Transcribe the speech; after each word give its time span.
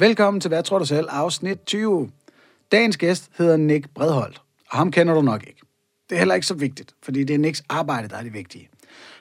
Velkommen 0.00 0.40
til 0.40 0.48
Hvad 0.48 0.62
tror 0.62 0.78
du 0.78 0.84
selv? 0.84 1.06
Afsnit 1.10 1.58
20. 1.66 2.10
Dagens 2.72 2.96
gæst 2.96 3.30
hedder 3.38 3.56
Nick 3.56 3.88
Bredholdt, 3.94 4.42
og 4.70 4.78
ham 4.78 4.90
kender 4.90 5.14
du 5.14 5.22
nok 5.22 5.44
ikke. 5.46 5.60
Det 6.08 6.14
er 6.14 6.18
heller 6.18 6.34
ikke 6.34 6.46
så 6.46 6.54
vigtigt, 6.54 6.94
fordi 7.02 7.24
det 7.24 7.34
er 7.34 7.38
Nicks 7.38 7.62
arbejde, 7.68 8.08
der 8.08 8.16
er 8.16 8.22
det 8.22 8.34
vigtige. 8.34 8.68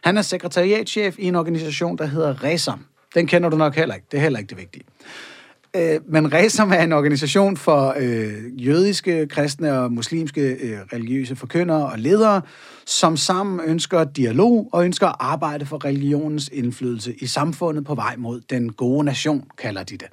Han 0.03 0.17
er 0.17 0.21
sekretariatchef 0.21 1.19
i 1.19 1.23
en 1.23 1.35
organisation, 1.35 1.97
der 1.97 2.05
hedder 2.05 2.43
RESAM. 2.43 2.85
Den 3.15 3.27
kender 3.27 3.49
du 3.49 3.57
nok 3.57 3.75
heller 3.75 3.95
ikke. 3.95 4.07
Det 4.11 4.17
er 4.17 4.21
heller 4.21 4.39
ikke 4.39 4.49
det 4.49 4.57
vigtige. 4.57 4.83
Øh, 5.75 5.99
men 6.07 6.33
RESAM 6.33 6.71
er 6.71 6.81
en 6.81 6.93
organisation 6.93 7.57
for 7.57 7.95
øh, 7.97 8.67
jødiske, 8.67 9.27
kristne 9.27 9.79
og 9.79 9.91
muslimske 9.91 10.41
øh, 10.41 10.79
religiøse 10.93 11.35
forkyndere 11.35 11.85
og 11.85 11.99
ledere, 11.99 12.41
som 12.85 13.17
sammen 13.17 13.61
ønsker 13.65 14.03
dialog 14.03 14.69
og 14.71 14.85
ønsker 14.85 15.07
at 15.07 15.15
arbejde 15.19 15.65
for 15.65 15.85
religionens 15.85 16.49
indflydelse 16.53 17.15
i 17.19 17.27
samfundet 17.27 17.85
på 17.85 17.95
vej 17.95 18.15
mod 18.17 18.41
den 18.49 18.73
gode 18.73 19.05
nation, 19.05 19.43
kalder 19.57 19.83
de 19.83 19.97
det. 19.97 20.07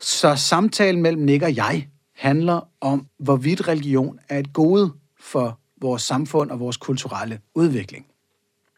Så 0.00 0.36
samtalen 0.36 1.02
mellem 1.02 1.22
Nick 1.22 1.42
og 1.42 1.56
jeg 1.56 1.88
handler 2.16 2.60
om, 2.80 3.06
hvorvidt 3.18 3.68
religion 3.68 4.18
er 4.28 4.38
et 4.38 4.52
gode 4.52 4.92
for 5.20 5.58
vores 5.80 6.02
samfund 6.02 6.50
og 6.50 6.60
vores 6.60 6.76
kulturelle 6.76 7.40
udvikling. 7.54 8.06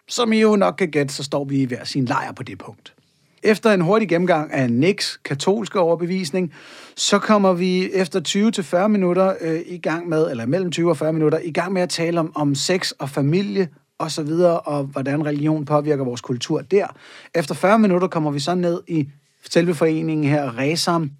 Som 0.09 0.33
I 0.33 0.41
jo 0.41 0.57
nok 0.57 0.75
kan 0.79 0.91
gætte, 0.91 1.15
så 1.15 1.23
står 1.23 1.45
vi 1.45 1.61
i 1.61 1.65
hver 1.65 1.85
sin 1.85 2.05
lejr 2.05 2.33
på 2.33 2.43
det 2.43 2.59
punkt. 2.59 2.95
Efter 3.43 3.73
en 3.73 3.81
hurtig 3.81 4.09
gennemgang 4.09 4.53
af 4.53 4.71
Nicks 4.71 5.17
katolske 5.25 5.81
overbevisning, 5.81 6.53
så 6.97 7.19
kommer 7.19 7.53
vi 7.53 7.93
efter 7.93 8.83
20-40 8.85 8.89
minutter 8.89 9.35
øh, 9.41 9.61
i 9.67 9.79
gang 9.79 10.09
med, 10.09 10.31
eller 10.31 10.47
mellem 10.47 10.73
20 10.73 10.91
og 10.91 10.97
40 10.97 11.13
minutter, 11.13 11.39
i 11.39 11.51
gang 11.51 11.73
med 11.73 11.83
at 11.83 11.89
tale 11.89 12.21
om, 12.21 12.33
om 12.35 12.55
sex 12.55 12.91
og 12.91 13.11
familie 13.11 13.69
og 13.99 14.11
så 14.11 14.23
videre, 14.23 14.61
og 14.61 14.85
hvordan 14.85 15.27
religion 15.27 15.65
påvirker 15.65 16.05
vores 16.05 16.21
kultur 16.21 16.61
der. 16.61 16.87
Efter 17.35 17.55
40 17.55 17.79
minutter 17.79 18.09
kommer 18.09 18.31
vi 18.31 18.41
så 18.41 18.55
ned 18.55 18.83
i 18.89 19.09
selve 19.51 19.75
foreningen 19.75 20.31
her, 20.31 20.59
Resam, 20.59 21.11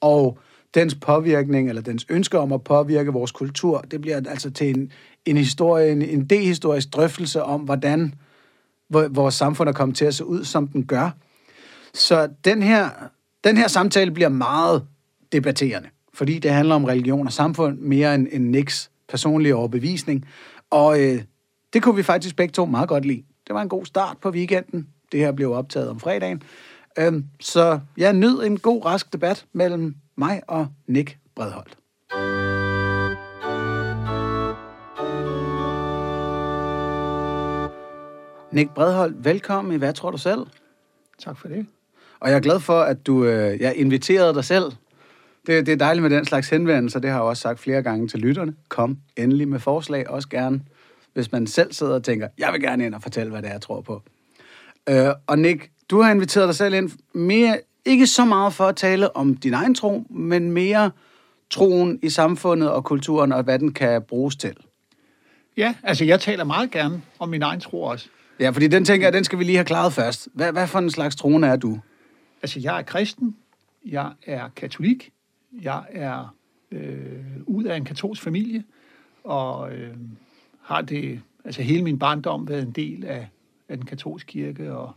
og 0.00 0.38
dens 0.74 0.94
påvirkning, 0.94 1.68
eller 1.68 1.82
dens 1.82 2.06
ønske 2.08 2.38
om 2.38 2.52
at 2.52 2.64
påvirke 2.64 3.12
vores 3.12 3.32
kultur, 3.32 3.78
det 3.90 4.00
bliver 4.00 4.16
altså 4.28 4.50
til 4.50 4.70
en, 4.70 4.92
en 5.26 5.36
historie, 5.36 5.92
en, 5.92 6.02
en 6.02 6.26
dehistorisk 6.26 6.92
drøftelse 6.92 7.42
om, 7.42 7.60
hvordan 7.60 8.14
vores 8.90 9.34
samfund 9.34 9.68
er 9.68 9.72
kommet 9.72 9.96
til 9.96 10.04
at 10.04 10.14
se 10.14 10.24
ud, 10.24 10.44
som 10.44 10.68
den 10.68 10.86
gør. 10.86 11.10
Så 11.94 12.28
den 12.44 12.62
her, 12.62 12.88
den 13.44 13.56
her 13.56 13.68
samtale 13.68 14.10
bliver 14.10 14.28
meget 14.28 14.86
debatterende, 15.32 15.88
fordi 16.14 16.38
det 16.38 16.50
handler 16.50 16.74
om 16.74 16.84
religion 16.84 17.26
og 17.26 17.32
samfund 17.32 17.78
mere 17.78 18.14
end, 18.14 18.28
end 18.32 18.44
Nicks 18.48 18.90
personlige 19.08 19.54
overbevisning. 19.54 20.28
Og 20.70 21.00
øh, 21.00 21.22
det 21.72 21.82
kunne 21.82 21.96
vi 21.96 22.02
faktisk 22.02 22.36
begge 22.36 22.52
to 22.52 22.64
meget 22.64 22.88
godt 22.88 23.04
lide. 23.04 23.22
Det 23.46 23.54
var 23.54 23.62
en 23.62 23.68
god 23.68 23.84
start 23.84 24.16
på 24.22 24.30
weekenden. 24.30 24.88
Det 25.12 25.20
her 25.20 25.32
blev 25.32 25.52
optaget 25.52 25.88
om 25.88 26.00
fredagen. 26.00 26.42
Øhm, 26.98 27.24
så 27.40 27.80
jeg 27.96 28.12
nød 28.12 28.42
en 28.42 28.58
god, 28.58 28.84
rask 28.84 29.12
debat 29.12 29.46
mellem 29.52 29.94
mig 30.16 30.42
og 30.48 30.68
Nick 30.86 31.18
Bredholdt. 31.34 31.76
Nick 38.52 38.74
Bredholdt, 38.74 39.24
velkommen 39.24 39.74
i 39.74 39.76
Hvad 39.76 39.92
tror 39.92 40.10
du 40.10 40.18
selv? 40.18 40.46
Tak 41.18 41.38
for 41.38 41.48
det. 41.48 41.66
Og 42.20 42.30
jeg 42.30 42.36
er 42.36 42.40
glad 42.40 42.60
for, 42.60 42.80
at 42.80 43.06
du 43.06 43.24
øh, 43.24 43.60
jeg 43.60 43.76
inviterede 43.76 44.34
dig 44.34 44.44
selv. 44.44 44.64
Det, 45.46 45.66
det 45.66 45.72
er 45.72 45.76
dejligt 45.76 46.02
med 46.02 46.10
den 46.10 46.24
slags 46.24 46.48
henvendelser, 46.48 47.00
det 47.00 47.10
har 47.10 47.16
jeg 47.16 47.24
også 47.24 47.40
sagt 47.40 47.60
flere 47.60 47.82
gange 47.82 48.08
til 48.08 48.20
lytterne. 48.20 48.54
Kom 48.68 48.98
endelig 49.16 49.48
med 49.48 49.58
forslag, 49.58 50.10
også 50.10 50.28
gerne, 50.28 50.60
hvis 51.14 51.32
man 51.32 51.46
selv 51.46 51.72
sidder 51.72 51.94
og 51.94 52.04
tænker, 52.04 52.28
jeg 52.38 52.52
vil 52.52 52.60
gerne 52.60 52.86
ind 52.86 52.94
og 52.94 53.02
fortælle, 53.02 53.30
hvad 53.30 53.42
det 53.42 53.48
er, 53.48 53.52
jeg 53.52 53.60
tror 53.60 53.80
på. 53.80 54.02
Øh, 54.88 55.08
og 55.26 55.38
Nick, 55.38 55.70
du 55.90 56.00
har 56.00 56.10
inviteret 56.10 56.48
dig 56.48 56.56
selv 56.56 56.74
ind 56.74 56.90
mere, 57.12 57.60
ikke 57.84 58.06
så 58.06 58.24
meget 58.24 58.52
for 58.52 58.64
at 58.64 58.76
tale 58.76 59.16
om 59.16 59.36
din 59.36 59.54
egen 59.54 59.74
tro, 59.74 60.06
men 60.10 60.50
mere 60.50 60.90
troen 61.50 61.98
i 62.02 62.08
samfundet 62.08 62.70
og 62.70 62.84
kulturen, 62.84 63.32
og 63.32 63.42
hvad 63.42 63.58
den 63.58 63.72
kan 63.72 64.02
bruges 64.02 64.36
til. 64.36 64.56
Ja, 65.56 65.74
altså 65.82 66.04
jeg 66.04 66.20
taler 66.20 66.44
meget 66.44 66.70
gerne 66.70 67.02
om 67.18 67.28
min 67.28 67.42
egen 67.42 67.60
tro 67.60 67.82
også. 67.82 68.08
Ja, 68.40 68.50
fordi 68.50 68.68
den 68.68 68.84
tænker 68.84 69.06
jeg, 69.06 69.12
den 69.12 69.24
skal 69.24 69.38
vi 69.38 69.44
lige 69.44 69.56
have 69.56 69.64
klaret 69.64 69.92
først. 69.92 70.28
Hvad, 70.34 70.52
hvad 70.52 70.66
for 70.66 70.78
en 70.78 70.90
slags 70.90 71.16
troende 71.16 71.48
er 71.48 71.56
du? 71.56 71.80
Altså 72.42 72.60
jeg 72.60 72.78
er 72.78 72.82
kristen, 72.82 73.36
jeg 73.86 74.12
er 74.26 74.48
katolik, 74.56 75.12
jeg 75.62 75.82
er 75.90 76.34
øh, 76.70 77.24
ud 77.46 77.64
af 77.64 77.76
en 77.76 77.84
katolsk 77.84 78.22
familie, 78.22 78.64
og 79.24 79.72
øh, 79.72 79.94
har 80.62 80.80
det, 80.80 81.20
altså 81.44 81.62
hele 81.62 81.82
min 81.84 81.98
barndom 81.98 82.48
været 82.48 82.62
en 82.62 82.72
del 82.72 83.04
af, 83.04 83.28
af 83.68 83.76
den 83.76 83.86
katolske 83.86 84.32
kirke, 84.32 84.72
og 84.72 84.92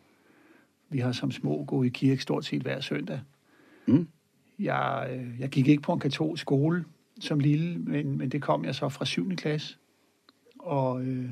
vi 0.93 0.99
har 0.99 1.11
som 1.11 1.31
små 1.31 1.63
gået 1.67 1.85
i 1.85 1.89
kirke 1.89 2.21
stort 2.21 2.45
set 2.45 2.61
hver 2.61 2.81
søndag. 2.81 3.21
Mm. 3.85 4.07
Jeg, 4.59 5.09
øh, 5.13 5.39
jeg 5.39 5.49
gik 5.49 5.67
ikke 5.67 5.81
på 5.81 5.93
en 5.93 5.99
katolsk 5.99 6.41
skole 6.41 6.85
som 7.19 7.39
lille, 7.39 7.79
men, 7.79 8.17
men 8.17 8.29
det 8.29 8.41
kom 8.41 8.65
jeg 8.65 8.75
så 8.75 8.89
fra 8.89 9.05
7. 9.05 9.35
klasse. 9.35 9.77
Og, 10.59 11.01
øh, 11.03 11.29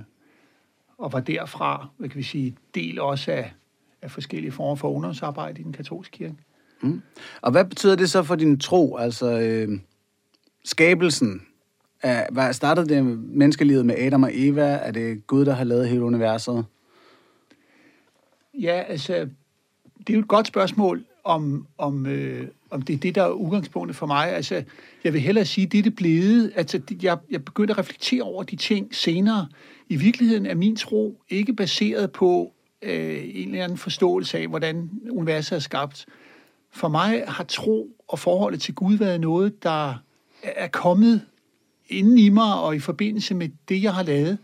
og 0.98 1.14
var 1.14 1.20
derfra, 1.20 1.88
hvad 1.98 2.10
kan 2.10 2.18
vi 2.18 2.24
sige, 2.24 2.56
del 2.76 3.00
også 3.00 3.32
af, 3.32 3.54
af 4.02 4.12
forskellige 4.12 4.52
former 4.52 4.76
for 4.76 4.92
ungdomsarbejde 4.92 5.62
i 5.62 5.64
den 5.64 5.74
katolske 5.74 6.18
kirke. 6.18 6.36
Mm. 6.82 7.02
Og 7.42 7.52
hvad 7.52 7.66
betyder 7.66 7.96
det 7.96 8.10
så 8.10 8.24
for 8.24 8.36
din 8.36 8.60
tro? 8.60 8.98
Altså 8.98 9.40
øh, 9.40 9.80
skabelsen. 10.66 11.42
Er, 12.04 12.32
hvad 12.32 12.54
startede 12.54 12.96
det 12.96 13.06
menneskelivet 13.20 13.86
med 13.86 13.96
Adam 13.98 14.24
og 14.24 14.30
Eva? 14.34 14.64
Er 14.64 14.92
det 14.92 15.28
Gud, 15.28 15.46
der 15.46 15.54
har 15.54 15.64
lavet 15.64 15.90
hele 15.90 16.04
universet? 16.04 16.66
Ja, 18.54 18.84
altså, 18.88 19.30
det 20.08 20.14
er 20.14 20.18
jo 20.18 20.20
et 20.20 20.28
godt 20.28 20.48
spørgsmål, 20.48 21.06
om, 21.24 21.68
om, 21.78 22.06
øh, 22.06 22.48
om 22.70 22.82
det 22.82 22.94
er 22.94 22.98
det, 22.98 23.16
der 23.16 23.24
er 23.24 23.30
udgangspunktet 23.30 23.96
for 23.96 24.06
mig. 24.06 24.36
Altså, 24.36 24.64
jeg 25.04 25.14
vil 25.14 25.22
hellere 25.22 25.46
sige, 25.46 25.68
det 25.68 25.78
er 25.78 25.84
det 25.84 25.96
blevet. 25.96 26.52
Altså, 26.56 26.82
jeg, 27.02 27.18
jeg 27.32 27.46
begyndte 27.46 27.72
at 27.72 27.78
reflektere 27.78 28.24
over 28.24 28.44
de 28.44 28.56
ting 28.56 28.96
senere. 28.96 29.48
I 29.90 29.96
virkeligheden 29.96 30.46
er 30.46 30.56
min 30.56 30.76
tro 30.76 31.22
ikke 31.30 31.54
baseret 31.54 32.12
på 32.12 32.54
øh, 32.82 33.24
en 33.34 33.50
eller 33.50 33.64
anden 33.64 33.78
forståelse 33.78 34.38
af, 34.38 34.48
hvordan 34.48 34.90
universet 35.10 35.56
er 35.56 35.60
skabt. 35.60 36.06
For 36.72 36.88
mig 36.88 37.24
har 37.28 37.44
tro 37.44 37.88
og 38.08 38.20
forholdet 38.20 38.62
til 38.62 38.76
Gud 38.76 38.98
været 38.98 39.22
noget, 39.22 39.64
der 39.64 39.94
er 40.44 40.68
kommet 40.68 41.22
inden 41.88 42.18
i 42.18 42.30
mig 42.30 42.62
og 42.62 42.76
i 42.76 42.80
forbindelse 42.80 43.36
med 43.36 43.50
det, 43.70 43.84
jeg 43.84 43.94
har 43.94 44.04
lavet. 44.04 44.38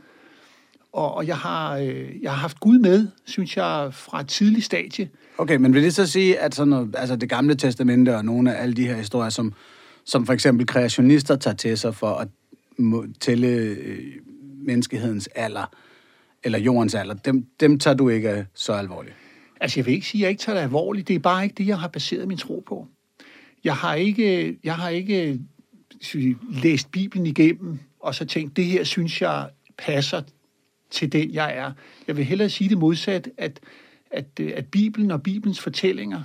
Og, 0.98 1.14
og 1.14 1.28
jeg, 1.28 1.38
har, 1.38 1.78
øh, 1.78 2.22
jeg 2.22 2.32
har 2.32 2.38
haft 2.38 2.60
Gud 2.60 2.80
med, 2.80 3.08
synes 3.26 3.58
jeg, 3.58 3.90
fra 3.92 4.22
et 4.22 4.28
tidligt 4.28 4.66
stadie. 4.66 5.10
Okay, 5.38 5.56
men 5.56 5.74
vil 5.74 5.84
det 5.84 5.96
så 5.96 6.06
sige, 6.08 6.40
at 6.40 6.56
sådan 6.56 6.70
noget, 6.70 6.96
altså 6.98 7.16
det 7.16 7.30
gamle 7.30 7.56
testamente 7.56 8.16
og 8.16 8.26
nogle 8.26 8.56
af 8.56 8.62
alle 8.62 8.76
de 8.76 8.88
her 8.88 8.96
historier, 8.96 9.30
som, 9.30 9.54
som 10.06 10.26
for 10.26 10.34
eksempel 10.34 10.68
kreationister 10.68 11.36
tager 11.36 11.56
til 11.56 11.78
sig 11.78 11.96
for 11.96 12.08
at 12.08 12.28
tælle 13.20 13.48
øh, 13.48 14.00
menneskehedens 14.66 15.30
alder, 15.36 15.66
eller 16.44 16.60
jordens 16.60 16.96
alder, 16.96 17.14
dem, 17.14 17.46
dem 17.60 17.80
tager 17.80 17.96
du 17.96 18.10
ikke 18.10 18.46
så 18.54 18.74
alvorligt? 18.74 19.16
Altså, 19.62 19.80
jeg 19.80 19.86
vil 19.86 19.94
ikke 19.94 20.08
sige, 20.08 20.22
at 20.22 20.24
jeg 20.24 20.30
ikke 20.30 20.42
tager 20.42 20.56
det 20.56 20.64
alvorligt. 20.64 21.08
Det 21.08 21.16
er 21.16 21.20
bare 21.20 21.44
ikke 21.44 21.56
det, 21.58 21.68
jeg 21.68 21.80
har 21.80 21.88
baseret 21.88 22.28
min 22.28 22.38
tro 22.38 22.64
på. 22.68 22.88
Jeg 23.64 23.76
har 23.76 23.96
ikke, 23.96 24.58
jeg 24.64 24.76
har 24.76 24.90
ikke 24.90 25.40
sige, 26.02 26.38
læst 26.64 26.92
Bibelen 26.92 27.26
igennem, 27.26 27.80
og 28.00 28.16
så 28.16 28.26
tænkt, 28.26 28.58
det 28.58 28.66
her 28.66 28.84
synes 28.84 29.22
jeg 29.22 29.50
passer 29.78 30.22
til 30.90 31.12
den, 31.12 31.34
jeg 31.34 31.58
er. 31.58 31.72
Jeg 32.08 32.18
vil 32.18 32.26
hellere 32.26 32.50
sige 32.50 32.70
det 32.70 32.78
modsat, 32.78 33.30
at, 33.38 33.60
at, 34.12 34.26
øh, 34.40 34.52
at 34.56 34.66
Bibelen 34.66 35.12
og 35.12 35.24
Bibelens 35.24 35.60
fortællinger, 35.60 36.24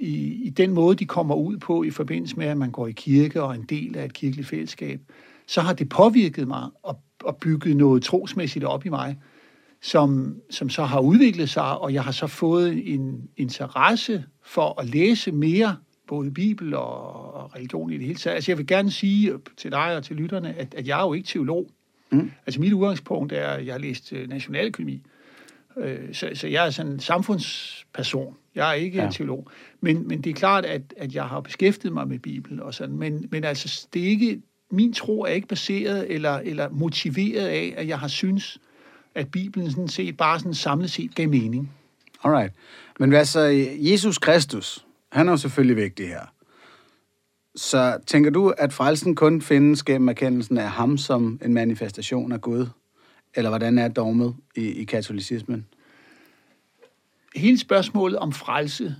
i, 0.00 0.44
i 0.46 0.50
den 0.50 0.72
måde, 0.72 0.96
de 0.96 1.06
kommer 1.06 1.34
ud 1.34 1.56
på 1.56 1.82
i 1.82 1.90
forbindelse 1.90 2.36
med, 2.36 2.46
at 2.46 2.56
man 2.56 2.70
går 2.70 2.86
i 2.86 2.92
kirke 2.92 3.42
og 3.42 3.50
er 3.50 3.54
en 3.54 3.64
del 3.64 3.96
af 3.96 4.04
et 4.04 4.12
kirkeligt 4.12 4.48
fællesskab, 4.48 5.00
så 5.46 5.60
har 5.60 5.72
det 5.72 5.88
påvirket 5.88 6.48
mig 6.48 6.68
og, 6.82 7.00
og 7.24 7.36
bygget 7.36 7.76
noget 7.76 8.02
trosmæssigt 8.02 8.64
op 8.64 8.86
i 8.86 8.88
mig, 8.88 9.18
som, 9.82 10.36
som 10.50 10.70
så 10.70 10.84
har 10.84 11.00
udviklet 11.00 11.50
sig, 11.50 11.78
og 11.78 11.94
jeg 11.94 12.04
har 12.04 12.12
så 12.12 12.26
fået 12.26 12.94
en 12.94 13.28
interesse 13.36 14.24
for 14.42 14.80
at 14.80 14.88
læse 14.88 15.32
mere, 15.32 15.76
både 16.08 16.30
Bibel 16.30 16.74
og, 16.74 17.34
og 17.34 17.54
religion 17.54 17.92
i 17.92 17.96
det 17.96 18.06
hele 18.06 18.18
taget. 18.18 18.34
Altså 18.34 18.50
jeg 18.50 18.58
vil 18.58 18.66
gerne 18.66 18.90
sige 18.90 19.32
til 19.56 19.70
dig 19.70 19.96
og 19.96 20.04
til 20.04 20.16
lytterne, 20.16 20.54
at, 20.54 20.74
at 20.74 20.88
jeg 20.88 21.00
er 21.00 21.06
jo 21.06 21.12
ikke 21.12 21.26
teolog. 21.26 21.70
Mm. 22.12 22.30
Altså 22.46 22.60
mit 22.60 22.72
udgangspunkt 22.72 23.32
er, 23.32 23.48
at 23.48 23.66
jeg 23.66 23.74
har 23.74 23.78
læst 23.78 24.12
øh, 24.12 24.28
nationaløkonomi. 24.28 25.02
Øh, 25.76 26.14
så, 26.14 26.30
så 26.34 26.46
jeg 26.46 26.66
er 26.66 26.70
sådan 26.70 26.92
en 26.92 27.00
samfundsperson. 27.00 28.36
Jeg 28.54 28.70
er 28.70 28.72
ikke 28.72 29.02
ja. 29.02 29.10
teolog. 29.10 29.50
Men, 29.80 30.08
men 30.08 30.20
det 30.20 30.30
er 30.30 30.34
klart, 30.34 30.64
at, 30.64 30.82
at 30.96 31.14
jeg 31.14 31.24
har 31.24 31.40
beskæftiget 31.40 31.94
mig 31.94 32.08
med 32.08 32.18
Bibelen 32.18 32.60
og 32.60 32.74
sådan. 32.74 32.96
Men, 32.96 33.28
men 33.30 33.44
altså, 33.44 33.86
det 33.94 34.02
er 34.02 34.06
ikke, 34.06 34.40
min 34.70 34.92
tro 34.92 35.22
er 35.22 35.28
ikke 35.28 35.48
baseret 35.48 36.14
eller, 36.14 36.38
eller 36.38 36.68
motiveret 36.68 37.46
af, 37.46 37.74
at 37.76 37.88
jeg 37.88 37.98
har 37.98 38.08
synes, 38.08 38.58
at 39.14 39.30
Bibelen 39.30 39.70
sådan 39.70 39.88
set 39.88 40.16
bare 40.16 40.38
sådan 40.38 40.54
samlet 40.54 40.90
set 40.90 41.14
gav 41.14 41.28
mening. 41.28 41.72
Alright. 42.24 42.52
Men 42.98 43.10
hvad 43.10 43.24
så, 43.24 43.40
Jesus 43.78 44.18
Kristus, 44.18 44.86
han 45.12 45.28
er 45.28 45.32
jo 45.32 45.36
selvfølgelig 45.36 45.76
vigtig 45.76 46.08
her. 46.08 46.32
Så 47.56 47.98
tænker 48.06 48.30
du, 48.30 48.48
at 48.48 48.72
frelsen 48.72 49.14
kun 49.14 49.42
findes 49.42 49.82
gennem 49.82 50.08
erkendelsen 50.08 50.58
af 50.58 50.70
ham 50.70 50.98
som 50.98 51.40
en 51.44 51.54
manifestation 51.54 52.32
af 52.32 52.40
Gud? 52.40 52.66
Eller 53.34 53.50
hvordan 53.50 53.78
er 53.78 53.88
dogmet 53.88 54.36
i, 54.56 54.68
i 54.68 54.84
katolicismen? 54.84 55.66
Hele 57.36 57.58
spørgsmålet 57.58 58.18
om 58.18 58.32
frelse 58.32 58.96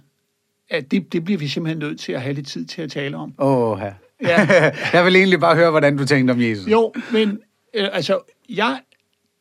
at 0.71 0.91
det, 0.91 1.13
det 1.13 1.25
bliver 1.25 1.39
vi 1.39 1.49
simpelthen 1.49 1.79
nødt 1.79 2.01
til 2.01 2.13
at 2.13 2.23
have 2.23 2.35
lidt 2.35 2.49
tid 2.49 2.65
til 2.65 2.83
at 2.83 2.91
tale 2.91 3.17
om. 3.17 3.35
Åh, 3.39 3.79
ja. 3.81 3.95
Ja. 4.23 4.47
jeg 4.93 5.05
vil 5.05 5.17
egentlig 5.17 5.41
bare 5.41 5.57
høre, 5.57 5.71
hvordan 5.71 5.97
du 5.97 6.07
tænkte 6.07 6.33
om 6.33 6.41
Jesus. 6.41 6.67
Jo, 6.67 6.93
men 7.13 7.41
øh, 7.75 7.89
altså, 7.93 8.21
jeg, 8.49 8.81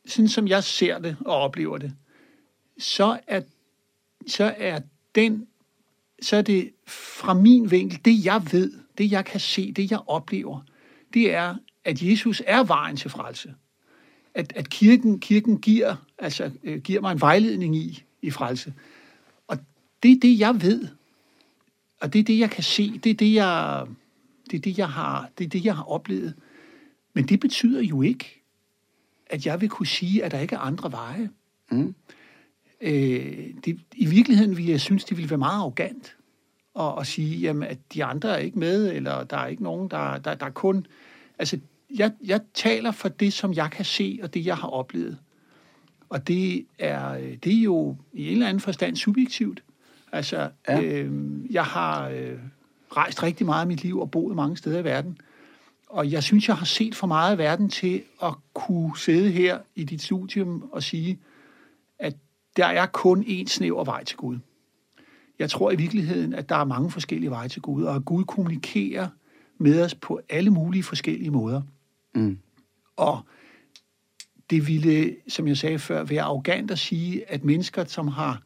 sådan 0.06 0.28
som 0.28 0.48
jeg 0.48 0.64
ser 0.64 0.98
det 0.98 1.16
og 1.20 1.36
oplever 1.36 1.78
det, 1.78 1.92
så 2.78 3.18
er, 3.26 3.40
så 4.26 4.54
er 4.56 4.80
den, 5.14 5.46
så 6.22 6.36
er 6.36 6.42
det 6.42 6.70
fra 6.86 7.34
min 7.34 7.70
vinkel, 7.70 8.00
det 8.04 8.24
jeg 8.24 8.42
ved, 8.52 8.72
det 8.98 9.10
jeg 9.10 9.24
kan 9.24 9.40
se, 9.40 9.72
det 9.72 9.90
jeg 9.90 10.00
oplever, 10.06 10.60
det 11.14 11.34
er, 11.34 11.54
at 11.84 12.02
Jesus 12.02 12.42
er 12.46 12.64
vejen 12.64 12.96
til 12.96 13.10
frelse. 13.10 13.54
At, 14.34 14.52
at 14.56 14.70
kirken, 14.70 15.20
kirken 15.20 15.58
giver, 15.58 15.96
altså, 16.18 16.50
øh, 16.64 16.80
giver 16.80 17.00
mig 17.00 17.12
en 17.12 17.20
vejledning 17.20 17.76
i, 17.76 18.04
i 18.22 18.30
frelse. 18.30 18.74
Og 19.46 19.58
det 20.02 20.12
er 20.12 20.20
det, 20.22 20.38
jeg 20.38 20.62
ved. 20.62 20.88
Og 22.00 22.12
det 22.12 22.18
er 22.18 22.22
det, 22.22 22.38
jeg 22.38 22.50
kan 22.50 22.62
se. 22.62 22.98
Det 22.98 23.10
er 23.10 23.14
det, 23.14 23.34
jeg, 23.34 23.86
det 24.50 24.56
er 24.56 24.60
det, 24.60 24.78
jeg 24.78 24.88
har, 24.88 25.30
det 25.38 25.44
er 25.44 25.48
det, 25.48 25.64
jeg 25.64 25.76
har 25.76 25.82
oplevet. 25.82 26.34
Men 27.14 27.28
det 27.28 27.40
betyder 27.40 27.82
jo 27.82 28.02
ikke, 28.02 28.42
at 29.26 29.46
jeg 29.46 29.60
vil 29.60 29.68
kunne 29.68 29.86
sige, 29.86 30.24
at 30.24 30.30
der 30.30 30.38
ikke 30.38 30.54
er 30.54 30.60
andre 30.60 30.92
veje. 30.92 31.30
Mm. 31.70 31.94
Øh, 32.80 33.54
det, 33.64 33.80
I 33.92 34.06
virkeligheden 34.06 34.56
vil 34.56 34.66
jeg 34.66 34.80
synes, 34.80 35.04
det 35.04 35.16
ville 35.16 35.30
være 35.30 35.38
meget 35.38 35.58
arrogant 35.58 36.16
at, 36.88 37.00
at 37.00 37.06
sige, 37.06 37.38
jamen, 37.38 37.62
at 37.62 37.78
de 37.94 38.04
andre 38.04 38.28
er 38.28 38.36
ikke 38.36 38.58
med, 38.58 38.92
eller 38.92 39.24
der 39.24 39.36
er 39.36 39.46
ikke 39.46 39.62
nogen, 39.62 39.90
der, 39.90 40.18
der, 40.18 40.34
der 40.34 40.46
er 40.46 40.50
kun... 40.50 40.86
Altså, 41.38 41.58
jeg, 41.96 42.12
jeg 42.24 42.40
taler 42.54 42.90
for 42.90 43.08
det, 43.08 43.32
som 43.32 43.52
jeg 43.52 43.70
kan 43.70 43.84
se, 43.84 44.18
og 44.22 44.34
det, 44.34 44.46
jeg 44.46 44.56
har 44.56 44.68
oplevet. 44.68 45.18
Og 46.08 46.28
det 46.28 46.66
er, 46.78 47.14
det 47.44 47.58
er 47.58 47.62
jo 47.62 47.96
i 48.12 48.26
en 48.26 48.32
eller 48.32 48.48
anden 48.48 48.60
forstand 48.60 48.96
subjektivt. 48.96 49.62
Altså, 50.12 50.50
ja. 50.68 50.82
øh, 50.82 51.12
jeg 51.50 51.64
har 51.64 52.08
øh, 52.08 52.38
rejst 52.96 53.22
rigtig 53.22 53.46
meget 53.46 53.64
i 53.64 53.68
mit 53.68 53.82
liv 53.82 54.00
og 54.00 54.10
boet 54.10 54.36
mange 54.36 54.56
steder 54.56 54.78
i 54.78 54.84
verden. 54.84 55.18
Og 55.88 56.10
jeg 56.10 56.22
synes, 56.22 56.48
jeg 56.48 56.56
har 56.56 56.66
set 56.66 56.94
for 56.94 57.06
meget 57.06 57.32
af 57.32 57.38
verden 57.38 57.68
til 57.68 58.02
at 58.22 58.34
kunne 58.54 58.98
sidde 58.98 59.30
her 59.30 59.58
i 59.74 59.84
dit 59.84 60.02
studium 60.02 60.68
og 60.72 60.82
sige, 60.82 61.18
at 61.98 62.16
der 62.56 62.66
er 62.66 62.86
kun 62.86 63.24
én 63.28 63.46
snæver 63.46 63.84
vej 63.84 64.04
til 64.04 64.16
Gud. 64.16 64.38
Jeg 65.40 65.50
tror 65.50 65.70
i 65.70 65.76
virkeligheden, 65.76 66.34
at 66.34 66.48
der 66.48 66.56
er 66.56 66.64
mange 66.64 66.90
forskellige 66.90 67.30
veje 67.30 67.48
til 67.48 67.62
Gud, 67.62 67.84
og 67.84 67.94
at 67.96 68.04
Gud 68.04 68.24
kommunikerer 68.24 69.08
med 69.58 69.82
os 69.82 69.94
på 69.94 70.20
alle 70.28 70.50
mulige 70.50 70.82
forskellige 70.82 71.30
måder. 71.30 71.62
Mm. 72.14 72.38
Og 72.96 73.20
det 74.50 74.66
ville, 74.66 75.16
som 75.28 75.48
jeg 75.48 75.56
sagde 75.56 75.78
før, 75.78 76.04
være 76.04 76.22
arrogant 76.22 76.70
at 76.70 76.78
sige, 76.78 77.30
at 77.30 77.44
mennesker, 77.44 77.84
som 77.84 78.08
har 78.08 78.42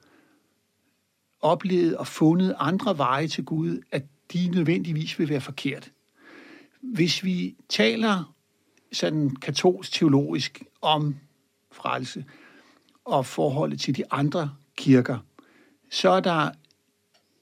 oplevet 1.40 1.96
og 1.96 2.06
fundet 2.06 2.54
andre 2.58 2.98
veje 2.98 3.28
til 3.28 3.44
Gud, 3.44 3.80
at 3.90 4.04
de 4.32 4.48
nødvendigvis 4.48 5.18
vil 5.18 5.28
være 5.28 5.40
forkert. 5.40 5.92
Hvis 6.80 7.24
vi 7.24 7.56
taler 7.68 8.34
sådan 8.92 9.30
katolsk 9.30 9.92
teologisk 9.92 10.62
om 10.82 11.16
frelse 11.72 12.24
og 13.04 13.26
forholdet 13.26 13.80
til 13.80 13.96
de 13.96 14.02
andre 14.10 14.50
kirker, 14.76 15.18
så 15.90 16.10
er 16.10 16.20
der, 16.20 16.50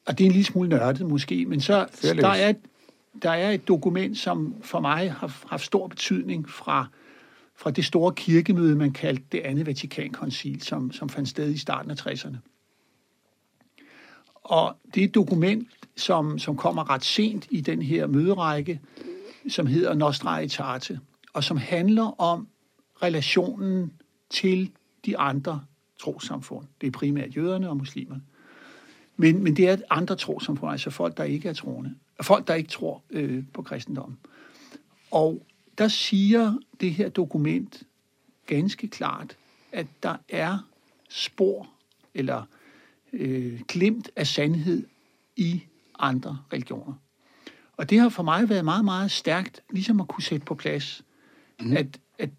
og 0.07 0.19
det 0.19 0.25
er 0.25 0.29
en 0.29 0.33
lille 0.33 0.45
smule 0.45 0.69
nørdet 0.69 1.07
måske, 1.07 1.47
men 1.47 1.61
så 1.61 1.87
der 2.03 2.29
er, 2.29 2.53
der 3.23 3.31
er 3.31 3.51
et 3.51 3.69
dokument, 3.69 4.19
som 4.19 4.55
for 4.63 4.81
mig 4.81 5.13
har 5.13 5.47
haft 5.47 5.65
stor 5.65 5.89
betydning 5.89 6.49
fra, 6.49 6.87
fra 7.57 7.71
det 7.71 7.85
store 7.85 8.15
kirkemøde, 8.15 8.77
man 8.77 8.93
kaldte 8.93 9.25
det 9.33 9.41
andet 9.41 9.67
Vatikankoncil, 9.67 10.63
som, 10.63 10.93
som 10.93 11.09
fandt 11.09 11.29
sted 11.29 11.51
i 11.51 11.59
starten 11.59 11.91
af 11.91 12.07
60'erne. 12.07 12.37
Og 14.35 14.77
det 14.95 15.01
er 15.01 15.05
et 15.05 15.15
dokument, 15.15 15.69
som, 15.97 16.39
som 16.39 16.57
kommer 16.57 16.91
ret 16.91 17.05
sent 17.05 17.47
i 17.51 17.61
den 17.61 17.83
her 17.83 18.07
møderække, 18.07 18.81
som 19.49 19.67
hedder 19.67 19.95
Nostra 19.95 20.39
Aetate, 20.39 21.01
og 21.33 21.45
som 21.45 21.57
handler 21.57 22.21
om 22.21 22.49
relationen 23.03 23.93
til 24.31 24.71
de 25.07 25.19
andre 25.19 25.65
trosamfund. 26.01 26.67
Det 26.81 26.87
er 26.87 26.91
primært 26.91 27.37
jøderne 27.37 27.69
og 27.69 27.77
muslimerne. 27.77 28.23
Men, 29.17 29.45
men 29.45 29.57
det 29.57 29.69
er 29.69 29.77
andre 29.91 30.17
trosamfund, 30.17 30.73
altså 30.73 30.91
folk, 30.91 31.17
der 31.17 31.25
ikke 31.25 31.49
er 31.49 31.53
troende. 31.53 31.95
Folk, 32.23 32.49
der 32.49 32.55
ikke 32.55 32.71
tror 32.71 33.03
øh, 33.11 33.45
på 33.53 33.63
kristendommen. 33.63 34.19
Og 35.11 35.47
der 35.79 35.89
siger 35.89 36.55
det 36.81 36.95
her 36.95 37.09
dokument 37.09 37.83
ganske 38.47 38.89
klart, 38.89 39.37
at 39.73 39.87
der 40.03 40.17
er 40.29 40.59
spor 41.09 41.69
eller 42.15 42.43
øh, 43.13 43.61
glimt 43.69 44.11
af 44.17 44.27
sandhed 44.27 44.87
i 45.37 45.63
andre 45.99 46.39
religioner. 46.53 46.95
Og 47.77 47.91
det 47.91 48.01
har 48.01 48.09
for 48.09 48.23
mig 48.23 48.49
været 48.49 48.65
meget, 48.65 48.85
meget 48.85 49.11
stærkt, 49.11 49.63
ligesom 49.71 50.01
at 50.01 50.09
kunne 50.09 50.23
sætte 50.23 50.47
på 50.47 50.55
plads, 50.55 51.05
mm. 51.61 51.77
at, 51.77 52.01
at 52.19 52.31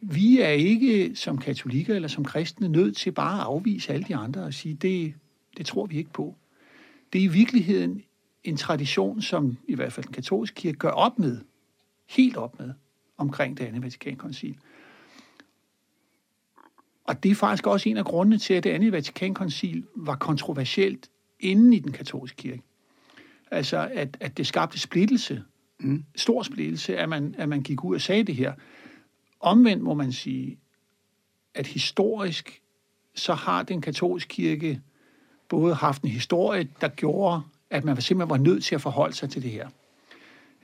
vi 0.00 0.40
er 0.40 0.48
ikke 0.48 1.16
som 1.16 1.38
katolikker 1.38 1.94
eller 1.94 2.08
som 2.08 2.24
kristne 2.24 2.68
nødt 2.68 2.96
til 2.96 3.12
bare 3.12 3.40
at 3.40 3.46
afvise 3.46 3.92
alle 3.92 4.04
de 4.08 4.16
andre 4.16 4.42
og 4.42 4.54
sige, 4.54 4.74
det, 4.74 5.14
det 5.56 5.66
tror 5.66 5.86
vi 5.86 5.96
ikke 5.96 6.12
på. 6.12 6.34
Det 7.12 7.18
er 7.18 7.24
i 7.24 7.32
virkeligheden 7.32 8.02
en 8.44 8.56
tradition, 8.56 9.22
som 9.22 9.56
i 9.68 9.74
hvert 9.74 9.92
fald 9.92 10.06
den 10.06 10.12
katolske 10.12 10.54
kirke 10.54 10.78
gør 10.78 10.90
op 10.90 11.18
med, 11.18 11.40
helt 12.06 12.36
op 12.36 12.58
med, 12.58 12.72
omkring 13.16 13.58
det 13.58 13.64
andet 13.64 13.82
Vatikankoncil. 13.82 14.58
Og 17.04 17.22
det 17.22 17.30
er 17.30 17.34
faktisk 17.34 17.66
også 17.66 17.88
en 17.88 17.96
af 17.96 18.04
grundene 18.04 18.38
til, 18.38 18.54
at 18.54 18.64
det 18.64 18.70
andet 18.70 18.92
Vatikankoncil 18.92 19.86
var 19.96 20.16
kontroversielt 20.16 21.10
inden 21.40 21.72
i 21.72 21.78
den 21.78 21.92
katolske 21.92 22.36
kirke. 22.36 22.62
Altså, 23.50 23.90
at, 23.92 24.16
at 24.20 24.36
det 24.36 24.46
skabte 24.46 24.78
splittelse, 24.78 25.42
mm. 25.80 26.04
stor 26.16 26.42
splittelse, 26.42 26.98
at 26.98 27.08
man, 27.08 27.34
at 27.38 27.48
man 27.48 27.62
gik 27.62 27.84
ud 27.84 27.94
og 27.94 28.00
sagde 28.00 28.24
det 28.24 28.34
her. 28.34 28.52
Omvendt 29.40 29.82
må 29.82 29.94
man 29.94 30.12
sige, 30.12 30.58
at 31.54 31.66
historisk, 31.66 32.62
så 33.14 33.34
har 33.34 33.62
den 33.62 33.80
katolske 33.80 34.28
kirke 34.28 34.80
både 35.48 35.74
haft 35.74 36.02
en 36.02 36.08
historie, 36.08 36.68
der 36.80 36.88
gjorde, 36.88 37.42
at 37.70 37.84
man 37.84 38.00
simpelthen 38.00 38.30
var 38.30 38.44
nødt 38.44 38.64
til 38.64 38.74
at 38.74 38.80
forholde 38.80 39.14
sig 39.14 39.30
til 39.30 39.42
det 39.42 39.50
her. 39.50 39.68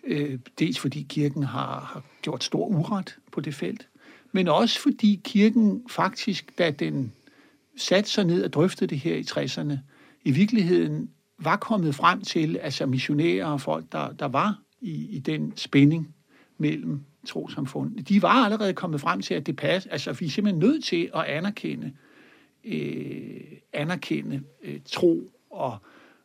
Øh, 0.04 0.38
dels 0.58 0.78
fordi 0.78 1.06
kirken 1.08 1.42
har, 1.42 1.80
har 1.80 2.02
gjort 2.22 2.44
stor 2.44 2.66
uret 2.66 3.16
på 3.32 3.40
det 3.40 3.54
felt, 3.54 3.88
men 4.32 4.48
også 4.48 4.80
fordi 4.80 5.20
kirken 5.24 5.82
faktisk, 5.90 6.58
da 6.58 6.70
den 6.70 7.12
satte 7.76 8.10
sig 8.10 8.24
ned 8.24 8.44
og 8.44 8.52
drøftede 8.52 8.90
det 8.90 8.98
her 8.98 9.16
i 9.16 9.22
60'erne, 9.30 9.76
i 10.24 10.30
virkeligheden 10.30 11.10
var 11.38 11.56
kommet 11.56 11.94
frem 11.94 12.20
til, 12.20 12.56
altså 12.56 12.86
missionærer 12.86 13.46
og 13.46 13.60
folk, 13.60 13.84
der, 13.92 14.12
der 14.12 14.28
var 14.28 14.58
i, 14.80 15.16
i 15.16 15.18
den 15.18 15.52
spænding 15.56 16.14
mellem 16.58 17.00
trosamfundene, 17.26 18.02
de 18.02 18.22
var 18.22 18.44
allerede 18.44 18.72
kommet 18.72 19.00
frem 19.00 19.22
til, 19.22 19.34
at 19.34 19.46
det 19.46 19.56
passer. 19.56 19.90
Altså, 19.90 20.12
vi 20.12 20.26
er 20.26 20.30
simpelthen 20.30 20.58
nødt 20.58 20.84
til 20.84 21.10
at 21.14 21.24
anerkende, 21.24 21.92
øh, 22.64 23.40
anerkende 23.72 24.42
øh, 24.62 24.80
tro 24.86 25.30
og, 25.50 25.78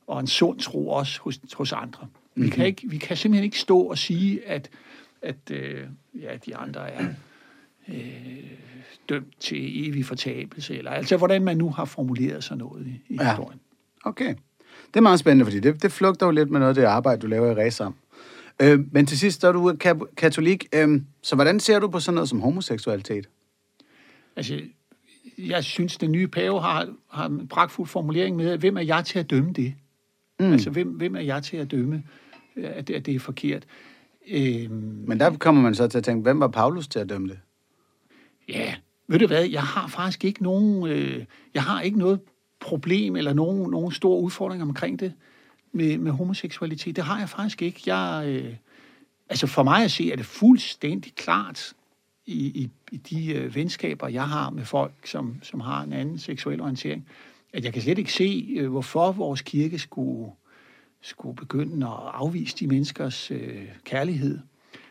og 0.08 0.20
en 0.20 0.28
sund 0.28 0.60
tro 0.60 0.90
også 0.90 1.22
hos, 1.22 1.40
hos 1.54 1.74
andre. 1.74 2.08
Mm-hmm. 2.08 2.44
Vi, 2.44 2.50
kan 2.50 2.66
ikke, 2.66 2.90
vi 2.90 2.98
kan 2.98 3.18
simpelthen 3.18 3.44
ikke 3.44 3.60
stå 3.60 3.80
og 3.82 3.98
sige, 3.98 4.48
at, 4.48 4.70
at 5.22 5.52
øh, 5.52 5.84
ja, 6.22 6.36
de 6.46 6.56
andre 6.56 6.92
er 6.92 7.06
øh, 7.88 8.44
dømt 9.10 9.40
til 9.40 9.88
evig 9.90 10.06
fortabelse, 10.06 10.78
eller 10.78 10.92
altså 10.92 11.18
hvordan 11.18 11.44
man 11.44 11.58
nu 11.58 11.70
har 11.70 11.86
formuleret 11.86 12.44
sig 12.44 12.58
noget 12.58 12.88
i, 12.88 13.14
i 13.14 13.18
Ja. 13.20 13.30
historien. 13.30 13.60
Okay. 14.04 14.36
Det 14.88 14.96
er 14.96 15.02
meget 15.02 15.20
spændende, 15.20 15.46
fordi 15.46 15.60
det, 15.60 15.84
det 15.84 15.92
flugter 15.92 16.26
jo 16.26 16.32
lidt 16.32 16.52
med 16.52 16.60
noget 16.60 16.70
af 16.70 16.76
det 16.76 16.84
arbejde, 16.84 17.22
du 17.22 17.28
laver 17.28 17.52
i 17.52 17.54
Ræsam. 17.54 17.96
Øh, 18.62 18.80
men 18.92 19.06
til 19.06 19.20
sidst, 19.20 19.42
så 19.42 19.48
er 19.48 19.52
du 19.52 19.72
ka- 19.84 20.14
katolik. 20.18 20.66
Øh, 20.74 21.02
så 21.22 21.36
hvordan 21.36 21.60
ser 21.60 21.80
du 21.80 21.88
på 21.88 22.00
sådan 22.00 22.16
noget 22.16 22.30
som 22.30 22.42
homoseksualitet? 22.42 23.30
Altså, 24.36 24.62
jeg 25.38 25.64
synes, 25.64 25.98
den 25.98 26.12
nye 26.12 26.28
pave 26.28 26.62
har, 26.62 26.94
har 27.10 27.26
en 27.26 27.48
pragtfuld 27.48 27.88
formulering 27.88 28.36
med, 28.36 28.58
hvem 28.58 28.78
er 28.78 28.82
jeg 28.82 29.06
til 29.06 29.20
at 29.20 29.30
dømme 29.30 29.54
det? 29.54 29.74
Mm. 30.40 30.52
Altså, 30.52 30.70
hvem, 30.70 30.88
hvem 30.88 31.16
er 31.16 31.22
jeg 31.22 31.44
til 31.44 31.58
at 31.58 31.72
dømme, 31.72 32.04
at 32.56 32.88
det, 32.88 32.94
at 32.94 33.06
det 33.06 33.16
er 33.16 33.20
forkert? 33.20 33.66
Øhm, 34.30 35.04
Men 35.08 35.20
der 35.20 35.38
kommer 35.38 35.62
man 35.62 35.76
så 35.76 35.88
til 35.88 35.98
at 35.98 36.04
tænke, 36.04 36.24
hvem 36.24 36.40
var 36.40 36.48
Paulus 36.48 36.88
til 36.88 37.00
at 37.00 37.10
dømme 37.10 37.28
det? 37.28 37.40
ja, 38.50 38.76
ved 39.08 39.20
du 39.20 39.28
hvad, 39.28 39.46
jeg 39.46 39.64
har 39.64 39.88
faktisk 39.88 40.26
ikke 40.26 40.44
nogen, 40.44 40.88
øh, 40.88 41.26
jeg 41.54 41.64
har 41.64 41.82
ikke 41.82 42.00
noget 42.00 42.20
problem 42.60 43.16
eller 43.16 43.34
nogen, 43.34 43.72
nogen 43.72 43.92
stor 43.92 44.20
udfordring 44.20 44.62
omkring 44.62 45.00
det 45.00 45.14
med, 45.72 45.98
med 45.98 46.12
homoseksualitet. 46.12 46.96
Det 46.96 47.04
har 47.04 47.20
jeg 47.20 47.30
faktisk 47.30 47.62
ikke. 47.62 47.82
Jeg, 47.86 48.28
øh, 48.28 48.54
altså 49.30 49.48
for 49.48 49.64
mig 49.64 49.84
at 49.84 49.92
se, 49.92 50.12
er 50.12 50.16
det 50.16 50.26
fuldstændig 50.26 51.16
klart 51.16 51.74
i, 52.28 52.46
i, 52.46 52.70
i 52.92 52.98
de 52.98 53.34
øh, 53.34 53.56
venskaber, 53.56 54.08
jeg 54.08 54.28
har 54.28 54.50
med 54.50 54.66
folk, 54.66 54.94
som, 55.06 55.36
som 55.44 55.60
har 55.60 55.84
en 55.84 55.94
anden 55.94 56.20
seksuel 56.20 56.62
orientering, 56.62 57.08
at 57.54 57.66
jeg 57.66 57.74
kan 57.74 57.82
slet 57.82 57.98
ikke 57.98 58.14
se, 58.14 58.56
øh, 58.58 58.70
hvorfor 58.70 59.12
vores 59.12 59.42
kirke 59.42 59.80
skulle, 59.80 60.32
skulle 61.02 61.36
begynde 61.36 61.86
at 61.86 61.94
afvise 62.14 62.56
de 62.60 62.68
menneskers 62.68 63.32
øh, 63.32 63.66
kærlighed. 63.84 64.40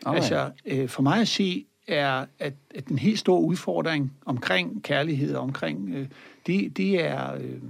Alright. 0.05 0.23
Altså, 0.23 0.51
øh, 0.65 0.89
for 0.89 1.01
mig 1.01 1.21
at 1.21 1.27
se, 1.27 1.65
er, 1.87 2.25
at, 2.39 2.53
at 2.75 2.87
den 2.87 2.97
helt 2.97 3.19
store 3.19 3.41
udfordring 3.41 4.13
omkring 4.25 4.83
kærlighed, 4.83 5.35
omkring, 5.35 5.89
øh, 5.89 6.07
det, 6.47 6.77
det 6.77 7.05
er... 7.05 7.33
Øh, 7.33 7.61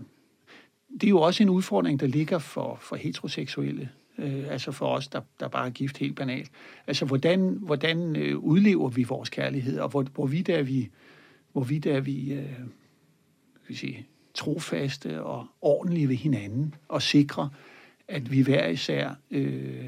det 1.02 1.08
er 1.08 1.10
jo 1.10 1.22
også 1.22 1.44
en 1.44 1.50
udfordring, 1.50 2.00
der 2.00 2.08
ligger 2.08 2.40
for, 2.40 2.78
for 2.82 2.96
heteroseksuelle, 2.96 3.90
øh, 4.18 4.52
altså 4.52 4.72
for 4.72 4.88
os, 4.88 5.08
der, 5.08 5.22
der 5.40 5.48
bare 5.48 5.66
er 5.66 5.72
gift 5.72 5.98
helt 5.98 6.16
banalt. 6.16 6.52
Altså, 6.88 7.06
hvordan, 7.06 7.58
hvordan 7.62 8.16
øh, 8.16 8.38
udlever 8.38 8.90
vi 8.90 9.04
vores 9.04 9.30
kærlighed, 9.30 9.80
og 9.80 9.90
hvor, 9.90 10.06
hvorvidt 10.14 10.50
er 10.50 10.64
vi, 10.64 10.90
hvorvidt 11.52 11.86
er 11.86 12.00
vi 12.00 12.34
øh, 12.34 12.60
vi 13.68 13.76
sige, 13.76 14.08
trofaste 14.34 15.24
og 15.24 15.46
ordentlige 15.62 16.10
ved 16.10 16.16
hinanden, 16.16 16.76
og 16.88 17.02
sikre, 17.02 17.50
at 18.08 18.32
vi 18.32 18.42
hver 18.42 18.68
især 18.68 19.10
øh, 19.32 19.86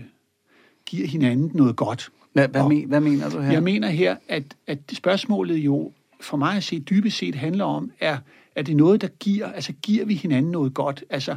giver 0.86 1.08
hinanden 1.08 1.52
noget 1.54 1.76
godt. 1.76 2.10
Hvad, 2.34 2.48
hvad, 2.48 2.68
men, 2.68 2.88
hvad 2.88 3.00
mener 3.00 3.30
du 3.30 3.40
her? 3.40 3.52
Jeg 3.52 3.64
mener 3.64 3.88
her, 3.88 4.16
at, 4.28 4.44
at 4.68 4.80
spørgsmålet 4.94 5.58
jo 5.58 5.92
for 6.22 6.38
mig 6.38 6.56
at 6.58 6.64
se 6.64 6.80
dybest 6.80 7.18
set 7.18 7.36
handler 7.36 7.66
om, 7.66 7.92
er, 8.00 8.18
er 8.56 8.62
det 8.62 8.76
noget, 8.76 9.02
der 9.02 9.08
giver, 9.08 9.52
altså 9.52 9.74
giver 9.82 10.06
vi 10.06 10.14
hinanden 10.14 10.52
noget 10.52 10.74
godt? 10.74 11.04
Altså, 11.10 11.36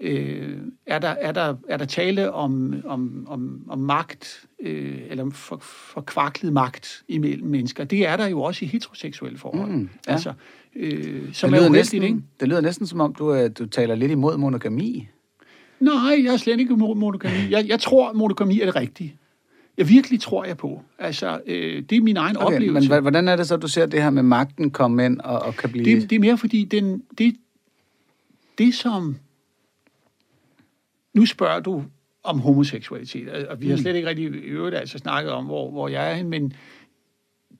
øh, 0.00 0.58
er, 0.86 0.98
der, 0.98 1.08
er, 1.08 1.32
der, 1.32 1.54
er 1.68 1.76
der 1.76 1.84
tale 1.84 2.32
om, 2.32 2.74
om, 2.84 3.26
om, 3.28 3.62
om 3.68 3.78
magt, 3.78 4.46
øh, 4.60 4.98
eller 5.08 5.30
for, 5.30 5.58
forkvaklet 5.62 6.52
magt 6.52 7.02
imellem 7.08 7.48
mennesker? 7.48 7.84
Det 7.84 8.06
er 8.06 8.16
der 8.16 8.26
jo 8.26 8.42
også 8.42 8.64
i 8.64 8.68
heteroseksuelle 8.68 9.38
forhold. 9.38 9.70
Mm, 9.70 9.88
ja. 10.06 10.12
Altså, 10.12 10.32
øh, 10.76 11.32
som 11.32 11.50
det, 11.50 11.58
lyder 11.58 11.68
er 11.68 11.72
næsten, 11.72 12.02
ikke? 12.02 12.18
det 12.40 12.48
lyder 12.48 12.60
næsten 12.60 12.86
som 12.86 13.00
om, 13.00 13.14
du, 13.14 13.34
øh, 13.34 13.50
du 13.58 13.66
taler 13.66 13.94
lidt 13.94 14.10
imod 14.10 14.36
monogami. 14.36 15.08
Nej, 15.80 16.24
jeg 16.24 16.32
er 16.32 16.36
slet 16.36 16.60
ikke 16.60 16.72
imod 16.72 16.96
monogami. 16.96 17.50
Jeg, 17.50 17.68
jeg 17.68 17.80
tror, 17.80 18.12
monogami 18.12 18.60
er 18.60 18.64
det 18.64 18.76
rigtige. 18.76 19.16
Jeg 19.78 19.88
virkelig 19.88 20.20
tror 20.20 20.44
jeg 20.44 20.56
på. 20.56 20.82
Altså, 20.98 21.40
øh, 21.46 21.82
det 21.90 21.98
er 21.98 22.00
min 22.00 22.16
egen 22.16 22.36
okay, 22.36 22.54
oplevelse. 22.54 22.88
Men 22.88 23.02
hvordan 23.02 23.28
er 23.28 23.36
det 23.36 23.46
så, 23.46 23.56
du 23.56 23.68
ser 23.68 23.86
det 23.86 24.02
her 24.02 24.10
med 24.10 24.22
magten 24.22 24.70
komme 24.70 25.04
ind 25.04 25.20
og, 25.20 25.42
og 25.42 25.56
kan 25.56 25.70
blive... 25.70 25.84
Det, 25.84 26.10
det 26.10 26.16
er 26.16 26.20
mere 26.20 26.38
fordi, 26.38 26.64
den, 26.64 27.02
det, 27.18 27.36
det 28.58 28.74
som... 28.74 29.16
Nu 31.16 31.26
spørger 31.26 31.60
du 31.60 31.84
om 32.22 32.40
homoseksualitet, 32.40 33.28
og 33.28 33.60
vi 33.60 33.68
har 33.68 33.76
mm. 33.76 33.82
slet 33.82 33.96
ikke 33.96 34.08
rigtig 34.08 34.24
i 34.24 34.28
øvrigt 34.28 34.76
altså 34.76 34.98
snakket 34.98 35.32
om, 35.32 35.44
hvor, 35.44 35.70
hvor 35.70 35.88
jeg 35.88 36.10
er 36.10 36.14
hen, 36.14 36.28
men 36.28 36.52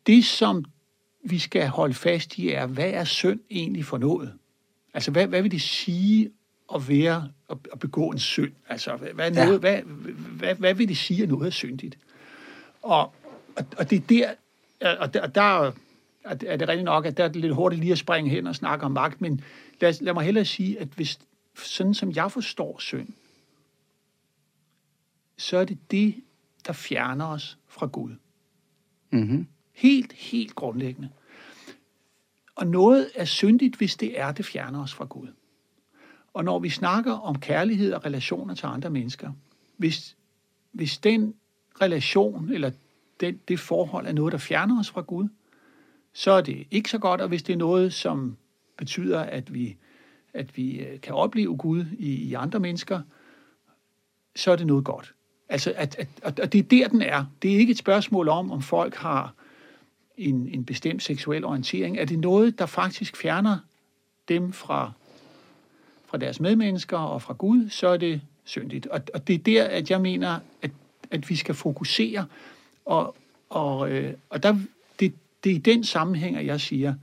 det, 0.07 0.25
som 0.25 0.65
vi 1.25 1.39
skal 1.39 1.69
holde 1.69 1.95
fast 1.95 2.39
i, 2.39 2.51
er, 2.51 2.67
hvad 2.67 2.91
er 2.91 3.05
synd 3.05 3.41
egentlig 3.51 3.85
for 3.85 3.99
noget? 3.99 4.33
Altså, 4.95 5.11
hvad, 5.11 5.27
hvad 5.27 5.43
vil 5.43 5.51
det 5.51 5.63
sige 5.63 6.31
at 6.75 6.89
være 6.89 7.29
at, 7.51 7.59
at 7.73 7.79
begå 7.79 8.11
en 8.11 8.19
synd? 8.19 8.53
Altså, 8.69 8.97
hvad, 8.97 9.09
hvad, 9.09 9.31
noget, 9.31 9.53
ja. 9.53 9.59
hvad, 9.59 9.83
hvad, 10.39 10.55
hvad 10.55 10.75
vil 10.75 10.89
det 10.89 10.97
sige, 10.97 11.23
at 11.23 11.29
noget 11.29 11.47
er 11.47 11.51
syndigt? 11.51 11.99
Og, 12.83 13.15
og, 13.57 13.67
og 13.79 13.91
det 13.91 13.97
er 13.97 14.35
der, 14.81 14.97
og 14.97 15.15
der, 15.15 15.23
og 15.23 15.35
der 15.35 15.73
er 16.25 16.57
det 16.57 16.69
rigtigt 16.69 16.85
nok, 16.85 17.07
at 17.07 17.17
der 17.17 17.25
er 17.25 17.29
det 17.29 17.43
lidt 17.43 17.55
hurtigt 17.55 17.81
lige 17.81 17.93
at 17.93 17.99
springe 17.99 18.31
hen 18.31 18.47
og 18.47 18.55
snakke 18.55 18.85
om 18.85 18.93
magt, 18.93 19.21
men 19.21 19.41
lad, 19.81 19.95
lad 20.01 20.15
mig 20.15 20.25
hellere 20.25 20.45
sige, 20.45 20.81
at 20.81 20.89
hvis, 20.97 21.19
sådan 21.55 21.95
som 21.95 22.13
jeg 22.13 22.33
forstår 22.33 22.77
synd, 22.79 23.09
så 25.39 25.59
er 25.59 25.65
det 25.65 25.79
det, 25.91 26.25
der 26.67 26.73
fjerner 26.73 27.27
os 27.27 27.59
fra 27.69 27.87
Gud. 27.87 28.15
Mm-hmm. 29.11 29.47
Helt, 29.73 30.13
helt 30.13 30.55
grundlæggende. 30.55 31.11
Og 32.55 32.67
noget 32.67 33.11
er 33.15 33.25
syndigt, 33.25 33.77
hvis 33.77 33.97
det 33.97 34.21
er, 34.21 34.33
det 34.33 34.47
fjerner 34.47 34.83
os 34.83 34.95
fra 34.95 35.05
Gud. 35.05 35.29
Og 36.33 36.45
når 36.45 36.59
vi 36.59 36.71
snakker 36.71 37.13
om 37.13 37.41
kærlighed 37.41 37.93
og 37.93 38.05
relationer 38.05 38.55
til 38.55 38.67
andre 38.67 38.91
mennesker, 38.91 39.33
hvis, 39.77 40.17
hvis 40.73 40.99
den 40.99 41.35
relation 41.81 42.51
eller 42.51 42.71
den, 43.21 43.41
det 43.49 43.61
forhold 43.61 44.07
er 44.07 44.13
noget, 44.13 44.33
der 44.33 44.39
fjerner 44.39 44.81
os 44.81 44.91
fra 44.91 45.01
Gud, 45.01 45.29
så 46.13 46.31
er 46.31 46.41
det 46.41 46.67
ikke 46.71 46.91
så 46.91 46.99
godt, 46.99 47.21
og 47.21 47.29
hvis 47.29 47.43
det 47.43 47.53
er 47.53 47.57
noget, 47.57 47.93
som 47.93 48.37
betyder, 48.77 49.21
at 49.21 49.55
vi, 49.55 49.77
at 50.33 50.57
vi 50.57 50.81
øh, 50.81 51.01
kan 51.01 51.15
opleve 51.15 51.57
Gud 51.57 51.85
i, 51.99 52.13
i 52.13 52.35
andre 52.35 52.61
mennesker, 52.61 53.01
så 54.37 54.51
er 54.51 54.57
det 54.57 54.67
noget 54.67 54.85
godt. 54.85 55.16
Altså, 55.49 55.73
at, 55.77 55.97
at, 56.23 56.39
at, 56.41 56.53
det 56.53 56.59
er 56.59 56.63
der, 56.63 56.89
den 56.89 57.03
er. 57.03 57.25
Det 57.43 57.55
er 57.55 57.59
ikke 57.59 57.71
et 57.71 57.79
spørgsmål 57.79 58.29
om, 58.29 58.51
om 58.51 58.63
folk 58.63 58.95
har 58.95 59.35
en, 60.17 60.49
en 60.49 60.65
bestemt 60.65 61.03
seksuel 61.03 61.45
orientering. 61.45 61.99
Er 61.99 62.05
det 62.05 62.19
noget, 62.19 62.59
der 62.59 62.67
faktisk 62.67 63.17
fjerner 63.17 63.59
dem 64.29 64.53
fra, 64.53 64.93
fra 66.07 66.19
deres 66.19 66.41
medmennesker 66.41 66.99
og 66.99 67.23
fra 67.23 67.35
Gud, 67.39 67.69
så 67.69 67.89
er 67.89 67.97
det 67.97 68.21
syndigt. 68.45 68.87
Og, 68.87 69.01
og 69.15 69.27
det 69.27 69.35
er 69.35 69.39
der, 69.39 69.65
at 69.65 69.91
jeg 69.91 70.01
mener, 70.01 70.39
at, 70.63 70.71
at 71.11 71.31
vi 71.31 71.37
skal 71.37 71.55
fokusere. 71.55 72.27
Og, 72.85 73.17
og, 73.49 73.91
øh, 73.91 74.15
og 74.31 74.43
der, 74.43 74.59
det, 75.01 75.15
det 75.45 75.53
er 75.53 75.57
i 75.57 75.59
den 75.59 75.85
sammenhæng, 75.85 76.37
at 76.37 76.47
jeg 76.47 76.61
siger, 76.61 76.95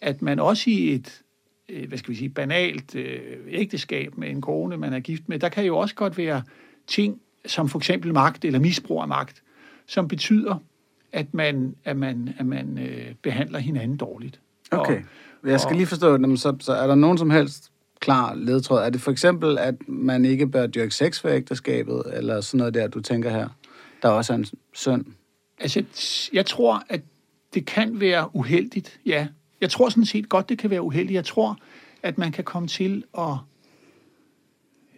at 0.00 0.22
man 0.22 0.38
også 0.38 0.70
i 0.70 0.92
et 0.92 1.24
øh, 1.68 1.88
hvad 1.88 1.98
skal 1.98 2.10
vi 2.10 2.16
sige, 2.16 2.28
banalt 2.28 2.94
øh, 2.94 3.20
ægteskab 3.48 4.18
med 4.18 4.30
en 4.30 4.40
kone, 4.40 4.76
man 4.76 4.92
er 4.92 5.00
gift 5.00 5.28
med, 5.28 5.38
der 5.38 5.48
kan 5.48 5.64
jo 5.64 5.78
også 5.78 5.94
godt 5.94 6.18
være 6.18 6.42
ting, 6.86 7.20
som 7.46 7.68
for 7.68 7.78
eksempel 7.78 8.12
magt 8.12 8.44
eller 8.44 8.58
misbrug 8.58 9.02
af 9.02 9.08
magt, 9.08 9.42
som 9.86 10.08
betyder, 10.08 10.58
at 11.12 11.34
man, 11.34 11.74
at 11.84 11.96
man, 11.96 12.34
at 12.38 12.46
man 12.46 12.78
øh, 12.78 13.14
behandler 13.22 13.58
hinanden 13.58 13.96
dårligt. 13.96 14.40
Okay. 14.70 15.02
Og, 15.42 15.50
jeg 15.50 15.60
skal 15.60 15.72
og, 15.72 15.76
lige 15.76 15.86
forstå, 15.86 16.36
så, 16.36 16.56
så 16.60 16.72
er 16.72 16.86
der 16.86 16.94
nogen 16.94 17.18
som 17.18 17.30
helst 17.30 17.70
klar 18.00 18.34
ledtråd? 18.34 18.82
Er 18.82 18.90
det 18.90 19.00
for 19.00 19.10
eksempel, 19.10 19.58
at 19.58 19.88
man 19.88 20.24
ikke 20.24 20.46
bør 20.46 20.66
dyrke 20.66 20.94
sex 20.94 21.20
for 21.20 21.28
ægteskabet, 21.28 22.02
eller 22.12 22.40
sådan 22.40 22.58
noget 22.58 22.74
der, 22.74 22.88
du 22.88 23.00
tænker 23.00 23.30
her, 23.30 23.48
der 24.02 24.08
også 24.08 24.32
er 24.32 24.36
en 24.36 24.46
synd? 24.72 25.04
Altså, 25.60 25.84
jeg 26.32 26.46
tror, 26.46 26.82
at 26.88 27.00
det 27.54 27.66
kan 27.66 28.00
være 28.00 28.36
uheldigt, 28.36 29.00
ja. 29.06 29.26
Jeg 29.60 29.70
tror 29.70 29.88
sådan 29.88 30.04
set 30.04 30.28
godt, 30.28 30.48
det 30.48 30.58
kan 30.58 30.70
være 30.70 30.82
uheldigt. 30.82 31.16
Jeg 31.16 31.24
tror, 31.24 31.58
at 32.02 32.18
man 32.18 32.32
kan 32.32 32.44
komme 32.44 32.68
til 32.68 33.04
at, 33.18 33.36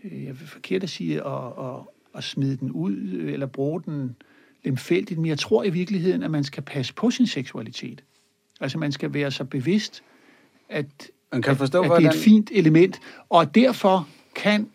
øh, 0.04 0.24
jeg 0.24 0.40
vil 0.40 0.48
forkert 0.48 0.82
at 0.82 0.90
sige, 0.90 1.26
at, 1.26 1.46
at, 1.58 1.80
at 2.16 2.24
smide 2.24 2.56
den 2.56 2.70
ud, 2.70 2.96
eller 3.12 3.46
bruge 3.46 3.82
den 3.82 4.16
lemfældigt, 4.64 5.20
men 5.20 5.26
jeg 5.26 5.38
tror 5.38 5.64
i 5.64 5.70
virkeligheden, 5.70 6.22
at 6.22 6.30
man 6.30 6.44
skal 6.44 6.62
passe 6.62 6.94
på 6.94 7.10
sin 7.10 7.26
seksualitet. 7.26 8.04
Altså 8.60 8.78
man 8.78 8.92
skal 8.92 9.14
være 9.14 9.30
så 9.30 9.44
bevidst, 9.44 10.02
at, 10.68 11.10
man 11.32 11.42
kan 11.42 11.56
forstå, 11.56 11.82
at, 11.82 11.90
at 11.90 11.98
det 11.98 12.06
er 12.06 12.10
et 12.10 12.16
fint 12.16 12.50
element, 12.54 13.00
og 13.28 13.54
derfor 13.54 14.08
kan 14.34 14.68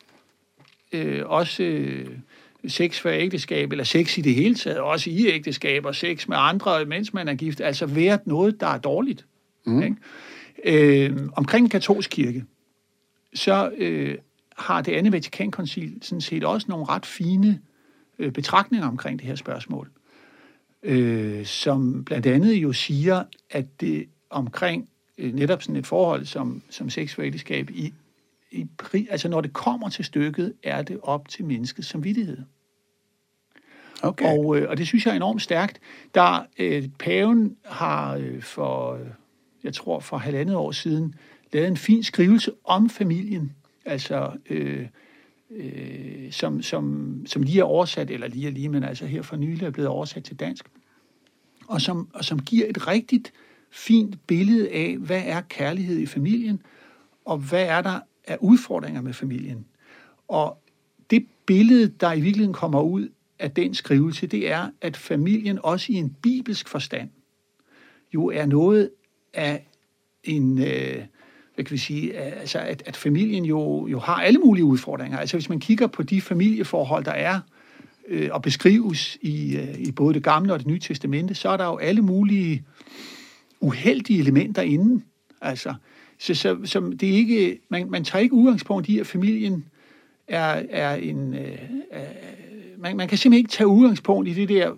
øh, 0.91 1.21
også 1.25 1.63
øh, 1.63 2.07
sex 2.67 2.99
for 2.99 3.09
ægteskab, 3.09 3.71
eller 3.71 3.83
sex 3.83 4.17
i 4.17 4.21
det 4.21 4.35
hele 4.35 4.55
taget, 4.55 4.79
også 4.79 5.09
i 5.09 5.27
ægteskab 5.27 5.85
og 5.85 5.95
sex 5.95 6.27
med 6.27 6.37
andre, 6.39 6.85
mens 6.85 7.13
man 7.13 7.27
er 7.27 7.33
gift, 7.33 7.61
altså 7.61 7.85
være 7.85 8.19
noget, 8.25 8.59
der 8.59 8.67
er 8.67 8.77
dårligt. 8.77 9.25
Mm. 9.65 9.81
Ikke? 9.81 9.95
Øh, 11.05 11.17
omkring 11.35 11.71
katolsk 11.71 12.09
kirke, 12.09 12.45
så 13.33 13.71
øh, 13.77 14.17
har 14.61 14.81
det 14.81 14.91
andet 14.91 15.13
Vatikankoncil 15.13 15.97
sådan 16.01 16.21
set 16.21 16.43
også 16.43 16.65
nogle 16.69 16.85
ret 16.85 17.05
fine 17.05 17.59
øh, 18.19 18.31
betragtninger 18.31 18.87
omkring 18.87 19.19
det 19.19 19.27
her 19.27 19.35
spørgsmål, 19.35 19.89
øh, 20.83 21.45
som 21.45 22.03
blandt 22.05 22.25
andet 22.25 22.53
jo 22.53 22.73
siger, 22.73 23.23
at 23.49 23.81
det 23.81 24.05
omkring 24.29 24.89
øh, 25.17 25.33
netop 25.33 25.61
sådan 25.61 25.75
et 25.75 25.87
forhold 25.87 26.25
som, 26.25 26.61
som 26.69 26.89
seksualitetsskab 26.89 27.69
i, 27.69 27.93
i 28.51 28.67
altså 29.09 29.29
når 29.29 29.41
det 29.41 29.53
kommer 29.53 29.89
til 29.89 30.05
stykket, 30.05 30.53
er 30.63 30.81
det 30.81 30.99
op 31.03 31.27
til 31.27 31.45
menneskets 31.45 31.87
samvittighed. 31.87 32.37
Okay. 34.03 34.25
Og, 34.25 34.57
øh, 34.57 34.69
og 34.69 34.77
det 34.77 34.87
synes 34.87 35.05
jeg 35.05 35.11
er 35.11 35.15
enormt 35.15 35.41
stærkt. 35.41 35.79
Der 36.15 36.45
øh, 36.59 36.89
paven 36.99 37.57
har 37.65 38.15
øh, 38.15 38.41
for, 38.41 38.99
jeg 39.63 39.73
tror 39.73 39.99
for 39.99 40.17
halvandet 40.17 40.55
år 40.55 40.71
siden, 40.71 41.15
lavet 41.53 41.67
en 41.67 41.77
fin 41.77 42.03
skrivelse 42.03 42.51
om 42.63 42.89
familien. 42.89 43.55
Altså 43.85 44.31
øh, 44.49 44.87
øh, 45.51 46.31
som, 46.31 46.61
som, 46.61 47.15
som 47.25 47.43
lige 47.43 47.59
er 47.59 47.63
oversat, 47.63 48.11
eller 48.11 48.27
lige 48.27 48.47
er 48.47 48.51
lige, 48.51 48.69
men 48.69 48.83
altså 48.83 49.05
her 49.05 49.21
for 49.21 49.35
nylig 49.35 49.65
er 49.65 49.71
blevet 49.71 49.89
oversat 49.89 50.23
til 50.23 50.39
dansk, 50.39 50.65
og 51.67 51.81
som, 51.81 52.09
og 52.13 52.25
som 52.25 52.39
giver 52.39 52.69
et 52.69 52.87
rigtigt 52.87 53.33
fint 53.69 54.27
billede 54.27 54.69
af, 54.69 54.97
hvad 54.97 55.21
er 55.25 55.41
kærlighed 55.41 55.97
i 55.97 56.05
familien, 56.05 56.61
og 57.25 57.37
hvad 57.37 57.65
er 57.65 57.81
der 57.81 57.99
af 58.27 58.37
udfordringer 58.41 59.01
med 59.01 59.13
familien. 59.13 59.65
Og 60.27 60.57
det 61.09 61.27
billede, 61.45 61.87
der 61.87 62.13
i 62.13 62.21
virkeligheden 62.21 62.53
kommer 62.53 62.81
ud 62.81 63.09
af 63.39 63.51
den 63.51 63.73
skrivelse, 63.73 64.27
det 64.27 64.51
er, 64.51 64.69
at 64.81 64.97
familien 64.97 65.59
også 65.63 65.91
i 65.91 65.95
en 65.95 66.15
bibelsk 66.21 66.67
forstand 66.67 67.09
jo 68.13 68.27
er 68.27 68.45
noget 68.45 68.89
af 69.33 69.67
en, 70.23 70.61
øh, 70.61 71.05
hvad 71.55 71.65
kan 71.65 71.73
vi 71.73 71.77
sige, 71.77 72.17
altså 72.17 72.59
at, 72.59 72.83
at 72.85 72.97
familien 72.97 73.45
jo, 73.45 73.87
jo 73.87 73.99
har 73.99 74.15
alle 74.15 74.39
mulige 74.39 74.65
udfordringer. 74.65 75.17
Altså 75.17 75.37
hvis 75.37 75.49
man 75.49 75.59
kigger 75.59 75.87
på 75.87 76.03
de 76.03 76.21
familieforhold, 76.21 77.05
der 77.05 77.11
er 77.11 77.39
øh, 78.07 78.29
og 78.31 78.41
beskrives 78.41 79.17
i, 79.21 79.57
øh, 79.57 79.79
i 79.79 79.91
både 79.91 80.13
det 80.13 80.23
gamle 80.23 80.53
og 80.53 80.59
det 80.59 80.67
nye 80.67 80.79
testamente, 80.79 81.35
så 81.35 81.49
er 81.49 81.57
der 81.57 81.65
jo 81.65 81.77
alle 81.77 82.01
mulige 82.01 82.63
uheldige 83.59 84.19
elementer 84.19 84.61
inden. 84.61 85.03
Altså, 85.41 85.73
så, 86.19 86.35
så, 86.35 86.57
så 86.63 86.79
det 86.99 87.09
er 87.09 87.13
ikke, 87.13 87.59
man, 87.69 87.89
man 87.89 88.03
tager 88.03 88.23
ikke 88.23 88.35
udgangspunkt 88.35 88.89
i, 88.89 88.99
at 88.99 89.07
familien 89.07 89.65
er, 90.27 90.63
er 90.69 90.95
en... 90.95 91.33
Øh, 91.33 91.57
øh, 91.93 91.99
man, 92.77 92.97
man 92.97 93.07
kan 93.07 93.17
simpelthen 93.17 93.39
ikke 93.39 93.51
tage 93.51 93.67
udgangspunkt 93.67 94.27
i 94.27 94.33
det 94.33 94.49
der 94.49 94.71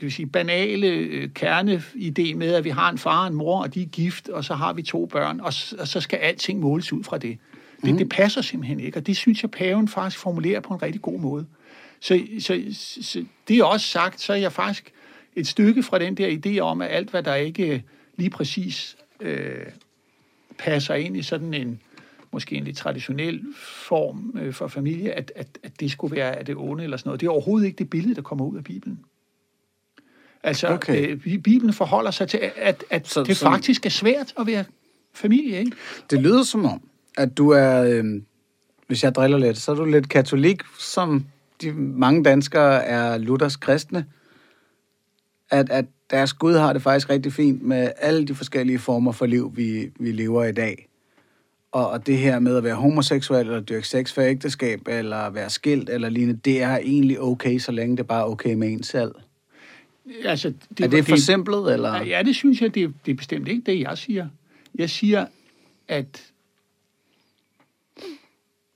kan 0.00 0.06
vi 0.06 0.10
sige, 0.10 0.26
banale 0.26 0.86
øh, 0.86 1.30
kerneidé 1.38 2.34
med, 2.34 2.54
at 2.54 2.64
vi 2.64 2.70
har 2.70 2.90
en 2.90 2.98
far 2.98 3.20
og 3.20 3.26
en 3.26 3.34
mor, 3.34 3.62
og 3.62 3.74
de 3.74 3.82
er 3.82 3.86
gift, 3.86 4.28
og 4.28 4.44
så 4.44 4.54
har 4.54 4.72
vi 4.72 4.82
to 4.82 5.06
børn, 5.06 5.40
og, 5.40 5.52
og 5.78 5.88
så 5.88 6.00
skal 6.00 6.16
alting 6.16 6.60
måles 6.60 6.92
ud 6.92 7.04
fra 7.04 7.18
det. 7.18 7.38
Det, 7.82 7.92
mm. 7.92 7.98
det 7.98 8.08
passer 8.08 8.42
simpelthen 8.42 8.80
ikke, 8.80 8.98
og 8.98 9.06
det 9.06 9.16
synes 9.16 9.42
jeg, 9.42 9.50
paven 9.50 9.88
faktisk 9.88 10.22
formulerer 10.22 10.60
på 10.60 10.74
en 10.74 10.82
rigtig 10.82 11.02
god 11.02 11.20
måde. 11.20 11.46
Så, 12.00 12.20
så, 12.38 12.62
så 13.00 13.24
det 13.48 13.58
er 13.58 13.64
også 13.64 13.86
sagt, 13.86 14.20
så 14.20 14.32
er 14.32 14.36
jeg 14.36 14.52
faktisk 14.52 14.92
et 15.36 15.46
stykke 15.46 15.82
fra 15.82 15.98
den 15.98 16.14
der 16.14 16.38
idé 16.46 16.58
om, 16.58 16.82
at 16.82 16.90
alt, 16.90 17.10
hvad 17.10 17.22
der 17.22 17.34
ikke 17.34 17.84
lige 18.16 18.30
præcis 18.30 18.96
øh, 19.20 19.66
passer 20.58 20.94
ind 20.94 21.16
i 21.16 21.22
sådan 21.22 21.54
en 21.54 21.80
måske 22.32 22.56
en 22.56 22.64
lidt 22.64 22.76
traditionel 22.76 23.44
form 23.88 24.38
øh, 24.40 24.52
for 24.52 24.68
familie, 24.68 25.12
at, 25.12 25.32
at, 25.36 25.58
at 25.62 25.80
det 25.80 25.90
skulle 25.90 26.16
være 26.16 26.36
af 26.36 26.44
det 26.44 26.56
onde 26.56 26.84
eller 26.84 26.96
sådan 26.96 27.08
noget. 27.08 27.20
Det 27.20 27.26
er 27.26 27.30
overhovedet 27.30 27.66
ikke 27.66 27.78
det 27.78 27.90
billede, 27.90 28.14
der 28.14 28.22
kommer 28.22 28.44
ud 28.44 28.56
af 28.56 28.64
Bibelen. 28.64 28.98
Altså, 30.42 30.68
okay. 30.68 31.10
øh, 31.10 31.38
Bibelen 31.42 31.72
forholder 31.72 32.10
sig 32.10 32.28
til, 32.28 32.40
at, 32.56 32.84
at 32.90 33.08
så, 33.08 33.22
det 33.22 33.36
faktisk 33.36 33.86
er 33.86 33.90
svært 33.90 34.34
at 34.38 34.46
være 34.46 34.64
familie, 35.14 35.58
ikke? 35.58 35.72
Det 36.10 36.20
lyder 36.20 36.42
som 36.42 36.64
om, 36.64 36.82
at 37.16 37.38
du 37.38 37.50
er, 37.50 37.82
øh, 37.82 38.04
hvis 38.86 39.04
jeg 39.04 39.14
driller 39.14 39.38
lidt, 39.38 39.58
så 39.58 39.72
er 39.72 39.76
du 39.76 39.84
lidt 39.84 40.08
katolik, 40.08 40.62
som 40.78 41.24
de 41.62 41.72
mange 41.72 42.24
danskere 42.24 42.84
er 42.84 43.18
Luthers 43.18 43.56
kristne. 43.56 44.04
At, 45.50 45.70
at 45.70 45.84
deres 46.10 46.32
Gud 46.32 46.54
har 46.54 46.72
det 46.72 46.82
faktisk 46.82 47.10
rigtig 47.10 47.32
fint 47.32 47.62
med 47.62 47.92
alle 47.96 48.26
de 48.26 48.34
forskellige 48.34 48.78
former 48.78 49.12
for 49.12 49.26
liv, 49.26 49.52
vi, 49.56 49.90
vi 50.00 50.12
lever 50.12 50.44
i 50.44 50.52
dag. 50.52 50.86
Og, 51.72 51.90
og 51.90 52.06
det 52.06 52.18
her 52.18 52.38
med 52.38 52.56
at 52.56 52.64
være 52.64 52.74
homoseksuel, 52.74 53.46
eller 53.46 53.60
dyrke 53.60 53.88
sex 53.88 54.12
for 54.12 54.22
ægteskab, 54.22 54.80
eller 54.88 55.30
være 55.30 55.50
skilt, 55.50 55.90
eller 55.90 56.08
lignende, 56.08 56.40
det 56.44 56.62
er 56.62 56.76
egentlig 56.76 57.20
okay, 57.20 57.58
så 57.58 57.72
længe 57.72 57.96
det 57.96 58.06
bare 58.06 58.20
er 58.20 58.24
okay 58.24 58.54
med 58.54 58.68
en 58.68 58.82
selv. 58.82 59.14
Altså, 60.24 60.52
det, 60.78 60.84
er 60.84 60.88
det 60.88 61.04
for 61.04 61.14
det, 61.14 61.22
simpelt, 61.22 61.68
eller? 61.68 62.04
Ja, 62.04 62.22
det 62.22 62.36
synes 62.36 62.62
jeg, 62.62 62.74
det, 62.74 62.94
det 63.06 63.12
er 63.12 63.16
bestemt 63.16 63.48
ikke 63.48 63.62
det, 63.72 63.80
jeg 63.80 63.98
siger. 63.98 64.28
Jeg 64.74 64.90
siger, 64.90 65.26
at 65.88 66.30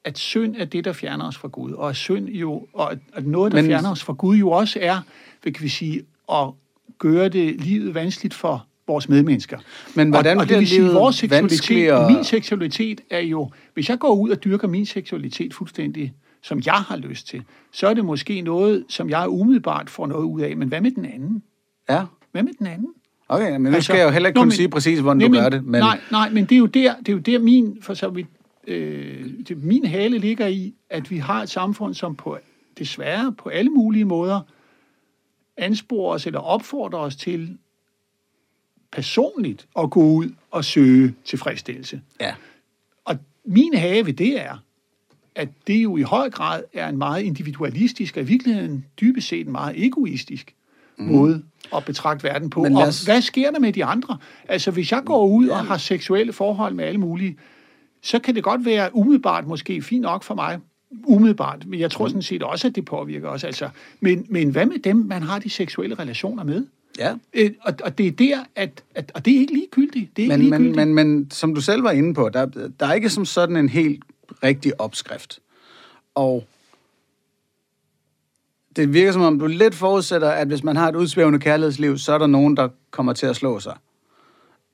at 0.04 0.18
synd 0.18 0.56
er 0.58 0.64
det, 0.64 0.84
der 0.84 0.92
fjerner 0.92 1.28
os 1.28 1.36
fra 1.36 1.48
Gud, 1.48 1.72
og 1.72 1.88
at 1.88 1.96
synd 1.96 2.28
jo, 2.28 2.66
og 2.72 2.92
at 3.12 3.26
noget, 3.26 3.52
der 3.52 3.58
Men... 3.62 3.66
fjerner 3.66 3.90
os 3.90 4.02
fra 4.02 4.12
Gud, 4.12 4.36
jo 4.36 4.50
også 4.50 4.78
er, 4.82 5.00
hvad 5.42 5.52
kan 5.52 5.62
vi 5.64 5.68
sige, 5.68 6.04
at 6.32 6.50
gøre 6.98 7.28
det 7.28 7.60
livet 7.60 7.94
vanskeligt 7.94 8.34
for 8.34 8.66
vores 8.86 9.08
medmennesker. 9.08 9.58
Men 9.94 10.10
hvordan 10.10 10.36
og, 10.36 10.42
og 10.42 10.48
det 10.48 10.58
vil 10.58 10.68
sige, 10.68 10.90
vores 10.90 11.16
seksualitet, 11.16 11.92
og... 11.92 12.12
min 12.12 12.24
seksualitet 12.24 13.00
er 13.10 13.20
jo, 13.20 13.50
hvis 13.74 13.88
jeg 13.88 13.98
går 13.98 14.14
ud 14.14 14.30
og 14.30 14.44
dyrker 14.44 14.68
min 14.68 14.86
seksualitet 14.86 15.54
fuldstændig, 15.54 16.14
som 16.44 16.62
jeg 16.66 16.74
har 16.74 16.96
lyst 16.96 17.26
til, 17.26 17.44
så 17.72 17.86
er 17.86 17.94
det 17.94 18.04
måske 18.04 18.40
noget, 18.40 18.84
som 18.88 19.10
jeg 19.10 19.28
umiddelbart 19.28 19.90
får 19.90 20.06
noget 20.06 20.24
ud 20.24 20.40
af. 20.40 20.56
Men 20.56 20.68
hvad 20.68 20.80
med 20.80 20.90
den 20.90 21.04
anden? 21.04 21.42
Ja. 21.88 22.04
Hvad 22.32 22.42
med 22.42 22.52
den 22.58 22.66
anden? 22.66 22.88
Okay, 23.28 23.52
men 23.52 23.62
nu 23.62 23.68
altså, 23.68 23.82
skal 23.82 23.96
jeg 23.96 24.04
jo 24.04 24.10
heller 24.10 24.28
ikke 24.28 24.40
kunne 24.40 24.52
sige 24.52 24.68
præcis, 24.68 24.98
hvordan 24.98 25.30
nej, 25.30 25.38
du 25.38 25.42
gør 25.42 25.48
det. 25.48 25.64
Men... 25.64 25.80
Nej, 25.80 26.00
nej, 26.10 26.30
men 26.30 26.44
det 26.44 26.52
er 26.52 26.58
jo 26.58 26.66
der, 26.66 26.94
det 26.98 27.08
er 27.08 27.12
jo 27.12 27.18
der 27.18 27.38
min, 27.38 27.78
for 27.82 27.94
så 27.94 28.08
vidt, 28.08 28.26
øh, 28.66 29.30
det, 29.48 29.64
min 29.64 29.86
hale 29.86 30.18
ligger 30.18 30.46
i, 30.46 30.74
at 30.90 31.10
vi 31.10 31.18
har 31.18 31.42
et 31.42 31.48
samfund, 31.48 31.94
som 31.94 32.16
på, 32.16 32.38
desværre 32.78 33.32
på 33.32 33.48
alle 33.48 33.70
mulige 33.70 34.04
måder 34.04 34.40
ansporer 35.56 36.14
os 36.14 36.26
eller 36.26 36.40
opfordrer 36.40 36.98
os 36.98 37.16
til 37.16 37.58
personligt 38.92 39.66
at 39.78 39.90
gå 39.90 40.02
ud 40.02 40.30
og 40.50 40.64
søge 40.64 41.14
tilfredsstillelse. 41.24 42.00
Ja. 42.20 42.34
Og 43.04 43.16
min 43.44 43.74
have 43.74 44.06
ved 44.06 44.12
det 44.12 44.40
er, 44.40 44.58
at 45.34 45.48
det 45.66 45.82
jo 45.82 45.96
i 45.96 46.02
høj 46.02 46.30
grad 46.30 46.62
er 46.72 46.88
en 46.88 46.98
meget 46.98 47.22
individualistisk, 47.22 48.16
og 48.16 48.22
i 48.22 48.26
virkeligheden 48.26 48.84
dybest 49.00 49.28
set 49.28 49.46
en 49.46 49.52
meget 49.52 49.84
egoistisk 49.84 50.54
mm. 50.98 51.04
måde 51.04 51.42
at 51.76 51.84
betragte 51.84 52.24
verden 52.24 52.50
på. 52.50 52.62
Men 52.62 52.76
os... 52.76 53.00
Og 53.00 53.12
hvad 53.12 53.22
sker 53.22 53.50
der 53.50 53.58
med 53.58 53.72
de 53.72 53.84
andre? 53.84 54.18
Altså, 54.48 54.70
hvis 54.70 54.92
jeg 54.92 55.02
går 55.04 55.26
ud 55.26 55.48
og 55.48 55.64
har 55.64 55.76
seksuelle 55.76 56.32
forhold 56.32 56.74
med 56.74 56.84
alle 56.84 57.00
mulige, 57.00 57.36
så 58.02 58.18
kan 58.18 58.34
det 58.34 58.42
godt 58.42 58.64
være 58.64 58.96
umiddelbart 58.96 59.46
måske 59.46 59.82
fint 59.82 60.02
nok 60.02 60.22
for 60.22 60.34
mig, 60.34 60.58
umiddelbart, 61.04 61.66
men 61.66 61.80
jeg 61.80 61.90
tror 61.90 62.04
mm. 62.04 62.08
sådan 62.08 62.22
set 62.22 62.42
også, 62.42 62.68
at 62.68 62.74
det 62.74 62.84
påvirker 62.84 63.28
os. 63.28 63.44
Altså, 63.44 63.68
men, 64.00 64.26
men 64.28 64.50
hvad 64.50 64.66
med 64.66 64.78
dem, 64.78 64.96
man 64.96 65.22
har 65.22 65.38
de 65.38 65.50
seksuelle 65.50 65.94
relationer 65.94 66.44
med? 66.44 66.66
Ja. 66.98 67.14
Øh, 67.34 67.50
og, 67.60 67.74
og 67.84 67.98
det 67.98 68.06
er 68.06 68.10
der, 68.10 68.38
at, 68.56 68.82
at 68.94 69.12
og 69.14 69.24
det 69.24 69.34
er 69.34 69.38
ikke 69.38 69.52
ligegyldigt. 69.52 70.16
Det 70.16 70.24
er 70.24 70.28
men, 70.28 70.40
ikke 70.40 70.50
ligegyldigt. 70.50 70.76
Men, 70.76 70.94
men, 70.94 71.08
men 71.08 71.30
som 71.30 71.54
du 71.54 71.60
selv 71.60 71.84
var 71.84 71.90
inde 71.90 72.14
på, 72.14 72.28
der, 72.28 72.46
der 72.80 72.86
er 72.86 72.92
ikke 72.92 73.10
som 73.10 73.24
sådan 73.24 73.56
en 73.56 73.68
helt 73.68 74.04
rigtig 74.42 74.80
opskrift. 74.80 75.40
Og 76.14 76.44
det 78.76 78.92
virker 78.92 79.12
som 79.12 79.22
om, 79.22 79.38
du 79.38 79.46
lidt 79.46 79.74
forudsætter, 79.74 80.30
at 80.30 80.46
hvis 80.46 80.64
man 80.64 80.76
har 80.76 80.88
et 80.88 80.96
udsvævende 80.96 81.38
kærlighedsliv, 81.38 81.98
så 81.98 82.12
er 82.12 82.18
der 82.18 82.26
nogen, 82.26 82.56
der 82.56 82.68
kommer 82.90 83.12
til 83.12 83.26
at 83.26 83.36
slå 83.36 83.60
sig. 83.60 83.76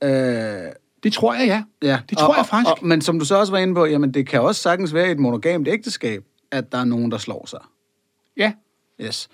Øh, 0.05 0.73
det 1.03 1.13
tror 1.13 1.35
jeg, 1.35 1.47
ja. 1.47 1.89
ja. 1.89 2.01
Det 2.11 2.19
tror 2.19 2.29
og, 2.29 2.35
jeg 2.37 2.47
faktisk. 2.47 2.83
Og, 2.83 2.87
men 2.87 3.01
som 3.01 3.19
du 3.19 3.25
så 3.25 3.37
også 3.37 3.53
var 3.53 3.59
inde 3.59 3.75
på, 3.75 3.87
jamen 3.87 4.15
det 4.15 4.29
kan 4.29 4.41
også 4.41 4.63
sagtens 4.63 4.95
være 4.95 5.09
i 5.09 5.11
et 5.11 5.19
monogamt 5.19 5.69
ægteskab, 5.69 6.25
at 6.51 6.73
der 6.73 6.79
er 6.79 6.85
nogen, 6.85 7.11
der 7.11 7.19
slår 7.19 7.47
sig. 7.47 7.61
Ja. 8.37 8.53
Yes. 9.01 9.29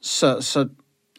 Så, 0.00 0.36
så 0.40 0.68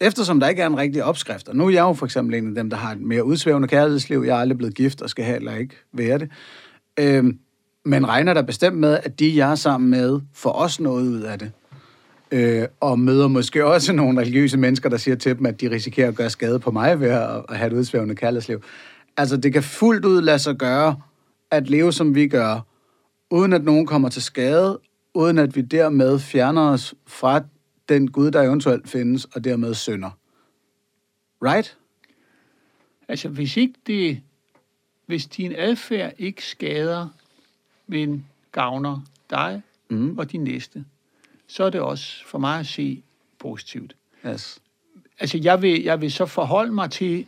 eftersom 0.01 0.39
der 0.39 0.47
ikke 0.47 0.61
er 0.61 0.67
en 0.67 0.77
rigtig 0.77 1.03
opskrift, 1.03 1.49
og 1.49 1.55
nu 1.55 1.65
er 1.65 1.69
jeg 1.69 1.81
jo 1.81 1.93
for 1.93 2.05
eksempel 2.05 2.35
en 2.35 2.47
af 2.49 2.55
dem, 2.55 2.69
der 2.69 2.77
har 2.77 2.91
et 2.91 3.01
mere 3.01 3.23
udsvævende 3.23 3.67
kærlighedsliv, 3.67 4.23
jeg 4.25 4.35
er 4.35 4.41
aldrig 4.41 4.57
blevet 4.57 4.75
gift 4.75 5.01
og 5.01 5.09
skal 5.09 5.25
heller 5.25 5.55
ikke 5.55 5.75
være 5.93 6.17
det, 6.17 6.29
øh, 6.99 7.33
men 7.87 8.07
regner 8.07 8.33
der 8.33 8.41
bestemt 8.41 8.77
med, 8.77 8.99
at 9.03 9.19
de, 9.19 9.37
jeg 9.37 9.51
er 9.51 9.55
sammen 9.55 9.89
med, 9.89 10.19
får 10.33 10.51
også 10.51 10.83
noget 10.83 11.07
ud 11.07 11.21
af 11.21 11.39
det. 11.39 11.51
Øh, 12.31 12.67
og 12.79 12.99
møder 12.99 13.27
måske 13.27 13.65
også 13.65 13.93
nogle 13.93 14.21
religiøse 14.21 14.57
mennesker, 14.57 14.89
der 14.89 14.97
siger 14.97 15.15
til 15.15 15.37
dem, 15.37 15.45
at 15.45 15.61
de 15.61 15.71
risikerer 15.71 16.07
at 16.07 16.15
gøre 16.15 16.29
skade 16.29 16.59
på 16.59 16.71
mig 16.71 16.99
ved 16.99 17.09
at, 17.09 17.45
at 17.49 17.57
have 17.57 17.67
et 17.67 17.73
udsvævende 17.73 18.15
kærlighedsliv. 18.15 18.63
Altså, 19.17 19.37
det 19.37 19.53
kan 19.53 19.63
fuldt 19.63 20.05
ud 20.05 20.21
lade 20.21 20.39
sig 20.39 20.55
gøre 20.55 20.95
at 21.51 21.69
leve, 21.69 21.93
som 21.93 22.15
vi 22.15 22.27
gør, 22.27 22.59
uden 23.29 23.53
at 23.53 23.63
nogen 23.63 23.85
kommer 23.85 24.09
til 24.09 24.21
skade, 24.21 24.79
uden 25.13 25.37
at 25.37 25.55
vi 25.55 25.61
dermed 25.61 26.19
fjerner 26.19 26.61
os 26.61 26.93
fra 27.07 27.41
den 27.89 28.11
Gud, 28.11 28.31
der 28.31 28.41
eventuelt 28.41 28.89
findes, 28.89 29.25
og 29.25 29.43
dermed 29.43 29.73
synder. 29.73 30.09
Right? 31.43 31.77
Altså, 33.07 33.29
hvis 33.29 33.57
ikke 33.57 33.73
det, 33.87 34.21
hvis 35.05 35.25
din 35.25 35.53
adfærd 35.57 36.13
ikke 36.17 36.45
skader, 36.45 37.07
men 37.87 38.25
gavner 38.51 39.01
dig 39.29 39.61
mm. 39.89 40.17
og 40.17 40.31
din 40.31 40.43
næste, 40.43 40.85
så 41.47 41.63
er 41.63 41.69
det 41.69 41.81
også 41.81 42.25
for 42.25 42.37
mig 42.37 42.59
at 42.59 42.67
se 42.67 43.03
positivt. 43.39 43.95
Yes. 44.27 44.61
Altså, 45.19 45.37
jeg 45.37 45.61
vil, 45.61 45.83
jeg 45.83 46.01
vil 46.01 46.11
så 46.11 46.25
forholde 46.25 46.71
mig 46.71 46.91
til, 46.91 47.25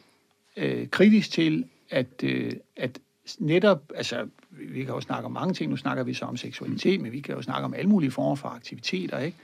øh, 0.58 0.88
kritisk 0.88 1.32
til, 1.32 1.65
at, 1.89 2.24
øh, 2.24 2.52
at 2.76 3.00
netop, 3.39 3.91
altså, 3.95 4.28
vi 4.50 4.84
kan 4.84 4.93
jo 4.93 5.02
snakke 5.02 5.26
om 5.26 5.32
mange 5.32 5.54
ting, 5.54 5.69
nu 5.69 5.78
snakker 5.78 6.04
vi 6.04 6.13
så 6.13 6.26
om 6.26 6.38
seksualitet, 6.38 7.02
men 7.02 7.12
vi 7.12 7.19
kan 7.19 7.36
jo 7.36 7.41
snakke 7.41 7.65
om 7.65 7.74
alle 7.74 7.89
mulige 7.89 8.12
former 8.12 8.36
for 8.36 8.50
aktiviteter, 8.50 9.19
ikke? 9.19 9.38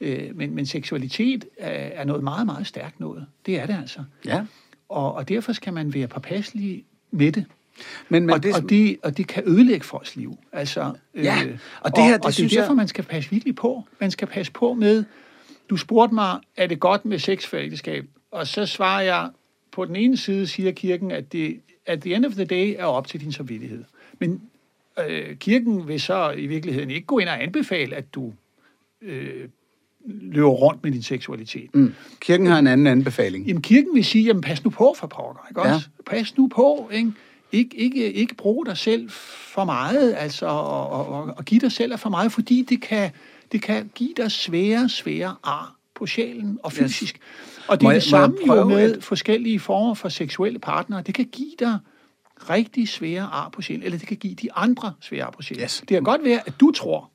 Øh, 0.00 0.36
men, 0.36 0.54
men 0.54 0.66
seksualitet 0.66 1.44
er, 1.58 1.70
er 1.70 2.04
noget 2.04 2.24
meget, 2.24 2.46
meget 2.46 2.66
stærkt 2.66 3.00
noget. 3.00 3.26
Det 3.46 3.60
er 3.60 3.66
det 3.66 3.76
altså. 3.80 4.04
Ja. 4.24 4.46
Og, 4.88 5.14
og 5.14 5.28
derfor 5.28 5.52
skal 5.52 5.72
man 5.72 5.94
være 5.94 6.08
påpasselig 6.08 6.84
med 7.10 7.32
det. 7.32 7.44
Men, 8.08 8.26
men 8.26 8.34
og, 8.34 8.42
det, 8.42 8.54
og, 8.54 8.70
det, 8.70 8.96
og 9.02 9.16
det 9.16 9.26
kan 9.26 9.42
ødelægge 9.46 9.86
folks 9.86 10.16
liv. 10.16 10.38
Altså, 10.52 10.92
ja, 11.14 11.36
øh, 11.46 11.58
og 11.80 11.96
det 11.96 12.04
her, 12.04 12.16
det, 12.16 12.24
og 12.24 12.36
det 12.36 12.44
er 12.44 12.48
derfor, 12.48 12.72
jeg... 12.72 12.76
man 12.76 12.88
skal 12.88 13.04
passe 13.04 13.30
virkelig 13.30 13.54
på. 13.54 13.84
Man 14.00 14.10
skal 14.10 14.28
passe 14.28 14.52
på 14.52 14.74
med, 14.74 15.04
du 15.70 15.76
spurgte 15.76 16.14
mig, 16.14 16.38
er 16.56 16.66
det 16.66 16.80
godt 16.80 17.04
med 17.04 17.18
sexfællesskab? 17.18 18.04
Og 18.30 18.46
så 18.46 18.66
svarer 18.66 19.02
jeg, 19.02 19.30
på 19.72 19.84
den 19.84 19.96
ene 19.96 20.16
side 20.16 20.46
siger 20.46 20.72
kirken, 20.72 21.10
at 21.10 21.32
det 21.32 21.60
at 21.88 22.00
the 22.00 22.14
end 22.14 22.24
of 22.24 22.32
the 22.32 22.44
day 22.44 22.74
er 22.78 22.84
op 22.84 23.06
til 23.06 23.20
din 23.20 23.32
samvittighed. 23.32 23.84
Men 24.18 24.42
øh, 25.08 25.36
kirken 25.36 25.88
vil 25.88 26.00
så 26.00 26.30
i 26.30 26.46
virkeligheden 26.46 26.90
ikke 26.90 27.06
gå 27.06 27.18
ind 27.18 27.28
og 27.28 27.42
anbefale, 27.42 27.96
at 27.96 28.14
du 28.14 28.32
øh, 29.02 29.48
løber 30.04 30.48
rundt 30.48 30.84
med 30.84 30.92
din 30.92 31.02
seksualitet. 31.02 31.74
Mm. 31.74 31.94
Kirken 32.20 32.46
har 32.46 32.58
en 32.58 32.66
anden 32.66 32.86
anbefaling. 32.86 33.46
Jamen, 33.46 33.62
kirken 33.62 33.94
vil 33.94 34.04
sige, 34.04 34.24
jamen 34.24 34.40
pas 34.40 34.64
nu 34.64 34.70
på 34.70 34.94
for 34.98 35.06
pokker, 35.06 35.46
ikke 35.50 35.62
også? 35.62 35.88
Ja. 35.98 36.02
Pas 36.10 36.36
nu 36.36 36.48
på, 36.48 36.90
ikke? 36.92 37.12
Ikke, 37.52 37.76
ikke, 37.76 38.12
ikke 38.12 38.34
bruge 38.34 38.66
dig 38.66 38.76
selv 38.76 39.10
for 39.10 39.64
meget, 39.64 40.14
altså, 40.14 40.46
og, 40.46 41.06
og, 41.06 41.34
og 41.36 41.44
give 41.44 41.60
dig 41.60 41.72
selv 41.72 41.98
for 41.98 42.10
meget, 42.10 42.32
fordi 42.32 42.62
det 42.62 42.82
kan, 42.82 43.10
det 43.52 43.62
kan 43.62 43.90
give 43.94 44.12
dig 44.16 44.32
svære, 44.32 44.88
svære 44.88 45.36
ar 45.42 45.76
på 45.94 46.06
sjælen 46.06 46.58
og 46.62 46.72
fysisk. 46.72 47.14
Yes. 47.14 47.60
Og 47.68 47.80
det 47.80 47.86
er 47.86 47.92
det 47.92 48.02
samme 48.02 48.36
jo 48.46 48.64
med 48.64 48.96
et... 48.96 49.04
forskellige 49.04 49.60
former 49.60 49.94
for 49.94 50.08
seksuelle 50.08 50.58
partnere. 50.58 51.02
Det 51.02 51.14
kan 51.14 51.24
give 51.24 51.52
dig 51.58 51.78
rigtig 52.50 52.88
svære 52.88 53.22
ar 53.22 53.48
på 53.48 53.62
sjælen, 53.62 53.82
eller 53.82 53.98
det 53.98 54.08
kan 54.08 54.16
give 54.16 54.34
de 54.34 54.52
andre 54.52 54.92
svære 55.00 55.24
ar 55.24 55.30
på 55.30 55.42
sjælen. 55.42 55.64
Yes. 55.64 55.78
Det 55.80 55.88
kan 55.88 56.04
godt 56.04 56.24
være, 56.24 56.40
at 56.46 56.54
du 56.60 56.70
tror, 56.70 57.10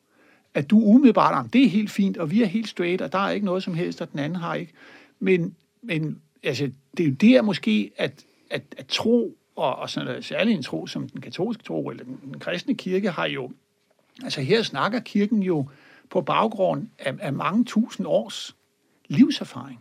at 0.54 0.69
du 0.69 0.80
umiddelbart, 0.80 1.46
at 1.46 1.54
det 1.54 1.63
er 1.63 1.69
helt 1.69 1.91
fint, 1.91 2.17
og 2.17 2.32
vi 2.32 2.41
er 2.41 2.46
helt 2.46 2.69
straight, 2.69 3.02
og 3.02 3.12
der 3.12 3.19
er 3.19 3.30
ikke 3.30 3.46
noget 3.46 3.63
som 3.63 3.74
helst, 3.74 4.02
og 4.02 4.12
den 4.12 4.19
anden 4.19 4.36
har 4.36 4.56
ikke. 4.56 4.74
Men, 5.19 5.56
men 5.82 6.22
altså, 6.43 6.69
det 6.98 7.04
er 7.04 7.08
jo 7.08 7.13
der 7.13 7.41
måske, 7.41 7.91
at, 7.98 8.24
at, 8.50 8.63
at 8.78 8.88
tro, 8.88 9.38
og, 9.56 9.76
og 9.76 9.89
sådan 9.89 10.08
noget, 10.08 10.26
særlig 10.26 10.56
en 10.56 10.63
tro 10.63 10.88
som 10.88 11.10
den 11.10 11.22
katolske 11.22 11.63
tro, 11.63 11.89
eller 11.89 12.04
den, 12.04 12.20
den 12.24 12.39
kristne 12.39 12.76
kirke, 12.76 13.12
har 13.12 13.26
jo, 13.26 13.52
altså 14.24 14.42
her 14.42 14.62
snakker 14.62 15.00
kirken 15.00 15.44
jo 15.44 15.70
på 16.10 16.22
baggrund 16.22 16.88
af, 17.00 17.13
af 17.20 17.34
mange 17.34 17.66
tusind 17.66 18.08
års 18.08 18.56
livserfaring. 19.08 19.80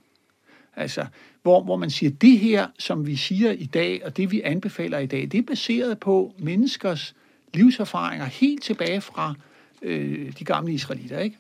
Altså, 0.77 1.07
hvor, 1.43 1.63
hvor 1.63 1.77
man 1.77 1.91
siger, 1.91 2.11
det 2.11 2.39
her, 2.39 2.67
som 2.79 3.07
vi 3.07 3.17
siger 3.17 3.51
i 3.51 3.67
dag, 3.67 4.05
og 4.05 4.17
det 4.17 4.31
vi 4.31 4.41
anbefaler 4.41 4.99
i 4.99 5.07
dag, 5.07 5.23
det 5.23 5.35
er 5.35 5.43
baseret 5.43 6.01
på 6.01 6.35
menneskers 6.39 7.15
livserfaringer 7.55 8.27
helt 8.27 8.63
tilbage 8.63 9.01
fra 9.01 9.35
øh, 9.83 10.33
de 10.39 10.45
gamle 10.45 10.73
israelitter, 10.73 11.19
ikke? 11.19 11.39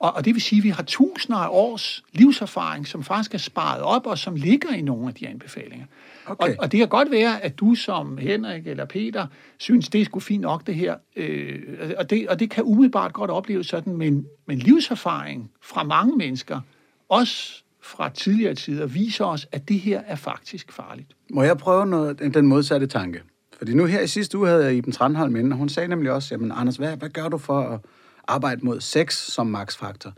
Og, 0.00 0.12
og 0.16 0.24
det 0.24 0.34
vil 0.34 0.42
sige, 0.42 0.58
at 0.58 0.64
vi 0.64 0.68
har 0.68 0.82
tusinder 0.82 1.38
af 1.38 1.48
års 1.50 2.04
livserfaring, 2.12 2.86
som 2.86 3.02
faktisk 3.02 3.34
er 3.34 3.38
sparet 3.38 3.80
op, 3.80 4.06
og 4.06 4.18
som 4.18 4.34
ligger 4.34 4.70
i 4.70 4.82
nogle 4.82 5.08
af 5.08 5.14
de 5.14 5.28
anbefalinger. 5.28 5.86
Okay. 6.26 6.48
Og, 6.48 6.54
og 6.58 6.72
det 6.72 6.78
kan 6.78 6.88
godt 6.88 7.10
være, 7.10 7.44
at 7.44 7.58
du 7.58 7.74
som 7.74 8.18
Henrik 8.18 8.66
eller 8.66 8.84
Peter 8.84 9.26
synes, 9.58 9.88
det 9.88 10.00
er 10.00 10.04
sgu 10.04 10.20
fint 10.20 10.40
nok 10.40 10.66
det 10.66 10.74
her. 10.74 10.94
Øh, 11.16 11.60
og, 11.98 12.10
det, 12.10 12.28
og 12.28 12.40
det 12.40 12.50
kan 12.50 12.64
umiddelbart 12.64 13.12
godt 13.12 13.30
opleves 13.30 13.66
sådan, 13.66 13.96
men, 13.96 14.26
men 14.46 14.58
livserfaring 14.58 15.50
fra 15.62 15.84
mange 15.84 16.16
mennesker, 16.16 16.60
også 17.08 17.62
fra 17.82 18.08
tidligere 18.08 18.54
tider, 18.54 18.86
viser 18.86 19.24
os, 19.24 19.46
at 19.52 19.68
det 19.68 19.80
her 19.80 20.02
er 20.06 20.16
faktisk 20.16 20.72
farligt. 20.72 21.08
Må 21.30 21.42
jeg 21.42 21.58
prøve 21.58 21.86
noget, 21.86 22.34
den 22.34 22.46
modsatte 22.46 22.86
tanke? 22.86 23.22
Fordi 23.58 23.74
nu 23.74 23.84
her 23.84 24.00
i 24.00 24.06
sidste 24.06 24.38
uge 24.38 24.48
havde 24.48 24.64
jeg 24.64 24.74
Iben 24.74 24.92
Trandholm 24.92 25.36
inde, 25.36 25.52
og 25.54 25.56
hun 25.58 25.68
sagde 25.68 25.88
nemlig 25.88 26.12
også, 26.12 26.34
jamen 26.34 26.52
Anders, 26.52 26.76
hvad, 26.76 26.96
hvad 26.96 27.08
gør 27.08 27.28
du 27.28 27.38
for 27.38 27.60
at 27.60 27.80
arbejde 28.26 28.60
mod 28.64 28.80
sex 28.80 29.14
som 29.14 29.46
magtfaktor? 29.46 30.12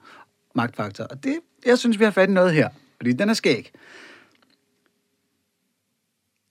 magtfaktor? 0.54 1.04
Og 1.04 1.24
det, 1.24 1.38
jeg 1.66 1.78
synes, 1.78 1.98
vi 1.98 2.04
har 2.04 2.10
fat 2.10 2.28
i 2.28 2.32
noget 2.32 2.52
her, 2.52 2.68
fordi 2.96 3.12
den 3.12 3.28
er 3.28 3.34
skæg. 3.34 3.70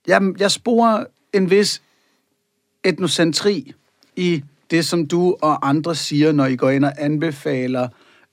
Jeg, 0.07 0.21
jeg 0.39 0.51
sporer 0.51 1.05
en 1.33 1.49
vis 1.49 1.81
etnocentri 2.83 3.73
i 4.15 4.43
det, 4.71 4.85
som 4.85 5.07
du 5.07 5.37
og 5.41 5.69
andre 5.69 5.95
siger, 5.95 6.31
når 6.31 6.45
I 6.45 6.55
går 6.55 6.69
ind 6.69 6.85
og 6.85 6.93
anbefaler 6.97 7.87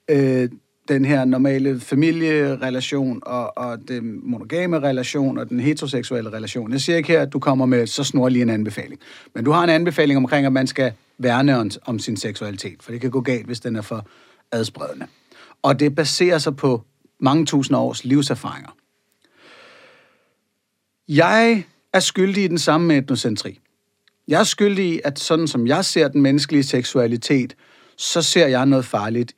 øh, 0.09 0.49
den 0.87 1.05
her 1.05 1.25
normale 1.25 1.79
familierelation 1.79 3.21
og, 3.25 3.57
og 3.57 3.87
den 3.87 4.29
monogame 4.29 4.79
relation 4.79 5.37
og 5.37 5.49
den 5.49 5.59
heteroseksuelle 5.59 6.29
relation. 6.29 6.71
Jeg 6.71 6.81
siger 6.81 6.97
ikke 6.97 7.09
her, 7.09 7.21
at 7.21 7.33
du 7.33 7.39
kommer 7.39 7.65
med 7.65 7.87
så 7.87 8.03
snorlig 8.03 8.41
en 8.41 8.49
anbefaling. 8.49 9.01
Men 9.33 9.45
du 9.45 9.51
har 9.51 9.63
en 9.63 9.69
anbefaling 9.69 10.17
omkring, 10.17 10.45
at 10.45 10.53
man 10.53 10.67
skal 10.67 10.91
værne 11.17 11.57
om, 11.57 11.71
om 11.85 11.99
sin 11.99 12.17
seksualitet, 12.17 12.83
for 12.83 12.91
det 12.91 13.01
kan 13.01 13.11
gå 13.11 13.21
galt, 13.21 13.45
hvis 13.45 13.59
den 13.59 13.75
er 13.75 13.81
for 13.81 14.07
adspredende. 14.51 15.07
Og 15.61 15.79
det 15.79 15.95
baserer 15.95 16.37
sig 16.37 16.55
på 16.55 16.83
mange 17.19 17.45
tusind 17.45 17.77
års 17.77 18.05
livserfaringer. 18.05 18.69
Jeg 21.07 21.63
er 21.93 21.99
skyldig 21.99 22.43
i 22.43 22.47
den 22.47 22.57
samme 22.57 22.97
etnocentri. 22.97 23.59
Jeg 24.27 24.39
er 24.39 24.43
skyldig 24.43 24.85
i, 24.85 25.01
at 25.03 25.19
sådan 25.19 25.47
som 25.47 25.67
jeg 25.67 25.85
ser 25.85 26.07
den 26.07 26.21
menneskelige 26.21 26.63
seksualitet, 26.63 27.55
så 27.97 28.21
ser 28.21 28.47
jeg 28.47 28.65
noget 28.65 28.85
farligt 28.85 29.35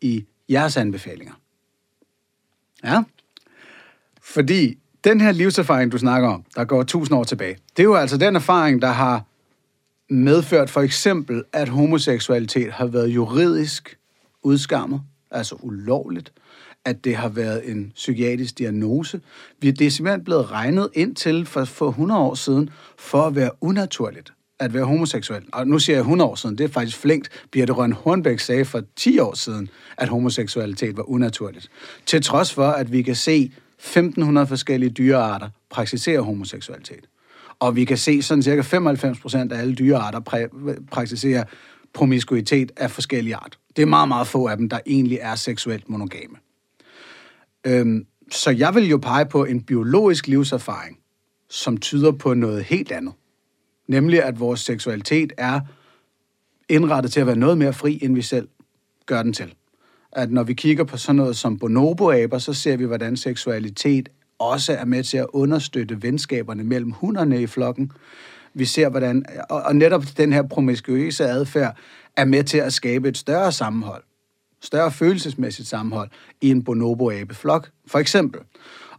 i 0.00 0.24
jeres 0.48 0.76
anbefalinger. 0.76 1.32
Ja? 2.84 3.02
Fordi 4.22 4.78
den 5.04 5.20
her 5.20 5.32
livserfaring, 5.32 5.92
du 5.92 5.98
snakker 5.98 6.28
om, 6.28 6.44
der 6.54 6.64
går 6.64 6.82
tusind 6.82 7.18
år 7.18 7.24
tilbage, 7.24 7.58
det 7.76 7.82
er 7.82 7.84
jo 7.84 7.94
altså 7.94 8.16
den 8.16 8.36
erfaring, 8.36 8.82
der 8.82 8.88
har 8.88 9.24
medført 10.10 10.70
for 10.70 10.80
eksempel, 10.80 11.44
at 11.52 11.68
homoseksualitet 11.68 12.72
har 12.72 12.86
været 12.86 13.08
juridisk 13.08 13.98
udskammet, 14.42 15.00
altså 15.30 15.56
ulovligt, 15.60 16.32
at 16.84 17.04
det 17.04 17.16
har 17.16 17.28
været 17.28 17.70
en 17.70 17.92
psykiatrisk 17.94 18.58
diagnose. 18.58 19.20
Vi 19.60 19.68
er 19.68 19.90
simpelthen 19.90 20.24
blevet 20.24 20.50
regnet 20.50 20.88
ind 20.94 21.16
til 21.16 21.46
for, 21.46 21.64
for 21.64 21.88
100 21.88 22.20
år 22.20 22.34
siden 22.34 22.70
for 22.98 23.22
at 23.22 23.34
være 23.34 23.50
unaturligt 23.60 24.32
at 24.60 24.74
være 24.74 24.84
homoseksuel. 24.84 25.42
Og 25.52 25.68
nu 25.68 25.78
siger 25.78 25.96
jeg 25.96 26.00
100 26.00 26.30
år 26.30 26.34
siden, 26.34 26.58
det 26.58 26.64
er 26.64 26.68
faktisk 26.68 26.96
flink. 26.96 27.28
Birte 27.50 27.72
Røn 27.72 27.92
Hornbæk 27.92 28.38
sagde 28.38 28.64
for 28.64 28.82
10 28.96 29.18
år 29.18 29.34
siden, 29.34 29.68
at 29.96 30.08
homoseksualitet 30.08 30.96
var 30.96 31.10
unaturligt. 31.10 31.68
Til 32.06 32.22
trods 32.22 32.54
for, 32.54 32.68
at 32.68 32.92
vi 32.92 33.02
kan 33.02 33.14
se 33.14 33.52
1500 33.78 34.46
forskellige 34.46 34.90
dyrearter 34.90 35.48
praktisere 35.70 36.20
homoseksualitet. 36.20 37.08
Og 37.60 37.76
vi 37.76 37.84
kan 37.84 37.96
se 37.96 38.22
sådan 38.22 38.42
cirka 38.42 38.62
95 38.62 39.18
procent 39.18 39.52
af 39.52 39.60
alle 39.60 39.74
dyrearter 39.74 40.20
præ- 40.20 40.84
praktiserer 40.90 41.44
promiskuitet 41.94 42.72
af 42.76 42.90
forskellige 42.90 43.36
art. 43.36 43.58
Det 43.76 43.82
er 43.82 43.86
meget, 43.86 44.08
meget 44.08 44.26
få 44.26 44.46
af 44.46 44.56
dem, 44.56 44.68
der 44.68 44.78
egentlig 44.86 45.18
er 45.22 45.34
seksuelt 45.34 45.88
monogame. 45.88 46.36
Øhm, 47.64 48.06
så 48.32 48.50
jeg 48.50 48.74
vil 48.74 48.88
jo 48.88 48.96
pege 48.96 49.26
på 49.26 49.44
en 49.44 49.62
biologisk 49.62 50.26
livserfaring, 50.26 50.98
som 51.50 51.76
tyder 51.76 52.12
på 52.12 52.34
noget 52.34 52.64
helt 52.64 52.92
andet. 52.92 53.14
Nemlig, 53.86 54.24
at 54.24 54.40
vores 54.40 54.60
seksualitet 54.60 55.32
er 55.38 55.60
indrettet 56.68 57.12
til 57.12 57.20
at 57.20 57.26
være 57.26 57.36
noget 57.36 57.58
mere 57.58 57.72
fri, 57.72 57.98
end 58.02 58.14
vi 58.14 58.22
selv 58.22 58.48
gør 59.06 59.22
den 59.22 59.32
til. 59.32 59.54
At 60.12 60.30
når 60.30 60.42
vi 60.42 60.54
kigger 60.54 60.84
på 60.84 60.96
sådan 60.96 61.16
noget 61.16 61.36
som 61.36 61.58
bonoboaber, 61.58 62.38
så 62.38 62.52
ser 62.54 62.76
vi, 62.76 62.84
hvordan 62.84 63.16
seksualitet 63.16 64.08
også 64.38 64.72
er 64.72 64.84
med 64.84 65.04
til 65.04 65.18
at 65.18 65.26
understøtte 65.32 66.02
venskaberne 66.02 66.64
mellem 66.64 66.90
hunderne 66.90 67.42
i 67.42 67.46
flokken. 67.46 67.92
Vi 68.54 68.64
ser, 68.64 68.88
hvordan, 68.88 69.24
og 69.50 69.76
netop 69.76 70.04
den 70.16 70.32
her 70.32 70.42
promiskuøse 70.42 71.24
adfærd 71.24 71.76
er 72.16 72.24
med 72.24 72.44
til 72.44 72.58
at 72.58 72.72
skabe 72.72 73.08
et 73.08 73.16
større 73.16 73.52
sammenhold, 73.52 74.02
større 74.60 74.92
følelsesmæssigt 74.92 75.68
sammenhold 75.68 76.10
i 76.40 76.50
en 76.50 76.64
bonobo-abe-flok, 76.64 77.70
for 77.86 77.98
eksempel. 77.98 78.40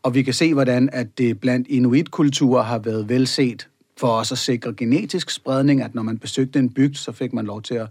Og 0.04 0.14
vi 0.14 0.24
kan 0.24 0.34
se, 0.34 0.54
hvordan 0.54 0.90
at 0.94 1.18
det 1.18 1.40
blandt 1.40 1.68
inuitkulturer 1.68 2.64
har 2.64 2.80
været 2.80 3.10
velset 3.10 3.68
for 3.98 4.08
også 4.08 4.34
at 4.34 4.40
sikre 4.40 4.74
genetisk 4.74 5.30
spredning, 5.30 5.82
at 5.82 5.96
når 5.96 6.04
man 6.04 6.18
besøgte 6.18 6.60
en 6.60 6.70
bygd, 6.70 6.96
så 6.96 7.12
fik 7.12 7.34
man 7.34 7.46
lov 7.46 7.62
til 7.62 7.76
at, 7.76 7.88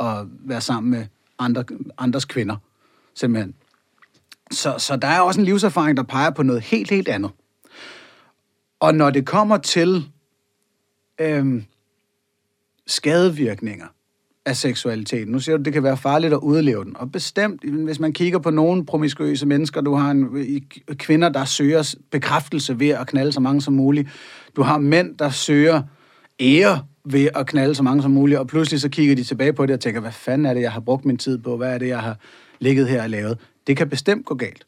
at 0.00 0.26
være 0.44 0.60
sammen 0.60 0.90
med 0.90 1.06
andre, 1.38 1.64
andres 1.98 2.24
kvinder, 2.24 2.56
simpelthen. 3.14 3.54
Så, 4.50 4.74
så 4.78 4.96
der 4.96 5.08
er 5.08 5.20
også 5.20 5.40
en 5.40 5.46
livserfaring, 5.46 5.96
der 5.96 6.02
peger 6.02 6.30
på 6.30 6.42
noget 6.42 6.62
helt, 6.62 6.90
helt 6.90 7.08
andet. 7.08 7.30
Og 8.80 8.94
når 8.94 9.10
det 9.10 9.26
kommer 9.26 9.56
til 9.56 10.04
øhm, 11.20 11.64
skadevirkninger 12.86 13.86
af 14.46 14.56
seksualiteten, 14.56 15.32
nu 15.32 15.38
siger 15.38 15.56
du, 15.56 15.62
det 15.62 15.72
kan 15.72 15.82
være 15.82 15.96
farligt 15.96 16.32
at 16.32 16.38
udleve 16.38 16.84
den, 16.84 16.96
og 16.96 17.12
bestemt, 17.12 17.64
hvis 17.64 18.00
man 18.00 18.12
kigger 18.12 18.38
på 18.38 18.50
nogle 18.50 18.86
promiskuøse 18.86 19.46
mennesker, 19.46 19.80
du 19.80 19.94
har 19.94 20.10
en, 20.10 20.62
kvinder, 20.94 21.28
der 21.28 21.44
søger 21.44 21.94
bekræftelse 22.10 22.80
ved 22.80 22.88
at 22.88 23.06
knalde 23.06 23.32
så 23.32 23.40
mange 23.40 23.60
som 23.60 23.74
muligt, 23.74 24.08
du 24.56 24.62
har 24.62 24.78
mænd, 24.78 25.18
der 25.18 25.30
søger 25.30 25.82
ære 26.40 26.84
ved 27.04 27.28
at 27.34 27.46
knalde 27.46 27.74
så 27.74 27.82
mange 27.82 28.02
som 28.02 28.10
muligt, 28.10 28.40
og 28.40 28.46
pludselig 28.46 28.80
så 28.80 28.88
kigger 28.88 29.16
de 29.16 29.24
tilbage 29.24 29.52
på 29.52 29.66
det 29.66 29.74
og 29.74 29.80
tænker, 29.80 30.00
hvad 30.00 30.12
fanden 30.12 30.46
er 30.46 30.54
det, 30.54 30.60
jeg 30.60 30.72
har 30.72 30.80
brugt 30.80 31.04
min 31.04 31.16
tid 31.16 31.38
på? 31.38 31.56
Hvad 31.56 31.74
er 31.74 31.78
det, 31.78 31.88
jeg 31.88 32.00
har 32.00 32.16
ligget 32.58 32.88
her 32.88 33.02
og 33.02 33.10
lavet? 33.10 33.38
Det 33.70 33.76
kan 33.76 33.88
bestemt 33.88 34.26
gå 34.26 34.34
galt. 34.34 34.66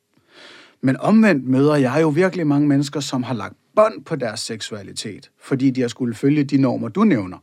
Men 0.81 0.97
omvendt 0.97 1.49
møder 1.49 1.77
jeg 1.77 1.99
jo 2.01 2.09
virkelig 2.09 2.47
mange 2.47 2.69
mennesker, 2.69 3.01
som 3.01 3.23
har 3.23 3.35
lagt 3.35 3.55
bånd 3.77 4.05
på 4.05 4.17
deres 4.17 4.41
seksualitet, 4.41 5.31
fordi 5.41 5.71
de 5.71 5.81
har 5.81 5.89
skulle 5.89 6.15
følge 6.15 6.45
de 6.45 6.57
normer, 6.57 6.89
du 6.89 7.05
nævner. 7.05 7.39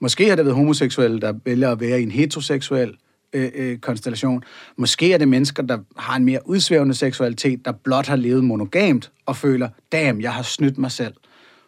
Måske 0.00 0.28
har 0.28 0.36
det 0.36 0.44
været 0.44 0.56
homoseksuelle, 0.56 1.20
der 1.20 1.34
vælger 1.44 1.72
at 1.72 1.80
være 1.80 2.00
i 2.00 2.02
en 2.02 2.10
heteroseksuel 2.10 2.96
øh, 3.32 3.50
øh, 3.54 3.78
konstellation. 3.78 4.42
Måske 4.76 5.12
er 5.12 5.18
det 5.18 5.28
mennesker, 5.28 5.62
der 5.62 5.78
har 5.96 6.16
en 6.16 6.24
mere 6.24 6.40
udsvævende 6.44 6.94
seksualitet, 6.94 7.64
der 7.64 7.72
blot 7.72 8.06
har 8.06 8.16
levet 8.16 8.44
monogamt 8.44 9.12
og 9.26 9.36
føler, 9.36 9.68
damn, 9.92 10.20
jeg 10.20 10.32
har 10.32 10.42
snydt 10.42 10.78
mig 10.78 10.90
selv 10.90 11.14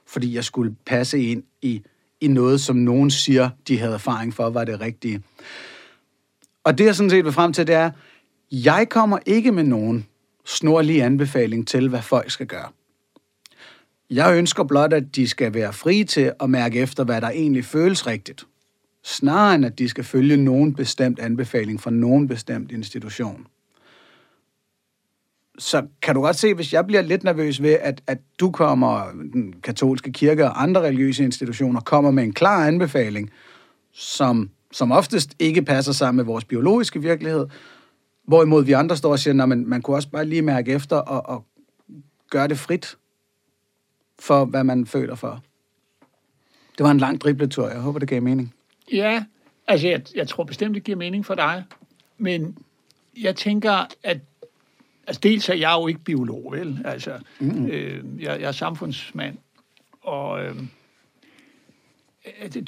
fordi 0.06 0.34
jeg 0.34 0.44
skulle 0.44 0.76
passe 0.86 1.22
ind 1.22 1.42
i, 1.62 1.82
i 2.20 2.28
noget, 2.28 2.60
som 2.60 2.76
nogen 2.76 3.10
siger, 3.10 3.50
de 3.68 3.78
havde 3.78 3.94
erfaring 3.94 4.34
for, 4.34 4.50
var 4.50 4.64
det 4.64 4.80
rigtige. 4.80 5.22
Og 6.64 6.78
det, 6.78 6.84
jeg 6.84 6.94
sådan 6.94 7.10
set 7.10 7.24
vil 7.24 7.32
frem 7.32 7.52
til, 7.52 7.66
det 7.66 7.74
er, 7.74 7.90
jeg 8.52 8.86
kommer 8.90 9.18
ikke 9.26 9.52
med 9.52 9.64
nogen 9.64 10.06
snorlig 10.44 11.02
anbefaling 11.02 11.68
til, 11.68 11.88
hvad 11.88 12.02
folk 12.02 12.30
skal 12.30 12.46
gøre. 12.46 12.68
Jeg 14.10 14.36
ønsker 14.36 14.64
blot, 14.64 14.92
at 14.92 15.16
de 15.16 15.28
skal 15.28 15.54
være 15.54 15.72
frie 15.72 16.04
til 16.04 16.32
at 16.40 16.50
mærke 16.50 16.80
efter, 16.80 17.04
hvad 17.04 17.20
der 17.20 17.30
egentlig 17.30 17.64
føles 17.64 18.06
rigtigt. 18.06 18.46
Snarere 19.04 19.54
end 19.54 19.64
at 19.66 19.78
de 19.78 19.88
skal 19.88 20.04
følge 20.04 20.36
nogen 20.36 20.74
bestemt 20.74 21.18
anbefaling 21.18 21.80
fra 21.80 21.90
nogen 21.90 22.28
bestemt 22.28 22.72
institution 22.72 23.46
så 25.58 25.82
kan 26.02 26.14
du 26.14 26.20
godt 26.20 26.36
se, 26.36 26.54
hvis 26.54 26.72
jeg 26.72 26.86
bliver 26.86 27.02
lidt 27.02 27.24
nervøs 27.24 27.62
ved, 27.62 27.76
at, 27.80 28.02
at 28.06 28.18
du 28.40 28.50
kommer, 28.50 29.10
den 29.32 29.54
katolske 29.62 30.12
kirke 30.12 30.44
og 30.44 30.62
andre 30.62 30.80
religiøse 30.80 31.24
institutioner, 31.24 31.80
kommer 31.80 32.10
med 32.10 32.24
en 32.24 32.32
klar 32.32 32.66
anbefaling, 32.66 33.30
som, 33.92 34.50
som 34.72 34.92
oftest 34.92 35.34
ikke 35.38 35.62
passer 35.62 35.92
sammen 35.92 36.16
med 36.16 36.24
vores 36.24 36.44
biologiske 36.44 37.02
virkelighed, 37.02 37.46
hvorimod 38.24 38.64
vi 38.64 38.72
andre 38.72 38.96
står 38.96 39.12
og 39.12 39.18
siger, 39.18 39.42
at 39.42 39.48
man, 39.48 39.82
kunne 39.82 39.96
også 39.96 40.08
bare 40.08 40.24
lige 40.24 40.42
mærke 40.42 40.72
efter 40.72 40.96
og, 40.96 41.36
og 41.36 41.44
gøre 42.30 42.48
det 42.48 42.58
frit 42.58 42.96
for, 44.18 44.44
hvad 44.44 44.64
man 44.64 44.86
føler 44.86 45.14
for. 45.14 45.42
Det 46.78 46.84
var 46.84 46.90
en 46.90 46.98
lang 46.98 47.20
dribletur. 47.20 47.68
Jeg 47.68 47.80
håber, 47.80 47.98
det 47.98 48.08
gav 48.08 48.22
mening. 48.22 48.54
Ja, 48.92 49.24
altså 49.66 49.88
jeg, 49.88 50.02
jeg 50.14 50.28
tror 50.28 50.44
bestemt, 50.44 50.74
det 50.74 50.84
giver 50.84 50.98
mening 50.98 51.26
for 51.26 51.34
dig. 51.34 51.64
Men 52.18 52.58
jeg 53.22 53.36
tænker, 53.36 53.86
at 54.02 54.20
Altså 55.06 55.20
dels 55.22 55.48
er 55.48 55.54
jeg 55.54 55.72
jo 55.80 55.86
ikke 55.86 56.00
biolog, 56.00 56.52
vel? 56.52 56.82
Altså, 56.84 57.18
mm. 57.40 57.66
øh, 57.66 58.04
jeg, 58.18 58.40
jeg 58.40 58.48
er 58.48 58.52
samfundsmand, 58.52 59.38
og 60.02 60.44
øh, 60.44 60.56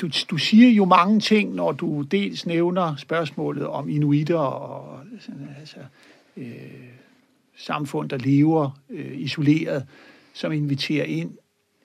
du, 0.00 0.08
du 0.30 0.36
siger 0.36 0.70
jo 0.70 0.84
mange 0.84 1.20
ting, 1.20 1.54
når 1.54 1.72
du 1.72 2.02
dels 2.02 2.46
nævner 2.46 2.96
spørgsmålet 2.96 3.66
om 3.66 3.88
inuitter 3.88 4.38
og 4.38 5.00
altså, 5.58 5.78
øh, 6.36 6.46
samfund, 7.56 8.08
der 8.08 8.16
lever 8.16 8.80
øh, 8.90 9.20
isoleret, 9.20 9.86
som 10.32 10.52
inviterer 10.52 11.04
ind, 11.04 11.32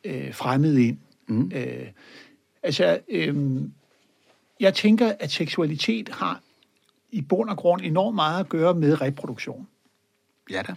øh, 0.03 0.33
fremmede 0.33 0.87
ind. 0.87 0.97
Mm. 1.27 1.51
Øh, 1.55 1.87
altså, 2.63 2.99
øh, 3.09 3.61
jeg 4.59 4.73
tænker, 4.73 5.13
at 5.19 5.31
seksualitet 5.31 6.09
har 6.09 6.41
i 7.11 7.21
bund 7.21 7.49
og 7.49 7.57
grund 7.57 7.81
enormt 7.81 8.15
meget 8.15 8.39
at 8.39 8.49
gøre 8.49 8.75
med 8.75 9.01
reproduktion. 9.01 9.67
Ja 10.51 10.61
da. 10.67 10.73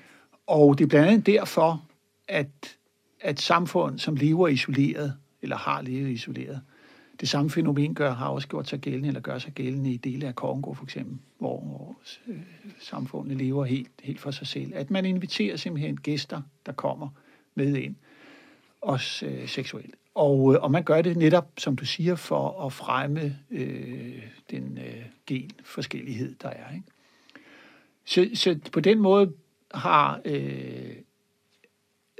Og 0.46 0.78
det 0.78 0.84
er 0.84 0.88
blandt 0.88 1.08
andet 1.08 1.26
derfor, 1.26 1.84
at, 2.28 2.76
at 3.20 3.40
samfund, 3.40 3.98
som 3.98 4.16
lever 4.16 4.48
isoleret, 4.48 5.16
eller 5.42 5.56
har 5.56 5.82
levet 5.82 6.10
isoleret, 6.10 6.60
det 7.20 7.28
samme 7.28 7.50
fænomen 7.50 7.94
gør, 7.94 8.14
har 8.14 8.28
også 8.28 8.48
gjort 8.48 8.68
sig 8.68 8.80
gældende, 8.80 9.08
eller 9.08 9.20
gør 9.20 9.38
sig 9.38 9.52
gældende 9.52 9.92
i 9.92 9.96
dele 9.96 10.26
af 10.26 10.34
Kongo 10.34 10.74
for 10.74 10.84
eksempel, 10.84 11.18
hvor, 11.38 11.60
hvor 11.60 11.96
øh, 12.26 12.40
samfundet 12.78 13.36
lever 13.36 13.64
helt, 13.64 13.90
helt 14.02 14.20
for 14.20 14.30
sig 14.30 14.46
selv. 14.46 14.72
At 14.74 14.90
man 14.90 15.04
inviterer 15.04 15.56
simpelthen 15.56 15.96
gæster, 15.96 16.42
der 16.66 16.72
kommer 16.72 17.08
med 17.54 17.76
ind, 17.76 17.94
også 18.80 19.26
øh, 19.26 19.48
seksuelt. 19.48 19.94
Og, 20.14 20.54
øh, 20.54 20.62
og 20.62 20.70
man 20.70 20.82
gør 20.82 21.02
det 21.02 21.16
netop, 21.16 21.52
som 21.58 21.76
du 21.76 21.84
siger, 21.84 22.14
for 22.14 22.66
at 22.66 22.72
fremme 22.72 23.38
øh, 23.50 24.22
den 24.50 24.78
øh, 24.78 25.04
genforskellighed, 25.26 26.34
der 26.42 26.48
er. 26.48 26.74
Ikke? 26.74 26.86
Så, 28.04 28.30
så 28.34 28.58
på 28.72 28.80
den 28.80 28.98
måde 28.98 29.32
har 29.74 30.20
øh, 30.24 30.96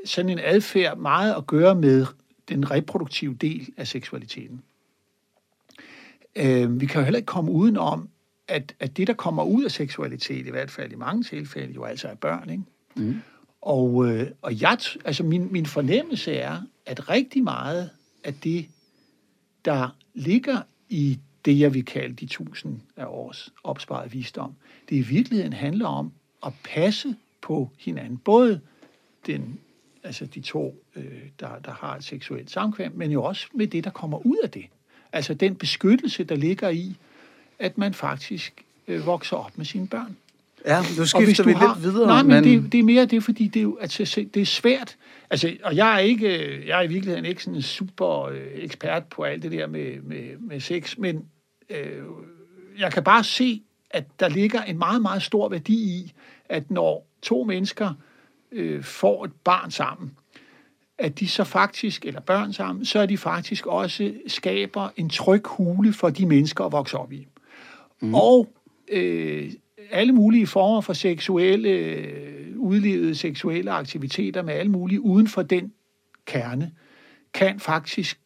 sådan 0.05 0.31
en 0.31 0.39
adfærd 0.43 0.99
meget 0.99 1.35
at 1.35 1.47
gøre 1.47 1.75
med 1.75 2.07
den 2.49 2.71
reproduktive 2.71 3.35
del 3.35 3.69
af 3.77 3.87
seksualiteten. 3.87 4.63
Øh, 6.37 6.81
vi 6.81 6.87
kan 6.87 7.01
jo 7.01 7.05
heller 7.05 7.19
ikke 7.19 7.27
komme 7.27 7.51
uden 7.51 7.77
om, 7.77 8.09
at, 8.49 8.75
at 8.81 8.97
det, 8.97 9.07
der 9.07 9.15
kommer 9.15 9.45
ud 9.45 9.65
af 9.65 9.71
seksualitet, 9.71 10.47
i 10.47 10.51
hvert 10.51 10.71
fald 10.71 10.93
i 10.93 10.97
mange 10.97 11.23
tilfælde, 11.23 11.73
jo 11.75 11.85
altså 11.85 12.09
er 12.09 12.15
børn. 12.15 12.51
Ikke? 12.51 12.63
Mm. 12.97 13.21
Og, 13.61 14.09
øh, 14.09 14.27
og 14.43 14.61
jeg, 14.63 14.79
altså 15.05 15.23
min, 15.23 15.53
min 15.53 15.67
fornemmelse 15.67 16.35
er, 16.35 16.63
at 16.87 17.09
rigtig 17.09 17.43
meget 17.43 17.91
af 18.25 18.35
det, 18.35 18.67
der 19.65 19.97
ligger 20.15 20.61
i 20.89 21.19
det, 21.45 21.61
jeg 21.61 21.75
vil 21.75 21.85
kalde 21.85 22.15
de 22.15 22.27
tusind 22.27 22.81
af 22.97 23.05
års 23.07 23.53
opsparet 23.65 24.13
visdom, 24.13 24.55
det 24.89 24.97
i 24.97 25.01
virkeligheden 25.01 25.53
handler 25.53 25.87
om 25.87 26.13
at 26.47 26.53
passe 26.65 27.17
på 27.43 27.71
hinanden. 27.79 28.19
Både 28.19 28.61
den, 29.27 29.61
altså 30.03 30.27
de 30.27 30.41
to, 30.41 30.85
øh, 30.97 31.23
der, 31.41 31.59
der 31.59 31.73
har 31.73 31.97
et 31.97 32.05
seksuelt 32.05 32.51
samkvem, 32.51 32.93
men 32.95 33.11
jo 33.11 33.25
også 33.25 33.47
med 33.55 33.67
det, 33.67 33.85
der 33.85 33.91
kommer 33.91 34.27
ud 34.27 34.37
af 34.43 34.51
det. 34.51 34.65
Altså 35.13 35.35
den 35.35 35.55
beskyttelse, 35.55 36.25
der 36.25 36.37
ligger 36.37 36.69
i, 36.69 36.97
at 37.59 37.79
man 37.79 37.95
faktisk 37.95 38.65
øh, 38.89 39.07
vokser 39.07 39.37
op 39.37 39.59
med 39.59 39.65
sine 39.65 39.89
børn. 39.89 40.17
Ja, 40.67 40.83
nu 40.99 41.07
skifter 41.07 41.45
vi 41.45 41.53
har, 41.53 41.75
lidt 41.75 41.95
videre. 41.95 42.07
Nej, 42.07 42.23
men, 42.23 42.31
men... 42.31 42.45
Det, 42.45 42.73
det 42.73 42.79
er 42.79 42.83
mere 42.83 43.07
det, 43.07 43.25
fordi 43.25 43.49
det 43.49 43.63
er, 43.63 43.73
altså, 43.81 44.25
det 44.35 44.43
er 44.43 44.47
svært. 44.47 44.97
Altså, 45.31 45.57
og 45.63 45.77
jeg 45.77 45.95
er, 45.95 45.99
ikke, 45.99 46.29
jeg 46.69 46.79
er 46.79 46.83
i 46.83 46.87
virkeligheden 46.87 47.25
ikke 47.25 47.43
sådan 47.43 47.57
en 47.57 47.63
super 47.63 48.23
øh, 48.23 48.47
ekspert 48.55 49.05
på 49.05 49.23
alt 49.23 49.43
det 49.43 49.53
der 49.53 49.67
med, 49.67 50.01
med, 50.03 50.37
med 50.39 50.61
sex, 50.61 50.99
men 50.99 51.25
øh, 51.71 52.03
jeg 52.79 52.93
kan 52.93 53.05
bare 53.05 53.25
se, 53.25 53.63
at 53.91 54.05
der 54.21 54.29
ligger 54.29 54.63
en 54.63 54.79
meget, 54.79 55.03
meget 55.03 55.23
stor 55.23 55.49
værdi 55.49 55.75
i, 55.75 56.13
at 56.49 56.71
når 56.71 57.07
to 57.23 57.45
mennesker 57.45 57.95
øh, 58.53 58.85
får 58.85 59.25
et 59.25 59.33
barn 59.45 59.71
sammen, 59.71 60.11
at 61.03 61.21
de 61.21 61.29
så 61.29 61.45
faktisk, 61.45 62.07
eller 62.07 62.21
børn 62.21 62.53
sammen, 62.53 62.85
så 62.85 62.99
er 62.99 63.07
de 63.07 63.19
faktisk 63.19 63.67
også 63.67 64.13
skaber 64.27 64.89
en 64.97 65.09
tryg 65.09 65.43
hule 65.47 65.93
for 65.93 66.11
de 66.11 66.27
mennesker 66.27 66.65
at 66.65 66.73
vokse 66.73 66.99
op 66.99 67.13
i. 67.13 67.27
Mm. 68.01 68.15
Og 68.15 68.49
øh, 68.93 69.53
alle 69.91 70.13
mulige 70.13 70.47
former 70.47 70.81
for 70.81 70.93
seksuelle, 70.93 71.69
øh, 71.69 72.57
udlevede 72.57 73.15
seksuelle 73.15 73.71
aktiviteter 73.71 74.43
med 74.43 74.55
alle 74.55 74.73
mulige 74.73 75.01
uden 75.01 75.29
for 75.29 75.43
den 75.43 75.73
kerne, 76.27 76.73
kan 77.35 77.61
faktisk 77.61 78.19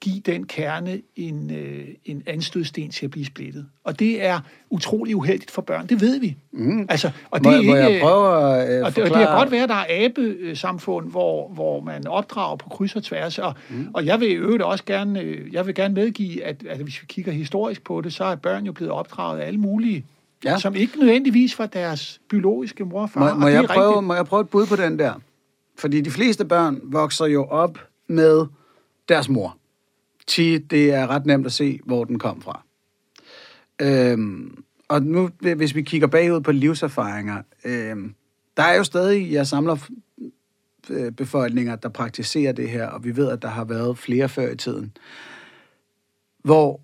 give 0.00 0.20
den 0.20 0.46
kerne 0.46 1.00
en, 1.16 1.50
øh, 1.50 1.88
en 2.04 2.22
anstødsten 2.26 2.90
til 2.90 3.04
at 3.04 3.10
blive 3.10 3.26
splittet. 3.26 3.66
Og 3.84 3.98
det 3.98 4.24
er 4.24 4.40
utrolig 4.70 5.16
uheldigt 5.16 5.50
for 5.50 5.62
børn, 5.62 5.86
det 5.86 6.00
ved 6.00 6.20
vi. 6.20 6.36
Mm. 6.52 6.86
Altså, 6.88 7.10
og 7.30 7.40
det 7.40 7.46
må, 7.46 7.52
er 7.52 7.58
ikke, 7.58 7.70
må 7.70 7.76
jeg 7.76 8.00
prøve 8.02 8.58
at 8.58 8.78
øh, 8.78 8.84
og 8.84 8.96
det, 8.96 9.04
og 9.04 9.10
det 9.10 9.18
kan 9.18 9.36
godt 9.36 9.50
være, 9.50 9.62
at 9.62 9.68
der 9.68 9.74
er 9.74 10.04
abe-samfund, 10.04 11.10
hvor, 11.10 11.48
hvor 11.48 11.80
man 11.80 12.06
opdrager 12.06 12.56
på 12.56 12.68
kryds 12.68 12.96
og 12.96 13.02
tværs, 13.02 13.38
og, 13.38 13.54
mm. 13.70 13.88
og 13.94 14.06
jeg 14.06 14.20
vil 14.20 14.30
i 14.30 14.34
øvrigt 14.34 14.62
også 14.62 14.84
gerne, 14.84 15.20
øh, 15.20 15.54
jeg 15.54 15.66
vil 15.66 15.74
gerne 15.74 15.94
medgive, 15.94 16.44
at, 16.44 16.66
at 16.68 16.78
hvis 16.78 17.02
vi 17.02 17.06
kigger 17.08 17.32
historisk 17.32 17.84
på 17.84 18.00
det, 18.00 18.12
så 18.12 18.24
er 18.24 18.34
børn 18.34 18.66
jo 18.66 18.72
blevet 18.72 18.92
opdraget 18.92 19.40
af 19.40 19.46
alle 19.46 19.60
mulige 19.60 20.04
ja. 20.44 20.58
som 20.58 20.74
ikke 20.74 20.98
nødvendigvis 20.98 21.58
var 21.58 21.66
deres 21.66 22.20
biologiske 22.28 22.84
mor 22.84 23.02
og 23.02 23.10
far. 23.10 23.34
Må, 23.34 23.40
må, 23.40 23.46
jeg 23.46 23.64
prøve, 23.64 24.02
må 24.02 24.14
jeg 24.14 24.26
prøve 24.26 24.40
et 24.40 24.48
bud 24.48 24.66
på 24.66 24.76
den 24.76 24.98
der? 24.98 25.14
Fordi 25.78 26.00
de 26.00 26.10
fleste 26.10 26.44
børn 26.44 26.80
vokser 26.82 27.26
jo 27.26 27.44
op 27.44 27.78
med 28.08 28.46
deres 29.08 29.28
mor. 29.28 29.56
Ti, 30.26 30.58
det 30.58 30.92
er 30.92 31.06
ret 31.06 31.26
nemt 31.26 31.46
at 31.46 31.52
se, 31.52 31.80
hvor 31.84 32.04
den 32.04 32.18
kom 32.18 32.42
fra. 32.42 32.62
Øhm, 33.80 34.64
og 34.88 35.02
nu, 35.02 35.30
hvis 35.56 35.74
vi 35.74 35.82
kigger 35.82 36.06
bagud 36.06 36.40
på 36.40 36.52
livserfaringer, 36.52 37.42
øhm, 37.64 38.14
der 38.56 38.62
er 38.62 38.76
jo 38.76 38.84
stadig, 38.84 39.32
jeg 39.32 39.46
samler 39.46 39.76
øh, 40.90 41.12
befolkninger, 41.12 41.76
der 41.76 41.88
praktiserer 41.88 42.52
det 42.52 42.70
her, 42.70 42.86
og 42.86 43.04
vi 43.04 43.16
ved, 43.16 43.30
at 43.30 43.42
der 43.42 43.48
har 43.48 43.64
været 43.64 43.98
flere 43.98 44.28
før 44.28 44.50
i 44.50 44.56
tiden, 44.56 44.96
hvor 46.42 46.80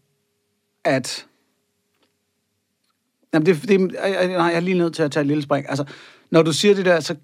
at 0.85 1.27
Jamen, 3.35 3.47
det, 3.47 3.69
det, 3.69 3.81
nej, 3.81 3.99
jeg 4.03 4.55
er 4.55 4.61
lige 4.61 4.79
nødt 4.79 4.95
til 4.95 5.03
at 5.03 5.13
tage 5.13 5.21
et 5.21 5.27
lille 5.27 5.43
spring. 5.43 5.69
Altså, 5.69 5.85
når 6.31 6.43
du 6.43 6.53
siger 6.53 6.75
det 6.75 6.85
der, 6.85 7.01
så 7.01 7.17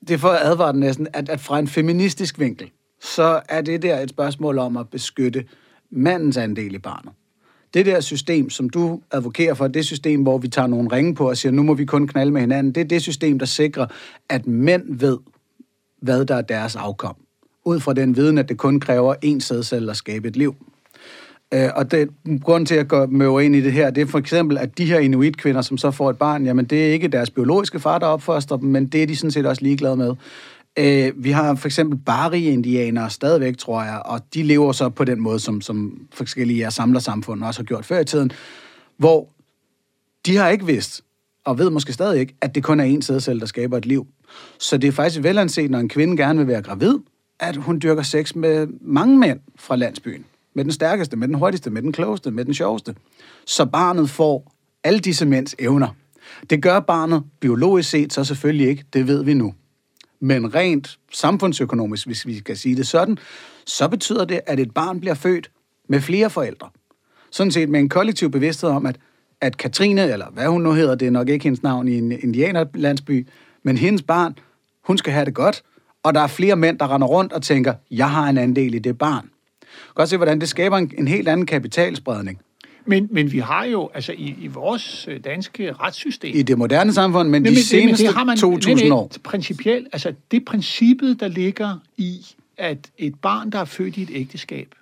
det 0.00 0.10
er 0.10 0.18
for 0.18 0.28
at 0.28 0.46
advare 0.46 0.72
den 0.72 0.80
næsten, 0.80 1.08
at, 1.12 1.28
at 1.28 1.40
fra 1.40 1.58
en 1.58 1.68
feministisk 1.68 2.38
vinkel, 2.38 2.70
så 3.00 3.40
er 3.48 3.60
det 3.60 3.82
der 3.82 4.00
et 4.00 4.10
spørgsmål 4.10 4.58
om 4.58 4.76
at 4.76 4.88
beskytte 4.88 5.44
mandens 5.90 6.36
andel 6.36 6.74
i 6.74 6.78
barnet. 6.78 7.12
Det 7.74 7.86
der 7.86 8.00
system, 8.00 8.50
som 8.50 8.70
du 8.70 9.00
advokerer 9.10 9.54
for, 9.54 9.68
det 9.68 9.84
system, 9.84 10.22
hvor 10.22 10.38
vi 10.38 10.48
tager 10.48 10.66
nogle 10.66 10.88
ringe 10.92 11.14
på 11.14 11.28
og 11.28 11.36
siger, 11.36 11.52
nu 11.52 11.62
må 11.62 11.74
vi 11.74 11.84
kun 11.84 12.06
knalde 12.06 12.32
med 12.32 12.40
hinanden, 12.40 12.72
det 12.72 12.80
er 12.80 12.84
det 12.84 13.02
system, 13.02 13.38
der 13.38 13.46
sikrer, 13.46 13.86
at 14.28 14.46
mænd 14.46 14.98
ved, 14.98 15.18
hvad 16.02 16.24
der 16.24 16.34
er 16.34 16.42
deres 16.42 16.76
afkom. 16.76 17.16
Ud 17.64 17.80
fra 17.80 17.92
den 17.92 18.16
viden, 18.16 18.38
at 18.38 18.48
det 18.48 18.58
kun 18.58 18.80
kræver 18.80 19.14
én 19.24 19.40
sædcelle 19.40 19.90
at 19.90 19.96
skabe 19.96 20.28
et 20.28 20.36
liv. 20.36 20.54
Øh, 21.54 21.68
og 21.76 21.90
det, 21.90 22.08
grund 22.42 22.66
til 22.66 22.74
at 22.74 22.88
gå 22.88 23.06
med 23.06 23.42
ind 23.42 23.56
i 23.56 23.60
det 23.60 23.72
her, 23.72 23.90
det 23.90 24.00
er 24.00 24.06
for 24.06 24.18
eksempel, 24.18 24.58
at 24.58 24.78
de 24.78 24.84
her 24.84 24.98
inuitkvinder, 24.98 25.62
som 25.62 25.78
så 25.78 25.90
får 25.90 26.10
et 26.10 26.18
barn, 26.18 26.44
jamen 26.44 26.64
det 26.64 26.88
er 26.88 26.92
ikke 26.92 27.08
deres 27.08 27.30
biologiske 27.30 27.80
far, 27.80 27.98
der 27.98 28.06
opfoster 28.06 28.56
dem, 28.56 28.68
men 28.68 28.86
det 28.86 29.02
er 29.02 29.06
de 29.06 29.16
sådan 29.16 29.30
set 29.30 29.46
også 29.46 29.62
ligeglade 29.62 29.96
med. 29.96 30.14
Øh, 30.78 31.12
vi 31.24 31.30
har 31.30 31.54
for 31.54 31.68
eksempel 31.68 31.98
Bari-indianere 31.98 33.10
stadigvæk, 33.10 33.56
tror 33.58 33.82
jeg, 33.82 34.02
og 34.04 34.20
de 34.34 34.42
lever 34.42 34.72
så 34.72 34.88
på 34.88 35.04
den 35.04 35.20
måde, 35.20 35.38
som, 35.38 35.60
som 35.60 36.00
forskellige 36.12 36.70
samlersamfund 36.70 37.44
også 37.44 37.60
har 37.60 37.64
gjort 37.64 37.84
før 37.84 38.00
i 38.00 38.04
tiden, 38.04 38.30
hvor 38.96 39.28
de 40.26 40.36
har 40.36 40.48
ikke 40.48 40.66
vidst, 40.66 41.02
og 41.44 41.58
ved 41.58 41.70
måske 41.70 41.92
stadig 41.92 42.20
ikke, 42.20 42.34
at 42.40 42.54
det 42.54 42.64
kun 42.64 42.80
er 42.80 42.84
en 42.84 43.02
sædcelle, 43.02 43.40
der 43.40 43.46
skaber 43.46 43.76
et 43.76 43.86
liv. 43.86 44.06
Så 44.58 44.78
det 44.78 44.88
er 44.88 44.92
faktisk 44.92 45.22
velanset, 45.22 45.70
når 45.70 45.78
en 45.78 45.88
kvinde 45.88 46.16
gerne 46.16 46.38
vil 46.38 46.48
være 46.48 46.62
gravid, 46.62 46.94
at 47.40 47.56
hun 47.56 47.78
dyrker 47.82 48.02
sex 48.02 48.34
med 48.34 48.66
mange 48.80 49.18
mænd 49.18 49.40
fra 49.56 49.76
landsbyen 49.76 50.24
med 50.58 50.64
den 50.64 50.72
stærkeste, 50.72 51.16
med 51.16 51.28
den 51.28 51.34
hurtigste, 51.34 51.70
med 51.70 51.82
den 51.82 51.92
klogeste, 51.92 52.30
med 52.30 52.44
den 52.44 52.54
sjoveste. 52.54 52.94
Så 53.46 53.64
barnet 53.64 54.10
får 54.10 54.52
alle 54.84 54.98
disse 54.98 55.26
mænds 55.26 55.54
evner. 55.58 55.88
Det 56.50 56.62
gør 56.62 56.80
barnet 56.80 57.22
biologisk 57.40 57.90
set 57.90 58.12
så 58.12 58.24
selvfølgelig 58.24 58.68
ikke, 58.68 58.84
det 58.92 59.06
ved 59.06 59.24
vi 59.24 59.34
nu. 59.34 59.54
Men 60.20 60.54
rent 60.54 60.98
samfundsøkonomisk, 61.12 62.06
hvis 62.06 62.26
vi 62.26 62.34
kan 62.38 62.56
sige 62.56 62.76
det 62.76 62.86
sådan, 62.86 63.18
så 63.66 63.88
betyder 63.88 64.24
det, 64.24 64.40
at 64.46 64.60
et 64.60 64.74
barn 64.74 65.00
bliver 65.00 65.14
født 65.14 65.50
med 65.88 66.00
flere 66.00 66.30
forældre. 66.30 66.68
Sådan 67.30 67.50
set 67.50 67.68
med 67.68 67.80
en 67.80 67.88
kollektiv 67.88 68.30
bevidsthed 68.30 68.70
om, 68.70 68.86
at, 68.86 68.96
at 69.40 69.56
Katrine, 69.56 70.12
eller 70.12 70.30
hvad 70.30 70.46
hun 70.46 70.62
nu 70.62 70.72
hedder, 70.72 70.94
det 70.94 71.06
er 71.06 71.10
nok 71.10 71.28
ikke 71.28 71.42
hendes 71.42 71.62
navn 71.62 71.88
i 71.88 71.98
en 71.98 72.12
indianerlandsby, 72.12 73.26
men 73.62 73.76
hendes 73.76 74.02
barn, 74.02 74.38
hun 74.82 74.98
skal 74.98 75.12
have 75.12 75.24
det 75.24 75.34
godt, 75.34 75.62
og 76.02 76.14
der 76.14 76.20
er 76.20 76.26
flere 76.26 76.56
mænd, 76.56 76.78
der 76.78 76.94
render 76.94 77.06
rundt 77.06 77.32
og 77.32 77.42
tænker, 77.42 77.74
jeg 77.90 78.10
har 78.10 78.28
en 78.28 78.38
andel 78.38 78.74
i 78.74 78.78
det 78.78 78.98
barn 78.98 79.30
godt 79.98 80.08
se, 80.08 80.16
hvordan 80.16 80.40
det 80.40 80.48
skaber 80.48 80.76
en, 80.76 80.92
en 80.98 81.08
helt 81.08 81.28
anden 81.28 81.46
kapitalspredning. 81.46 82.40
Men, 82.88 83.08
men 83.10 83.32
vi 83.32 83.38
har 83.38 83.64
jo, 83.64 83.90
altså 83.94 84.12
i, 84.12 84.36
i 84.40 84.46
vores 84.46 85.08
øh, 85.08 85.24
danske 85.24 85.72
retssystem... 85.72 86.36
I 86.36 86.42
det 86.42 86.58
moderne 86.58 86.92
samfund, 86.92 87.28
men, 87.28 87.42
men 87.42 87.52
de 87.52 87.64
seneste 87.64 88.04
men 88.04 88.08
det 88.08 88.16
har 88.16 88.24
man, 88.24 88.36
2000 88.36 88.92
år... 88.92 89.12
Principielt, 89.24 89.88
altså 89.92 90.14
det 90.30 90.44
princippet, 90.44 91.20
der 91.20 91.28
ligger 91.28 91.78
i, 91.96 92.26
at 92.56 92.90
et 92.98 93.14
barn, 93.20 93.50
der 93.50 93.58
er 93.58 93.64
født 93.64 93.96
i 93.96 94.02
et 94.02 94.10
ægteskab, 94.12 94.74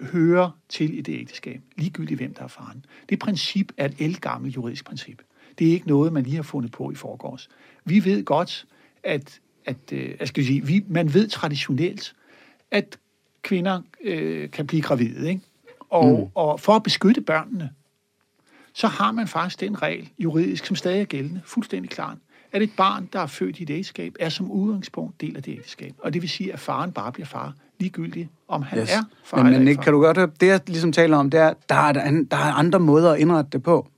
hører 0.00 0.50
til 0.68 0.98
i 0.98 1.00
det 1.00 1.20
ægteskab, 1.20 1.60
ligegyldigt 1.76 2.20
hvem 2.20 2.34
der 2.34 2.42
er 2.42 2.48
faren. 2.48 2.84
Det 3.08 3.18
princip 3.18 3.72
er 3.76 3.84
et 3.84 3.94
elgammelt 3.98 4.56
juridisk 4.56 4.84
princip. 4.84 5.22
Det 5.58 5.68
er 5.68 5.72
ikke 5.72 5.88
noget, 5.88 6.12
man 6.12 6.22
lige 6.22 6.36
har 6.36 6.42
fundet 6.42 6.72
på 6.72 6.90
i 6.90 6.94
forgårs. 6.94 7.48
Vi 7.84 8.04
ved 8.04 8.24
godt, 8.24 8.66
at, 9.02 9.40
at 9.64 9.76
øh, 9.92 10.10
jeg 10.20 10.28
skal 10.28 10.44
sige, 10.44 10.66
vi, 10.66 10.84
man 10.88 11.14
ved 11.14 11.28
traditionelt, 11.28 12.14
at 12.70 12.98
kvinder 13.42 13.80
øh, 14.04 14.50
kan 14.50 14.66
blive 14.66 14.82
gravide. 14.82 15.28
Ikke? 15.28 15.40
Og, 15.90 16.18
mm. 16.18 16.30
og 16.34 16.60
for 16.60 16.76
at 16.76 16.82
beskytte 16.82 17.20
børnene, 17.20 17.70
så 18.72 18.86
har 18.86 19.12
man 19.12 19.28
faktisk 19.28 19.60
den 19.60 19.82
regel 19.82 20.08
juridisk, 20.18 20.66
som 20.66 20.76
stadig 20.76 21.00
er 21.00 21.04
gældende, 21.04 21.40
fuldstændig 21.44 21.90
klart, 21.90 22.16
at 22.52 22.62
et 22.62 22.70
barn, 22.76 23.08
der 23.12 23.20
er 23.20 23.26
født 23.26 23.58
i 23.58 23.62
et 23.62 23.70
ægteskab, 23.70 24.14
er 24.20 24.28
som 24.28 24.50
udgangspunkt 24.50 25.20
del 25.20 25.36
af 25.36 25.42
det 25.42 25.52
ægteskab. 25.52 25.94
Og 25.98 26.14
det 26.14 26.22
vil 26.22 26.30
sige, 26.30 26.52
at 26.52 26.60
faren 26.60 26.92
bare 26.92 27.12
bliver 27.12 27.26
far, 27.26 27.54
ligegyldigt 27.80 28.28
om 28.48 28.62
han 28.62 28.78
Yes. 28.78 28.92
er 28.92 29.02
far 29.24 29.42
Men, 29.42 29.52
men 29.52 29.68
ikke 29.68 29.82
kan 29.82 29.92
du 29.92 30.00
godt 30.00 30.16
høre, 30.16 30.30
det 30.40 30.46
jeg 30.46 30.60
ligesom 30.66 30.92
taler 30.92 31.16
om, 31.16 31.30
det 31.30 31.40
er, 31.40 31.52
der 31.68 31.74
er, 31.74 31.92
der 32.30 32.36
er 32.36 32.52
andre 32.52 32.80
måder 32.80 33.12
at 33.12 33.20
indrette 33.20 33.50
det 33.52 33.62
på. 33.62 33.88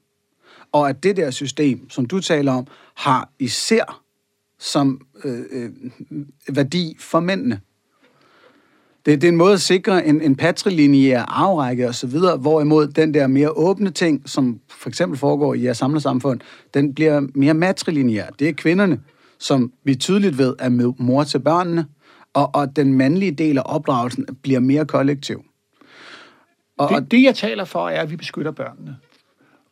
Og 0.72 0.88
at 0.88 1.02
det 1.02 1.16
der 1.16 1.31
system, 1.31 1.90
som 1.90 2.07
du 2.07 2.20
taler 2.20 2.52
om, 2.52 2.66
har 2.94 3.28
især 3.38 4.02
som 4.59 5.07
øh, 5.24 5.44
øh, 5.50 5.70
værdi 6.48 6.96
for 7.00 7.20
mændene. 7.20 7.61
Det, 9.07 9.21
det 9.21 9.25
er 9.29 9.33
en 9.33 9.37
måde 9.37 9.53
at 9.53 9.61
sikre 9.61 10.07
en, 10.07 10.21
en 10.23 10.37
patrilineær 10.37 11.23
afrække 11.23 11.88
og 11.88 11.95
så 11.95 12.07
videre, 12.07 12.37
hvorimod 12.37 12.87
den 12.88 13.15
der 13.15 13.27
mere 13.27 13.51
åbne 13.51 13.91
ting, 13.91 14.23
som 14.27 14.61
for 14.71 14.88
eksempel 14.88 15.19
foregår 15.19 15.55
i 15.55 15.65
jeres 15.65 15.79
samfundssamfund, 15.79 16.41
den 16.75 16.95
bliver 16.95 17.27
mere 17.35 17.55
matrilineær. 17.55 18.27
Det 18.38 18.49
er 18.49 18.53
kvinderne, 18.53 19.01
som 19.38 19.73
vi 19.85 19.95
tydeligt 19.95 20.38
ved 20.38 20.55
er 20.59 20.69
med- 20.69 20.93
mor 20.99 21.25
til 21.25 21.38
børnene, 21.38 21.87
og, 22.35 22.51
og 22.55 22.77
den 22.77 22.93
mandlige 22.95 23.31
del 23.33 23.59
af 23.59 23.62
opdragelsen 23.65 24.27
bliver 24.43 24.61
mere 24.61 24.87
kollektiv. 24.87 25.43
Og, 26.79 26.88
Det, 27.03 27.11
det, 27.11 27.23
jeg 27.23 27.35
taler 27.35 27.65
for, 27.65 27.88
er, 27.88 28.01
at 28.03 28.11
vi 28.11 28.17
beskytter 28.17 28.51
børnene. 28.51 28.97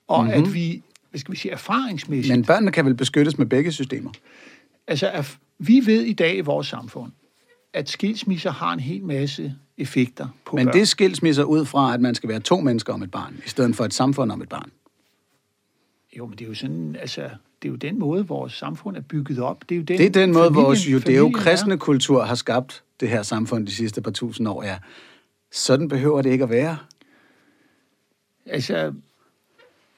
Og 0.08 0.24
Mhm. 0.24 0.32
mm-hmm. 0.34 0.48
at 0.48 0.54
vi, 0.54 0.82
hvad 1.10 1.20
skal 1.20 1.32
vi 1.32 1.36
sige, 1.38 1.52
erfaringsmæssigt... 1.52 2.36
men 2.36 2.44
børnene 2.44 2.72
kan 2.72 2.84
vel 2.84 2.94
beskyttes 2.94 3.38
med 3.38 3.46
begge 3.46 3.72
systemer? 3.72 4.10
Altså, 4.88 5.24
vi 5.58 5.82
ved 5.86 6.02
i 6.02 6.12
dag 6.12 6.36
i 6.36 6.40
vores 6.40 6.66
samfund, 6.66 7.12
at 7.72 7.88
skilsmisser 7.88 8.50
har 8.50 8.72
en 8.72 8.80
hel 8.80 9.02
masse 9.04 9.54
effekter 9.78 10.28
på 10.44 10.56
Men 10.56 10.66
børn. 10.66 10.74
det 10.76 10.88
skilsmisser 10.88 11.44
ud 11.44 11.64
fra, 11.64 11.94
at 11.94 12.00
man 12.00 12.14
skal 12.14 12.28
være 12.28 12.40
to 12.40 12.60
mennesker 12.60 12.92
om 12.92 13.02
et 13.02 13.10
barn, 13.10 13.36
i 13.46 13.48
stedet 13.48 13.76
for 13.76 13.84
et 13.84 13.94
samfund 13.94 14.32
om 14.32 14.42
et 14.42 14.48
barn. 14.48 14.70
Jo, 16.18 16.26
men 16.26 16.38
det 16.38 16.44
er 16.44 16.48
jo 16.48 16.54
sådan, 16.54 16.96
altså, 16.96 17.22
det 17.62 17.68
er 17.68 17.70
jo 17.72 17.76
den 17.76 17.98
måde, 17.98 18.26
vores 18.26 18.52
samfund 18.52 18.96
er 18.96 19.00
bygget 19.00 19.38
op. 19.38 19.64
Det 19.68 19.74
er 19.74 19.76
jo 19.76 19.82
den, 19.84 19.98
Det 19.98 20.06
er 20.06 20.10
den 20.10 20.32
måde, 20.32 20.44
familien- 20.46 20.64
vores 20.64 20.88
judeo-kristne 20.90 21.72
er. 21.72 21.78
kultur 21.78 22.22
har 22.24 22.34
skabt 22.34 22.82
det 23.00 23.08
her 23.08 23.22
samfund 23.22 23.66
de 23.66 23.72
sidste 23.74 24.02
par 24.02 24.10
tusind 24.10 24.48
år, 24.48 24.62
ja. 24.62 24.78
Sådan 25.52 25.88
behøver 25.88 26.22
det 26.22 26.30
ikke 26.30 26.44
at 26.44 26.50
være. 26.50 26.78
Altså, 28.46 28.92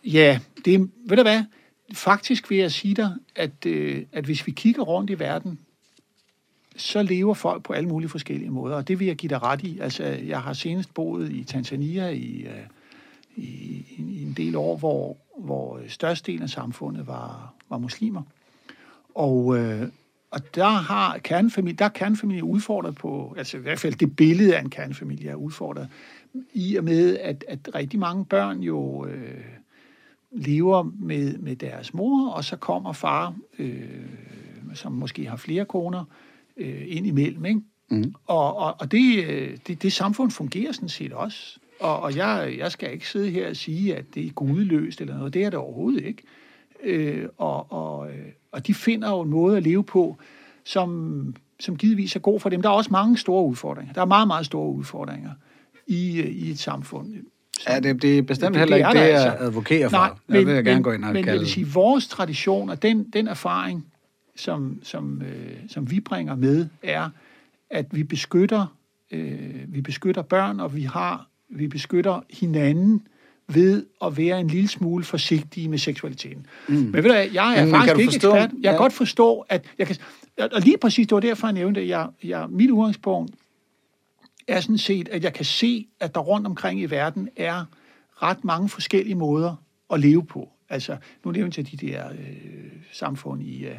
ja, 0.05 0.41
det 0.65 0.75
er, 0.75 0.79
ved 1.09 1.17
du 1.17 1.23
hvad? 1.23 1.45
Faktisk 1.95 2.51
vil 2.51 2.59
jeg 2.59 2.73
sige 2.73 2.95
dig, 2.95 3.11
at, 3.37 3.67
øh, 3.67 4.03
at 4.13 4.25
hvis 4.25 4.47
vi 4.47 4.53
kigger 4.53 4.83
rundt 4.83 5.11
i 5.11 5.19
verden, 5.19 5.59
så 6.77 7.03
lever 7.03 7.35
folk 7.35 7.63
på 7.63 7.73
alle 7.73 7.89
mulige 7.89 8.09
forskellige 8.09 8.51
måder, 8.51 8.77
og 8.77 8.89
det 8.89 8.99
vil 8.99 9.07
jeg 9.07 9.17
give 9.17 9.31
dig 9.31 9.43
ret 9.43 9.63
i. 9.63 9.79
Altså, 9.79 10.05
jeg 10.05 10.41
har 10.41 10.53
senest 10.53 10.95
boet 10.95 11.33
i 11.33 11.45
Tanzania 11.45 12.09
i, 12.09 12.43
øh, 12.43 12.67
i, 13.37 13.85
i 13.99 14.23
en 14.23 14.35
del 14.37 14.57
år, 14.57 14.77
hvor, 14.77 15.17
hvor 15.39 15.81
størstedelen 15.89 16.43
af 16.43 16.51
samfundet 16.51 17.07
var, 17.07 17.55
var 17.71 17.79
muslimer. 17.79 18.23
Og, 19.15 19.59
øh, 19.59 19.89
og 20.31 20.55
der 20.55 20.69
har 20.69 21.19
kernefamilie, 21.19 21.77
der 21.77 21.85
er 21.85 21.89
kernefamilie 21.89 22.45
udfordret 22.45 22.95
på, 22.95 23.35
altså 23.39 23.57
i 23.57 23.61
hvert 23.61 23.79
fald 23.79 23.95
det 23.95 24.17
billede 24.17 24.57
af 24.57 24.61
en 24.61 24.71
kernefamilie 24.71 25.31
er 25.31 25.35
udfordret, 25.35 25.89
i 26.53 26.77
og 26.77 26.85
med, 26.85 27.19
at, 27.19 27.45
at 27.49 27.59
rigtig 27.75 28.01
mange 28.01 28.25
børn 28.25 28.61
jo 28.61 29.07
øh, 29.07 29.45
lever 30.31 30.83
med, 30.83 31.39
med 31.39 31.57
deres 31.57 31.95
mor, 31.95 32.31
og 32.31 32.45
så 32.45 32.57
kommer 32.57 32.93
far, 32.93 33.35
øh, 33.59 34.07
som 34.75 34.93
måske 34.93 35.27
har 35.27 35.37
flere 35.37 35.65
koner, 35.65 36.01
øh, 36.01 36.32
ind 36.87 37.07
imellem. 37.07 37.45
Ikke? 37.45 37.61
Mm. 37.91 38.15
Og, 38.27 38.57
og, 38.57 38.75
og 38.81 38.93
det, 38.93 39.25
øh, 39.25 39.57
det, 39.67 39.83
det 39.83 39.93
samfund 39.93 40.31
fungerer 40.31 40.73
sådan 40.73 40.89
set 40.89 41.13
også. 41.13 41.59
Og, 41.81 42.01
og 42.01 42.17
jeg, 42.17 42.55
jeg 42.59 42.73
skal 42.73 42.93
ikke 42.93 43.09
sidde 43.09 43.31
her 43.31 43.49
og 43.49 43.57
sige, 43.57 43.97
at 43.97 44.05
det 44.15 44.27
er 44.27 44.31
gudeløst 44.31 45.01
eller 45.01 45.17
noget. 45.17 45.35
Det 45.35 45.45
er 45.45 45.51
det 45.51 45.59
overhovedet 45.59 46.05
ikke. 46.05 46.23
Øh, 46.85 47.27
og, 47.39 47.73
og, 47.73 48.09
øh, 48.11 48.19
og 48.53 48.67
de 48.67 48.75
finder 48.75 49.09
jo 49.11 49.21
en 49.21 49.31
måde 49.31 49.57
at 49.57 49.63
leve 49.63 49.85
på, 49.85 50.19
som, 50.65 51.35
som 51.61 51.77
givetvis 51.77 52.17
er 52.17 52.21
god 52.21 52.41
for 52.41 52.49
dem. 52.49 52.63
Der 52.63 52.69
er 52.69 52.73
også 52.73 52.91
mange 52.93 53.19
store 53.19 53.45
udfordringer. 53.47 53.93
Der 53.93 54.01
er 54.01 54.05
meget, 54.07 54.27
meget 54.27 54.47
store 54.47 54.69
udfordringer 54.73 55.31
i, 55.87 56.21
øh, 56.21 56.27
i 56.27 56.51
et 56.51 56.59
samfund. 56.59 57.15
Ja, 57.69 57.81
det, 57.81 58.03
det 58.03 58.19
er 58.19 58.23
bestemt 58.23 58.55
Det- 58.55 58.59
heller 58.61 58.77
det 58.77 58.81
ikke 58.81 58.89
det, 58.89 58.97
der 58.97 59.03
jeg 59.19 59.25
altså. 59.33 59.45
advokerer 59.45 59.89
for. 59.89 59.97
Nej, 59.97 60.07
jeg 60.07 60.15
men, 60.27 60.47
vil 60.47 60.55
jeg 60.55 60.65
gerne 60.65 60.77
men, 60.77 60.83
gå 60.83 60.93
ind 60.93 61.05
og 61.05 61.09
men 61.09 61.17
jeg 61.17 61.25
kalde 61.25 61.39
vil 61.39 61.49
sige, 61.49 61.67
vores 61.67 62.09
tradition 62.09 62.71
og 62.71 62.83
den, 62.83 63.11
den 63.11 63.29
erfaring, 63.29 63.87
som, 64.37 64.81
som, 64.83 65.23
øh, 65.23 65.57
som 65.69 65.91
vi 65.91 66.01
bringer 66.01 66.35
med, 66.35 66.69
er, 66.83 67.09
at 67.71 67.87
vi 67.91 68.03
beskytter, 68.03 68.77
øh, 69.11 69.75
vi 69.75 69.81
beskytter 69.81 70.23
børn, 70.23 70.61
og 70.61 70.77
vi 70.77 70.83
har, 70.83 71.29
vi 71.49 71.69
beskytter 71.69 72.21
hinanden 72.31 73.07
ved 73.49 73.87
at 74.05 74.17
være 74.17 74.41
en 74.41 74.49
lille 74.49 74.69
smule 74.69 75.05
forsigtige 75.05 75.69
med 75.69 75.79
seksualiteten. 75.79 76.47
Mm. 76.69 76.75
Men 76.75 76.93
ved 76.95 77.03
du 77.03 77.09
hvad, 77.09 77.29
jeg 77.33 77.57
er 77.59 77.65
Men 77.65 77.73
kan 77.73 77.81
faktisk 77.81 77.99
ikke 77.99 78.13
forstå- 78.13 78.35
ekspert. 78.37 78.51
Jeg 78.53 78.63
kan 78.63 78.73
ja. 78.73 78.77
godt 78.77 78.93
forstå, 78.93 79.45
at 79.49 79.65
jeg 79.79 79.87
kan, 79.87 79.97
og 80.39 80.61
lige 80.61 80.79
præcis, 80.79 81.07
det 81.07 81.15
var 81.15 81.21
derfor, 81.21 81.47
jeg 81.47 81.55
nævnte, 81.55 81.81
at 81.81 81.89
jeg, 81.89 82.09
jeg, 82.25 82.47
mit 82.51 82.71
udgangspunkt 82.71 83.35
er 84.49 84.61
sådan 84.61 84.79
set, 84.79 85.09
at 85.09 85.25
jeg 85.25 85.33
kan 85.33 85.45
se, 85.45 85.87
at 86.01 86.15
der 86.15 86.21
rundt 86.21 86.47
omkring 86.47 86.81
i 86.81 86.87
verden 86.87 87.29
er 87.37 87.65
ret 88.23 88.45
mange 88.45 88.69
forskellige 88.69 89.15
måder 89.15 89.55
at 89.93 90.01
leve 90.01 90.25
på. 90.27 90.49
Altså, 90.69 90.97
nu 91.25 91.31
nævnte 91.31 91.61
jeg 91.61 91.71
de 91.81 91.87
der 91.87 92.09
øh, 92.11 92.19
samfund 92.93 93.43
i, 93.43 93.65
øh, 93.65 93.75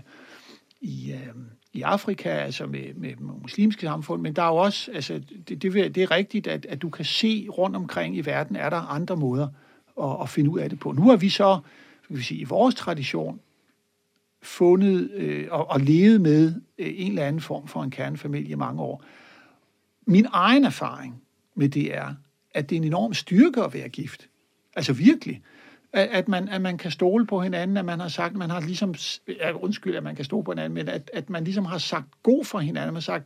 i, 0.84 1.12
øh, 1.12 1.34
i 1.74 1.82
Afrika, 1.82 2.30
altså 2.30 2.65
med, 2.65 2.93
med 2.93 3.15
muslimske 3.15 3.82
samfund, 3.82 4.22
men 4.22 4.34
der 4.34 4.41
er 4.41 4.48
jo 4.48 4.56
også, 4.56 4.91
altså, 4.91 5.22
det, 5.48 5.62
det, 5.62 5.96
det 5.96 5.98
er 5.98 6.12
rigtigt, 6.12 6.48
at, 6.48 6.65
at 6.65 6.82
du 6.82 6.89
kan 6.89 7.06
se 7.06 7.48
rundt 7.50 7.76
omkring 7.76 8.17
i 8.17 8.22
verden, 8.22 8.56
er 8.56 8.69
der 8.69 8.78
andre 8.78 9.15
måder 9.15 9.48
at, 10.02 10.17
at 10.22 10.30
finde 10.30 10.50
ud 10.50 10.60
af 10.60 10.69
det 10.69 10.80
på. 10.80 10.91
Nu 10.91 11.10
har 11.10 11.15
vi 11.15 11.30
så, 11.30 11.60
skal 12.04 12.17
vi 12.17 12.22
sige, 12.22 12.41
i 12.41 12.43
vores 12.43 12.76
tradition, 12.76 13.39
fundet 14.41 15.12
øh, 15.12 15.48
og, 15.52 15.69
og 15.69 15.80
levet 15.80 16.22
med 16.22 16.54
øh, 16.78 16.93
en 16.96 17.10
eller 17.12 17.26
anden 17.26 17.41
form 17.41 17.67
for 17.67 17.84
en 17.84 17.91
kernefamilie 17.91 18.52
i 18.52 18.56
mange 18.56 18.82
år. 18.82 19.04
Min 20.06 20.28
egen 20.32 20.63
erfaring 20.63 21.22
med 21.56 21.69
det 21.69 21.96
er, 21.96 22.13
at 22.52 22.69
det 22.69 22.76
er 22.76 22.80
en 22.80 22.88
enorm 22.88 23.13
styrke 23.13 23.63
at 23.63 23.74
være 23.74 23.89
gift. 23.89 24.30
Altså 24.76 24.93
virkelig. 24.93 25.41
At, 25.93 26.10
at, 26.12 26.27
man, 26.27 26.49
at 26.49 26.62
man 26.62 26.77
kan 26.77 26.91
stole 26.91 27.27
på 27.27 27.41
hinanden, 27.41 27.77
at 27.77 27.86
man 27.86 27.99
har 27.99 28.08
sagt, 28.08 28.36
man 28.36 28.49
har 28.49 28.62
ligesom, 28.62 28.95
ja, 29.27 29.51
undskyld, 29.51 29.95
at 29.95 30.03
man 30.03 30.15
kan 30.15 30.25
stole 30.25 30.43
på 30.43 30.51
hinanden, 30.51 30.73
men 30.73 30.89
at, 30.89 31.12
at 31.13 31.29
man 31.29 31.43
ligesom 31.43 31.65
har 31.65 31.77
sagt 31.77 32.08
god 32.23 32.45
for 32.45 32.60
hinanden, 32.60 32.88
man 32.88 32.95
har 32.95 33.01
sagt, 33.01 33.25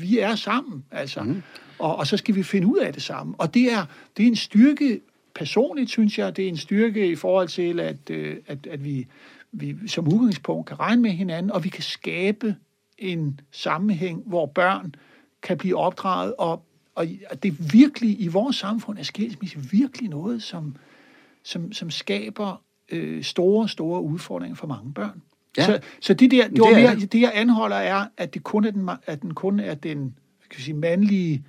vi 0.00 0.18
er 0.18 0.34
sammen, 0.34 0.84
altså. 0.90 1.22
Mm. 1.22 1.42
Og, 1.78 1.96
og 1.96 2.06
så 2.06 2.16
skal 2.16 2.34
vi 2.34 2.42
finde 2.42 2.66
ud 2.66 2.78
af 2.78 2.92
det 2.92 3.02
sammen. 3.02 3.36
Og 3.38 3.54
det 3.54 3.72
er, 3.72 3.86
det 4.16 4.22
er 4.22 4.26
en 4.26 4.36
styrke 4.36 5.00
personligt, 5.34 5.90
synes 5.90 6.18
jeg, 6.18 6.36
det 6.36 6.44
er 6.44 6.48
en 6.48 6.56
styrke 6.56 7.10
i 7.10 7.16
forhold 7.16 7.48
til, 7.48 7.80
at, 7.80 8.10
øh, 8.10 8.36
at, 8.46 8.66
at 8.66 8.84
vi, 8.84 9.06
vi 9.52 9.88
som 9.88 10.08
udgangspunkt 10.08 10.66
kan 10.68 10.80
regne 10.80 11.02
med 11.02 11.10
hinanden, 11.10 11.52
og 11.52 11.64
vi 11.64 11.68
kan 11.68 11.82
skabe 11.82 12.56
en 12.98 13.40
sammenhæng, 13.50 14.22
hvor 14.26 14.46
børn 14.46 14.94
kan 15.42 15.58
blive 15.58 15.76
opdraget, 15.76 16.34
og, 16.38 16.66
og 16.94 17.06
det 17.42 17.72
virkelig, 17.72 18.20
i 18.20 18.28
vores 18.28 18.56
samfund 18.56 18.98
er 18.98 19.02
skilsmisse 19.02 19.58
virkelig 19.70 20.08
noget, 20.08 20.42
som, 20.42 20.76
som, 21.46 21.72
som 21.72 21.90
skaber 21.90 22.62
øh, 22.92 23.22
store, 23.22 23.68
store 23.68 24.02
udfordringer 24.02 24.56
for 24.56 24.66
mange 24.66 24.92
børn. 24.92 25.22
Ja. 25.58 25.64
Så, 25.64 25.80
så 26.00 26.14
det, 26.14 26.30
der, 26.30 26.42
det, 26.42 26.52
Det 26.52 26.60
var 26.60 26.66
er 26.66 26.80
mere, 26.80 26.94
det. 26.94 27.12
det, 27.12 27.20
jeg 27.20 27.32
anholder, 27.34 27.76
er, 27.76 28.06
at 28.16 28.34
det 28.34 28.44
kun 28.44 28.64
er 28.64 28.70
den, 28.70 28.90
at 29.06 29.22
den, 29.22 29.34
kun 29.34 29.60
er 29.60 29.74
den 29.74 30.14
vi 30.56 30.62
sige, 30.62 30.74
mandlige 30.74 31.44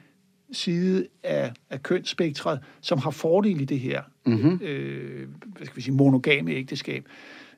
side 0.51 1.07
af, 1.23 1.51
af 1.69 1.83
kønsspektret, 1.83 2.59
som 2.81 2.99
har 2.99 3.11
fordel 3.11 3.61
i 3.61 3.65
det 3.65 3.79
her 3.79 4.01
mm-hmm. 4.25 4.59
øh, 4.63 5.27
hvad 5.57 5.65
skal 5.65 5.75
vi 5.75 5.81
sige, 5.81 5.93
monogame 5.93 6.51
ægteskab. 6.51 7.05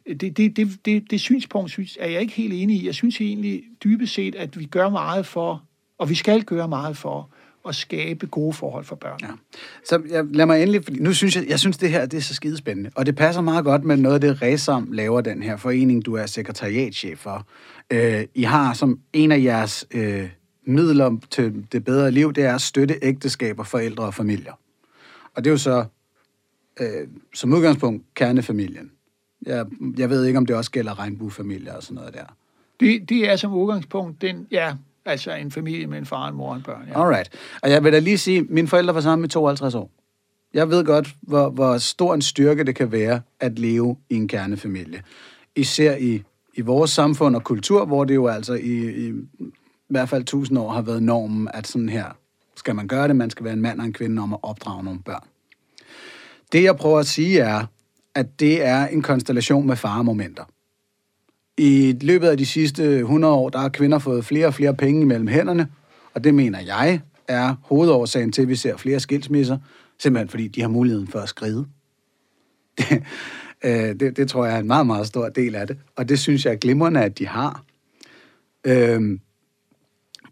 Det, 0.07 0.37
det, 0.37 0.57
det, 0.57 0.85
det, 0.85 1.11
det 1.11 1.21
synspunkt 1.21 1.71
synes, 1.71 1.97
er 1.99 2.09
jeg 2.09 2.21
ikke 2.21 2.33
helt 2.33 2.53
enig 2.53 2.81
i. 2.81 2.85
Jeg 2.85 2.95
synes 2.95 3.21
egentlig 3.21 3.63
dybest 3.83 4.13
set, 4.13 4.35
at 4.35 4.59
vi 4.59 4.65
gør 4.65 4.89
meget 4.89 5.25
for, 5.25 5.63
og 5.97 6.09
vi 6.09 6.15
skal 6.15 6.43
gøre 6.43 6.67
meget 6.67 6.97
for, 6.97 7.29
at 7.69 7.75
skabe 7.75 8.27
gode 8.27 8.53
forhold 8.53 8.85
for 8.85 8.95
børn. 8.95 9.19
Ja. 9.21 9.27
Så 9.85 10.01
jeg, 10.09 10.25
lad 10.25 10.45
mig 10.45 10.61
endelig, 10.61 10.83
fordi 10.83 10.99
nu 10.99 11.13
synes 11.13 11.35
jeg, 11.35 11.45
jeg 11.49 11.59
synes 11.59 11.77
det 11.77 11.89
her 11.89 12.05
det 12.05 12.17
er 12.17 12.21
så 12.21 12.35
skidespændende, 12.35 12.91
og 12.95 13.05
det 13.05 13.15
passer 13.15 13.41
meget 13.41 13.65
godt 13.65 13.83
med 13.83 13.97
noget 13.97 14.15
af 14.15 14.21
det, 14.21 14.41
Resam 14.41 14.91
laver, 14.91 15.21
den 15.21 15.43
her 15.43 15.57
forening, 15.57 16.05
du 16.05 16.13
er 16.13 16.25
sekretariatchef 16.25 17.19
for. 17.19 17.47
Øh, 17.91 18.25
I 18.35 18.43
har 18.43 18.73
som 18.73 18.99
en 19.13 19.31
af 19.31 19.43
jeres 19.43 19.85
øh, 19.91 20.29
midler 20.65 21.17
til 21.29 21.65
det 21.71 21.85
bedre 21.85 22.11
liv, 22.11 22.33
det 22.33 22.43
er 22.43 22.55
at 22.55 22.61
støtte 22.61 22.95
ægteskaber, 23.01 23.63
forældre 23.63 24.03
og 24.03 24.13
familier. 24.13 24.53
Og 25.35 25.43
det 25.43 25.49
er 25.49 25.51
jo 25.51 25.57
så 25.57 25.85
øh, 26.79 27.07
som 27.33 27.53
udgangspunkt 27.53 28.03
kernefamilien. 28.15 28.91
Jeg, 29.45 29.65
jeg 29.97 30.09
ved 30.09 30.25
ikke, 30.25 30.37
om 30.37 30.45
det 30.45 30.55
også 30.55 30.71
gælder 30.71 30.99
regnbuefamilier 30.99 31.73
og 31.73 31.83
sådan 31.83 31.95
noget 31.95 32.13
der. 32.13 32.25
Det, 32.79 33.09
det 33.09 33.29
er 33.29 33.35
som 33.35 33.53
udgangspunkt 33.53 34.21
den, 34.21 34.47
ja, 34.51 34.75
altså 35.05 35.31
en 35.31 35.51
familie 35.51 35.87
med 35.87 35.97
en 35.97 36.05
far, 36.05 36.27
en 36.27 36.35
mor 36.35 36.49
og 36.49 36.55
en 36.55 36.61
børn. 36.61 36.87
Ja. 36.87 37.01
Alright. 37.01 37.29
Og 37.61 37.69
jeg 37.69 37.83
vil 37.83 37.93
da 37.93 37.99
lige 37.99 38.17
sige, 38.17 38.39
at 38.39 38.45
mine 38.49 38.67
forældre 38.67 38.95
var 38.95 39.01
sammen 39.01 39.25
i 39.25 39.27
52 39.27 39.75
år. 39.75 39.91
Jeg 40.53 40.69
ved 40.69 40.85
godt, 40.85 41.15
hvor, 41.21 41.49
hvor 41.49 41.77
stor 41.77 42.13
en 42.13 42.21
styrke 42.21 42.63
det 42.63 42.75
kan 42.75 42.91
være 42.91 43.21
at 43.39 43.59
leve 43.59 43.97
i 44.09 44.15
en 44.15 44.27
kernefamilie. 44.27 45.03
Især 45.55 45.95
i, 45.95 46.23
i 46.53 46.61
vores 46.61 46.91
samfund 46.91 47.35
og 47.35 47.43
kultur, 47.43 47.85
hvor 47.85 48.03
det 48.03 48.15
jo 48.15 48.27
altså 48.27 48.53
i, 48.53 49.07
i, 49.07 49.07
i 49.09 49.89
hvert 49.89 50.09
fald 50.09 50.23
tusind 50.23 50.59
år 50.59 50.69
har 50.69 50.81
været 50.81 51.03
normen, 51.03 51.47
at 51.53 51.67
sådan 51.67 51.89
her 51.89 52.05
skal 52.55 52.75
man 52.75 52.87
gøre 52.87 53.07
det. 53.07 53.15
Man 53.15 53.29
skal 53.29 53.43
være 53.43 53.53
en 53.53 53.61
mand 53.61 53.79
og 53.79 53.85
en 53.85 53.93
kvinde 53.93 54.21
om 54.21 54.33
at 54.33 54.39
opdrage 54.43 54.83
nogle 54.83 54.99
børn. 55.05 55.23
Det, 56.51 56.63
jeg 56.63 56.75
prøver 56.75 56.99
at 56.99 57.05
sige, 57.05 57.39
er, 57.39 57.65
at 58.15 58.39
det 58.39 58.65
er 58.65 58.87
en 58.87 59.01
konstellation 59.01 59.67
med 59.67 59.75
faremomenter. 59.75 60.43
I 61.61 61.97
løbet 62.01 62.27
af 62.27 62.37
de 62.37 62.45
sidste 62.45 62.97
100 62.97 63.33
år, 63.33 63.49
der 63.49 63.59
har 63.59 63.69
kvinder 63.69 63.99
fået 63.99 64.25
flere 64.25 64.47
og 64.47 64.53
flere 64.53 64.75
penge 64.75 65.05
mellem 65.05 65.27
hænderne, 65.27 65.67
og 66.13 66.23
det 66.23 66.33
mener 66.33 66.59
jeg 66.59 67.01
er 67.27 67.55
hovedårsagen 67.63 68.31
til, 68.31 68.41
at 68.41 68.47
vi 68.47 68.55
ser 68.55 68.77
flere 68.77 68.99
skilsmisser, 68.99 69.57
simpelthen 69.97 70.29
fordi 70.29 70.47
de 70.47 70.61
har 70.61 70.67
muligheden 70.67 71.07
for 71.07 71.19
at 71.19 71.29
skride. 71.29 71.65
Det, 72.79 73.03
øh, 73.63 73.99
det, 73.99 74.17
det 74.17 74.29
tror 74.29 74.45
jeg 74.45 74.55
er 74.55 74.59
en 74.59 74.67
meget, 74.67 74.85
meget 74.85 75.07
stor 75.07 75.29
del 75.29 75.55
af 75.55 75.67
det, 75.67 75.77
og 75.95 76.09
det 76.09 76.19
synes 76.19 76.45
jeg 76.45 76.51
er 76.53 76.57
glimrende, 76.57 77.01
at 77.01 77.19
de 77.19 77.27
har. 77.27 77.63
Øhm, 78.63 79.19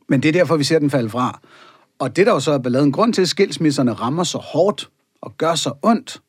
men 0.10 0.24
det 0.24 0.30
er 0.30 0.34
derfor, 0.34 0.58
vi 0.58 0.64
ser 0.64 0.80
den 0.80 0.90
falde 0.90 1.10
fra. 1.10 1.40
Og 2.00 2.16
det, 2.16 2.26
der 2.26 2.34
jo 2.34 2.40
så 2.40 2.52
er 2.52 2.58
balladen, 2.58 2.92
grund 2.92 3.14
til, 3.14 3.22
at 3.22 3.28
skilsmisserne 3.28 3.94
rammer 3.94 4.24
så 4.24 4.38
hårdt 4.38 4.90
og 5.22 5.38
gør 5.38 5.56
så 5.56 5.74
ondt, 5.82 6.22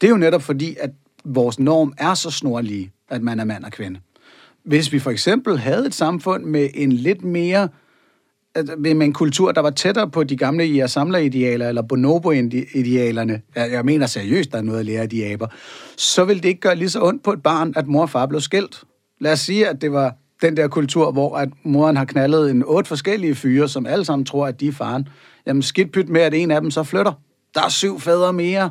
det 0.00 0.06
er 0.06 0.10
jo 0.10 0.16
netop 0.16 0.42
fordi, 0.42 0.76
at 0.80 0.90
vores 1.24 1.58
norm 1.58 1.92
er 1.98 2.14
så 2.14 2.30
snorlige, 2.30 2.92
at 3.08 3.22
man 3.22 3.40
er 3.40 3.44
mand 3.44 3.64
og 3.64 3.72
kvinde. 3.72 4.00
Hvis 4.64 4.92
vi 4.92 4.98
for 4.98 5.10
eksempel 5.10 5.58
havde 5.58 5.86
et 5.86 5.94
samfund 5.94 6.44
med 6.44 6.68
en 6.74 6.92
lidt 6.92 7.24
mere 7.24 7.68
altså 8.54 8.74
med 8.78 9.06
en 9.06 9.12
kultur, 9.12 9.52
der 9.52 9.60
var 9.60 9.70
tættere 9.70 10.10
på 10.10 10.24
de 10.24 10.36
gamle 10.36 10.66
ia 10.66 10.86
samler 10.86 11.18
idealer 11.18 11.68
eller 11.68 11.82
bonobo-idealerne, 11.82 13.40
jeg 13.56 13.84
mener 13.84 14.06
seriøst, 14.06 14.52
der 14.52 14.58
er 14.58 14.62
noget 14.62 14.78
at 14.78 14.86
lære 14.86 15.02
af 15.02 15.08
de 15.08 15.26
aber, 15.26 15.46
så 15.96 16.24
ville 16.24 16.42
det 16.42 16.48
ikke 16.48 16.60
gøre 16.60 16.76
lige 16.76 16.90
så 16.90 17.02
ondt 17.02 17.22
på 17.22 17.32
et 17.32 17.42
barn, 17.42 17.72
at 17.76 17.86
mor 17.86 18.02
og 18.02 18.10
far 18.10 18.26
blev 18.26 18.40
skilt. 18.40 18.84
Lad 19.20 19.32
os 19.32 19.40
sige, 19.40 19.68
at 19.68 19.82
det 19.82 19.92
var 19.92 20.14
den 20.42 20.56
der 20.56 20.68
kultur, 20.68 21.12
hvor 21.12 21.36
at 21.36 21.48
moren 21.64 21.96
har 21.96 22.04
knaldet 22.04 22.50
en 22.50 22.62
otte 22.66 22.88
forskellige 22.88 23.34
fyre, 23.34 23.68
som 23.68 23.86
alle 23.86 24.04
sammen 24.04 24.26
tror, 24.26 24.46
at 24.46 24.60
de 24.60 24.68
er 24.68 24.72
faren. 24.72 25.08
Jamen 25.46 25.62
skidt 25.62 25.92
pyt 25.92 26.08
med, 26.08 26.20
at 26.20 26.34
en 26.34 26.50
af 26.50 26.60
dem 26.60 26.70
så 26.70 26.82
flytter. 26.82 27.12
Der 27.54 27.62
er 27.64 27.68
syv 27.68 28.00
fædre 28.00 28.32
mere. 28.32 28.70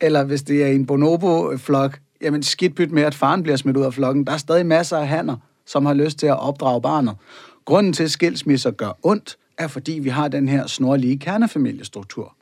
Eller 0.00 0.24
hvis 0.24 0.42
det 0.42 0.62
er 0.62 0.66
en 0.66 0.86
bonobo-flok, 0.86 1.98
jamen 2.24 2.42
skidt 2.42 2.74
pyt 2.74 2.90
med, 2.90 3.02
at 3.02 3.14
faren 3.14 3.42
bliver 3.42 3.56
smidt 3.56 3.76
ud 3.76 3.82
af 3.82 3.94
flokken. 3.94 4.24
Der 4.26 4.32
er 4.32 4.36
stadig 4.36 4.66
masser 4.66 4.96
af 4.98 5.08
hanner, 5.08 5.36
som 5.66 5.86
har 5.86 5.94
lyst 5.94 6.18
til 6.18 6.26
at 6.26 6.40
opdrage 6.40 6.82
barnet. 6.82 7.16
Grunden 7.64 7.92
til, 7.92 8.04
at 8.04 8.10
skilsmisser 8.10 8.70
gør 8.70 8.98
ondt, 9.02 9.38
er 9.58 9.68
fordi 9.68 9.92
vi 9.92 10.08
har 10.08 10.28
den 10.28 10.48
her 10.48 10.66
snorlige 10.66 11.18
kernefamiliestruktur. 11.18 12.36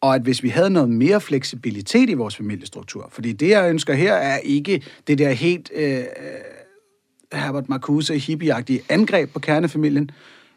Og 0.00 0.14
at 0.14 0.22
hvis 0.22 0.42
vi 0.42 0.48
havde 0.48 0.70
noget 0.70 0.88
mere 0.88 1.20
fleksibilitet 1.20 2.10
i 2.10 2.14
vores 2.14 2.36
familiestruktur, 2.36 3.08
fordi 3.12 3.32
det, 3.32 3.48
jeg 3.48 3.70
ønsker 3.70 3.94
her, 3.94 4.14
er 4.14 4.38
ikke 4.38 4.82
det 5.06 5.18
der 5.18 5.30
helt 5.30 5.70
øh, 5.74 5.98
øh 5.98 6.04
Herbert 7.32 7.68
Marcuse 7.68 8.18
hippieagtige 8.18 8.80
angreb 8.88 9.32
på 9.32 9.38
kernefamilien. 9.38 10.10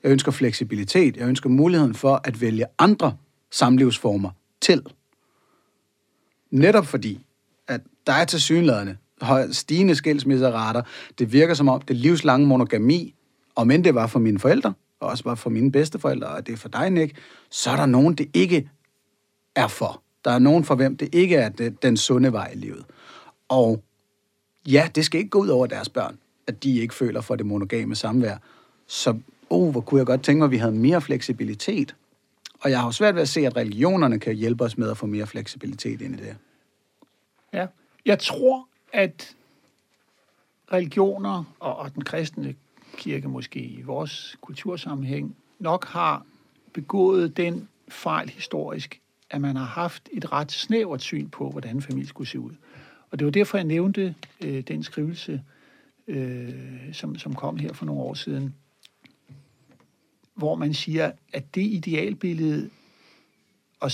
Jeg 0.03 0.11
ønsker 0.11 0.31
fleksibilitet. 0.31 1.17
Jeg 1.17 1.27
ønsker 1.27 1.49
muligheden 1.49 1.95
for 1.95 2.21
at 2.23 2.41
vælge 2.41 2.65
andre 2.79 3.17
samlivsformer 3.51 4.29
til. 4.61 4.83
Netop 6.51 6.85
fordi, 6.85 7.19
at 7.69 7.81
der 8.07 8.13
er 8.13 8.25
til 8.25 8.41
synlædende 8.41 8.97
stigende 9.51 9.95
skilsmisserater. 9.95 10.81
Det 11.19 11.33
virker 11.33 11.53
som 11.53 11.69
om 11.69 11.81
det 11.81 11.95
livslange 11.95 12.47
monogami, 12.47 13.15
om 13.55 13.71
end 13.71 13.83
det 13.83 13.95
var 13.95 14.07
for 14.07 14.19
mine 14.19 14.39
forældre, 14.39 14.73
og 14.99 15.09
også 15.09 15.23
var 15.23 15.35
for 15.35 15.49
mine 15.49 15.71
bedsteforældre, 15.71 16.27
og 16.27 16.47
det 16.47 16.53
er 16.53 16.57
for 16.57 16.69
dig, 16.69 16.89
Nick, 16.89 17.17
så 17.51 17.69
er 17.69 17.75
der 17.75 17.85
nogen, 17.85 18.15
det 18.15 18.29
ikke 18.33 18.69
er 19.55 19.67
for. 19.67 20.01
Der 20.25 20.31
er 20.31 20.39
nogen 20.39 20.63
for 20.63 20.75
hvem 20.75 20.97
det 20.97 21.15
ikke 21.15 21.35
er 21.35 21.49
den 21.81 21.97
sunde 21.97 22.33
vej 22.33 22.51
i 22.53 22.57
livet. 22.57 22.85
Og 23.49 23.83
ja, 24.67 24.89
det 24.95 25.05
skal 25.05 25.17
ikke 25.17 25.29
gå 25.29 25.39
ud 25.39 25.47
over 25.47 25.67
deres 25.67 25.89
børn 25.89 26.17
at 26.49 26.63
de 26.63 26.79
ikke 26.79 26.93
føler 26.93 27.21
for 27.21 27.35
det 27.35 27.45
monogame 27.45 27.95
samvær. 27.95 28.37
Så, 28.87 29.17
oh, 29.49 29.71
hvor 29.71 29.81
kunne 29.81 29.97
jeg 29.97 30.05
godt 30.05 30.23
tænke 30.23 30.37
mig, 30.37 30.45
at 30.45 30.51
vi 30.51 30.57
havde 30.57 30.71
mere 30.71 31.01
fleksibilitet. 31.01 31.95
Og 32.59 32.71
jeg 32.71 32.79
har 32.79 32.87
jo 32.87 32.91
svært 32.91 33.15
ved 33.15 33.21
at 33.21 33.29
se, 33.29 33.45
at 33.45 33.55
religionerne 33.55 34.19
kan 34.19 34.35
hjælpe 34.35 34.63
os 34.63 34.77
med 34.77 34.91
at 34.91 34.97
få 34.97 35.05
mere 35.05 35.27
fleksibilitet 35.27 36.01
ind 36.01 36.19
i 36.19 36.23
det. 36.23 36.35
Ja, 37.53 37.67
jeg 38.05 38.19
tror, 38.19 38.67
at 38.93 39.35
religioner 40.73 41.43
og, 41.59 41.75
og 41.75 41.95
den 41.95 42.03
kristne 42.03 42.55
kirke 42.97 43.27
måske 43.27 43.59
i 43.59 43.81
vores 43.81 44.37
kultursammenhæng 44.41 45.35
nok 45.59 45.85
har 45.85 46.25
begået 46.73 47.37
den 47.37 47.69
fejl 47.87 48.29
historisk, 48.29 49.01
at 49.29 49.41
man 49.41 49.55
har 49.55 49.65
haft 49.65 50.09
et 50.11 50.31
ret 50.31 50.51
snævert 50.51 51.01
syn 51.01 51.29
på, 51.29 51.49
hvordan 51.49 51.81
familie 51.81 52.07
skulle 52.07 52.27
se 52.27 52.39
ud. 52.39 52.51
Og 53.11 53.19
det 53.19 53.25
var 53.25 53.31
derfor, 53.31 53.57
jeg 53.57 53.65
nævnte 53.65 54.15
øh, 54.41 54.61
den 54.61 54.83
skrivelse, 54.83 55.43
øh, 56.07 56.93
som, 56.93 57.17
som 57.17 57.35
kom 57.35 57.57
her 57.57 57.73
for 57.73 57.85
nogle 57.85 58.01
år 58.01 58.13
siden, 58.13 58.55
hvor 60.33 60.55
man 60.55 60.73
siger, 60.73 61.11
at 61.33 61.55
det 61.55 61.61
idealbillede, 61.61 62.69
og 63.79 63.91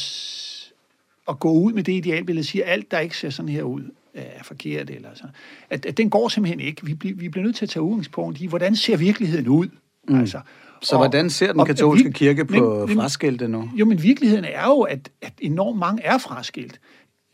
at 1.29 1.39
gå 1.39 1.51
ud 1.51 1.73
med 1.73 1.83
det 1.83 1.93
idealbillede, 1.93 2.47
siger 2.47 2.65
alt, 2.65 2.91
der 2.91 2.99
ikke 2.99 3.17
ser 3.17 3.29
sådan 3.29 3.49
her 3.49 3.63
ud, 3.63 3.83
er 4.13 4.43
forkert, 4.43 4.89
eller 4.89 5.09
så, 5.13 5.23
at, 5.69 5.85
at 5.85 5.97
den 5.97 6.09
går 6.09 6.29
simpelthen 6.29 6.59
ikke. 6.59 6.85
Vi, 6.85 6.93
bliver, 6.93 7.15
vi 7.15 7.29
bliver 7.29 7.45
nødt 7.45 7.55
til 7.55 7.65
at 7.65 7.69
tage 7.69 7.83
udgangspunkt 7.83 8.41
i, 8.41 8.45
hvordan 8.45 8.75
ser 8.75 8.97
virkeligheden 8.97 9.47
ud? 9.47 9.67
Mm. 10.07 10.19
Altså, 10.19 10.39
så 10.81 10.95
og, 10.95 10.99
hvordan 10.99 11.29
ser 11.29 11.53
den 11.53 11.65
katolske 11.65 12.09
og, 12.09 12.13
kirke 12.13 12.45
på 12.45 12.85
men, 12.87 12.97
fraskilte 12.97 13.47
nu? 13.47 13.69
Jo, 13.75 13.85
men 13.85 14.03
virkeligheden 14.03 14.45
er 14.45 14.65
jo, 14.65 14.81
at, 14.81 15.09
at 15.21 15.33
enormt 15.39 15.79
mange 15.79 16.03
er 16.03 16.17
fraskilt. 16.17 16.79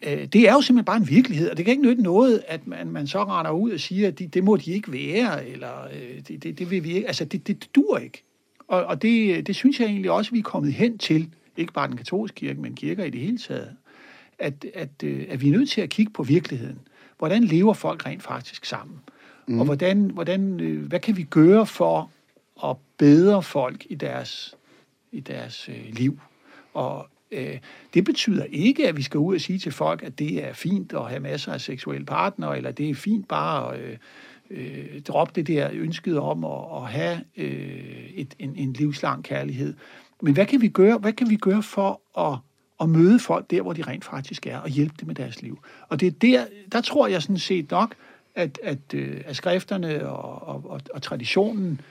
Øh, 0.07 0.25
det 0.25 0.49
er 0.49 0.53
jo 0.53 0.61
simpelthen 0.61 0.85
bare 0.85 0.97
en 0.97 1.09
virkelighed, 1.09 1.49
og 1.49 1.57
det 1.57 1.65
kan 1.65 1.71
ikke 1.71 1.83
nytte 1.83 2.03
noget, 2.03 2.43
at 2.47 2.67
man, 2.67 2.89
man 2.89 3.07
så 3.07 3.23
retter 3.23 3.51
ud 3.51 3.71
og 3.71 3.79
siger, 3.79 4.07
at 4.07 4.19
de, 4.19 4.27
det 4.27 4.43
må 4.43 4.57
de 4.57 4.71
ikke 4.71 4.91
være, 4.91 5.47
eller 5.47 5.83
øh, 5.93 6.21
det, 6.27 6.43
det, 6.43 6.59
det 6.59 6.71
vil 6.71 6.83
vi 6.83 6.91
ikke. 6.93 7.07
Altså, 7.07 7.25
det, 7.25 7.47
det, 7.47 7.63
det 7.63 7.75
dur 7.75 7.97
ikke. 7.97 8.23
Og, 8.67 8.83
og 8.83 9.01
det, 9.01 9.47
det 9.47 9.55
synes 9.55 9.79
jeg 9.79 9.87
egentlig 9.87 10.11
også, 10.11 10.31
vi 10.31 10.39
er 10.39 10.43
kommet 10.43 10.73
hen 10.73 10.97
til, 10.97 11.29
ikke 11.57 11.73
bare 11.73 11.87
den 11.87 11.97
katolske 11.97 12.35
kirke, 12.35 12.61
men 12.61 12.75
kirker 12.75 13.03
i 13.03 13.09
det 13.09 13.21
hele 13.21 13.37
taget, 13.37 13.69
at, 14.41 14.65
at, 14.73 15.03
øh, 15.03 15.25
at 15.29 15.41
vi 15.41 15.47
er 15.47 15.51
nødt 15.51 15.69
til 15.69 15.81
at 15.81 15.89
kigge 15.89 16.13
på 16.13 16.23
virkeligheden. 16.23 16.79
Hvordan 17.17 17.43
lever 17.43 17.73
folk 17.73 18.05
rent 18.05 18.23
faktisk 18.23 18.65
sammen? 18.65 18.99
Mm. 19.47 19.59
Og 19.59 19.65
hvordan, 19.65 20.09
hvordan, 20.09 20.41
hvad 20.87 20.99
kan 20.99 21.17
vi 21.17 21.23
gøre 21.23 21.65
for 21.65 22.11
at 22.63 22.75
bedre 22.97 23.43
folk 23.43 23.85
i 23.89 23.95
deres, 23.95 24.55
i 25.11 25.19
deres 25.19 25.69
øh, 25.69 25.93
liv? 25.93 26.19
Og 26.73 27.07
Øh, 27.31 27.57
det 27.93 28.03
betyder 28.03 28.45
ikke, 28.49 28.87
at 28.87 28.97
vi 28.97 29.01
skal 29.01 29.17
ud 29.17 29.35
og 29.35 29.41
sige 29.41 29.59
til 29.59 29.71
folk, 29.71 30.03
at 30.03 30.19
det 30.19 30.45
er 30.45 30.53
fint 30.53 30.93
at 30.93 31.09
have 31.09 31.19
masser 31.19 31.53
af 31.53 31.61
seksuelle 31.61 32.05
partnere, 32.05 32.57
eller 32.57 32.71
det 32.71 32.89
er 32.89 32.95
fint 32.95 33.27
bare 33.27 33.75
at 33.75 33.81
øh, 33.81 33.97
øh, 34.49 35.01
droppe 35.01 35.33
det 35.35 35.47
der 35.47 35.69
ønsket 35.73 36.19
om 36.19 36.45
at, 36.45 36.61
at 36.75 36.89
have 36.89 37.21
øh, 37.37 38.09
et, 38.13 38.35
en, 38.39 38.55
en 38.55 38.73
livslang 38.73 39.23
kærlighed. 39.23 39.73
Men 40.21 40.33
hvad 40.33 40.45
kan 40.45 40.61
vi 40.61 40.67
gøre, 40.67 40.97
hvad 40.97 41.13
kan 41.13 41.29
vi 41.29 41.35
gøre 41.35 41.63
for 41.63 42.01
at, 42.19 42.37
at 42.81 42.89
møde 42.89 43.19
folk 43.19 43.51
der, 43.51 43.61
hvor 43.61 43.73
de 43.73 43.81
rent 43.81 44.05
faktisk 44.05 44.47
er, 44.47 44.57
og 44.57 44.69
hjælpe 44.69 44.95
dem 44.99 45.07
med 45.07 45.15
deres 45.15 45.41
liv? 45.41 45.59
Og 45.89 45.99
det 45.99 46.07
er 46.07 46.11
der, 46.11 46.45
der 46.71 46.81
tror 46.81 47.07
jeg 47.07 47.21
sådan 47.21 47.37
set 47.37 47.71
nok, 47.71 47.95
at, 48.35 48.59
at, 48.63 48.93
øh, 48.93 49.21
at 49.25 49.35
skrifterne 49.35 50.09
og, 50.09 50.47
og, 50.47 50.71
og, 50.71 50.81
og 50.93 51.01
traditionen 51.01 51.81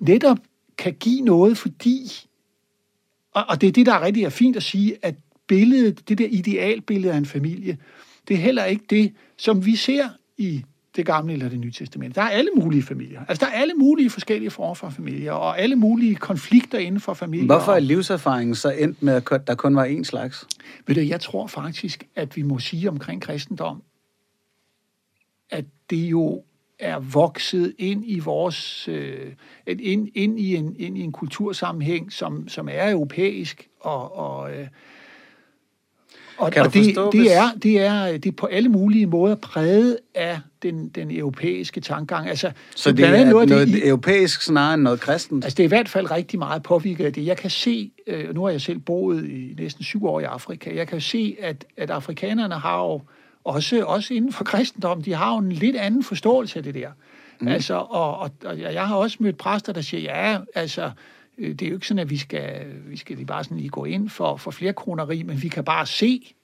netop 0.00 0.38
kan 0.78 0.94
give 1.00 1.20
noget, 1.20 1.58
fordi 1.58 2.10
og, 3.36 3.44
og 3.48 3.60
det 3.60 3.66
er 3.68 3.72
det, 3.72 3.86
der 3.86 3.94
er 3.94 4.00
rigtig 4.00 4.24
er 4.24 4.28
fint 4.28 4.56
at 4.56 4.62
sige, 4.62 4.96
at 5.02 5.14
billedet, 5.46 6.08
det 6.08 6.18
der 6.18 6.26
idealbillede 6.30 7.12
af 7.12 7.16
en 7.16 7.26
familie, 7.26 7.78
det 8.28 8.34
er 8.34 8.38
heller 8.38 8.64
ikke 8.64 8.84
det, 8.90 9.12
som 9.36 9.66
vi 9.66 9.76
ser 9.76 10.08
i 10.36 10.64
det 10.96 11.06
gamle 11.06 11.32
eller 11.32 11.48
det 11.48 11.60
nye 11.60 11.72
testament. 11.72 12.14
Der 12.14 12.22
er 12.22 12.28
alle 12.28 12.50
mulige 12.56 12.82
familier. 12.82 13.20
Altså, 13.28 13.46
der 13.46 13.52
er 13.52 13.60
alle 13.60 13.74
mulige 13.74 14.10
forskellige 14.10 14.50
former 14.50 14.74
for 14.74 14.90
familier, 14.90 15.32
og 15.32 15.58
alle 15.60 15.76
mulige 15.76 16.14
konflikter 16.14 16.78
inden 16.78 17.00
for 17.00 17.14
familier. 17.14 17.46
Hvorfor 17.46 17.72
er 17.72 17.80
livserfaringen 17.80 18.54
så 18.54 18.70
endt 18.70 19.02
med, 19.02 19.14
at 19.14 19.46
der 19.46 19.54
kun 19.54 19.76
var 19.76 19.86
én 19.86 20.04
slags? 20.04 20.46
Ved 20.86 20.94
du, 20.94 21.00
jeg 21.00 21.20
tror 21.20 21.46
faktisk, 21.46 22.04
at 22.14 22.36
vi 22.36 22.42
må 22.42 22.58
sige 22.58 22.88
omkring 22.88 23.22
kristendom, 23.22 23.82
at 25.50 25.64
det 25.90 25.96
jo 25.96 26.42
er 26.78 26.98
vokset 26.98 27.74
ind 27.78 28.02
i 28.06 28.18
vores 28.18 28.88
øh, 28.88 29.32
ind, 29.66 30.08
ind, 30.14 30.40
i 30.40 30.56
en, 30.56 30.76
ind 30.78 30.98
i 30.98 31.00
en 31.00 31.12
kultursammenhæng, 31.12 32.12
som, 32.12 32.48
som 32.48 32.68
er 32.72 32.90
europæisk 32.90 33.68
og, 33.80 34.16
og 34.16 34.52
øh, 34.52 34.66
og, 36.38 36.52
kan 36.52 36.62
og 36.62 36.74
det, 36.74 36.84
forstå, 36.84 37.12
det, 37.12 37.34
er, 37.34 37.50
det, 37.62 37.80
er, 37.80 38.12
det 38.12 38.26
er 38.26 38.32
på 38.32 38.46
alle 38.46 38.68
mulige 38.68 39.06
måder 39.06 39.34
præget 39.34 39.98
af 40.14 40.40
den, 40.62 40.88
den 40.88 41.16
europæiske 41.16 41.80
tankegang. 41.80 42.28
Altså, 42.28 42.50
så 42.74 42.92
det, 42.92 43.04
er 43.04 43.24
noget, 43.24 43.48
noget 43.48 43.68
det, 43.68 43.88
europæisk 43.88 44.42
snarere 44.42 44.74
end 44.74 44.82
noget 44.82 45.00
kristent? 45.00 45.44
Altså 45.44 45.56
det 45.56 45.62
er 45.62 45.66
i 45.66 45.68
hvert 45.68 45.88
fald 45.88 46.10
rigtig 46.10 46.38
meget 46.38 46.62
påvirket 46.62 47.04
af 47.04 47.12
det. 47.12 47.26
Jeg 47.26 47.36
kan 47.36 47.50
se, 47.50 47.90
øh, 48.06 48.34
nu 48.34 48.42
har 48.44 48.50
jeg 48.50 48.60
selv 48.60 48.78
boet 48.78 49.28
i 49.28 49.54
næsten 49.58 49.84
syv 49.84 50.06
år 50.06 50.20
i 50.20 50.24
Afrika, 50.24 50.74
jeg 50.74 50.88
kan 50.88 51.00
se, 51.00 51.36
at, 51.40 51.64
at 51.76 51.90
afrikanerne 51.90 52.54
har 52.54 52.82
jo 52.82 53.00
også, 53.44 53.84
også 53.84 54.14
inden 54.14 54.32
for 54.32 54.44
kristendom, 54.44 55.02
de 55.02 55.14
har 55.14 55.32
jo 55.32 55.38
en 55.38 55.52
lidt 55.52 55.76
anden 55.76 56.04
forståelse 56.04 56.58
af 56.58 56.62
det 56.62 56.74
der. 56.74 56.88
Mm. 57.40 57.48
Altså, 57.48 57.74
og, 57.74 58.18
og, 58.18 58.30
og 58.44 58.60
jeg 58.60 58.86
har 58.86 58.96
også 58.96 59.16
mødt 59.20 59.36
præster, 59.36 59.72
der 59.72 59.80
siger, 59.80 60.00
ja, 60.00 60.38
altså, 60.54 60.90
det 61.38 61.62
er 61.62 61.68
jo 61.68 61.74
ikke 61.74 61.86
sådan, 61.86 61.98
at 61.98 62.10
vi 62.10 62.16
skal, 62.16 62.66
vi 62.86 62.96
skal 62.96 63.16
lige 63.16 63.26
bare 63.26 63.44
sådan 63.44 63.56
lige 63.56 63.68
gå 63.68 63.84
ind 63.84 64.08
for, 64.08 64.36
for 64.36 64.50
flere 64.50 64.72
kroneri, 64.72 65.22
men 65.22 65.42
vi 65.42 65.48
kan 65.48 65.64
bare 65.64 65.86
se, 65.86 66.34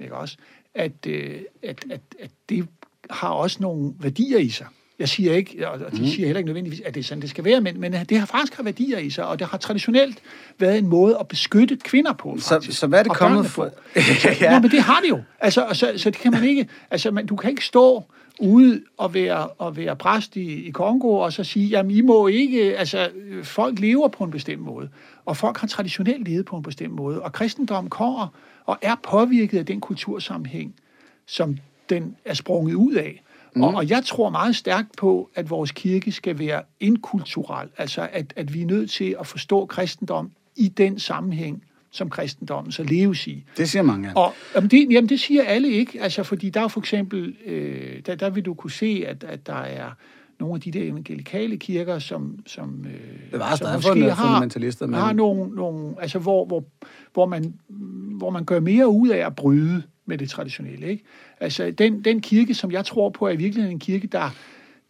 ikke 0.00 0.14
også, 0.14 0.36
at, 0.74 1.06
øh, 1.06 1.40
at, 1.62 1.84
at, 1.90 2.00
at 2.20 2.30
det 2.48 2.68
har 3.10 3.28
også 3.28 3.58
nogle 3.60 3.94
værdier 3.98 4.38
i 4.38 4.48
sig. 4.48 4.66
Jeg 4.98 5.08
siger 5.08 5.32
ikke, 5.32 5.68
og 5.68 5.92
de 5.92 6.00
mm. 6.00 6.06
siger 6.06 6.26
heller 6.26 6.38
ikke 6.38 6.46
nødvendigvis, 6.46 6.80
at 6.80 6.94
det 6.94 7.00
er 7.00 7.04
sådan, 7.04 7.22
det 7.22 7.30
skal 7.30 7.44
være, 7.44 7.60
men, 7.60 7.80
men 7.80 7.92
det 7.92 8.18
har 8.18 8.26
faktisk 8.26 8.56
har 8.56 8.62
værdier 8.62 8.98
i 8.98 9.10
sig, 9.10 9.26
og 9.26 9.38
det 9.38 9.46
har 9.46 9.58
traditionelt 9.58 10.22
været 10.58 10.78
en 10.78 10.86
måde 10.86 11.16
at 11.20 11.28
beskytte 11.28 11.76
kvinder 11.84 12.12
på, 12.12 12.36
faktisk. 12.40 12.72
Så, 12.72 12.80
så 12.80 12.86
hvad 12.86 12.98
er 12.98 13.02
det 13.02 13.12
kommet 13.12 13.46
på. 13.54 13.64
ja. 14.40 14.54
Nå, 14.54 14.60
men 14.60 14.70
det 14.70 14.80
har 14.80 15.00
det 15.00 15.08
jo. 15.08 15.22
Altså, 15.40 15.66
så, 15.72 15.92
så 15.96 16.10
det 16.10 16.18
kan 16.18 16.32
man 16.32 16.44
ikke, 16.44 16.68
altså, 16.90 17.10
man, 17.10 17.26
du 17.26 17.36
kan 17.36 17.50
ikke 17.50 17.64
stå 17.64 18.04
ude 18.40 18.82
og 18.96 19.14
være, 19.14 19.46
og 19.46 19.76
være 19.76 19.96
præst 19.96 20.36
i, 20.36 20.66
i 20.66 20.70
Kongo, 20.70 21.14
og 21.14 21.32
så 21.32 21.44
sige, 21.44 21.66
jamen 21.66 21.90
I 21.90 22.00
må 22.00 22.26
ikke, 22.26 22.78
altså 22.78 23.10
folk 23.42 23.78
lever 23.78 24.08
på 24.08 24.24
en 24.24 24.30
bestemt 24.30 24.62
måde, 24.62 24.88
og 25.24 25.36
folk 25.36 25.58
har 25.58 25.66
traditionelt 25.66 26.28
levet 26.28 26.46
på 26.46 26.56
en 26.56 26.62
bestemt 26.62 26.94
måde, 26.94 27.22
og 27.22 27.32
kristendommen 27.32 27.90
kommer 27.90 28.28
og 28.64 28.78
er 28.82 28.94
påvirket 29.02 29.58
af 29.58 29.66
den 29.66 29.80
kultursammenhæng, 29.80 30.74
som 31.26 31.58
den 31.90 32.16
er 32.24 32.34
sprunget 32.34 32.74
ud 32.74 32.94
af. 32.94 33.22
Mm. 33.54 33.62
Og, 33.62 33.74
og 33.74 33.90
jeg 33.90 34.04
tror 34.04 34.30
meget 34.30 34.56
stærkt 34.56 34.96
på, 34.96 35.30
at 35.34 35.50
vores 35.50 35.72
kirke 35.72 36.12
skal 36.12 36.38
være 36.38 36.62
inkulturel, 36.80 37.68
altså 37.76 38.08
at, 38.12 38.32
at 38.36 38.54
vi 38.54 38.62
er 38.62 38.66
nødt 38.66 38.90
til 38.90 39.16
at 39.20 39.26
forstå 39.26 39.66
kristendom 39.66 40.30
i 40.56 40.68
den 40.68 40.98
sammenhæng, 40.98 41.62
som 41.96 42.10
kristendommen 42.10 42.72
så 42.72 42.82
leves 42.82 43.26
i. 43.26 43.44
Det 43.56 43.68
siger 43.68 43.82
mange. 43.82 44.16
Og 44.16 44.34
jamen 44.54 44.70
det, 44.70 44.86
jamen 44.90 45.08
det 45.08 45.20
siger 45.20 45.42
alle 45.42 45.68
ikke, 45.68 46.02
altså 46.02 46.22
fordi 46.22 46.50
der 46.50 46.60
er 46.60 46.68
for 46.68 46.80
eksempel, 46.80 47.36
øh, 47.46 48.00
der, 48.06 48.14
der 48.14 48.30
vil 48.30 48.44
du 48.44 48.54
kunne 48.54 48.70
se, 48.70 49.04
at, 49.06 49.24
at 49.24 49.46
der 49.46 49.54
er 49.54 49.90
nogle 50.40 50.54
af 50.54 50.60
de 50.60 50.70
der 50.70 50.82
evangelikale 50.82 51.56
kirker, 51.56 51.98
som, 51.98 52.38
som, 52.46 52.84
øh, 52.86 53.30
Det 53.30 53.40
var 53.40 53.56
som 53.56 53.74
måske 53.74 53.88
fundet 53.88 54.12
har, 54.12 54.86
men 54.86 54.94
har 54.94 55.12
nogle, 55.12 55.54
nogle 55.54 55.94
altså 56.00 56.18
hvor, 56.18 56.44
hvor, 56.44 56.64
hvor, 57.12 57.26
man, 57.26 57.54
hvor 58.18 58.30
man 58.30 58.44
gør 58.44 58.60
mere 58.60 58.88
ud 58.88 59.08
af 59.08 59.26
at 59.26 59.36
bryde 59.36 59.82
med 60.06 60.18
det 60.18 60.30
traditionelle. 60.30 60.86
Ikke? 60.86 61.04
Altså 61.40 61.70
den, 61.70 62.04
den 62.04 62.20
kirke, 62.20 62.54
som 62.54 62.72
jeg 62.72 62.84
tror 62.84 63.10
på, 63.10 63.26
er 63.26 63.30
i 63.30 63.36
virkeligheden 63.36 63.76
en 63.76 63.80
kirke, 63.80 64.06
der, 64.06 64.30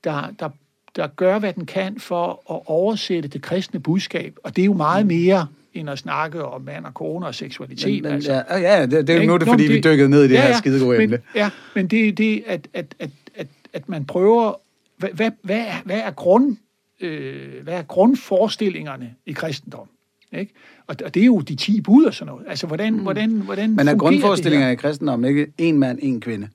der, 0.04 0.30
der, 0.38 0.48
der 0.96 1.06
gør, 1.06 1.38
hvad 1.38 1.52
den 1.52 1.66
kan 1.66 2.00
for 2.00 2.30
at 2.54 2.60
oversætte 2.66 3.28
det 3.28 3.42
kristne 3.42 3.80
budskab. 3.80 4.36
Og 4.44 4.56
det 4.56 4.62
er 4.62 4.66
jo 4.66 4.74
meget 4.74 5.06
mere 5.06 5.46
end 5.76 5.90
at 5.90 5.98
snakke 5.98 6.44
om 6.44 6.62
mand 6.62 6.84
og 6.84 6.94
kone 6.94 7.26
og 7.26 7.34
seksualitet. 7.34 7.92
Men, 7.92 8.02
men, 8.02 8.12
altså. 8.12 8.32
ja, 8.32 8.58
ja, 8.58 8.86
det, 8.86 9.06
det 9.06 9.10
er 9.10 9.20
jo 9.20 9.26
nu, 9.26 9.36
det 9.38 9.46
Nå, 9.46 9.52
fordi, 9.52 9.62
men 9.62 9.70
vi 9.70 9.76
det- 9.76 9.84
dykkede 9.84 10.08
ned 10.08 10.24
i 10.24 10.28
det 10.28 10.34
Ja, 10.34 10.40
her 10.40 10.48
ja, 10.48 10.58
skidegode 10.58 11.02
emne. 11.02 11.18
Ja, 11.34 11.50
men 11.74 11.86
det 11.86 12.08
er 12.08 12.12
det, 12.12 12.42
at, 12.46 12.68
at, 12.74 12.94
at, 12.98 13.10
at, 13.34 13.46
at 13.72 13.88
man 13.88 14.04
prøver... 14.04 14.60
Hvad, 14.96 15.10
hvad, 15.10 15.30
hvad, 15.42 15.58
er, 15.58 15.82
hvad, 15.84 15.98
er 15.98 16.10
grund, 16.10 16.56
øh, 17.00 17.62
hvad 17.62 17.74
er 17.74 17.82
grundforestillingerne 17.82 19.14
i 19.26 19.32
kristendom? 19.32 19.88
Ikke? 20.32 20.52
Og, 20.86 20.96
og 21.04 21.14
det 21.14 21.20
er 21.22 21.26
jo 21.26 21.40
de 21.40 21.54
10 21.56 21.80
bud 21.80 22.04
og 22.04 22.14
sådan 22.14 22.32
noget. 22.32 22.46
Altså, 22.48 22.66
hvordan, 22.66 22.92
mm. 22.92 22.98
hvordan, 22.98 23.30
hvordan 23.30 23.76
Men 23.76 23.88
er 23.88 23.94
grundforestillingerne 23.96 24.70
det 24.70 24.78
i 24.78 24.80
kristendommen 24.80 25.28
ikke 25.28 25.46
en 25.58 25.78
mand, 25.78 25.98
en 26.02 26.20
kvinde? 26.20 26.48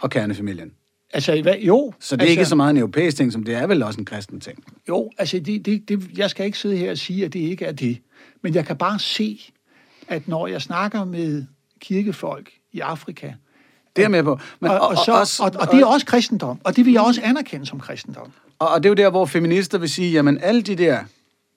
Og 0.00 0.10
kernefamilien. 0.10 0.72
Altså, 1.12 1.42
hvad, 1.42 1.54
jo. 1.58 1.92
Så 2.00 2.16
det 2.16 2.22
er 2.22 2.24
altså, 2.24 2.30
ikke 2.40 2.44
så 2.44 2.54
meget 2.54 2.70
en 2.70 2.76
europæisk 2.76 3.16
ting, 3.16 3.32
som 3.32 3.44
det 3.44 3.54
er 3.54 3.66
vel 3.66 3.82
også 3.82 3.98
en 4.00 4.04
kristen 4.04 4.40
ting. 4.40 4.64
Jo, 4.88 5.10
altså, 5.18 5.38
det, 5.38 5.66
det, 5.66 5.88
det, 5.88 6.10
jeg 6.16 6.30
skal 6.30 6.46
ikke 6.46 6.58
sidde 6.58 6.76
her 6.76 6.90
og 6.90 6.98
sige, 6.98 7.24
at 7.24 7.32
det 7.32 7.40
ikke 7.40 7.64
er 7.64 7.72
det. 7.72 7.98
Men 8.42 8.54
jeg 8.54 8.66
kan 8.66 8.76
bare 8.76 8.98
se, 8.98 9.52
at 10.08 10.28
når 10.28 10.46
jeg 10.46 10.62
snakker 10.62 11.04
med 11.04 11.44
kirkefolk 11.80 12.50
i 12.72 12.80
Afrika, 12.80 13.32
Det 13.96 14.04
er 14.04 14.08
med 14.08 14.22
på. 14.22 14.38
Men, 14.60 14.70
og, 14.70 14.80
og, 14.80 14.96
så, 14.96 15.12
også- 15.12 15.42
og, 15.42 15.50
og 15.60 15.70
det 15.72 15.80
er 15.80 15.86
også 15.86 16.06
kristendom, 16.06 16.60
og 16.64 16.76
det 16.76 16.84
vil 16.84 16.92
jeg 16.92 17.02
også 17.02 17.20
anerkende 17.24 17.66
som 17.66 17.80
kristendom. 17.80 18.32
Og, 18.58 18.68
og 18.68 18.82
det 18.82 18.88
er 18.88 18.90
jo 18.90 18.94
der, 18.94 19.10
hvor 19.10 19.26
feminister 19.26 19.78
vil 19.78 19.88
sige, 19.88 20.12
jamen 20.12 20.38
alle 20.42 20.62
de 20.62 20.76
der 20.76 21.04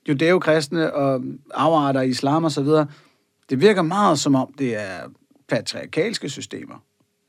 judæokristne 0.09 0.93
og 0.93 1.23
afarter 1.53 2.01
islam 2.01 2.43
og 2.43 2.51
så 2.51 2.61
videre, 2.61 2.87
det 3.49 3.61
virker 3.61 3.81
meget 3.81 4.19
som 4.19 4.35
om, 4.35 4.53
det 4.57 4.75
er 4.81 4.99
patriarkalske 5.47 6.29
systemer. 6.29 6.75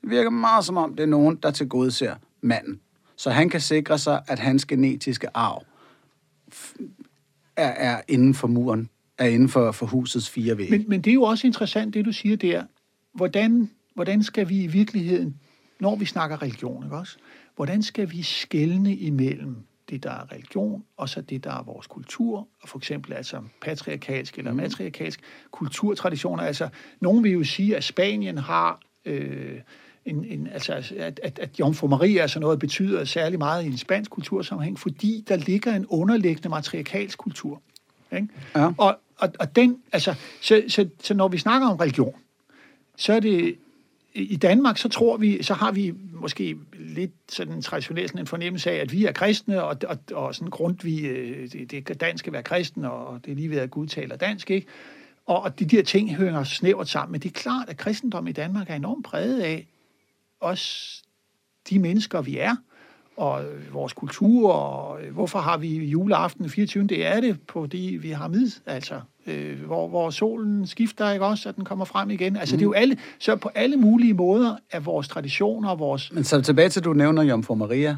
Det 0.01 0.09
virker 0.09 0.29
meget 0.29 0.65
som 0.65 0.77
om, 0.77 0.95
det 0.95 1.03
er 1.03 1.07
nogen, 1.07 1.35
der 1.35 1.51
tilgodeser 1.51 2.15
manden. 2.41 2.79
Så 3.15 3.29
han 3.29 3.49
kan 3.49 3.61
sikre 3.61 3.97
sig, 3.97 4.21
at 4.27 4.39
hans 4.39 4.65
genetiske 4.65 5.27
arv 5.33 5.63
er, 7.55 7.67
er 7.67 8.01
inden 8.07 8.33
for 8.33 8.47
muren, 8.47 8.89
er 9.17 9.27
inden 9.27 9.49
for, 9.49 9.71
for 9.71 9.85
husets 9.85 10.29
fire 10.29 10.57
vægge. 10.57 10.77
Men, 10.77 10.89
men 10.89 11.01
det 11.01 11.09
er 11.09 11.13
jo 11.13 11.23
også 11.23 11.47
interessant, 11.47 11.93
det 11.93 12.05
du 12.05 12.11
siger 12.11 12.35
der. 12.35 12.63
Hvordan, 13.13 13.69
hvordan 13.93 14.23
skal 14.23 14.49
vi 14.49 14.63
i 14.63 14.67
virkeligheden, 14.67 15.35
når 15.79 15.95
vi 15.95 16.05
snakker 16.05 16.41
religion, 16.41 16.83
ikke 16.83 16.95
også? 16.95 17.17
Hvordan 17.55 17.83
skal 17.83 18.11
vi 18.11 18.21
skelne 18.21 18.95
imellem 18.95 19.55
det, 19.89 20.03
der 20.03 20.11
er 20.11 20.31
religion, 20.31 20.83
og 20.97 21.09
så 21.09 21.21
det, 21.21 21.43
der 21.43 21.51
er 21.51 21.63
vores 21.63 21.87
kultur, 21.87 22.47
og 22.61 22.69
for 22.69 22.77
eksempel 22.77 23.13
altså 23.13 23.41
patriarkalsk 23.61 24.37
eller 24.37 24.53
matriarkalsk 24.53 25.19
kulturtraditioner. 25.51 26.43
Altså, 26.43 26.69
nogen 26.99 27.23
vil 27.23 27.31
jo 27.31 27.43
sige, 27.43 27.77
at 27.77 27.83
Spanien 27.83 28.37
har 28.37 28.79
øh, 29.05 29.59
en, 30.05 30.25
en, 30.25 30.47
altså, 30.47 30.73
at, 30.97 31.19
at, 31.23 31.39
at 31.39 31.59
Jomfru 31.59 31.87
Maria 31.87 32.21
er 32.21 32.27
sådan 32.27 32.41
noget, 32.41 32.59
betyder 32.59 33.05
særlig 33.05 33.39
meget 33.39 33.63
i 33.63 33.67
en 33.67 33.77
spansk 33.77 34.11
kultursammenhæng, 34.11 34.79
fordi 34.79 35.23
der 35.27 35.35
ligger 35.35 35.75
en 35.75 35.85
underliggende 35.85 36.49
matriarkalsk 36.49 37.17
kultur. 37.17 37.61
Ikke? 38.15 38.27
Ja. 38.55 38.71
Og, 38.77 38.97
og, 39.17 39.33
og 39.39 39.55
den, 39.55 39.77
altså, 39.91 40.15
så, 40.41 40.63
så, 40.67 40.89
så 41.03 41.13
når 41.13 41.27
vi 41.27 41.37
snakker 41.37 41.67
om 41.67 41.77
religion, 41.77 42.15
så 42.97 43.13
er 43.13 43.19
det 43.19 43.57
i 44.15 44.35
Danmark, 44.35 44.77
så 44.77 44.89
tror 44.89 45.17
vi, 45.17 45.43
så 45.43 45.53
har 45.53 45.71
vi 45.71 45.93
måske 46.13 46.57
lidt 46.73 47.11
sådan 47.29 47.61
traditionelt 47.61 48.09
sådan 48.09 48.21
en 48.21 48.27
fornemmelse 48.27 48.71
af, 48.71 48.75
at 48.75 48.91
vi 48.91 49.05
er 49.05 49.11
kristne, 49.11 49.63
og, 49.63 49.77
og, 49.87 49.97
og 50.13 50.35
sådan 50.35 50.49
grund 50.49 50.77
vi, 50.83 51.07
øh, 51.07 51.51
det, 51.51 51.71
det 51.71 51.89
er 51.89 51.93
dansk 51.93 52.21
skal 52.21 52.33
være 52.33 52.43
kristen, 52.43 52.85
og 52.85 53.25
det 53.25 53.31
er 53.31 53.35
lige 53.35 53.49
ved 53.49 53.57
at 53.57 53.71
Gud 53.71 53.87
taler 53.87 54.15
dansk, 54.15 54.51
ikke? 54.51 54.67
Og, 55.25 55.41
og 55.41 55.59
de 55.59 55.65
der 55.65 55.83
ting 55.83 56.15
hører 56.15 56.43
snævert 56.43 56.89
sammen, 56.89 57.11
men 57.11 57.21
det 57.21 57.29
er 57.29 57.33
klart, 57.33 57.69
at 57.69 57.77
kristendom 57.77 58.27
i 58.27 58.31
Danmark 58.31 58.69
er 58.69 58.75
enormt 58.75 59.05
præget 59.05 59.39
af 59.39 59.67
os, 60.39 61.03
de 61.69 61.79
mennesker, 61.79 62.21
vi 62.21 62.37
er, 62.37 62.55
og 63.17 63.43
øh, 63.43 63.73
vores 63.73 63.93
kultur, 63.93 64.51
og 64.51 65.03
øh, 65.03 65.13
hvorfor 65.13 65.39
har 65.39 65.57
vi 65.57 65.77
juleaften 65.85 66.43
den 66.43 66.49
24. 66.51 66.87
Det 66.87 67.05
er 67.05 67.19
det, 67.21 67.37
fordi 67.49 67.97
vi 68.01 68.09
har 68.09 68.27
mid, 68.27 68.51
altså, 68.65 69.01
øh, 69.27 69.61
hvor, 69.65 69.87
hvor 69.87 70.09
solen 70.09 70.67
skifter, 70.67 71.11
ikke 71.11 71.25
også, 71.25 71.49
at 71.49 71.55
den 71.55 71.65
kommer 71.65 71.85
frem 71.85 72.09
igen. 72.09 72.35
Altså, 72.37 72.55
mm. 72.55 72.59
det 72.59 72.63
er 72.65 72.67
jo 72.69 72.73
alle, 72.73 72.97
så 73.19 73.35
på 73.35 73.49
alle 73.55 73.77
mulige 73.77 74.13
måder 74.13 74.55
er 74.71 74.79
vores 74.79 75.07
traditioner 75.07 75.69
og 75.69 75.79
vores, 75.79 76.11
Men 76.13 76.23
så 76.23 76.41
tilbage 76.41 76.69
til, 76.69 76.83
du 76.83 76.93
nævner 76.93 77.23
Jomfru 77.23 77.55
Maria. 77.55 77.97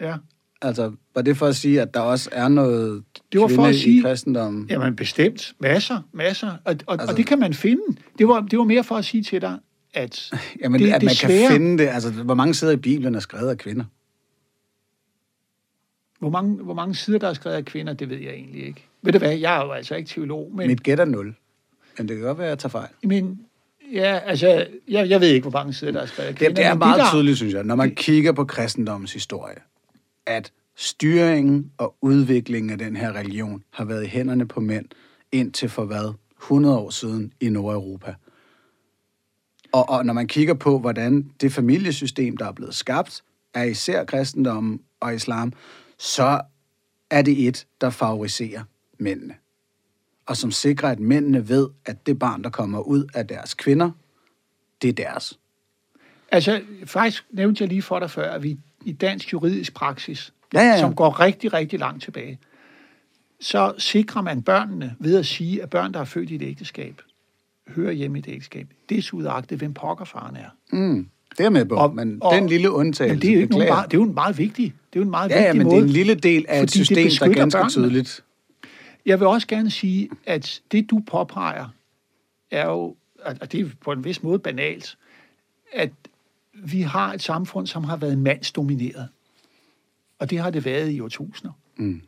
ja, 0.00 0.16
Altså, 0.62 0.92
var 1.14 1.22
det 1.22 1.36
for 1.36 1.46
at 1.46 1.56
sige, 1.56 1.80
at 1.82 1.94
der 1.94 2.00
også 2.00 2.28
er 2.32 2.48
noget 2.48 3.04
Det 3.32 3.40
var 3.40 3.48
for 3.48 3.64
at 3.66 3.74
sige- 3.74 3.98
i 3.98 4.02
kristendommen? 4.02 4.66
Jamen 4.70 4.96
bestemt. 4.96 5.52
Masser, 5.60 6.00
masser. 6.12 6.48
Og, 6.64 6.76
og, 6.86 6.92
Altså- 6.94 7.10
og 7.12 7.16
det 7.16 7.26
kan 7.26 7.38
man 7.38 7.54
finde. 7.54 7.82
Det 8.18 8.28
var, 8.28 8.40
det 8.40 8.58
var 8.58 8.64
mere 8.64 8.84
for 8.84 8.94
at 8.96 9.04
sige 9.04 9.22
til 9.22 9.40
dig, 9.40 9.58
at 9.94 10.30
Jamen, 10.62 10.80
det, 10.80 10.88
det, 10.88 10.94
at 10.94 11.02
man 11.02 11.10
desværre, 11.10 11.48
kan 11.48 11.50
finde 11.50 11.78
det. 11.82 11.88
Altså, 11.88 12.10
hvor 12.10 12.34
mange 12.34 12.54
sider 12.54 12.72
i 12.72 12.76
Bibelen 12.76 13.14
er 13.14 13.20
skrevet 13.20 13.50
af 13.50 13.58
kvinder? 13.58 13.84
Hvor 16.18 16.30
mange, 16.30 16.56
hvor 16.56 16.74
mange 16.74 16.94
sider, 16.94 17.18
der 17.18 17.28
er 17.28 17.34
skrevet 17.34 17.56
af 17.56 17.64
kvinder, 17.64 17.92
det 17.92 18.10
ved 18.10 18.18
jeg 18.18 18.32
egentlig 18.32 18.66
ikke. 18.66 18.84
Ved 19.02 19.12
du 19.12 19.18
hvad, 19.18 19.36
jeg 19.36 19.60
er 19.60 19.64
jo 19.64 19.72
altså 19.72 19.94
ikke 19.94 20.08
teolog, 20.08 20.50
men, 20.54 20.66
Mit 20.66 20.82
gæt 20.82 21.00
er 21.00 21.04
nul. 21.04 21.34
Men 21.98 22.08
det 22.08 22.16
kan 22.16 22.26
godt 22.26 22.38
være, 22.38 22.46
at 22.46 22.50
jeg 22.50 22.58
tager 22.58 22.70
fejl. 22.70 22.88
men 23.02 23.40
ja, 23.92 24.18
altså, 24.24 24.66
jeg, 24.88 25.08
jeg 25.08 25.20
ved 25.20 25.28
ikke, 25.28 25.48
hvor 25.48 25.58
mange 25.58 25.72
sider, 25.72 25.92
der 25.92 26.00
er 26.00 26.06
skrevet 26.06 26.36
kvinder. 26.36 26.54
Det, 26.54 26.56
det 26.56 26.66
er 26.66 26.74
meget 26.74 27.00
der, 27.00 27.10
tydeligt, 27.10 27.36
synes 27.36 27.54
jeg, 27.54 27.64
når 27.64 27.74
man 27.74 27.94
kigger 27.94 28.32
på 28.32 28.44
kristendommens 28.44 29.12
historie, 29.12 29.56
at 30.26 30.52
styringen 30.76 31.72
og 31.78 31.94
udviklingen 32.00 32.70
af 32.70 32.78
den 32.78 32.96
her 32.96 33.12
religion 33.12 33.62
har 33.70 33.84
været 33.84 34.04
i 34.04 34.06
hænderne 34.06 34.48
på 34.48 34.60
mænd 34.60 34.86
indtil 35.32 35.68
for 35.68 35.84
hvad? 35.84 36.14
100 36.42 36.78
år 36.78 36.90
siden 36.90 37.32
i 37.40 37.48
Nordeuropa. 37.48 38.14
Og, 39.72 39.88
og 39.88 40.06
når 40.06 40.12
man 40.12 40.26
kigger 40.26 40.54
på, 40.54 40.78
hvordan 40.78 41.30
det 41.40 41.52
familiesystem, 41.52 42.36
der 42.36 42.46
er 42.46 42.52
blevet 42.52 42.74
skabt, 42.74 43.24
er 43.54 43.62
især 43.62 44.04
kristendommen 44.04 44.80
og 45.00 45.14
islam, 45.14 45.52
så 45.98 46.40
er 47.10 47.22
det 47.22 47.48
et, 47.48 47.66
der 47.80 47.90
favoriserer 47.90 48.62
mændene. 48.98 49.34
Og 50.26 50.36
som 50.36 50.50
sikrer, 50.50 50.88
at 50.88 51.00
mændene 51.00 51.48
ved, 51.48 51.68
at 51.86 52.06
det 52.06 52.18
barn, 52.18 52.44
der 52.44 52.50
kommer 52.50 52.80
ud 52.80 53.04
af 53.14 53.26
deres 53.26 53.54
kvinder, 53.54 53.90
det 54.82 54.88
er 54.88 54.92
deres. 54.92 55.38
Altså, 56.32 56.62
faktisk 56.84 57.26
nævnte 57.30 57.62
jeg 57.62 57.68
lige 57.68 57.82
for 57.82 57.98
dig 57.98 58.10
før, 58.10 58.32
at 58.32 58.42
vi 58.42 58.58
i 58.84 58.92
dansk 58.92 59.32
juridisk 59.32 59.74
praksis, 59.74 60.32
Ja, 60.54 60.60
ja, 60.60 60.68
ja. 60.68 60.78
som 60.78 60.94
går 60.94 61.20
rigtig, 61.20 61.52
rigtig 61.52 61.78
langt 61.78 62.02
tilbage, 62.02 62.38
så 63.40 63.74
sikrer 63.78 64.22
man 64.22 64.42
børnene 64.42 64.96
ved 64.98 65.18
at 65.18 65.26
sige, 65.26 65.62
at 65.62 65.70
børn, 65.70 65.94
der 65.94 66.00
er 66.00 66.04
født 66.04 66.30
i 66.30 66.34
et 66.34 66.42
ægteskab, 66.42 67.02
hører 67.76 67.92
hjemme 67.92 68.18
i 68.18 68.20
et 68.20 68.28
ægteskab. 68.28 68.66
Det 68.88 68.98
er 68.98 69.02
sudagtigt, 69.02 69.58
hvem 69.60 69.74
pokkerfaren 69.74 70.36
er. 70.36 70.48
Mm, 70.72 71.08
det 71.38 71.46
er 71.46 71.50
med 71.50 71.64
på, 71.64 71.74
og, 71.74 71.94
men 71.94 72.18
og, 72.20 72.34
den 72.34 72.48
lille 72.48 72.70
undtagelse, 72.70 73.04
Jamen, 73.04 73.22
det 73.22 73.30
er 73.30 73.34
jo 73.34 73.40
ikke 73.40 73.52
nogen 73.52 73.68
det 73.68 73.94
er 73.94 73.98
jo 73.98 74.02
en 74.02 74.14
meget 74.14 74.38
vigtig, 74.38 74.64
det 74.64 74.98
er 74.98 75.00
jo 75.00 75.04
en 75.04 75.10
meget 75.10 75.30
Ja, 75.30 75.40
ja, 75.42 75.52
vigtig 75.52 75.58
men 75.58 75.66
måde. 75.66 75.76
det 75.76 75.82
er 75.82 75.86
en 75.86 75.92
lille 75.92 76.14
del 76.14 76.44
af 76.48 76.62
et 76.62 76.70
system, 76.70 76.96
der 76.96 77.26
er 77.26 77.32
ganske 77.34 77.58
børnene. 77.58 77.70
tydeligt. 77.70 78.24
Jeg 79.06 79.20
vil 79.20 79.26
også 79.28 79.46
gerne 79.46 79.70
sige, 79.70 80.08
at 80.26 80.60
det 80.72 80.90
du 80.90 81.02
påpeger, 81.06 81.68
er 82.50 82.66
jo, 82.66 82.94
og 83.40 83.52
det 83.52 83.60
er 83.60 83.66
på 83.80 83.92
en 83.92 84.04
vis 84.04 84.22
måde 84.22 84.38
banalt, 84.38 84.96
at 85.72 85.90
vi 86.54 86.82
har 86.82 87.12
et 87.12 87.22
samfund, 87.22 87.66
som 87.66 87.84
har 87.84 87.96
været 87.96 88.18
mandsdomineret. 88.18 89.08
Og 90.18 90.30
det 90.30 90.38
har 90.38 90.50
det 90.50 90.64
været 90.64 90.90
i 90.90 91.00
årtusinder. 91.00 91.52
Mm. 91.76 92.02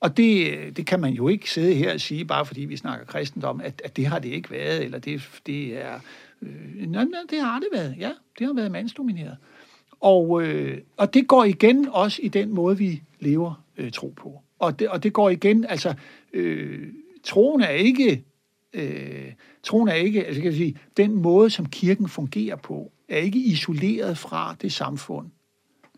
Og 0.00 0.16
det, 0.16 0.76
det 0.76 0.86
kan 0.86 1.00
man 1.00 1.12
jo 1.12 1.28
ikke 1.28 1.50
sidde 1.50 1.74
her 1.74 1.92
og 1.92 2.00
sige, 2.00 2.24
bare 2.24 2.46
fordi 2.46 2.60
vi 2.60 2.76
snakker 2.76 3.06
kristendom, 3.06 3.60
at, 3.60 3.82
at 3.84 3.96
det 3.96 4.06
har 4.06 4.18
det 4.18 4.28
ikke 4.28 4.50
været, 4.50 4.84
eller 4.84 4.98
det, 4.98 5.28
det 5.46 5.84
er... 5.84 6.00
Øh, 6.42 6.86
nej, 6.86 7.04
nej, 7.04 7.20
det 7.30 7.40
har 7.40 7.58
det 7.58 7.68
været, 7.72 7.96
ja. 7.98 8.12
Det 8.38 8.46
har 8.46 8.54
været 8.54 8.72
mandsdomineret. 8.72 9.36
Og, 10.00 10.42
øh, 10.42 10.78
og 10.96 11.14
det 11.14 11.26
går 11.26 11.44
igen 11.44 11.88
også 11.88 12.22
i 12.22 12.28
den 12.28 12.54
måde, 12.54 12.78
vi 12.78 13.02
lever 13.20 13.64
øh, 13.76 13.92
tro 13.92 14.14
på. 14.16 14.42
Og 14.58 14.78
det, 14.78 14.88
og 14.88 15.02
det 15.02 15.12
går 15.12 15.30
igen, 15.30 15.64
altså, 15.64 15.94
øh, 16.32 16.88
troen 17.24 17.60
er 17.60 17.68
ikke, 17.70 18.24
øh, 18.72 19.32
troen 19.62 19.88
er 19.88 19.94
ikke, 19.94 20.26
altså 20.26 20.42
kan 20.42 20.50
jeg 20.50 20.58
sige, 20.58 20.78
den 20.96 21.14
måde, 21.14 21.50
som 21.50 21.66
kirken 21.66 22.08
fungerer 22.08 22.56
på, 22.56 22.92
er 23.08 23.18
ikke 23.18 23.38
isoleret 23.38 24.18
fra 24.18 24.56
det 24.62 24.72
samfund, 24.72 25.26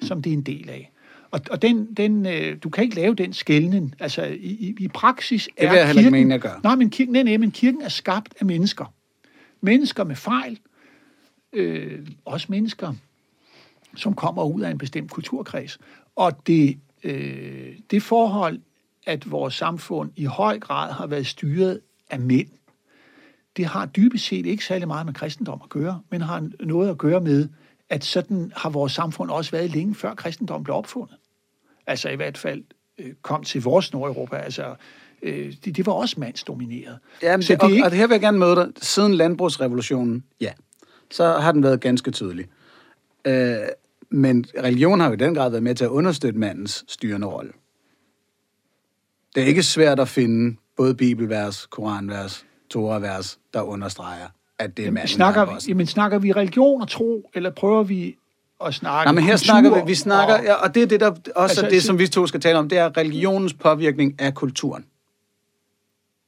som 0.02 0.22
det 0.22 0.32
er 0.32 0.36
en 0.36 0.42
del 0.42 0.70
af. 0.70 0.90
Og, 1.30 1.40
og 1.50 1.62
den, 1.62 1.94
den, 1.94 2.26
øh, 2.26 2.56
du 2.62 2.68
kan 2.70 2.84
ikke 2.84 2.96
lave 2.96 3.14
den 3.14 3.32
skældning. 3.32 3.94
Altså, 3.98 4.24
i, 4.24 4.36
i, 4.36 4.76
i 4.80 4.88
praksis 4.88 5.48
er 5.56 5.62
Det 5.62 5.70
vil 5.70 5.76
jeg 5.78 5.86
heller 5.86 6.00
ikke 6.00 6.10
mene, 6.10 6.32
jeg 6.32 6.40
gør. 6.40 6.60
Nej, 6.62 6.74
men 6.74 6.90
kirken, 6.90 7.12
nej, 7.12 7.22
nej, 7.22 7.36
men 7.36 7.50
kirken 7.50 7.82
er 7.82 7.88
skabt 7.88 8.34
af 8.40 8.46
mennesker. 8.46 8.92
Mennesker 9.60 10.04
med 10.04 10.16
fejl. 10.16 10.58
Øh, 11.52 12.06
også 12.24 12.46
mennesker, 12.50 12.94
som 13.96 14.14
kommer 14.14 14.44
ud 14.44 14.60
af 14.60 14.70
en 14.70 14.78
bestemt 14.78 15.10
kulturkreds. 15.10 15.78
Og 16.16 16.46
det, 16.46 16.78
øh, 17.04 17.72
det 17.90 18.02
forhold, 18.02 18.60
at 19.06 19.30
vores 19.30 19.54
samfund 19.54 20.10
i 20.16 20.24
høj 20.24 20.58
grad 20.58 20.92
har 20.92 21.06
været 21.06 21.26
styret 21.26 21.80
af 22.10 22.20
mænd, 22.20 22.48
det 23.56 23.66
har 23.66 23.86
dybest 23.86 24.26
set 24.26 24.46
ikke 24.46 24.64
særlig 24.64 24.88
meget 24.88 25.06
med 25.06 25.14
kristendom 25.14 25.60
at 25.64 25.68
gøre, 25.68 26.00
men 26.10 26.20
har 26.20 26.50
noget 26.60 26.90
at 26.90 26.98
gøre 26.98 27.20
med, 27.20 27.48
at 27.88 28.04
sådan 28.04 28.52
har 28.56 28.70
vores 28.70 28.92
samfund 28.92 29.30
også 29.30 29.50
været 29.50 29.70
længe 29.70 29.94
før 29.94 30.14
kristendommen 30.14 30.64
blev 30.64 30.76
opfundet. 30.76 31.16
Altså 31.86 32.08
i 32.08 32.16
hvert 32.16 32.38
fald 32.38 32.64
øh, 32.98 33.12
kom 33.22 33.44
til 33.44 33.62
vores 33.62 33.92
Nordeuropa. 33.92 34.36
Altså, 34.36 34.74
øh, 35.22 35.54
det, 35.64 35.76
det 35.76 35.86
var 35.86 35.92
også 35.92 36.20
mandsdomineret. 36.20 36.98
Jamen, 37.22 37.42
Så 37.42 37.52
det, 37.52 37.62
og, 37.62 37.70
ikke- 37.70 37.84
og 37.84 37.92
her 37.92 38.06
vil 38.06 38.14
jeg 38.14 38.20
gerne 38.20 38.38
møde 38.38 38.56
dig. 38.56 38.68
Siden 38.76 39.14
landbrugsrevolutionen, 39.14 40.24
ja, 40.40 40.52
så 41.10 41.32
har 41.38 41.52
den 41.52 41.62
været 41.62 41.80
ganske 41.80 42.10
tydelig. 42.10 42.46
Øh, 43.24 43.56
men 44.10 44.44
religion 44.62 45.00
har 45.00 45.06
jo 45.06 45.12
i 45.12 45.16
den 45.16 45.34
grad 45.34 45.50
været 45.50 45.62
med 45.62 45.74
til 45.74 45.84
at 45.84 45.88
understøtte 45.90 46.38
mandens 46.38 46.84
styrende 46.88 47.26
rolle. 47.26 47.52
Det 49.34 49.42
er 49.42 49.46
ikke 49.46 49.62
svært 49.62 50.00
at 50.00 50.08
finde 50.08 50.56
både 50.76 50.94
bibelvers, 50.94 51.66
koranvers, 51.66 52.46
toravers, 52.70 53.38
der 53.54 53.62
understreger, 53.62 54.26
at 54.58 54.76
det 54.76 54.86
er 54.86 54.90
manden, 54.90 55.08
snakker, 55.08 55.44
der 55.44 55.52
er 55.52 55.56
vi, 55.56 55.68
jamen, 55.68 55.86
snakker 55.86 56.18
vi 56.18 56.32
religion 56.32 56.82
og 56.82 56.88
tro, 56.88 57.30
eller 57.34 57.50
prøver 57.50 57.82
vi 57.82 58.16
at 58.66 58.74
snakke 58.74 59.06
Nej, 59.06 59.12
men 59.14 59.24
her 59.24 59.32
kultur 59.32 59.44
snakker 59.44 59.74
vi, 59.74 59.80
vi 59.86 59.94
snakker, 59.94 60.34
og- 60.38 60.44
ja, 60.44 60.54
og 60.54 60.74
det 60.74 60.82
er 60.82 60.86
det, 60.86 61.00
der 61.00 61.10
også 61.10 61.30
altså, 61.36 61.66
er 61.66 61.70
det, 61.70 61.82
som 61.82 61.98
vi 61.98 62.06
to 62.06 62.26
skal 62.26 62.40
tale 62.40 62.58
om, 62.58 62.68
det 62.68 62.78
er 62.78 62.96
religionens 62.96 63.54
påvirkning 63.54 64.20
af 64.20 64.34
kulturen. 64.34 64.84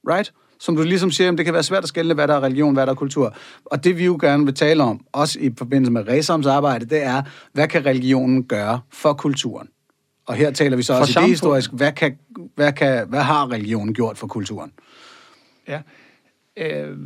Right? 0.08 0.32
Som 0.60 0.76
du 0.76 0.82
ligesom 0.82 1.10
siger, 1.10 1.26
jamen, 1.26 1.38
det 1.38 1.44
kan 1.44 1.54
være 1.54 1.62
svært 1.62 1.82
at 1.82 1.88
skelne, 1.88 2.14
hvad 2.14 2.28
der 2.28 2.34
er 2.34 2.40
religion, 2.42 2.74
hvad 2.74 2.86
der 2.86 2.92
er 2.92 2.96
kultur. 2.96 3.34
Og 3.64 3.84
det 3.84 3.98
vi 3.98 4.04
jo 4.04 4.18
gerne 4.20 4.44
vil 4.44 4.54
tale 4.54 4.82
om, 4.82 5.04
også 5.12 5.38
i 5.40 5.50
forbindelse 5.58 5.92
med 5.92 6.08
Ræsoms 6.08 6.46
arbejde, 6.46 6.84
det 6.86 7.02
er, 7.04 7.22
hvad 7.52 7.68
kan 7.68 7.86
religionen 7.86 8.44
gøre 8.44 8.80
for 8.92 9.12
kulturen? 9.12 9.68
Og 10.26 10.34
her 10.34 10.50
taler 10.50 10.76
vi 10.76 10.82
så 10.82 10.92
For 10.94 11.00
også 11.00 11.12
samfundet. 11.12 11.30
historisk, 11.34 11.70
hvad, 11.72 11.92
kan, 11.92 12.18
hvad, 12.54 12.72
kan, 12.72 13.08
hvad 13.08 13.20
har 13.20 13.50
religionen 13.52 13.94
gjort 13.94 14.18
for 14.18 14.26
kulturen? 14.26 14.72
Ja. 15.68 15.80
Øh, 16.56 16.96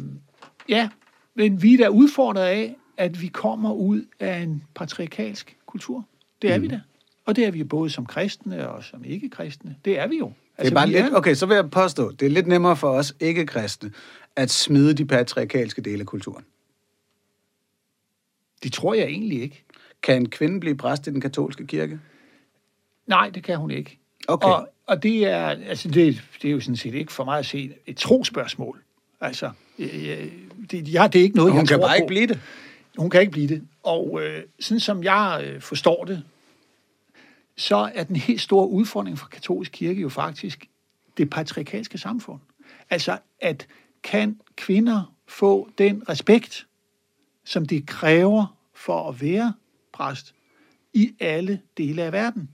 ja, 0.68 0.88
men 1.36 1.62
vi 1.62 1.74
er 1.74 1.78
da 1.78 1.88
udfordret 1.88 2.42
af, 2.44 2.76
at 2.96 3.22
vi 3.22 3.26
kommer 3.26 3.72
ud 3.72 4.04
af 4.20 4.38
en 4.38 4.64
patriarkalsk 4.74 5.56
kultur. 5.66 6.04
Det 6.42 6.52
er 6.52 6.56
mm. 6.56 6.62
vi 6.62 6.68
da. 6.68 6.80
Og 7.24 7.36
det 7.36 7.44
er 7.46 7.50
vi 7.50 7.64
både 7.64 7.90
som 7.90 8.06
kristne 8.06 8.68
og 8.68 8.84
som 8.84 9.04
ikke-kristne. 9.04 9.76
Det 9.84 9.98
er 9.98 10.06
vi 10.06 10.18
jo. 10.18 10.32
Altså, 10.58 10.70
det 10.70 10.70
er 10.70 10.74
bare 10.74 10.88
vi 10.88 10.92
lidt, 10.92 11.14
okay, 11.16 11.34
så 11.34 11.46
vil 11.46 11.54
jeg 11.54 11.70
påstå, 11.70 12.10
det 12.10 12.26
er 12.26 12.30
lidt 12.30 12.46
nemmere 12.46 12.76
for 12.76 12.88
os 12.88 13.14
ikke-kristne 13.20 13.92
at 14.36 14.50
smide 14.50 14.94
de 14.94 15.04
patriarkalske 15.04 15.82
dele 15.82 16.00
af 16.00 16.06
kulturen. 16.06 16.44
Det 18.62 18.72
tror 18.72 18.94
jeg 18.94 19.04
egentlig 19.04 19.42
ikke. 19.42 19.64
Kan 20.02 20.16
en 20.16 20.28
kvinde 20.28 20.60
blive 20.60 20.76
præst 20.76 21.06
i 21.06 21.10
den 21.10 21.20
katolske 21.20 21.66
kirke? 21.66 22.00
Nej, 23.06 23.30
det 23.30 23.42
kan 23.42 23.56
hun 23.56 23.70
ikke. 23.70 23.98
Okay. 24.28 24.48
Og, 24.48 24.68
og 24.86 25.02
det 25.02 25.26
er, 25.26 25.46
altså 25.46 25.88
det, 25.88 26.22
det 26.42 26.48
er 26.48 26.52
jo 26.52 26.60
sådan 26.60 26.76
set 26.76 26.94
ikke 26.94 27.12
for 27.12 27.24
mig 27.24 27.38
at 27.38 27.46
se 27.46 27.74
et 27.86 27.96
trospørgsmål. 27.96 28.82
Altså, 29.20 29.50
øh, 29.78 29.88
det, 30.70 30.92
ja, 30.92 31.08
det 31.12 31.18
er 31.18 31.22
ikke 31.22 31.36
noget, 31.36 31.52
Hun 31.52 31.60
jeg 31.60 31.68
kan 31.68 31.78
tror 31.78 31.86
bare 31.86 31.98
på. 31.98 32.02
ikke 32.02 32.06
blive 32.06 32.26
det. 32.26 32.40
Hun 32.96 33.10
kan 33.10 33.20
ikke 33.20 33.32
blive 33.32 33.48
det. 33.48 33.62
Og 33.82 34.22
øh, 34.22 34.42
sådan 34.60 34.80
som 34.80 35.04
jeg 35.04 35.42
øh, 35.44 35.60
forstår 35.60 36.04
det, 36.04 36.22
så 37.56 37.90
er 37.94 38.04
den 38.04 38.16
helt 38.16 38.40
store 38.40 38.68
udfordring 38.68 39.18
for 39.18 39.26
katolsk 39.26 39.72
kirke 39.72 40.00
jo 40.00 40.08
faktisk 40.08 40.68
det 41.16 41.30
patriarkalske 41.30 41.98
samfund. 41.98 42.40
Altså, 42.90 43.18
at 43.40 43.66
kan 44.02 44.40
kvinder 44.56 45.12
få 45.26 45.70
den 45.78 46.08
respekt, 46.08 46.66
som 47.44 47.66
det 47.66 47.86
kræver 47.86 48.56
for 48.74 49.08
at 49.08 49.22
være 49.22 49.52
præst 49.92 50.34
i 50.92 51.14
alle 51.20 51.60
dele 51.76 52.02
af 52.02 52.12
verden? 52.12 52.50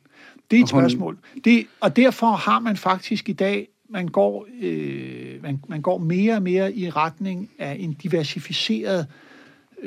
Det 0.51 0.59
er 0.59 0.62
et 0.62 0.68
spørgsmål. 0.68 1.18
Det, 1.45 1.66
og 1.80 1.97
derfor 1.97 2.30
har 2.30 2.59
man 2.59 2.76
faktisk 2.76 3.28
i 3.28 3.32
dag, 3.32 3.68
man 3.88 4.09
går, 4.09 4.47
øh, 4.61 5.43
man, 5.43 5.64
man 5.68 5.82
går 5.82 5.99
mere 5.99 6.34
og 6.34 6.43
mere 6.43 6.74
i 6.74 6.90
retning 6.90 7.51
af 7.59 7.76
en 7.78 7.93
diversificeret 7.93 9.07
øh, 9.09 9.32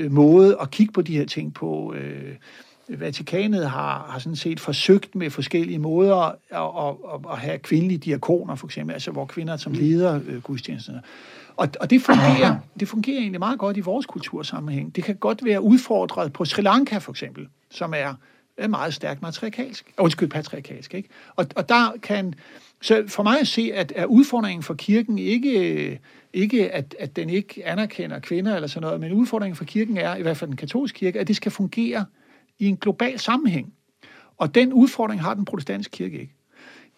måde 0.10 0.58
at 0.62 0.72
kigge 0.72 0.94
på 0.94 1.02
de 1.02 1.18
her 1.18 1.26
ting 1.26 1.54
på. 1.54 1.94
Øh, 1.94 2.36
Vatikanet 2.88 3.70
har, 3.70 4.08
har 4.10 4.20
sådan 4.20 4.36
set 4.36 4.60
forsøgt 4.60 5.16
med 5.16 5.30
forskellige 5.30 5.80
måder 5.80 6.16
at, 6.16 6.36
at, 6.52 6.96
at, 7.14 7.32
at 7.32 7.38
have 7.38 7.58
kvindelige 7.58 7.98
diakoner, 7.98 8.56
for 8.56 8.68
eksempel, 8.68 8.94
altså 8.94 9.12
hvor 9.12 9.26
kvinder 9.26 9.58
som 9.58 9.74
leder 9.74 10.20
øh, 10.28 10.42
gudstjenesterne. 10.42 11.02
Og, 11.56 11.68
og 11.80 11.90
det, 11.90 12.02
fungerer, 12.02 12.58
det 12.80 12.88
fungerer 12.88 13.20
egentlig 13.20 13.40
meget 13.40 13.60
godt 13.60 13.78
i 13.78 13.80
vores 13.80 14.06
kultursammenhæng. 14.06 14.96
Det 14.96 15.04
kan 15.04 15.16
godt 15.16 15.46
være 15.46 15.62
udfordret 15.62 16.34
på 16.34 16.46
Sri 16.46 16.62
Lanka, 16.62 16.98
for 16.98 17.12
eksempel, 17.12 17.48
som 17.72 17.94
er, 17.98 18.14
er 18.58 18.68
meget 18.68 18.94
stærkt 18.94 19.22
matriarkalsk. 19.22 19.94
Undskyld, 19.98 20.30
patriarkalsk. 20.30 20.94
Ikke? 20.94 21.10
Og, 21.36 21.46
og 21.56 21.70
der 21.70 21.94
kan... 22.04 22.34
Så 22.86 23.04
for 23.08 23.24
mig 23.24 23.40
at 23.40 23.48
se, 23.48 23.72
at 23.74 23.94
er 23.96 24.06
udfordringen 24.06 24.64
for 24.64 24.74
kirken 24.74 25.18
ikke, 25.20 26.00
ikke 26.34 26.72
at, 26.72 26.96
at 27.00 27.16
den 27.16 27.30
ikke 27.30 27.62
anerkender 27.66 28.20
kvinder 28.20 28.56
eller 28.56 28.68
sådan 28.68 28.82
noget, 28.86 29.00
men 29.00 29.12
udfordringen 29.12 29.56
for 29.56 29.64
kirken 29.64 29.98
er, 29.98 30.16
i 30.16 30.22
hvert 30.22 30.38
fald 30.38 30.48
den 30.50 30.58
katolske 30.58 31.00
kirke, 31.00 31.20
at 31.20 31.28
det 31.28 31.36
skal 31.36 31.52
fungere 31.52 32.06
i 32.60 32.66
en 32.68 32.78
global 32.78 33.20
sammenhæng. 33.20 33.74
Og 34.38 34.56
den 34.56 34.74
udfordring 34.74 35.22
har 35.22 35.34
den 35.34 35.46
protestantiske 35.46 35.92
kirke 35.92 36.20
ikke. 36.20 36.34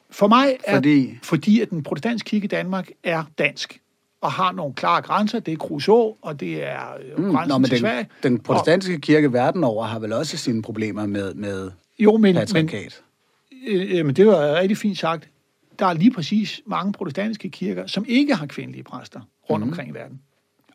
For 0.09 0.27
mig 0.27 0.57
er, 0.63 0.75
Fordi? 0.75 1.17
fordi 1.23 1.61
at 1.61 1.69
den 1.69 1.83
protestantiske 1.83 2.29
kirke 2.29 2.43
i 2.45 2.47
Danmark 2.47 2.89
er 3.03 3.23
dansk 3.37 3.81
og 4.21 4.31
har 4.31 4.51
nogle 4.51 4.73
klare 4.73 5.01
grænser. 5.01 5.39
Det 5.39 5.51
er 5.51 5.57
Kruså, 5.57 6.15
og 6.21 6.39
det 6.39 6.63
er 6.67 6.79
øh, 7.17 7.23
Mm, 7.25 7.31
grænsen 7.31 7.49
Nå, 7.49 7.57
men 7.57 7.63
til 7.65 7.71
den, 7.71 7.79
Sverige. 7.79 8.07
den 8.23 8.39
protestantiske 8.39 9.01
kirke 9.01 9.33
verden 9.33 9.63
over 9.63 9.85
har 9.85 9.99
vel 9.99 10.13
også 10.13 10.37
sine 10.37 10.61
problemer 10.61 11.05
med, 11.05 11.33
med 11.33 11.63
Og, 11.65 11.71
jo, 11.99 12.11
men, 12.11 12.21
men 12.21 12.35
patriarkat. 12.35 13.01
øh, 13.67 13.95
jamen, 13.95 14.15
det 14.15 14.27
var 14.27 14.55
rigtig 14.55 14.77
fint 14.77 14.97
sagt. 14.97 15.29
Der 15.79 15.85
er 15.85 15.93
lige 15.93 16.11
præcis 16.11 16.61
mange 16.65 16.93
protestantiske 16.93 17.49
kirker, 17.49 17.87
som 17.87 18.05
ikke 18.07 18.35
har 18.35 18.45
kvindelige 18.45 18.83
præster 18.83 19.21
rundt 19.49 19.65
Mhm. 19.65 19.71
omkring 19.71 19.89
i 19.89 19.93
verden. 19.93 20.21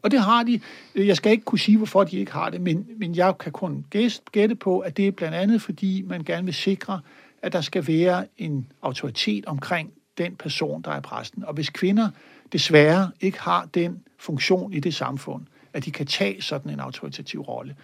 Og 0.03 0.11
det 0.11 0.20
har 0.20 0.42
de. 0.42 0.61
Jeg 0.96 1.16
skal 1.16 1.32
ikke 1.32 1.44
kunne 1.44 1.59
sige, 1.59 1.76
hvorfor 1.76 2.05
de 2.05 2.16
ikke 2.18 2.32
har 2.32 2.50
det, 2.50 2.61
men, 2.61 2.86
men 2.96 3.16
jeg 3.16 3.38
kan 3.38 3.53
kun 3.53 3.84
gætte 4.32 4.55
på, 4.55 4.78
at 4.78 4.96
det 4.96 5.07
er 5.09 5.11
blandt 5.12 5.34
andet, 5.36 5.62
fordi 5.62 6.03
man 6.03 6.24
gerne 6.24 6.44
vil 6.44 6.55
sikre, 6.55 7.00
at 7.42 7.53
der 7.53 7.61
skal 7.61 7.86
være 7.86 8.26
en 8.38 8.66
autoritet 8.82 9.46
omkring 9.46 9.92
den 10.18 10.36
person, 10.36 10.82
der 10.82 10.90
er 10.90 11.00
præsten. 11.00 11.44
Og 11.44 11.55
hvis 11.55 11.70
kvinder 11.70 12.11
desværre 12.53 13.11
ikke 13.20 13.40
har 13.40 13.68
den 13.74 14.00
funktion 14.18 14.72
i 14.72 14.80
det 14.80 14.94
samfund, 14.94 15.42
at 15.72 15.84
de 15.84 15.90
kan 15.90 16.07
tage 16.07 16.42
sådan 16.42 16.72
en 16.72 16.80
autoritativ 16.80 17.40
rolle, 17.40 17.76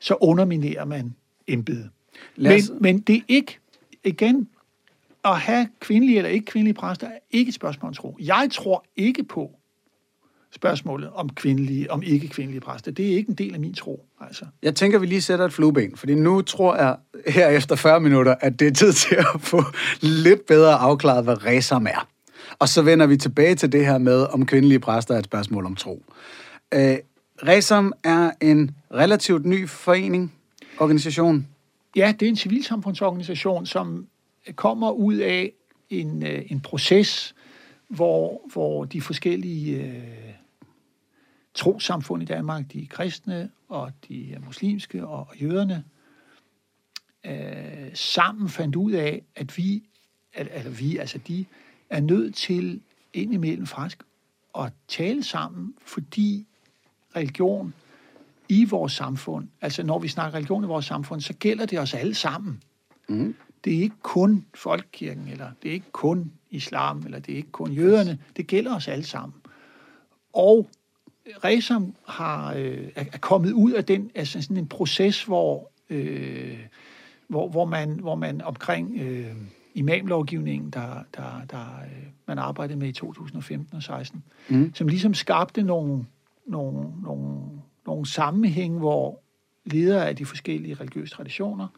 så 0.00 0.14
underminerer 0.20 0.84
man 0.84 1.14
embedet. 1.46 1.90
Men, 2.36 2.60
men 2.80 2.98
det 2.98 3.16
er 3.16 3.20
ikke, 3.28 3.58
igen, 4.04 4.48
at 5.26 5.40
have 5.40 5.68
kvindelige 5.80 6.16
eller 6.16 6.30
ikke 6.30 6.46
kvindelige 6.46 6.74
præster 6.74 7.06
er 7.06 7.18
ikke 7.30 7.48
et 7.48 7.54
spørgsmål 7.54 7.88
om 7.88 7.94
tro. 7.94 8.16
Jeg 8.20 8.48
tror 8.52 8.84
ikke 8.96 9.24
på 9.24 9.50
spørgsmålet 10.54 11.10
om 11.10 11.28
kvindelige, 11.28 11.90
om 11.90 12.02
ikke 12.02 12.28
kvindelige 12.28 12.60
præster. 12.60 12.90
Det 12.90 13.12
er 13.12 13.16
ikke 13.16 13.28
en 13.30 13.34
del 13.34 13.54
af 13.54 13.60
min 13.60 13.74
tro. 13.74 14.04
Altså. 14.20 14.44
Jeg 14.62 14.74
tænker, 14.74 14.98
vi 14.98 15.06
lige 15.06 15.22
sætter 15.22 15.44
et 15.44 15.52
flueben, 15.52 15.96
fordi 15.96 16.14
nu 16.14 16.42
tror 16.42 16.76
jeg 16.76 16.96
her 17.26 17.48
efter 17.48 17.76
40 17.76 18.00
minutter, 18.00 18.34
at 18.40 18.60
det 18.60 18.68
er 18.68 18.72
tid 18.72 18.92
til 18.92 19.14
at 19.14 19.40
få 19.40 19.62
lidt 20.00 20.46
bedre 20.46 20.74
afklaret, 20.74 21.24
hvad 21.24 21.44
resam 21.46 21.86
er. 21.86 22.08
Og 22.58 22.68
så 22.68 22.82
vender 22.82 23.06
vi 23.06 23.16
tilbage 23.16 23.54
til 23.54 23.72
det 23.72 23.86
her 23.86 23.98
med, 23.98 24.26
om 24.32 24.46
kvindelige 24.46 24.78
præster 24.78 25.14
er 25.14 25.18
et 25.18 25.24
spørgsmål 25.24 25.66
om 25.66 25.76
tro. 25.76 26.02
Øh, 26.74 26.96
Resam 27.42 27.92
er 28.04 28.30
en 28.40 28.76
relativt 28.94 29.46
ny 29.46 29.68
forening, 29.68 30.32
organisation. 30.78 31.46
Ja, 31.96 32.14
det 32.20 32.26
er 32.26 32.30
en 32.30 32.36
civilsamfundsorganisation, 32.36 33.66
som 33.66 34.06
kommer 34.54 34.90
ud 34.90 35.14
af 35.16 35.52
en, 35.90 36.26
øh, 36.26 36.42
en 36.46 36.60
proces, 36.60 37.34
hvor, 37.88 38.40
hvor 38.52 38.84
de 38.84 39.00
forskellige 39.00 39.84
øh, 39.84 40.34
trosamfund 41.54 42.22
i 42.22 42.26
Danmark, 42.26 42.72
de 42.72 42.86
kristne 42.86 43.50
og 43.68 43.92
de 44.08 44.36
muslimske 44.46 45.06
og, 45.06 45.26
og 45.30 45.36
jøderne, 45.36 45.84
øh, 47.26 47.90
sammen 47.94 48.48
fandt 48.48 48.76
ud 48.76 48.92
af, 48.92 49.22
at 49.36 49.58
vi, 49.58 49.82
al- 50.34 50.48
altså 50.48 50.70
vi, 50.70 50.96
altså 50.96 51.18
de, 51.18 51.44
er 51.90 52.00
nødt 52.00 52.34
til 52.34 52.80
indimellem 53.12 53.66
faktisk 53.66 54.02
at 54.58 54.72
tale 54.88 55.22
sammen, 55.22 55.74
fordi 55.82 56.46
religion 57.16 57.74
i 58.48 58.64
vores 58.64 58.92
samfund, 58.92 59.48
altså 59.60 59.82
når 59.82 59.98
vi 59.98 60.08
snakker 60.08 60.38
religion 60.38 60.64
i 60.64 60.66
vores 60.66 60.84
samfund, 60.84 61.20
så 61.20 61.32
gælder 61.32 61.66
det 61.66 61.80
os 61.80 61.94
alle 61.94 62.14
sammen. 62.14 62.62
Mm. 63.08 63.34
Det 63.66 63.76
er 63.76 63.80
ikke 63.80 63.96
kun 64.02 64.44
folkekirken, 64.54 65.28
eller 65.28 65.50
det 65.62 65.68
er 65.68 65.72
ikke 65.72 65.92
kun 65.92 66.32
islam, 66.50 67.02
eller 67.04 67.18
det 67.18 67.32
er 67.32 67.36
ikke 67.36 67.50
kun 67.52 67.72
jøderne. 67.72 68.18
Det 68.36 68.46
gælder 68.46 68.76
os 68.76 68.88
alle 68.88 69.04
sammen. 69.04 69.34
Og 70.32 70.70
Resam 71.44 71.94
har, 72.08 72.54
øh, 72.54 72.88
er 72.94 73.04
er 73.12 73.18
kommet 73.18 73.52
ud 73.52 73.72
af 73.72 73.84
den, 73.84 74.10
altså 74.14 74.42
sådan 74.42 74.56
en 74.56 74.66
proces, 74.66 75.24
hvor, 75.24 75.70
øh, 75.90 76.58
hvor, 77.28 77.48
hvor, 77.48 77.64
man, 77.64 77.90
hvor 77.90 78.14
man 78.14 78.40
omkring 78.40 78.98
øh, 79.00 79.32
imamlovgivningen, 79.74 80.70
der, 80.70 81.04
der, 81.16 81.42
der 81.50 81.80
øh, 81.84 82.06
man 82.26 82.38
arbejdede 82.38 82.78
med 82.78 82.88
i 82.88 82.92
2015 82.92 83.76
og 83.76 83.82
16, 83.82 84.24
Mm. 84.48 84.74
som 84.74 84.88
ligesom 84.88 85.14
skabte 85.14 85.62
nogle, 85.62 86.06
nogle, 86.46 86.88
nogle, 87.02 87.40
nogle 87.86 88.06
sammenhæng, 88.06 88.78
hvor 88.78 89.20
ledere 89.64 90.08
af 90.08 90.16
de 90.16 90.26
forskellige 90.26 90.74
religiøse 90.74 91.14
traditioner 91.14 91.68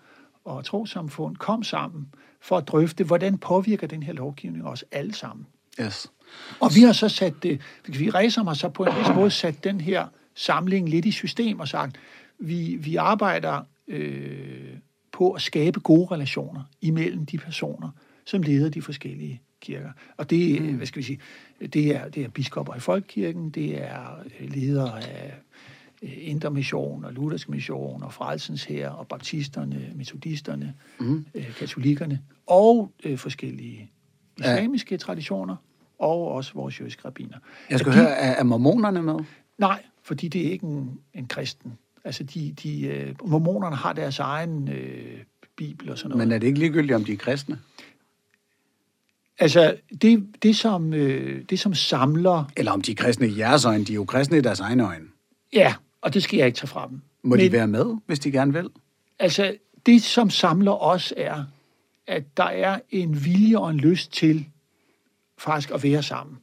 og 0.50 0.64
trosamfund 0.64 1.36
kom 1.36 1.62
sammen 1.62 2.06
for 2.40 2.56
at 2.56 2.68
drøfte, 2.68 3.04
hvordan 3.04 3.38
påvirker 3.38 3.86
den 3.86 4.02
her 4.02 4.12
lovgivning 4.12 4.66
os 4.66 4.84
alle 4.92 5.14
sammen. 5.14 5.46
Yes. 5.80 6.12
Og 6.60 6.70
vi 6.74 6.80
har 6.80 6.92
så 6.92 7.08
sat 7.08 7.42
det, 7.42 7.60
vi 7.86 8.10
Resum 8.10 8.46
har 8.46 8.54
så 8.54 8.68
på 8.68 8.84
en 8.84 8.92
vis 8.98 9.14
måde 9.14 9.30
sat 9.30 9.64
den 9.64 9.80
her 9.80 10.06
samling 10.34 10.88
lidt 10.88 11.04
i 11.04 11.10
system 11.10 11.60
og 11.60 11.68
sagt, 11.68 11.96
vi, 12.38 12.76
vi 12.80 12.96
arbejder 12.96 13.62
øh, 13.88 14.76
på 15.12 15.30
at 15.30 15.42
skabe 15.42 15.80
gode 15.80 16.06
relationer 16.14 16.62
imellem 16.80 17.26
de 17.26 17.38
personer, 17.38 17.90
som 18.24 18.42
leder 18.42 18.70
de 18.70 18.82
forskellige 18.82 19.42
kirker. 19.60 19.90
Og 20.16 20.30
det, 20.30 20.62
mm. 20.62 20.76
hvad 20.76 20.86
skal 20.86 21.00
vi 21.00 21.06
sige, 21.06 21.20
det 21.60 21.96
er, 21.96 22.08
det 22.08 22.24
er 22.24 22.28
biskopper 22.28 22.74
i 22.74 22.80
folkekirken, 22.80 23.50
det 23.50 23.82
er 23.82 24.24
øh, 24.40 24.50
ledere 24.54 25.02
af 25.04 25.34
Indre 26.02 26.50
Mission 26.50 27.04
og 27.04 27.12
Luthersk 27.12 27.48
Mission 27.48 28.02
og 28.02 28.12
Frelsens 28.12 28.64
her 28.64 28.90
og 28.90 29.08
baptisterne, 29.08 29.92
metodisterne, 29.94 30.74
mm. 31.00 31.26
øh, 31.34 31.54
katolikkerne 31.58 32.20
og 32.46 32.92
øh, 33.04 33.18
forskellige 33.18 33.90
islamiske 34.38 34.94
ja. 34.94 34.96
traditioner 34.96 35.56
og 35.98 36.32
også 36.32 36.52
vores 36.54 36.80
jødiske 36.80 37.02
rabbiner. 37.04 37.36
Jeg 37.70 37.78
skal 37.78 37.92
de- 37.92 37.96
høre, 37.98 38.10
er, 38.10 38.30
er 38.30 38.42
mormonerne 38.42 39.02
med? 39.02 39.18
Nej, 39.58 39.82
fordi 40.02 40.28
det 40.28 40.46
er 40.46 40.50
ikke 40.50 40.66
en, 40.66 40.98
en 41.14 41.26
kristen. 41.26 41.72
Altså, 42.04 42.24
de, 42.24 42.54
de, 42.62 42.86
øh, 42.86 43.14
mormonerne 43.24 43.76
har 43.76 43.92
deres 43.92 44.18
egen 44.18 44.68
øh, 44.68 45.18
bibel 45.56 45.90
og 45.90 45.98
sådan 45.98 46.10
noget. 46.10 46.28
Men 46.28 46.34
er 46.34 46.38
det 46.38 46.46
ikke 46.46 46.58
ligegyldigt, 46.58 46.92
om 46.92 47.04
de 47.04 47.12
er 47.12 47.16
kristne? 47.16 47.58
altså, 49.38 49.76
det, 50.02 50.26
det, 50.42 50.56
som, 50.56 50.94
øh, 50.94 51.44
det 51.50 51.60
som 51.60 51.74
samler... 51.74 52.44
Eller 52.56 52.72
om 52.72 52.80
de 52.80 52.90
er 52.90 52.94
kristne 52.94 53.28
i 53.28 53.38
jeres 53.38 53.64
øjne? 53.64 53.84
De 53.84 53.92
er 53.92 53.94
jo 53.94 54.04
kristne 54.04 54.38
i 54.38 54.40
deres 54.40 54.60
egne 54.60 54.86
øjne. 54.86 55.04
Ja, 55.52 55.74
og 56.00 56.14
det 56.14 56.22
skal 56.22 56.36
jeg 56.36 56.46
ikke 56.46 56.56
tage 56.56 56.68
fra 56.68 56.88
dem. 56.88 57.00
Må 57.22 57.36
Men, 57.36 57.44
de 57.44 57.52
være 57.52 57.68
med, 57.68 57.96
hvis 58.06 58.18
de 58.18 58.32
gerne 58.32 58.52
vil? 58.52 58.70
Altså, 59.18 59.56
det 59.86 60.02
som 60.02 60.30
samler 60.30 60.82
os 60.82 61.14
er, 61.16 61.44
at 62.06 62.36
der 62.36 62.44
er 62.44 62.80
en 62.90 63.24
vilje 63.24 63.58
og 63.58 63.70
en 63.70 63.76
lyst 63.76 64.12
til 64.12 64.46
faktisk 65.38 65.70
at 65.70 65.82
være 65.82 66.02
sammen. 66.02 66.38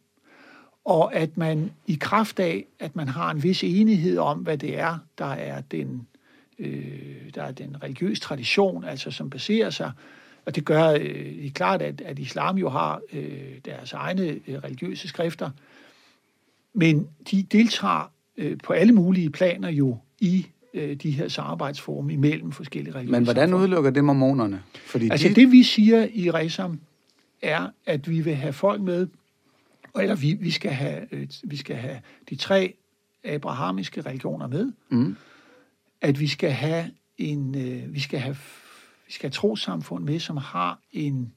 Og 0.85 1.15
at 1.15 1.37
man 1.37 1.71
i 1.87 1.97
kraft 2.01 2.39
af, 2.39 2.65
at 2.79 2.95
man 2.95 3.07
har 3.07 3.31
en 3.31 3.43
vis 3.43 3.63
enighed 3.63 4.17
om, 4.17 4.39
hvad 4.39 4.57
det 4.57 4.79
er, 4.79 4.97
der 5.17 5.25
er 5.25 5.61
den, 5.61 6.07
øh, 6.59 7.33
der 7.35 7.43
er 7.43 7.51
den 7.51 7.83
religiøse 7.83 8.21
tradition, 8.21 8.83
altså 8.83 9.11
som 9.11 9.29
baserer 9.29 9.69
sig, 9.69 9.91
og 10.45 10.55
det 10.55 10.65
gør 10.65 10.89
øh, 10.89 10.99
det 10.99 11.45
er 11.45 11.51
klart, 11.51 11.81
at, 11.81 12.01
at 12.01 12.19
islam 12.19 12.57
jo 12.57 12.69
har 12.69 13.01
øh, 13.13 13.57
deres 13.65 13.93
egne 13.93 14.23
øh, 14.47 14.55
religiøse 14.63 15.07
skrifter, 15.07 15.51
men 16.73 17.09
de 17.31 17.43
deltager 17.43 18.11
øh, 18.37 18.57
på 18.63 18.73
alle 18.73 18.93
mulige 18.93 19.29
planer 19.29 19.69
jo 19.69 19.97
i 20.19 20.47
øh, 20.73 20.95
de 20.95 21.11
her 21.11 21.27
samarbejdsformer 21.27 22.09
imellem 22.11 22.51
forskellige 22.51 22.95
religiøse 22.95 23.11
Men 23.11 23.23
hvordan 23.23 23.53
udelukker 23.53 23.89
det 23.89 24.03
mormonerne? 24.03 24.63
Fordi 24.85 25.09
Altså 25.09 25.27
de, 25.29 25.35
det 25.35 25.51
vi 25.51 25.63
siger 25.63 26.07
i 26.13 26.31
Resam 26.31 26.79
er, 27.41 27.67
at 27.85 28.09
vi 28.09 28.21
vil 28.21 28.35
have 28.35 28.53
folk 28.53 28.81
med, 28.81 29.07
eller 29.99 30.15
vi, 30.15 30.33
vi, 30.33 30.51
skal 30.51 30.71
have, 30.71 31.07
øh, 31.11 31.27
vi 31.43 31.57
skal 31.57 31.75
have 31.75 31.99
de 32.29 32.35
tre 32.35 32.73
abrahamiske 33.23 34.01
religioner 34.01 34.47
med, 34.47 34.71
Mm. 34.89 35.15
at 36.01 36.19
vi 36.19 36.27
skal 36.27 36.51
have 36.51 36.91
en, 37.17 37.55
øh, 37.55 37.93
vi 37.93 37.99
skal 37.99 38.19
have, 38.19 38.35
vi 39.07 39.11
skal 39.13 39.27
have 39.27 39.33
trosamfund 39.33 40.03
med, 40.03 40.19
som 40.19 40.37
har 40.37 40.79
en, 40.91 41.33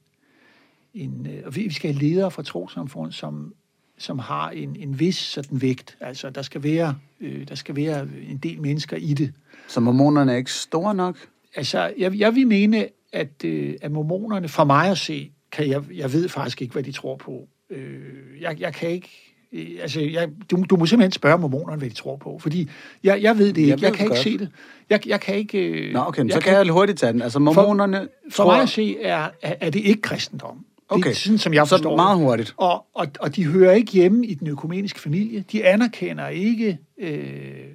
en 0.93 1.27
øh, 1.29 1.41
og 1.45 1.55
vi, 1.55 1.63
vi 1.63 1.73
skal 1.73 1.93
have 1.93 2.03
ledere 2.03 2.31
fra 2.31 2.43
trosamfund, 2.43 3.11
som, 3.11 3.53
som 3.99 4.19
har 4.19 4.49
en, 4.49 4.75
en 4.79 4.99
vis 4.99 5.15
sådan 5.15 5.61
vægt. 5.61 5.97
Altså 5.99 6.29
der 6.29 6.41
skal 6.41 6.63
være, 6.63 6.95
øh, 7.21 7.47
der 7.47 7.55
skal 7.55 7.75
være 7.75 8.07
en 8.29 8.37
del 8.37 8.61
mennesker 8.61 8.97
i 8.97 9.13
det. 9.13 9.33
Så 9.67 9.79
mormonerne 9.79 10.31
er 10.33 10.37
ikke 10.37 10.51
store 10.51 10.95
nok? 10.95 11.17
Altså, 11.55 11.93
jeg, 11.97 12.19
jeg 12.19 12.35
vil 12.35 12.47
mene, 12.47 12.87
at, 13.13 13.43
øh, 13.45 13.75
at 13.81 13.91
mormonerne, 13.91 14.47
for 14.47 14.63
mig 14.63 14.91
at 14.91 14.97
se, 14.97 15.31
kan 15.51 15.69
jeg, 15.69 15.83
jeg 15.93 16.13
ved 16.13 16.29
faktisk 16.29 16.61
ikke, 16.61 16.73
hvad 16.73 16.83
de 16.83 16.91
tror 16.91 17.15
på. 17.15 17.47
Øh, 17.69 18.41
jeg, 18.41 18.59
jeg 18.59 18.73
kan 18.73 18.89
ikke... 18.89 19.35
Øh, 19.53 19.67
altså, 19.81 20.01
jeg, 20.01 20.29
du, 20.51 20.63
du 20.69 20.75
må 20.75 20.85
simpelthen 20.85 21.11
spørge 21.11 21.37
mormonerne, 21.37 21.77
hvad 21.77 21.89
de 21.89 21.95
tror 21.95 22.15
på, 22.15 22.39
fordi 22.39 22.69
jeg, 23.03 23.21
jeg 23.21 23.37
ved 23.37 23.47
det 23.47 23.57
ikke. 23.57 23.69
Jeg 23.69 23.81
ved 23.81 23.87
jeg 23.87 23.93
kan 23.93 23.93
det 23.93 24.03
ikke 24.03 24.09
godt. 24.09 24.23
se 24.23 24.37
det. 24.37 24.49
Jeg, 24.89 25.07
jeg 25.07 25.21
kan 25.21 25.35
ikke... 25.35 25.59
Øh, 25.59 25.93
Nå, 25.93 25.99
okay, 25.99 26.21
men 26.21 26.29
jeg 26.29 26.33
så 26.33 26.41
kan 26.41 26.53
jeg 26.53 26.67
hurtigt 26.67 26.99
tage 26.99 27.13
den. 27.13 27.21
Altså 27.21 27.39
mormonerne 27.39 28.07
For 28.31 28.43
tror... 28.43 28.53
mig 28.53 28.61
at 28.61 28.69
se, 28.69 29.01
er, 29.01 29.29
er, 29.41 29.55
er 29.59 29.69
det 29.69 29.79
ikke 29.79 30.01
kristendom. 30.01 30.65
Det 30.89 30.95
Okay, 30.97 31.09
er 31.09 31.13
sådan, 31.13 31.37
som 31.37 31.53
jeg 31.53 31.67
forstår 31.67 31.95
meget 31.95 32.17
det. 32.17 32.25
hurtigt. 32.25 32.53
Og, 32.57 32.85
og, 32.93 33.07
og 33.19 33.35
de 33.35 33.45
hører 33.45 33.71
ikke 33.71 33.91
hjemme 33.91 34.25
i 34.25 34.33
den 34.33 34.47
økumeniske 34.47 34.99
familie. 34.99 35.43
De 35.51 35.65
anerkender 35.65 36.27
ikke... 36.27 36.77
Øh, 36.97 37.19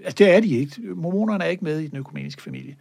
altså, 0.05 0.15
det 0.25 0.35
er 0.35 0.41
de 0.41 0.49
ikke. 0.49 0.81
Mormonerne 0.95 1.45
er 1.45 1.49
ikke 1.49 1.65
med 1.65 1.81
i 1.81 1.87
den 1.87 1.99
økumeniske 1.99 2.43
familie. 2.43 2.77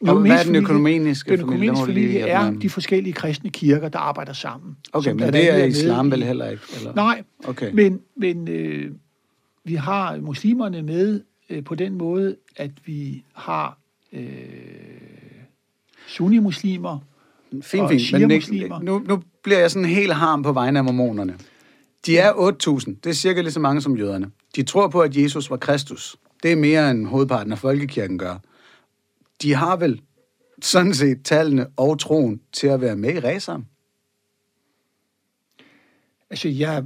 Og 0.00 0.20
hvad 0.20 0.30
er 0.30 0.36
den 0.36 0.46
familie- 0.46 0.60
økumeniske 0.62 1.30
Den 1.30 1.38
familie? 1.38 1.54
økumeniske 1.54 1.86
du 1.86 1.90
lige 1.92 2.06
familie 2.06 2.28
er 2.28 2.50
de 2.50 2.70
forskellige 2.70 3.12
kristne 3.12 3.50
kirker, 3.50 3.88
der 3.88 3.98
arbejder 3.98 4.32
sammen. 4.32 4.76
Okay, 4.92 5.10
men 5.12 5.32
det 5.32 5.52
er 5.54 5.64
islam 5.64 6.10
vel 6.10 6.24
heller 6.24 6.50
ikke? 6.50 6.62
Eller? 6.78 6.94
Nej, 6.94 7.22
Okay. 7.44 7.70
men, 7.72 8.00
men 8.16 8.48
øh, 8.48 8.90
vi 9.64 9.74
har 9.74 10.16
muslimerne 10.16 10.82
med 10.82 11.20
øh, 11.50 11.64
på 11.64 11.74
den 11.74 11.94
måde, 11.94 12.36
at 12.56 12.70
vi 12.86 13.22
har 13.34 13.78
øh, 14.12 14.28
sunni-muslimer. 16.06 16.98
Fint, 17.50 17.62
fint. 17.62 17.90
Men 17.90 17.98
shia-muslimer. 18.00 18.80
nu, 18.82 18.98
nu 18.98 19.22
bliver 19.42 19.58
jeg 19.58 19.70
sådan 19.70 19.88
helt 19.88 20.12
harm 20.12 20.42
på 20.42 20.52
vegne 20.52 20.78
af 20.78 20.84
mormonerne. 20.84 21.38
De 22.06 22.18
er 22.18 22.32
8.000. 22.32 22.94
Det 23.04 23.10
er 23.10 23.14
cirka 23.14 23.40
lige 23.40 23.52
så 23.52 23.60
mange 23.60 23.80
som 23.80 23.96
jøderne. 23.96 24.30
De 24.56 24.62
tror 24.62 24.88
på, 24.88 25.00
at 25.00 25.16
Jesus 25.16 25.50
var 25.50 25.56
Kristus. 25.56 26.16
Det 26.42 26.52
er 26.52 26.56
mere 26.56 26.90
end 26.90 27.06
hovedparten 27.06 27.52
af 27.52 27.58
folkekirken 27.58 28.18
gør. 28.18 28.36
De 29.42 29.54
har 29.54 29.76
vel 29.76 30.00
sådan 30.62 30.94
set 30.94 31.22
tallene 31.24 31.66
og 31.76 31.98
troen 31.98 32.40
til 32.52 32.66
at 32.66 32.80
være 32.80 32.96
med 32.96 33.14
i 33.14 33.18
Resam. 33.18 33.64
Altså, 36.30 36.48
jeg, 36.48 36.84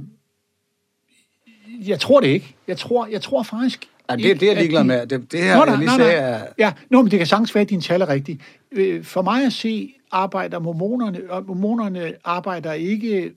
jeg 1.67 1.99
tror 1.99 2.19
det 2.19 2.27
ikke. 2.27 2.55
Jeg 2.67 2.77
tror, 2.77 3.07
jeg 3.07 3.21
tror 3.21 3.43
faktisk 3.43 3.89
Ja, 4.09 4.15
det, 4.15 4.39
det 4.39 4.43
er 4.43 4.47
jeg 4.47 4.55
ligeglad 4.61 4.83
med. 4.83 5.07
Det, 5.07 5.31
det 5.31 5.43
her, 5.43 5.65
Nå, 5.65 5.71
jeg 5.71 5.77
lige 5.77 5.85
nej, 5.85 5.97
sagde, 5.97 6.11
er... 6.11 6.45
Ja, 6.57 6.73
nå, 6.89 7.01
men 7.01 7.11
det 7.11 7.19
kan 7.19 7.27
sagtens 7.27 7.55
være, 7.55 7.61
at 7.61 7.69
dine 7.69 7.81
tal 7.81 8.01
er 8.01 8.09
rigtige. 8.09 8.39
Øh, 8.71 9.03
For 9.03 9.21
mig 9.21 9.45
at 9.45 9.53
se, 9.53 9.93
arbejder 10.11 10.59
mormonerne, 10.59 11.19
og 11.29 11.45
mormonerne 11.45 12.13
arbejder 12.23 12.73
ikke 12.73 13.33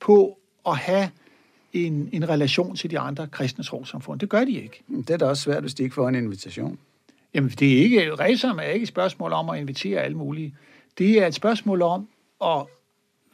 på 0.00 0.38
at 0.66 0.76
have 0.76 1.10
en, 1.72 2.08
en 2.12 2.28
relation 2.28 2.76
til 2.76 2.90
de 2.90 2.98
andre 2.98 3.26
kristne 3.26 3.64
trossamfund. 3.64 4.20
Det 4.20 4.28
gør 4.28 4.44
de 4.44 4.52
ikke. 4.52 4.82
Det 4.88 5.10
er 5.10 5.16
da 5.16 5.24
også 5.24 5.42
svært, 5.42 5.62
hvis 5.62 5.74
de 5.74 5.82
ikke 5.82 5.94
får 5.94 6.08
en 6.08 6.14
invitation. 6.14 6.78
Jamen, 7.34 7.50
det 7.50 7.72
er 7.72 7.82
ikke, 7.82 8.14
Resam 8.14 8.58
er 8.58 8.62
ikke 8.62 8.82
et 8.82 8.88
spørgsmål 8.88 9.32
om 9.32 9.50
at 9.50 9.60
invitere 9.60 10.00
alle 10.00 10.16
mulige. 10.16 10.54
Det 10.98 11.22
er 11.22 11.26
et 11.26 11.34
spørgsmål 11.34 11.82
om 11.82 12.08
at 12.44 12.62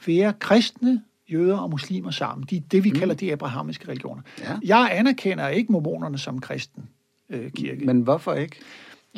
være 0.07 0.33
kristne, 0.39 1.03
jøder 1.33 1.59
og 1.59 1.71
muslimer 1.71 2.11
sammen. 2.11 2.47
De, 2.51 2.61
det, 2.61 2.85
vi 2.85 2.91
mm. 2.91 2.99
kalder 2.99 3.15
de 3.15 3.33
abrahamiske 3.33 3.89
religioner. 3.89 4.23
Ja. 4.41 4.55
Jeg 4.65 4.89
anerkender 4.93 5.49
ikke 5.49 5.73
mormonerne 5.73 6.19
som 6.19 6.41
kristen 6.41 6.89
øh, 7.31 7.51
kirke. 7.51 7.87
Men 7.87 8.01
hvorfor 8.01 8.35
ikke? 8.35 8.57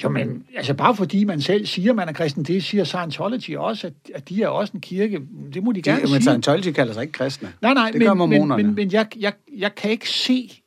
Jo, 0.05 0.09
men 0.09 0.45
altså 0.57 0.75
bare 0.75 0.97
fordi 0.97 1.25
man 1.25 1.41
selv 1.41 1.67
siger, 1.67 1.93
man 1.93 2.09
er 2.09 2.13
kristen, 2.13 2.45
det 2.45 2.65
siger 2.65 2.85
Scientology 2.85 3.57
også, 3.57 3.87
at, 3.87 3.93
at 4.15 4.29
de 4.29 4.43
er 4.43 4.49
også 4.49 4.73
en 4.75 4.81
kirke. 4.81 5.21
Det 5.55 5.65
må 5.65 5.73
de 5.73 5.83
gerne 5.83 5.99
De, 5.99 6.03
men 6.03 6.09
sige. 6.09 6.21
Scientology 6.21 6.73
kalder 6.73 6.93
sig 6.93 7.03
ikke 7.03 7.13
kristne. 7.13 7.53
Nej, 7.63 7.75
nej, 7.75 7.91
det 7.91 7.99
men, 7.99 8.07
gør 8.07 8.15
men, 8.15 8.49
men, 8.49 8.75
men 8.75 8.93
jeg, 8.93 9.07
jeg, 9.17 9.33
jeg 9.57 9.75
kan 9.75 9.91
ikke 9.91 10.11
se, 10.11 10.63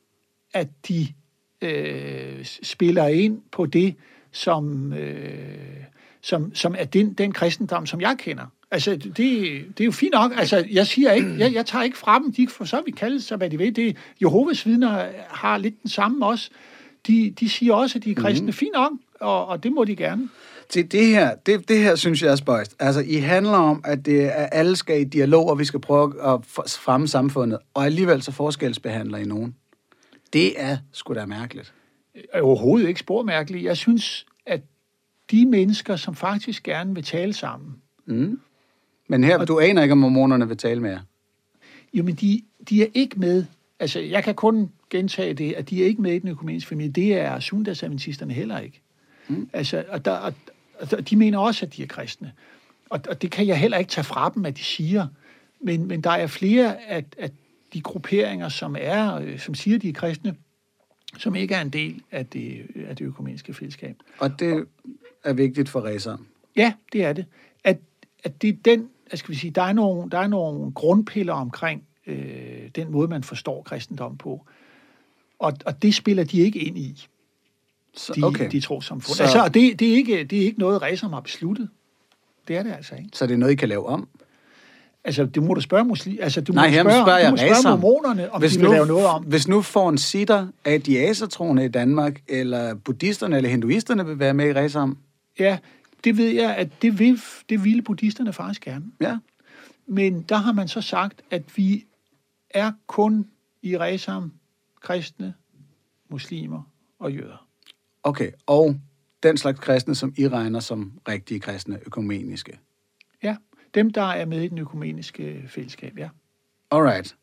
at 0.54 0.68
de 0.88 1.08
øh, 1.62 2.44
spiller 2.62 3.06
ind 3.06 3.42
på 3.52 3.66
det, 3.66 3.94
som, 4.32 4.92
øh, 4.92 5.24
som, 6.22 6.54
som 6.54 6.74
er 6.78 6.84
den, 6.84 7.12
den 7.12 7.32
kristendom, 7.32 7.86
som 7.86 8.00
jeg 8.00 8.16
kender. 8.18 8.46
Altså, 8.74 8.96
det, 8.96 9.16
det 9.16 9.80
er 9.80 9.84
jo 9.84 9.92
fint 9.92 10.12
nok. 10.12 10.32
Altså, 10.36 10.64
jeg 10.70 10.86
siger 10.86 11.12
ikke, 11.12 11.38
jeg, 11.38 11.54
jeg 11.54 11.66
tager 11.66 11.82
ikke 11.82 11.98
fra 11.98 12.18
dem. 12.18 12.32
De 12.32 12.48
får 12.48 12.64
så 12.64 12.82
vi 12.86 12.90
kalde 12.90 13.20
sig, 13.20 13.36
hvad 13.36 13.50
de 13.50 13.58
vil. 13.58 13.76
Det, 13.76 13.96
Jehovas 14.22 14.66
vidner 14.66 15.06
har 15.28 15.58
lidt 15.58 15.82
den 15.82 15.90
samme 15.90 16.26
også. 16.26 16.50
De, 17.06 17.34
de 17.40 17.48
siger 17.48 17.74
også, 17.74 17.98
at 17.98 18.04
de 18.04 18.10
er 18.10 18.14
kristne. 18.14 18.46
Mm. 18.46 18.52
Fint 18.52 18.72
nok, 18.74 18.92
og, 19.20 19.46
og 19.46 19.62
det 19.62 19.72
må 19.72 19.84
de 19.84 19.96
gerne. 19.96 20.28
Det, 20.74 20.92
det, 20.92 21.06
her, 21.06 21.34
det, 21.34 21.68
det 21.68 21.78
her 21.78 21.96
synes 21.96 22.22
jeg 22.22 22.32
er 22.32 22.36
spøjst. 22.36 22.76
Altså, 22.78 23.00
I 23.00 23.14
handler 23.14 23.58
om, 23.58 23.80
at 23.84 24.06
det 24.06 24.24
er, 24.24 24.30
alle 24.30 24.76
skal 24.76 25.00
i 25.00 25.04
dialog, 25.04 25.48
og 25.50 25.58
vi 25.58 25.64
skal 25.64 25.80
prøve 25.80 26.34
at 26.34 26.40
fremme 26.68 27.08
samfundet, 27.08 27.58
og 27.74 27.84
alligevel 27.84 28.22
så 28.22 28.32
forskelsbehandler 28.32 29.18
I 29.18 29.24
nogen. 29.24 29.54
Det 30.32 30.52
er 30.56 30.76
sgu 30.92 31.14
da 31.14 31.26
mærkeligt. 31.26 31.72
er 32.32 32.40
overhovedet 32.40 32.88
ikke 32.88 33.00
spormærkelige. 33.00 33.64
Jeg 33.64 33.76
synes, 33.76 34.26
at 34.46 34.60
de 35.30 35.46
mennesker, 35.46 35.96
som 35.96 36.14
faktisk 36.14 36.62
gerne 36.62 36.94
vil 36.94 37.04
tale 37.04 37.32
sammen, 37.32 37.74
Mm. 38.06 38.40
Men 39.08 39.24
her, 39.24 39.44
du 39.44 39.58
aner 39.58 39.82
ikke, 39.82 39.92
om 39.92 39.98
mormonerne 39.98 40.48
vil 40.48 40.56
tale 40.56 40.80
med 40.80 40.90
jer. 40.90 41.00
jo, 41.94 42.02
men 42.02 42.14
de, 42.14 42.42
de 42.68 42.82
er 42.82 42.86
ikke 42.94 43.20
med. 43.20 43.44
Altså, 43.80 44.00
jeg 44.00 44.24
kan 44.24 44.34
kun 44.34 44.70
gentage 44.90 45.34
det, 45.34 45.52
at 45.52 45.70
de 45.70 45.82
er 45.82 45.86
ikke 45.86 46.02
med 46.02 46.12
i 46.14 46.18
den 46.18 46.28
økumeniske 46.28 46.68
familie. 46.68 46.92
Det 46.92 47.14
er 47.14 47.40
sundhedsadventisterne 47.40 48.32
heller 48.32 48.58
ikke. 48.58 48.80
Mm. 49.28 49.48
Altså, 49.52 49.84
og, 49.88 50.04
der, 50.04 50.12
og, 50.12 50.34
og 50.92 51.10
de 51.10 51.16
mener 51.16 51.38
også, 51.38 51.66
at 51.66 51.76
de 51.76 51.82
er 51.82 51.86
kristne. 51.86 52.32
Og, 52.90 53.00
og 53.08 53.22
det 53.22 53.30
kan 53.30 53.46
jeg 53.46 53.58
heller 53.58 53.78
ikke 53.78 53.90
tage 53.90 54.04
fra 54.04 54.32
dem, 54.34 54.46
at 54.46 54.56
de 54.56 54.62
siger. 54.62 55.06
Men, 55.60 55.86
men 55.88 56.00
der 56.00 56.10
er 56.10 56.26
flere 56.26 56.82
af, 56.88 57.04
af 57.18 57.30
de 57.72 57.80
grupperinger, 57.80 58.48
som 58.48 58.76
er, 58.80 59.14
øh, 59.14 59.38
som 59.38 59.54
siger, 59.54 59.78
de 59.78 59.88
er 59.88 59.92
kristne, 59.92 60.36
som 61.18 61.34
ikke 61.34 61.54
er 61.54 61.60
en 61.60 61.70
del 61.70 62.02
af 62.10 62.26
det, 62.26 62.66
af 62.88 62.96
det 62.96 63.04
økumeniske 63.04 63.54
fællesskab. 63.54 63.96
Og 64.18 64.40
det 64.40 64.66
er 65.24 65.32
vigtigt 65.32 65.68
for 65.68 65.80
raceren. 65.80 66.26
Ja, 66.56 66.72
det 66.92 67.04
er 67.04 67.12
det. 67.12 67.24
At, 67.64 67.78
at 68.24 68.42
det 68.42 68.48
er 68.48 68.56
den, 68.64 68.88
skal 69.14 69.34
vi 69.34 69.38
sige, 69.38 69.50
der 69.50 69.62
er 69.62 69.72
nogle, 69.72 70.10
der 70.10 70.18
er 70.18 70.26
nogle 70.26 70.72
grundpiller 70.72 71.32
omkring 71.32 71.82
øh, 72.06 72.70
den 72.76 72.90
måde, 72.92 73.08
man 73.08 73.22
forstår 73.24 73.62
kristendom 73.62 74.16
på. 74.16 74.46
Og, 75.38 75.52
og 75.66 75.82
det 75.82 75.94
spiller 75.94 76.24
de 76.24 76.38
ikke 76.40 76.58
ind 76.58 76.78
i, 76.78 77.06
Så, 77.96 78.12
de, 78.16 78.22
okay. 78.22 78.50
de 78.50 78.60
trosamfund. 78.60 79.16
Så- 79.16 79.22
Altså, 79.22 79.42
og 79.42 79.54
det, 79.54 79.80
det, 79.80 79.88
er 79.88 79.94
ikke, 79.94 80.24
det 80.24 80.38
er 80.40 80.44
ikke 80.46 80.58
noget, 80.58 80.82
Ræsom 80.82 81.12
har 81.12 81.20
besluttet. 81.20 81.68
Det 82.48 82.56
er 82.56 82.62
det 82.62 82.72
altså 82.72 82.94
ikke. 82.94 83.08
Så 83.12 83.26
det 83.26 83.34
er 83.34 83.38
noget, 83.38 83.52
I 83.52 83.56
kan 83.56 83.68
lave 83.68 83.86
om? 83.86 84.08
Altså, 85.04 85.24
det 85.26 85.42
må 85.42 85.54
du 85.54 85.60
spørge 85.60 85.84
muslim, 85.84 86.18
altså, 86.20 86.40
du 86.40 86.52
Nej, 86.52 86.68
må 86.68 86.72
spørge, 86.72 86.90
spørger 86.90 87.18
du 87.18 87.22
jeg 87.22 87.30
må 87.30 87.36
spørge 87.36 87.78
mormonerne, 87.78 88.32
om 88.32 88.40
de 88.42 88.48
vil 88.50 88.60
lave 88.70 88.86
noget 88.86 89.06
om. 89.06 89.24
Hvis 89.24 89.48
nu 89.48 89.62
får 89.62 89.88
en 89.88 89.98
sitter 89.98 90.46
af 90.64 90.82
de 90.82 90.98
asertroende 91.08 91.64
i 91.64 91.68
Danmark, 91.68 92.22
eller 92.28 92.74
buddhisterne 92.74 93.36
eller 93.36 93.50
hinduisterne 93.50 94.06
vil 94.06 94.18
være 94.18 94.34
med 94.34 94.48
i 94.48 94.52
raceren, 94.52 94.98
Ja, 95.38 95.58
det 96.04 96.16
ved 96.16 96.28
jeg, 96.30 96.56
at 96.56 96.82
det, 96.82 96.98
vil, 96.98 97.20
det 97.48 97.64
ville 97.64 97.82
buddhisterne 97.82 98.32
faktisk 98.32 98.60
gerne. 98.64 98.84
ja, 99.00 99.18
Men 99.86 100.22
der 100.22 100.36
har 100.36 100.52
man 100.52 100.68
så 100.68 100.80
sagt, 100.80 101.22
at 101.30 101.56
vi 101.56 101.86
er 102.50 102.72
kun 102.86 103.30
i 103.62 103.76
Ræsam 103.76 104.32
kristne, 104.80 105.34
muslimer 106.08 106.62
og 106.98 107.12
jøder. 107.12 107.48
okay. 108.02 108.30
Og 108.46 108.80
den 109.22 109.36
slags 109.36 109.60
kristne, 109.60 109.94
som 109.94 110.14
I 110.16 110.28
regner 110.28 110.60
som 110.60 111.00
rigtige 111.08 111.40
kristne, 111.40 111.80
økumeniske. 111.86 112.58
Ja, 113.22 113.36
dem, 113.74 113.90
der 113.90 114.02
er 114.02 114.24
med 114.24 114.42
i 114.42 114.48
den 114.48 114.58
økumeniske 114.58 115.44
fællesskab, 115.48 115.98
ja. 115.98 116.08
Alright. 116.70 117.16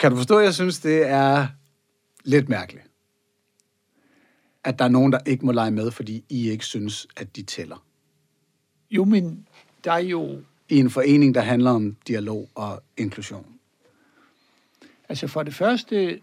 Kan 0.00 0.10
du 0.10 0.16
forstå, 0.16 0.38
at 0.38 0.44
jeg 0.44 0.54
synes, 0.54 0.80
det 0.80 1.08
er 1.08 1.46
lidt 2.24 2.48
mærkeligt? 2.48 2.85
At 4.66 4.78
der 4.78 4.84
er 4.84 4.88
nogen, 4.88 5.12
der 5.12 5.18
ikke 5.26 5.46
må 5.46 5.52
lege 5.52 5.70
med, 5.70 5.90
fordi 5.90 6.24
I 6.28 6.50
ikke 6.50 6.64
synes, 6.64 7.06
at 7.16 7.36
de 7.36 7.42
tæller. 7.42 7.84
Jo, 8.90 9.04
men 9.04 9.46
der 9.84 9.92
er 9.92 9.98
jo, 9.98 10.42
I 10.68 10.78
en 10.78 10.90
forening, 10.90 11.34
der 11.34 11.40
handler 11.40 11.70
om 11.70 11.96
dialog 12.08 12.48
og 12.54 12.82
inklusion. 12.96 13.46
altså 15.08 15.26
for 15.26 15.42
det 15.42 15.54
første, 15.54 16.20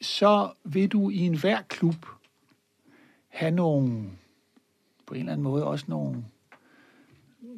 så 0.00 0.52
vil 0.64 0.88
du 0.88 1.10
i 1.10 1.18
enhver 1.18 1.62
klub 1.68 2.06
have 3.28 3.50
nogle, 3.50 4.10
på 5.06 5.14
en 5.14 5.20
eller 5.20 5.32
anden 5.32 5.44
måde 5.44 5.64
også 5.64 5.84
nogle, 5.88 6.24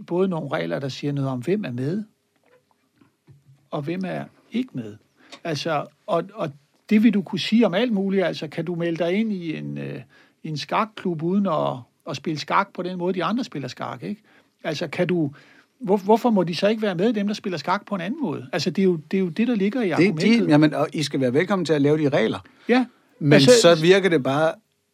både 0.07 0.29
nogle 0.29 0.49
regler, 0.49 0.79
der 0.79 0.89
siger 0.89 1.13
noget 1.13 1.31
om, 1.31 1.41
hvem 1.41 1.65
er 1.65 1.73
med, 1.73 2.05
og 3.71 3.83
hvem 3.83 4.05
er 4.05 4.25
ikke 4.53 4.71
med. 4.73 4.97
Altså, 5.45 5.87
og, 6.07 6.25
og 6.35 6.53
det 6.91 7.03
vil 7.03 7.15
du 7.15 7.23
kunne 7.23 7.39
sige 7.39 7.67
om 7.67 7.75
alt 7.75 7.93
muligt. 7.93 8.25
Altså, 8.25 8.49
kan 8.49 8.65
du 8.65 8.75
melde 8.75 9.05
dig 9.05 9.13
ind 9.13 9.33
i 9.33 9.57
en, 9.57 9.79
øh, 9.79 10.01
en 10.45 10.57
skakklub 10.57 11.23
uden 11.23 11.47
at, 11.47 11.77
at 12.11 12.17
spille 12.17 12.39
skak 12.39 12.69
på 12.75 12.83
den 12.83 12.99
måde, 12.99 13.15
de 13.15 13.25
andre 13.25 13.45
spiller 13.45 13.69
skak, 13.69 14.03
ikke? 14.03 14.23
Altså, 14.65 14.87
kan 14.89 15.07
du... 15.07 15.31
Hvor, 15.81 15.97
hvorfor 15.97 16.31
må 16.31 16.43
de 16.43 16.55
så 16.55 16.69
ikke 16.69 16.83
være 16.83 16.95
med, 16.95 17.13
dem 17.13 17.27
der 17.27 17.35
spiller 17.35 17.59
skak 17.59 17.87
på 17.87 17.95
en 17.95 18.01
anden 18.01 18.21
måde? 18.23 18.47
Altså, 18.53 18.71
det 18.71 18.83
er 18.83 18.87
jo 18.87 18.97
det, 19.11 19.17
er 19.17 19.21
jo 19.21 19.29
det 19.29 19.49
der 19.49 19.55
ligger 19.55 19.81
i 19.83 19.87
Det, 19.87 19.93
argumentet. 19.93 20.41
de, 20.41 20.51
jamen, 20.51 20.75
og 20.75 20.89
I 20.93 21.03
skal 21.03 21.21
være 21.21 21.35
velkommen 21.35 21.65
til 21.65 21.73
at 21.73 21.83
lave 21.83 21.99
de 21.99 22.09
regler. 22.09 22.39
ja, 22.69 22.85
Men 23.19 23.33
altså, 23.33 23.51
så 23.63 23.83
virker 23.83 24.09
det 24.09 24.23
bare 24.23 24.53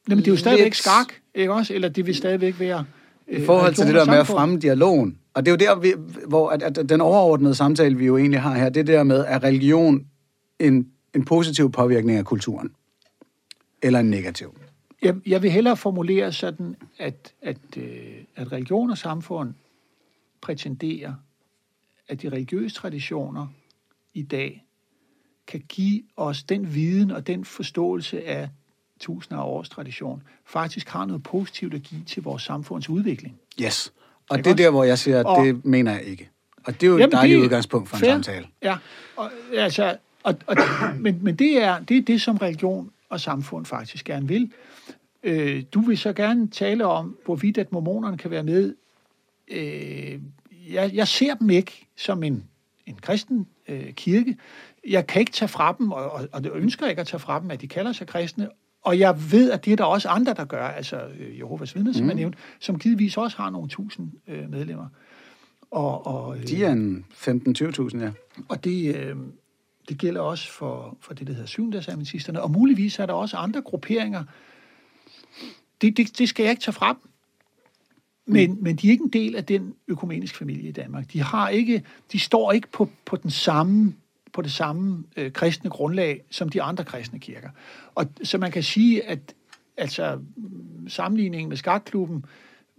Jamen, 0.09 0.24
det 0.24 0.30
er 0.30 0.32
jo 0.32 0.36
stadigvæk 0.38 0.64
lidt 0.64 0.76
skak, 0.76 1.12
ikke 1.34 1.53
også? 1.53 1.74
Eller 1.74 1.88
det 1.88 2.07
vil 2.07 2.14
stadigvæk 2.14 2.61
være... 2.61 2.84
øh, 3.28 3.43
I 3.43 3.45
forhold 3.47 3.74
til 3.74 3.86
det 3.86 3.95
der 3.95 4.05
med 4.05 4.14
at 4.14 4.26
fremme 4.26 4.59
dialogen. 4.59 5.18
Og 5.34 5.47
det 5.47 5.53
er 5.53 5.66
jo 5.68 5.74
der, 5.74 5.80
vi, 5.80 5.93
hvor 6.28 6.49
at, 6.49 6.62
at 6.62 6.88
den 6.88 7.01
overordnede 7.01 7.55
samtale, 7.55 7.97
vi 7.97 8.07
jo 8.07 8.16
egentlig 8.16 8.40
har 8.40 8.55
her, 8.55 8.68
det 8.68 8.80
er 8.80 8.84
der 8.84 9.03
med, 9.03 9.24
er 9.28 9.43
religion 9.43 10.07
en, 10.59 10.86
en 11.14 11.24
positiv 11.24 11.72
påvirkning 11.72 12.18
af 12.18 12.24
kulturen? 12.24 12.74
Eller 13.82 14.00
en 14.00 14.10
negativ? 14.10 14.56
Jeg, 15.02 15.14
jeg 15.26 15.42
vil 15.42 15.50
hellere 15.50 15.76
formulere 15.76 16.32
sådan, 16.32 16.76
at, 16.98 17.32
at, 17.42 17.58
øh, 17.76 18.14
at 18.36 18.52
religion 18.52 18.90
og 18.90 18.98
samfund 18.98 19.54
prætenderer, 20.40 21.12
at 22.08 22.22
de 22.22 22.28
religiøse 22.28 22.74
traditioner 22.74 23.46
i 24.14 24.22
dag 24.22 24.64
kan 25.46 25.60
give 25.68 26.02
os 26.16 26.42
den 26.42 26.74
viden 26.74 27.10
og 27.10 27.26
den 27.26 27.44
forståelse 27.44 28.24
af 28.24 28.48
tusinder 29.00 29.42
af 29.42 29.46
års 29.46 29.68
tradition, 29.68 30.22
faktisk 30.44 30.88
har 30.88 31.04
noget 31.06 31.22
positivt 31.22 31.74
at 31.74 31.82
give 31.82 32.04
til 32.04 32.22
vores 32.22 32.42
samfunds 32.42 32.88
udvikling. 32.88 33.38
Yes. 33.62 33.92
Og 34.30 34.38
Ikke 34.38 34.44
det 34.44 34.52
er 34.52 34.64
der, 34.64 34.70
hvor 34.70 34.84
jeg 34.84 34.98
siger, 34.98 35.20
at 35.20 35.26
Og- 35.26 35.44
det 35.44 35.64
mener 35.64 35.92
jeg 35.92 36.02
ikke. 36.02 36.30
Og 36.64 36.74
det 36.74 36.82
er 36.82 36.86
jo 36.90 36.94
et 36.96 37.00
Jamen, 37.00 37.12
dejligt 37.12 37.36
det- 37.38 37.44
udgangspunkt 37.44 37.88
for 37.88 37.96
en 37.96 38.00
fair. 38.00 38.10
samtale. 38.10 38.46
Ja, 38.62 38.76
og, 39.16 39.30
altså, 39.54 39.96
og, 40.22 40.34
og, 40.46 40.56
men, 41.00 41.18
men 41.22 41.36
det 41.36 41.62
er, 41.62 41.78
det 41.78 41.96
er 41.96 42.02
det, 42.02 42.20
som 42.20 42.36
religion 42.36 42.90
og 43.08 43.20
samfund 43.20 43.66
faktisk 43.66 44.04
gerne 44.04 44.28
vil. 44.28 44.52
Øh, 45.22 45.62
du 45.74 45.80
vil 45.80 45.98
så 45.98 46.12
gerne 46.12 46.48
tale 46.48 46.86
om, 46.86 47.16
hvorvidt 47.24 47.58
at 47.58 47.72
mormonerne 47.72 48.18
kan 48.18 48.30
være 48.30 48.42
med. 48.42 48.74
Øh, 49.48 50.20
jeg, 50.72 50.90
jeg 50.94 51.08
ser 51.08 51.34
dem 51.34 51.50
ikke 51.50 51.86
som 51.96 52.22
en, 52.22 52.44
en 52.86 52.94
kristen 52.94 53.46
øh, 53.68 53.92
kirke. 53.92 54.36
Jeg 54.88 55.06
kan 55.06 55.20
ikke 55.20 55.32
tage 55.32 55.48
fra 55.48 55.76
dem, 55.78 55.92
og, 55.92 56.10
og, 56.10 56.28
og 56.32 56.44
det 56.44 56.52
ønsker 56.54 56.86
jeg 56.86 56.90
ikke 56.90 57.00
at 57.00 57.06
tage 57.06 57.20
fra 57.20 57.40
dem, 57.40 57.50
at 57.50 57.60
de 57.60 57.68
kalder 57.68 57.92
sig 57.92 58.06
kristne. 58.06 58.48
Og 58.82 58.98
jeg 58.98 59.32
ved, 59.32 59.50
at 59.50 59.64
det 59.64 59.72
er 59.72 59.76
der 59.76 59.84
også 59.84 60.08
andre, 60.08 60.34
der 60.34 60.44
gør, 60.44 60.66
altså 60.66 61.00
øh, 61.18 61.38
Jehovas 61.38 61.74
vidner, 61.74 61.92
som 61.92 62.02
mm. 62.02 62.08
jeg 62.08 62.16
nævnte, 62.16 62.38
som 62.60 62.78
givetvis 62.78 63.16
også 63.16 63.36
har 63.36 63.50
nogle 63.50 63.68
tusind 63.68 64.10
øh, 64.28 64.50
medlemmer. 64.50 64.86
Og, 65.70 66.06
og, 66.06 66.36
øh, 66.36 66.48
De 66.48 66.64
er 66.64 66.72
en 66.72 67.04
15-20.000, 67.12 67.98
ja. 67.98 68.10
og 68.48 68.64
det, 68.64 68.96
øh, 68.96 69.16
det 69.89 69.99
gælder 69.99 70.20
også 70.20 70.53
for, 70.53 70.97
for 71.01 71.14
det, 71.14 71.26
der 71.26 71.33
hedder 71.33 71.47
syvendagsadventisterne. 71.47 72.43
Og 72.43 72.51
muligvis 72.51 72.99
er 72.99 73.07
der 73.07 73.12
også 73.12 73.37
andre 73.37 73.62
grupperinger. 73.62 74.24
Det, 75.80 75.97
det, 75.97 76.18
det 76.18 76.28
skal 76.28 76.43
jeg 76.43 76.51
ikke 76.51 76.62
tage 76.62 76.72
frem. 76.72 76.97
Men, 78.26 78.51
mm. 78.51 78.59
men 78.62 78.76
de 78.76 78.87
er 78.87 78.91
ikke 78.91 79.05
en 79.05 79.11
del 79.12 79.37
af 79.37 79.45
den 79.45 79.74
økumeniske 79.89 80.39
familie 80.39 80.68
i 80.68 80.72
Danmark. 80.72 81.12
De, 81.12 81.22
har 81.22 81.49
ikke, 81.49 81.85
de 82.12 82.18
står 82.18 82.53
ikke 82.53 82.68
på, 82.72 82.91
på, 83.05 83.16
den 83.16 83.30
samme, 83.30 83.95
på 84.33 84.43
det 84.43 84.53
samme 84.53 85.05
øh, 85.16 85.33
kristne 85.33 85.70
grundlag 85.70 86.22
som 86.30 86.49
de 86.49 86.62
andre 86.62 86.85
kristne 86.85 87.18
kirker. 87.18 87.51
Og 87.95 88.07
så 88.22 88.39
man 88.39 88.53
kan 88.53 88.62
sige, 88.62 89.05
at 89.05 89.35
altså, 89.76 90.18
mm, 90.37 90.89
sammenligningen 90.89 91.49
med 91.49 91.57
skakklubben 91.57 92.24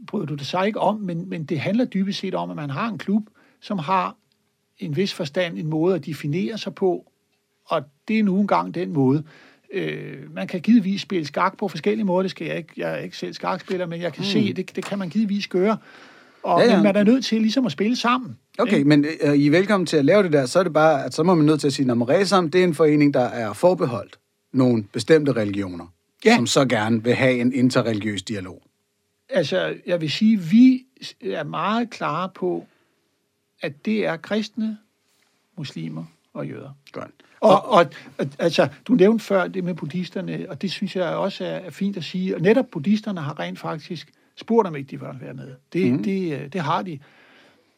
bryder 0.07 0.25
du 0.25 0.35
det 0.35 0.47
sig 0.47 0.67
ikke 0.67 0.79
om, 0.79 0.99
men, 0.99 1.29
men 1.29 1.45
det 1.45 1.59
handler 1.59 1.85
dybest 1.85 2.19
set 2.19 2.35
om, 2.35 2.49
at 2.49 2.55
man 2.55 2.69
har 2.69 2.89
en 2.89 2.97
klub, 2.97 3.23
som 3.59 3.79
har 3.79 4.15
en 4.85 4.95
vis 4.95 5.13
forstand 5.13 5.57
en 5.57 5.67
måde 5.67 5.95
at 5.95 6.05
definere 6.05 6.57
sig 6.57 6.75
på, 6.75 7.11
og 7.65 7.83
det 8.07 8.19
er 8.19 8.23
nu 8.23 8.39
engang 8.39 8.75
den 8.75 8.93
måde. 8.93 9.23
Øh, 9.73 10.33
man 10.33 10.47
kan 10.47 10.61
givetvis 10.61 11.01
spille 11.01 11.25
skak 11.25 11.57
på 11.57 11.67
forskellige 11.67 12.05
måder, 12.05 12.21
det 12.21 12.31
skal 12.31 12.47
jeg 12.47 12.57
ikke, 12.57 12.73
jeg 12.77 12.91
er 12.91 12.97
ikke 12.97 13.17
selv 13.17 13.33
skakspiller, 13.33 13.85
men 13.85 14.01
jeg 14.01 14.13
kan 14.13 14.21
mm. 14.21 14.25
se, 14.25 14.53
det, 14.53 14.75
det 14.75 14.85
kan 14.85 14.99
man 14.99 15.09
givetvis 15.09 15.47
gøre. 15.47 15.77
Og, 16.43 16.61
Ja, 16.61 16.65
ja. 16.65 16.75
Men 16.75 16.83
man 16.83 16.95
er 16.95 17.03
nødt 17.03 17.25
til 17.25 17.41
ligesom 17.41 17.65
at 17.65 17.71
spille 17.71 17.95
sammen. 17.95 18.37
Okay, 18.59 18.77
ikke? 18.77 18.89
men 18.89 19.05
øh, 19.21 19.35
I 19.35 19.47
er 19.47 19.51
velkommen 19.51 19.87
til 19.87 19.97
at 19.97 20.05
lave 20.05 20.23
det 20.23 20.33
der, 20.33 20.45
så 20.45 20.59
er 20.59 20.63
det 20.63 20.73
bare, 20.73 21.05
at 21.05 21.13
så 21.13 21.23
må 21.23 21.35
man 21.35 21.45
nødt 21.45 21.59
til 21.59 21.67
at 21.67 21.73
sige, 21.73 21.91
at 21.91 22.09
Resam, 22.09 22.51
det 22.51 22.61
er 22.61 22.65
en 22.65 22.73
forening, 22.73 23.13
der 23.13 23.23
er 23.23 23.53
forbeholdt 23.53 24.19
nogle 24.53 24.83
bestemte 24.93 25.31
religioner, 25.31 25.85
Ja. 26.25 26.35
som 26.35 26.47
så 26.47 26.65
gerne 26.65 27.03
vil 27.03 27.13
have 27.13 27.39
en 27.39 27.53
interreligiøs 27.53 28.23
dialog. 28.23 28.61
Altså, 29.29 29.73
jeg 29.85 30.01
vil 30.01 30.11
sige, 30.11 30.39
vi 30.39 30.85
er 31.21 31.43
meget 31.43 31.89
klare 31.89 32.29
på, 32.35 32.65
at 33.63 33.85
det 33.85 34.05
er 34.05 34.17
kristne, 34.17 34.77
muslimer 35.57 36.05
og 36.33 36.47
jøder. 36.47 36.71
Godt. 36.91 37.11
Og, 37.39 37.65
og, 37.69 37.85
altså, 38.39 38.67
du 38.87 38.93
nævnte 38.93 39.25
før 39.25 39.47
det 39.47 39.63
med 39.63 39.73
buddhisterne, 39.73 40.45
og 40.49 40.61
det 40.61 40.71
synes 40.71 40.95
jeg 40.95 41.15
også 41.15 41.45
er, 41.45 41.49
er 41.49 41.69
fint 41.69 41.97
at 41.97 42.03
sige. 42.03 42.35
Og 42.35 42.41
netop 42.41 42.65
buddhisterne 42.71 43.21
har 43.21 43.39
rent 43.39 43.59
faktisk 43.59 44.11
spurgt, 44.35 44.67
om 44.67 44.75
ikke 44.75 44.91
de 44.91 44.99
vil 44.99 45.09
være 45.21 45.33
med. 45.33 45.55
Det, 45.73 45.93
mm. 45.93 46.03
det, 46.03 46.41
øh, 46.41 46.53
det 46.53 46.61
har 46.61 46.81
de. 46.81 46.99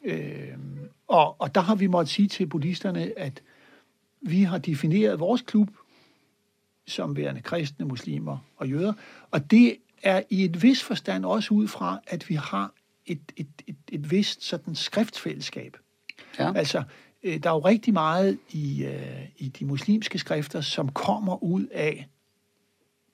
Øh, 0.04 0.48
og, 1.08 1.40
og 1.40 1.54
der 1.54 1.60
har 1.60 1.74
vi 1.74 1.86
måttet 1.86 2.14
sige 2.14 2.28
til 2.28 2.46
buddhisterne, 2.46 3.18
at 3.18 3.42
vi 4.20 4.42
har 4.42 4.58
defineret 4.58 5.20
vores 5.20 5.42
klub 5.42 5.68
som 6.86 7.16
værende 7.16 7.40
kristne, 7.40 7.86
muslimer 7.86 8.38
og 8.56 8.68
jøder. 8.68 8.92
Og 9.30 9.50
det 9.50 9.76
er 10.02 10.22
i 10.30 10.44
et 10.44 10.62
vis 10.62 10.82
forstand 10.82 11.24
også 11.24 11.54
ud 11.54 11.68
fra, 11.68 12.00
at 12.06 12.28
vi 12.28 12.34
har 12.34 12.72
et, 13.06 13.20
et, 13.36 13.46
et, 13.66 13.76
et 13.92 14.10
vist 14.10 14.44
sådan 14.44 14.74
skriftfællesskab. 14.74 15.76
Ja. 16.38 16.52
Altså, 16.54 16.82
øh, 17.22 17.38
der 17.42 17.50
er 17.50 17.54
jo 17.54 17.60
rigtig 17.60 17.92
meget 17.92 18.38
i, 18.50 18.84
øh, 18.84 19.28
i 19.38 19.48
de 19.48 19.64
muslimske 19.64 20.18
skrifter, 20.18 20.60
som 20.60 20.88
kommer 20.88 21.42
ud 21.44 21.66
af 21.66 22.08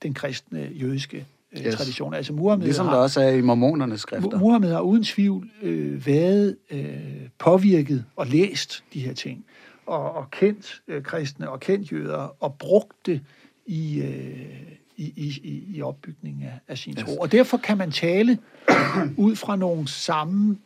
den 0.02 0.14
kristne 0.14 0.70
jødiske 0.74 1.16
øh, 1.52 1.66
Yes. 1.66 1.74
tradition. 1.74 2.14
Altså 2.14 2.32
Muhammed 2.32 2.66
Ligesom 2.66 2.86
har, 2.86 2.94
der 2.94 3.00
også 3.02 3.20
er 3.20 3.30
i 3.30 3.40
mormonernes 3.40 4.00
skrifter. 4.00 4.38
Muhammed 4.38 4.72
har 4.72 4.80
uden 4.80 5.04
tvivl 5.04 5.50
øh, 5.62 6.06
været 6.06 6.56
øh, 6.70 7.28
påvirket 7.38 8.04
og 8.16 8.26
læst 8.26 8.84
de 8.92 9.00
her 9.00 9.14
ting, 9.14 9.44
og, 9.86 10.12
og 10.12 10.30
kendt 10.30 10.82
øh, 10.88 11.02
kristne 11.02 11.50
og 11.50 11.60
kendt 11.60 11.92
jøder, 11.92 12.36
og 12.40 12.54
brugt 12.58 13.06
det 13.06 13.20
i, 13.66 14.00
øh, 14.00 14.72
i, 14.96 15.04
i, 15.16 15.64
i- 15.76 15.82
opbygningen 15.82 16.42
af, 16.42 16.52
af 16.68 16.78
sin 16.78 16.96
tro. 16.96 17.16
Og 17.16 17.32
derfor 17.32 17.56
kan 17.56 17.78
man 17.78 17.90
tale 17.90 18.38
ud 19.16 19.36
fra 19.36 19.56
nogle 19.56 19.88
samme 19.88 20.56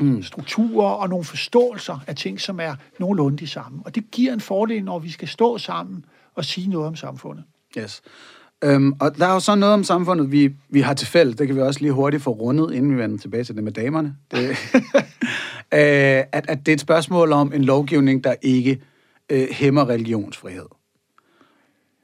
Mm. 0.00 0.22
strukturer 0.22 0.88
og 0.90 1.08
nogle 1.08 1.24
forståelser 1.24 1.98
af 2.06 2.16
ting, 2.16 2.40
som 2.40 2.60
er 2.60 2.74
nogenlunde 3.00 3.38
de 3.38 3.46
samme. 3.46 3.82
Og 3.84 3.94
det 3.94 4.04
giver 4.12 4.32
en 4.32 4.40
fordel, 4.40 4.84
når 4.84 4.98
vi 4.98 5.10
skal 5.10 5.28
stå 5.28 5.58
sammen 5.58 6.04
og 6.34 6.44
sige 6.44 6.70
noget 6.70 6.86
om 6.86 6.96
samfundet. 6.96 7.44
Yes. 7.78 8.02
Øhm, 8.64 8.92
og 9.00 9.16
der 9.18 9.26
er 9.26 9.32
jo 9.32 9.40
så 9.40 9.54
noget 9.54 9.74
om 9.74 9.84
samfundet, 9.84 10.32
vi, 10.32 10.54
vi 10.68 10.80
har 10.80 10.94
til 10.94 11.06
fælles. 11.06 11.36
Det 11.36 11.46
kan 11.46 11.56
vi 11.56 11.60
også 11.60 11.80
lige 11.80 11.92
hurtigt 11.92 12.22
få 12.22 12.30
rundet, 12.30 12.74
inden 12.74 12.90
vi 12.96 12.96
vender 13.02 13.18
tilbage 13.18 13.44
til 13.44 13.54
det 13.56 13.64
med 13.64 13.72
damerne. 13.72 14.16
Det, 14.30 14.48
øh, 15.74 16.24
at, 16.32 16.44
at 16.48 16.58
det 16.66 16.68
er 16.68 16.74
et 16.74 16.80
spørgsmål 16.80 17.32
om 17.32 17.52
en 17.52 17.64
lovgivning, 17.64 18.24
der 18.24 18.34
ikke 18.42 18.80
øh, 19.30 19.46
hæmmer 19.50 19.88
religionsfrihed. 19.88 20.66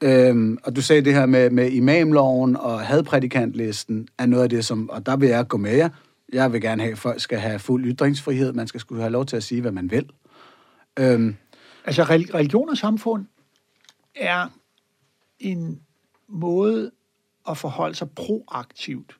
Øhm, 0.03 0.57
og 0.63 0.75
du 0.75 0.81
sagde 0.81 1.01
det 1.01 1.13
her 1.13 1.25
med, 1.25 1.49
med 1.49 1.71
imamloven 1.71 2.55
og 2.57 2.79
hadprædikantlisten 2.81 4.07
er 4.17 4.25
noget 4.25 4.43
af 4.43 4.49
det, 4.49 4.65
som, 4.65 4.89
og 4.89 5.05
der 5.05 5.17
vil 5.17 5.29
jeg 5.29 5.47
gå 5.47 5.57
med 5.57 5.75
jer. 5.75 5.89
Jeg 6.33 6.53
vil 6.53 6.61
gerne 6.61 6.81
have, 6.81 6.91
at 6.91 6.97
folk 6.97 7.21
skal 7.21 7.37
have 7.39 7.59
fuld 7.59 7.85
ytringsfrihed. 7.85 8.53
Man 8.53 8.67
skal 8.67 8.79
skulle 8.79 9.01
have 9.01 9.11
lov 9.11 9.25
til 9.25 9.35
at 9.37 9.43
sige, 9.43 9.61
hvad 9.61 9.71
man 9.71 9.91
vil. 9.91 10.05
Øhm, 10.99 11.35
Altså 11.85 12.03
rel- 12.03 12.33
religion 12.33 12.69
og 12.69 12.77
samfund 12.77 13.25
er 14.15 14.47
en 15.39 15.79
måde 16.29 16.91
at 17.49 17.57
forholde 17.57 17.95
sig 17.95 18.09
proaktivt 18.09 19.15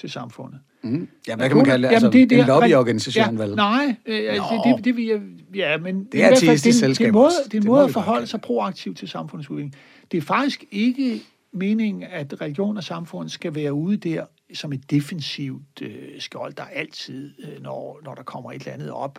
til 0.00 0.10
samfundet. 0.10 0.60
mm, 0.82 1.08
ja, 1.28 1.36
hvad 1.36 1.48
kan 1.48 1.56
man 1.56 1.66
kalde 1.66 1.88
det? 1.88 1.94
Altså, 1.94 2.10
Jamen, 2.14 2.32
en 2.32 2.46
lobbyorganisation, 2.46 3.36
ja, 3.36 3.44
vel? 3.44 3.56
Nej, 3.56 3.96
øh, 4.06 4.18
altså, 4.34 4.60
det, 4.66 4.76
det, 4.76 4.84
det 4.84 4.96
vil 4.96 5.04
jeg... 5.06 5.20
Ja, 5.54 5.78
men 5.78 6.04
Det 6.04 6.14
er 6.14 6.26
i 6.26 6.28
hvert 6.28 6.38
fald, 6.38 6.56
det, 6.56 6.98
det, 6.98 7.00
er 7.00 7.06
en 7.06 7.12
måde, 7.12 7.30
det 7.30 7.54
er 7.54 7.56
en 7.56 7.62
Det 7.62 7.64
måde 7.64 7.80
må 7.82 7.86
at 7.86 7.92
forholde 7.92 8.26
sig 8.26 8.40
proaktivt 8.40 8.98
til 8.98 9.08
samfundets 9.08 9.50
udvikling. 9.50 9.74
Det 10.12 10.18
er 10.18 10.22
faktisk 10.22 10.64
ikke 10.70 11.20
meningen, 11.52 12.02
at 12.02 12.40
religion 12.40 12.76
og 12.76 12.84
samfund 12.84 13.28
skal 13.28 13.54
være 13.54 13.72
ude 13.72 13.96
der 13.96 14.26
som 14.52 14.72
et 14.72 14.90
defensivt 14.90 15.82
øh, 15.82 16.20
skjold, 16.20 16.52
der 16.54 16.62
altid, 16.62 17.34
øh, 17.38 17.62
når, 17.62 18.00
når 18.04 18.14
der 18.14 18.22
kommer 18.22 18.52
et 18.52 18.60
eller 18.60 18.72
andet 18.72 18.90
op. 18.90 19.18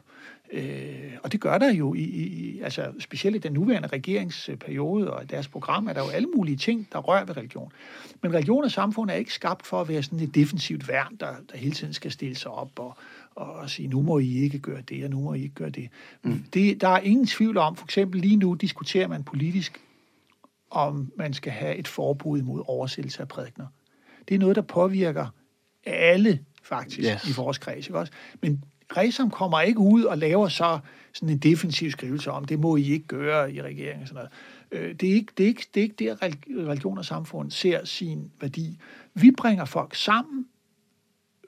Øh, 0.51 1.13
og 1.23 1.31
det 1.31 1.41
gør 1.41 1.57
der 1.57 1.73
jo, 1.73 1.93
i, 1.93 2.03
i, 2.03 2.59
altså 2.59 2.91
specielt 2.99 3.35
i 3.35 3.39
den 3.39 3.53
nuværende 3.53 3.87
regeringsperiode 3.87 5.13
og 5.13 5.29
deres 5.29 5.47
program, 5.47 5.87
er 5.87 5.93
der 5.93 6.03
jo 6.03 6.09
alle 6.09 6.27
mulige 6.35 6.57
ting, 6.57 6.87
der 6.91 6.99
rører 6.99 7.25
ved 7.25 7.37
religion. 7.37 7.71
Men 8.21 8.33
religion 8.33 8.63
og 8.63 8.71
samfund 8.71 9.09
er 9.09 9.15
ikke 9.15 9.33
skabt 9.33 9.67
for 9.67 9.81
at 9.81 9.89
være 9.89 10.03
sådan 10.03 10.19
et 10.19 10.35
defensivt 10.35 10.87
værn, 10.87 11.15
der, 11.19 11.35
der 11.51 11.57
hele 11.57 11.73
tiden 11.73 11.93
skal 11.93 12.11
stille 12.11 12.35
sig 12.35 12.51
op 12.51 12.79
og, 12.79 12.97
og 13.35 13.69
sige, 13.69 13.87
nu 13.87 14.01
må 14.01 14.19
I 14.19 14.37
ikke 14.37 14.59
gøre 14.59 14.81
det, 14.81 15.03
og 15.03 15.09
nu 15.09 15.19
må 15.19 15.33
I 15.33 15.41
ikke 15.41 15.55
gøre 15.55 15.69
det. 15.69 15.89
Mm. 16.23 16.43
det. 16.53 16.81
Der 16.81 16.87
er 16.87 16.99
ingen 16.99 17.27
tvivl 17.27 17.57
om, 17.57 17.75
for 17.75 17.85
eksempel 17.85 18.21
lige 18.21 18.35
nu 18.35 18.53
diskuterer 18.53 19.07
man 19.07 19.23
politisk, 19.23 19.81
om 20.71 21.11
man 21.17 21.33
skal 21.33 21.51
have 21.51 21.75
et 21.75 21.87
forbud 21.87 22.41
mod 22.41 22.63
oversættelse 22.67 23.21
af 23.21 23.27
prædikner. 23.27 23.65
Det 24.27 24.35
er 24.35 24.39
noget, 24.39 24.55
der 24.55 24.61
påvirker 24.61 25.27
alle 25.85 26.39
faktisk 26.63 26.99
Yes. 27.13 27.29
i 27.29 27.33
vores 27.37 27.57
kreds. 27.57 27.87
Ikke 27.87 27.99
også? 27.99 28.11
Men 28.41 28.63
Resam 28.97 29.29
kommer 29.29 29.61
ikke 29.61 29.79
ud 29.79 30.03
og 30.03 30.17
laver 30.17 30.47
så 30.47 30.79
sådan 31.13 31.29
en 31.29 31.37
defensiv 31.37 31.91
skrivelse 31.91 32.31
om, 32.31 32.45
det 32.45 32.59
må 32.59 32.75
I 32.75 32.83
ikke 32.91 33.07
gøre 33.07 33.53
i 33.53 33.61
regeringen 33.61 34.01
og 34.01 34.07
sådan 34.07 34.27
noget. 34.71 34.85
Øh, 34.89 34.95
Det 34.95 35.09
er 35.09 35.13
ikke, 35.13 35.33
det 35.37 35.43
er 35.43 35.47
ikke, 35.47 35.67
det 35.73 35.79
er 35.79 35.83
ikke 35.83 35.95
der, 36.05 36.15
relig- 36.23 36.67
religion 36.67 36.97
og 36.97 37.05
samfund 37.05 37.51
ser 37.51 37.85
sin 37.85 38.31
værdi. 38.41 38.77
Vi 39.13 39.31
bringer 39.37 39.65
folk 39.65 39.95
sammen 39.95 40.45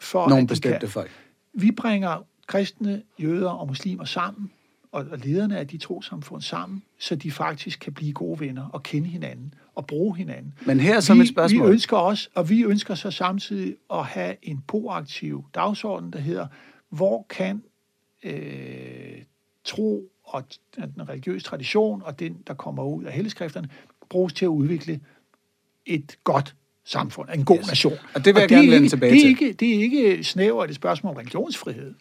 for, 0.01 0.29
Nogle 0.29 0.41
at 0.41 0.47
bestemte 0.47 0.79
kan, 0.79 0.89
folk. 0.89 1.11
vi 1.53 1.71
bringer 1.71 2.25
kristne, 2.47 3.01
jøder 3.19 3.49
og 3.49 3.67
muslimer 3.67 4.05
sammen, 4.05 4.51
og 4.93 5.05
og 5.11 5.17
lederne 5.19 5.57
af 5.57 5.67
de 5.67 5.77
trossamfund 5.77 6.41
sammen, 6.41 6.83
så 6.99 7.15
de 7.15 7.31
faktisk 7.31 7.79
kan 7.79 7.93
blive 7.93 8.13
gode 8.13 8.39
venner 8.39 8.69
og 8.73 8.83
kende 8.83 9.07
hinanden 9.07 9.53
og 9.75 9.87
bruge 9.87 10.17
hinanden. 10.17 10.53
Men 10.65 10.79
her 10.79 10.99
som 10.99 11.17
vi, 11.17 11.23
et 11.23 11.29
spørgsmål. 11.29 11.67
Vi 11.67 11.73
ønsker 11.73 11.97
også, 11.97 12.29
og 12.35 12.49
vi 12.49 12.63
ønsker 12.63 12.95
så 12.95 13.11
samtidig 13.11 13.75
at 13.93 14.05
have 14.05 14.35
en 14.41 14.63
proaktiv 14.67 15.45
dagsorden, 15.55 16.13
der 16.13 16.19
hedder, 16.19 16.47
hvor 16.89 17.25
kan 17.29 17.63
øh, 18.23 19.21
tro 19.63 20.09
og 20.23 20.43
den 20.75 21.09
religiøse 21.09 21.45
tradition 21.45 22.01
og 22.05 22.19
den, 22.19 22.37
der 22.47 22.53
kommer 22.53 22.83
ud 22.83 23.03
af 23.03 23.13
helligskrifterne, 23.13 23.69
bruges 24.09 24.33
til 24.33 24.45
at 24.45 24.49
udvikle 24.49 24.99
et 25.85 26.17
godt 26.23 26.55
samfund, 26.85 27.29
en 27.33 27.45
god 27.45 27.57
Yes. 27.59 27.67
nation. 27.67 27.93
Og 28.15 28.25
det 28.25 28.35
vil 28.35 28.39
jeg 28.39 28.43
er 28.43 28.47
gerne 28.47 28.61
vende 28.61 28.75
ikke, 28.75 28.89
tilbage 28.89 29.11
det 29.11 29.17
er 29.17 29.21
til. 29.21 29.29
Ikke, 29.29 29.53
det 29.53 29.75
er 29.75 29.79
ikke 29.79 30.23
snævert 30.23 30.69
et 30.69 30.75
spørgsmål 30.75 31.09
om 31.11 31.17
religionsfrihed. 31.17 31.93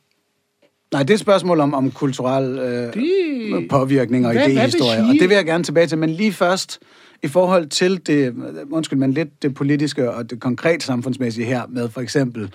Nej, 0.92 1.02
det 1.02 1.10
er 1.10 1.14
et 1.14 1.20
spørgsmål 1.20 1.60
om, 1.60 1.74
om 1.74 1.90
kulturel 1.90 2.58
øh, 2.58 2.92
Det- 2.94 3.68
påvirkning 3.70 4.26
og 4.26 4.34
idehistorie, 4.34 4.98
og 5.00 5.14
det 5.20 5.28
vil 5.28 5.34
jeg 5.34 5.44
gerne 5.44 5.64
tilbage 5.64 5.86
til. 5.86 5.98
Men 5.98 6.10
lige 6.10 6.32
først, 6.32 6.80
i 7.22 7.28
forhold 7.28 7.66
til 7.66 8.06
det, 8.06 8.34
undskyld, 8.70 8.98
men 8.98 9.12
lidt 9.12 9.42
det 9.42 9.54
politiske 9.54 10.10
og 10.10 10.30
det 10.30 10.40
konkret 10.40 10.82
samfundsmæssige 10.82 11.44
her, 11.46 11.62
med 11.68 11.88
for 11.88 12.00
eksempel 12.00 12.52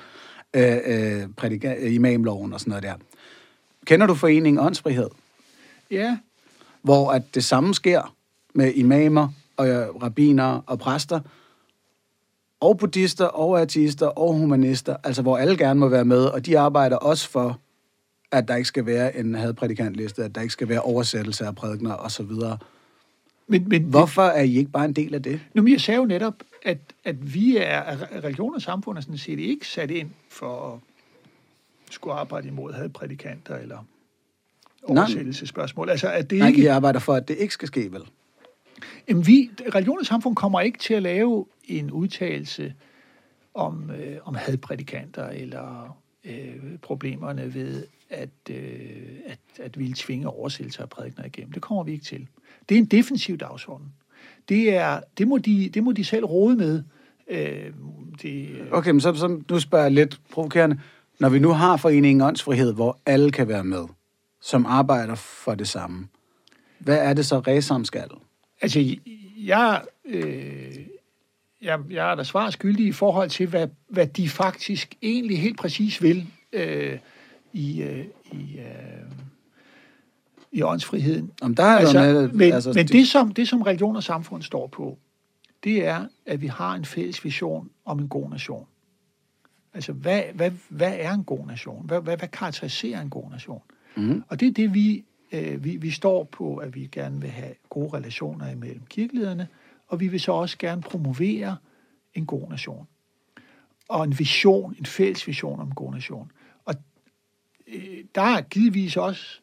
øh, 0.53 0.77
øh, 0.85 1.23
prædika- 1.41 1.85
øh, 1.85 1.93
imamloven 1.93 2.53
og 2.53 2.59
sådan 2.59 2.69
noget 2.71 2.83
der. 2.83 2.93
Kender 3.85 4.07
du 4.07 4.13
foreningen 4.13 4.63
Åndsfrihed? 4.65 5.07
Ja, 5.91 6.17
hvor 6.81 7.11
at 7.11 7.21
det 7.35 7.43
samme 7.43 7.73
sker 7.73 8.13
med 8.53 8.73
imamer 8.73 9.27
og 9.57 9.67
øh, 9.69 9.87
rabbiner 10.03 10.63
og 10.67 10.79
præster, 10.79 11.19
og 12.59 12.77
buddhister, 12.77 13.25
og 13.25 13.61
ateister, 13.61 14.07
og 14.07 14.33
humanister, 14.33 14.95
altså 15.03 15.21
hvor 15.21 15.37
alle 15.37 15.57
gerne 15.57 15.79
må 15.79 15.87
være 15.87 16.05
med, 16.05 16.25
og 16.25 16.45
de 16.45 16.59
arbejder 16.59 16.95
også 16.95 17.29
for, 17.29 17.59
at 18.31 18.47
der 18.47 18.55
ikke 18.55 18.67
skal 18.67 18.85
være 18.85 19.17
en 19.17 19.35
hadprædikantliste, 19.35 20.23
at 20.23 20.35
der 20.35 20.41
ikke 20.41 20.51
skal 20.53 20.69
være 20.69 20.81
oversættelse 20.81 21.45
af 21.45 21.55
prædikner 21.55 21.95
osv. 21.95 22.31
men, 23.47 23.69
men 23.69 23.83
Hvorfor 23.83 24.21
er 24.21 24.43
I 24.43 24.57
ikke 24.57 24.71
bare 24.71 24.85
en 24.85 24.93
del 24.93 25.15
af 25.15 25.23
det? 25.23 25.39
Nu, 25.53 25.61
men 25.61 25.73
jeg 25.73 25.81
sagde 25.81 25.99
jo 25.99 26.05
netop, 26.05 26.33
at, 26.63 26.77
at 27.03 27.33
vi 27.33 27.57
er, 27.57 27.81
at 27.81 28.23
religion 28.23 28.55
og 28.55 28.61
samfund 28.61 28.97
er 28.97 29.01
sådan 29.01 29.17
set 29.17 29.39
ikke 29.39 29.67
sat 29.67 29.91
ind 29.91 30.09
for 30.29 30.73
at 30.73 30.79
skulle 31.89 32.13
arbejde 32.13 32.47
imod 32.47 32.73
hadprædikanter 32.73 33.55
eller 33.55 33.85
oversættelsespørgsmål. 34.83 35.89
Altså, 35.89 36.11
at 36.11 36.29
det 36.29 36.39
Nej, 36.39 36.47
ikke... 36.47 36.61
I 36.61 36.65
arbejder 36.65 36.99
for, 36.99 37.13
at 37.13 37.27
det 37.27 37.37
ikke 37.37 37.53
skal 37.53 37.67
ske, 37.67 37.91
vel? 37.91 38.01
Jamen, 39.09 39.27
vi, 39.27 39.49
religion 39.75 39.99
og 39.99 40.05
samfund 40.05 40.35
kommer 40.35 40.61
ikke 40.61 40.79
til 40.79 40.93
at 40.93 41.03
lave 41.03 41.45
en 41.65 41.91
udtalelse 41.91 42.73
om, 43.53 43.91
øh, 43.91 44.17
om 44.23 44.35
hadprædikanter 44.35 45.29
eller 45.29 45.97
øh, 46.25 46.77
problemerne 46.81 47.53
ved 47.53 47.85
at, 48.09 48.29
øh, 48.49 49.19
at, 49.25 49.39
at 49.59 49.79
ville 49.79 49.93
tvinge 49.97 50.27
oversættelser 50.27 50.81
af 50.81 50.89
prædikner 50.89 51.25
igennem. 51.25 51.51
Det 51.51 51.61
kommer 51.61 51.83
vi 51.83 51.91
ikke 51.91 52.05
til. 52.05 52.27
Det 52.69 52.75
er 52.75 52.79
en 52.79 52.85
defensiv 52.85 53.37
dagsorden. 53.37 53.93
Det, 54.49 54.73
er, 54.73 54.99
det, 55.17 55.27
må, 55.27 55.37
de, 55.37 55.69
det 55.73 55.83
må 55.83 55.91
de 55.91 56.03
selv 56.03 56.25
råde 56.25 56.55
med. 56.55 56.83
Øh, 57.27 57.73
det, 58.21 58.49
Okay, 58.71 58.91
men 58.91 59.01
så, 59.01 59.13
så 59.13 59.41
nu 59.49 59.59
spørger 59.59 59.85
jeg 59.85 59.91
lidt 59.91 60.21
provokerende. 60.31 60.79
Når 61.19 61.29
vi 61.29 61.39
nu 61.39 61.49
har 61.49 61.77
foreningen 61.77 62.21
Åndsfrihed, 62.21 62.73
hvor 62.73 62.99
alle 63.05 63.31
kan 63.31 63.47
være 63.47 63.63
med, 63.63 63.83
som 64.41 64.65
arbejder 64.65 65.15
for 65.15 65.55
det 65.55 65.67
samme, 65.67 66.07
hvad 66.79 66.97
er 66.97 67.13
det 67.13 67.25
så, 67.25 67.39
Resam 67.39 67.85
skal? 67.85 68.09
Altså, 68.61 68.95
jeg, 69.37 69.81
øh, 70.05 70.75
jeg, 71.61 71.79
jeg 71.89 72.11
er 72.11 72.15
da 72.15 72.23
svar 72.23 72.49
skyldig 72.49 72.85
i 72.85 72.91
forhold 72.91 73.29
til, 73.29 73.47
hvad, 73.47 73.67
hvad 73.87 74.07
de 74.07 74.29
faktisk 74.29 74.95
egentlig 75.01 75.41
helt 75.41 75.57
præcis 75.57 76.01
vil 76.01 76.27
øh, 76.53 76.97
i, 77.57 77.81
øh, 77.81 78.05
i, 78.31 78.57
øh, 78.57 79.11
i 80.51 80.61
åndsfriheden. 80.61 81.31
Om 81.41 81.55
der 81.55 81.63
er 81.63 81.77
Altså, 81.77 81.99
med, 81.99 82.27
men 82.27 82.53
altså, 82.53 82.73
men 82.75 82.87
det, 82.87 83.07
som, 83.07 83.31
det, 83.31 83.47
som 83.47 83.61
religion 83.61 83.95
og 83.95 84.03
samfund 84.03 84.43
står 84.43 84.67
på, 84.67 84.97
det 85.63 85.85
er, 85.85 86.05
at 86.25 86.41
vi 86.41 86.47
har 86.47 86.75
en 86.75 86.85
fælles 86.85 87.25
vision 87.25 87.69
om 87.85 87.99
en 87.99 88.07
god 88.07 88.29
nation. 88.29 88.65
Altså, 89.73 89.93
hvad, 89.93 90.23
hvad, 90.33 90.51
hvad 90.69 90.93
er 90.99 91.13
en 91.13 91.23
god 91.23 91.47
nation? 91.47 91.85
Hvad, 91.85 92.01
hvad, 92.01 92.17
hvad 92.17 92.27
karakteriserer 92.27 93.01
en 93.01 93.09
god 93.09 93.31
nation? 93.31 93.61
Mhm. 93.95 94.23
Og 94.27 94.39
det 94.39 94.47
er 94.47 94.51
det, 94.51 94.73
vi, 94.73 95.05
øh, 95.31 95.63
vi, 95.63 95.75
vi 95.75 95.91
står 95.91 96.23
på, 96.23 96.55
at 96.57 96.75
vi 96.75 96.89
gerne 96.91 97.21
vil 97.21 97.29
have 97.29 97.53
gode 97.69 97.97
relationer 97.97 98.51
imellem 98.51 98.81
kirkelederne, 98.89 99.47
og 99.87 99.99
vi 99.99 100.07
vil 100.07 100.19
så 100.19 100.31
også 100.31 100.57
gerne 100.57 100.81
promovere 100.81 101.57
en 102.13 102.25
god 102.25 102.49
nation. 102.49 102.87
Og 103.89 104.03
en 104.03 104.19
vision, 104.19 104.75
en 104.79 104.85
fælles 104.85 105.27
vision 105.27 105.59
om 105.59 105.67
en 105.67 105.75
god 105.75 105.93
nation. 105.93 106.31
Øh, 107.73 108.03
der 108.15 108.21
er 108.21 108.41
givetvis 108.41 108.97
også 108.97 109.39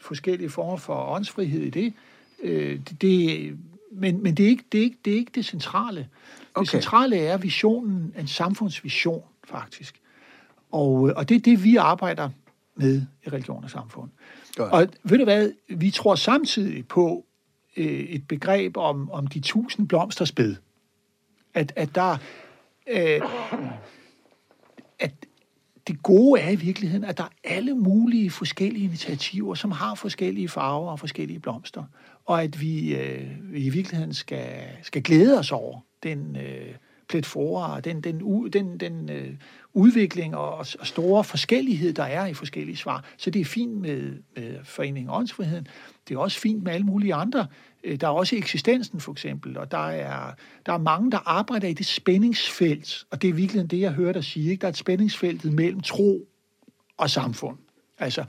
forskellige 0.00 0.50
former 0.50 0.76
for 0.76 0.94
åndsfrihed 0.94 1.62
i 1.62 1.70
det. 1.70 1.94
Øh, 2.42 2.80
det, 2.80 3.02
det 3.02 3.58
men 3.92 4.22
men 4.22 4.34
det, 4.34 4.44
er 4.44 4.48
ikke, 4.48 4.64
det, 4.72 4.80
er 4.80 4.84
ikke, 4.84 4.98
det 5.04 5.12
er 5.12 5.16
ikke 5.16 5.32
det 5.34 5.44
centrale. 5.44 5.98
Det 6.00 6.08
Okay. 6.54 6.70
centrale 6.70 7.18
er 7.18 7.36
visionen, 7.36 8.14
en 8.18 8.26
samfundsvision 8.26 9.22
faktisk. 9.44 10.00
Og, 10.70 11.08
øh, 11.08 11.14
og 11.16 11.28
det 11.28 11.34
er 11.34 11.40
det, 11.40 11.64
vi 11.64 11.76
arbejder 11.76 12.30
med 12.74 13.02
i 13.26 13.28
religion 13.28 13.64
og 13.64 13.70
samfund. 13.70 14.10
Godt. 14.56 14.72
Og 14.72 14.88
ved 15.02 15.18
du 15.18 15.24
hvad, 15.24 15.52
vi 15.68 15.90
tror 15.90 16.14
samtidig 16.14 16.88
på 16.88 17.26
øh, 17.76 17.86
et 17.86 18.28
begreb 18.28 18.76
om, 18.76 19.10
om 19.10 19.26
de 19.26 19.40
tusind 19.40 19.88
blomsters 19.88 20.32
bed. 20.32 20.56
At, 21.54 21.72
at 21.76 21.94
der... 21.94 22.16
Øh, 22.86 23.20
at 24.98 25.12
det 25.88 26.02
gode 26.02 26.40
er 26.40 26.50
i 26.50 26.56
virkeligheden, 26.56 27.04
at 27.04 27.18
der 27.18 27.24
er 27.24 27.28
alle 27.44 27.74
mulige 27.74 28.30
forskellige 28.30 28.84
initiativer, 28.84 29.54
som 29.54 29.70
har 29.70 29.94
forskellige 29.94 30.48
farver 30.48 30.90
og 30.90 31.00
forskellige 31.00 31.40
blomster. 31.40 31.84
Og 32.24 32.42
at 32.42 32.60
vi, 32.60 32.96
øh, 32.96 33.28
vi 33.52 33.64
i 33.64 33.68
virkeligheden 33.68 34.14
skal, 34.14 34.48
skal 34.82 35.02
glæde 35.02 35.38
os 35.38 35.52
over 35.52 35.80
den 36.02 36.36
øh, 36.36 36.74
pletfora, 37.08 37.80
den, 37.80 38.00
den, 38.00 38.22
u, 38.22 38.46
den, 38.46 38.80
den 38.80 39.10
øh, 39.10 39.34
udvikling 39.74 40.36
og, 40.36 40.58
og 40.58 40.66
store 40.66 41.24
forskellighed, 41.24 41.92
der 41.92 42.02
er 42.02 42.26
i 42.26 42.34
forskellige 42.34 42.76
svar. 42.76 43.04
Så 43.16 43.30
det 43.30 43.40
er 43.40 43.44
fint 43.44 43.76
med, 43.76 44.12
med 44.36 44.64
Foreningen 44.64 45.10
Åndsfriheden. 45.14 45.66
Det 46.08 46.14
er 46.14 46.18
også 46.18 46.40
fint 46.40 46.62
med 46.62 46.72
alle 46.72 46.86
mulige 46.86 47.14
andre. 47.14 47.46
Øh, 47.88 48.00
Der 48.00 48.06
er 48.06 48.12
også 48.12 48.36
eksistensen, 48.36 49.00
for 49.00 49.12
eksempel, 49.12 49.58
og 49.58 49.70
der 49.70 49.86
er, 49.88 50.34
der 50.66 50.72
er 50.72 50.78
mange, 50.78 51.10
der 51.10 51.18
arbejder 51.28 51.68
i 51.68 51.72
det 51.72 51.86
spændingsfelt, 51.86 53.04
og 53.10 53.22
det 53.22 53.30
er 53.30 53.34
virkelig 53.34 53.70
det, 53.70 53.80
jeg 53.80 53.92
hører 53.92 54.12
dig 54.12 54.24
sige. 54.24 54.50
Ikke? 54.50 54.60
Der 54.60 54.66
er 54.66 54.72
et 54.72 54.76
spændingsfelt 54.76 55.44
mellem 55.44 55.80
tro 55.80 56.28
og 56.96 57.10
samfund. 57.10 57.58
Altså, 57.98 58.24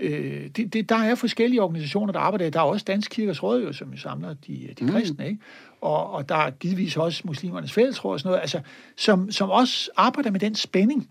øh, 0.00 0.50
det, 0.56 0.72
det, 0.72 0.88
der 0.88 0.96
er 0.96 1.14
forskellige 1.14 1.62
organisationer, 1.62 2.12
der 2.12 2.20
arbejder. 2.20 2.50
Der 2.50 2.58
er 2.60 2.64
også 2.64 2.84
Dansk 2.84 3.10
Kirkers 3.10 3.42
Råd, 3.42 3.62
jo, 3.62 3.72
som 3.72 3.90
jo 3.90 3.98
samler 3.98 4.34
de, 4.46 4.68
de 4.78 4.88
kristne, 4.88 5.26
ikke? 5.26 5.40
Og, 5.80 6.10
og 6.10 6.28
der 6.28 6.36
er 6.36 6.50
givetvis 6.50 6.96
også 6.96 7.22
muslimernes 7.24 7.72
fællesråd 7.72 8.12
og 8.12 8.20
sådan 8.20 8.28
noget, 8.28 8.40
altså, 8.40 8.60
som, 8.96 9.30
som 9.30 9.50
også 9.50 9.90
arbejder 9.96 10.30
med 10.30 10.40
den 10.40 10.54
spænding. 10.54 11.10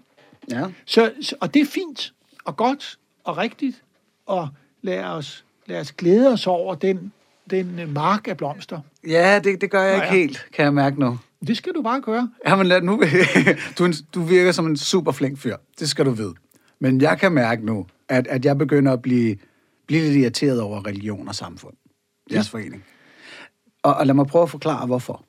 Ja. 0.52 0.66
Så, 0.86 1.12
så, 1.22 1.36
og 1.42 1.54
det 1.54 1.62
er 1.62 1.66
fint 1.66 2.14
og 2.46 2.58
godt 2.58 3.00
og 3.24 3.38
rigtigt, 3.38 3.84
og 4.26 4.50
lad 4.82 5.04
os, 5.04 5.46
lad 5.66 5.80
os 5.80 5.92
glæde 5.92 6.28
os 6.28 6.48
over 6.48 6.76
den, 6.76 7.12
den 7.50 7.80
øh, 7.80 7.94
mark 7.94 8.28
af 8.28 8.38
blomster. 8.38 8.80
Ja, 9.08 9.40
det, 9.44 9.62
det 9.62 9.72
gør 9.72 9.82
jeg 9.82 9.98
Nå 9.98 10.04
ikke 10.04 10.16
ja. 10.16 10.20
helt, 10.20 10.48
kan 10.54 10.66
jeg 10.66 10.74
mærke 10.74 11.00
nu. 11.00 11.20
Det 11.48 11.58
skal 11.58 11.74
du 11.74 11.82
bare 11.82 12.02
gøre. 12.02 12.30
Jamen, 12.48 12.68
lad, 12.68 12.82
nu, 12.82 13.04
du, 13.78 13.94
du 14.16 14.22
virker 14.22 14.52
som 14.52 14.66
en 14.66 14.78
super 14.78 15.12
flink 15.12 15.38
fyr. 15.38 15.56
Det 15.80 15.90
skal 15.90 16.06
du 16.06 16.12
vide. 16.12 16.34
Men 16.80 17.02
jeg 17.02 17.20
kan 17.20 17.32
mærke 17.32 17.66
nu, 17.66 17.86
at, 18.10 18.28
at 18.28 18.46
jeg 18.46 18.58
begynder 18.58 18.94
at 18.94 19.02
blive, 19.02 19.38
blive 19.88 20.02
lidt 20.02 20.16
irriteret 20.16 20.62
over 20.62 20.88
religion 20.88 21.28
og 21.28 21.36
samfund. 21.36 21.74
Jeres 22.32 22.50
forening. 22.50 22.84
Og, 23.84 23.96
og 23.96 24.08
lad 24.08 24.16
mig 24.16 24.28
prøve 24.28 24.44
at 24.44 24.50
forklare, 24.50 24.86
hvorfor. 24.86 25.26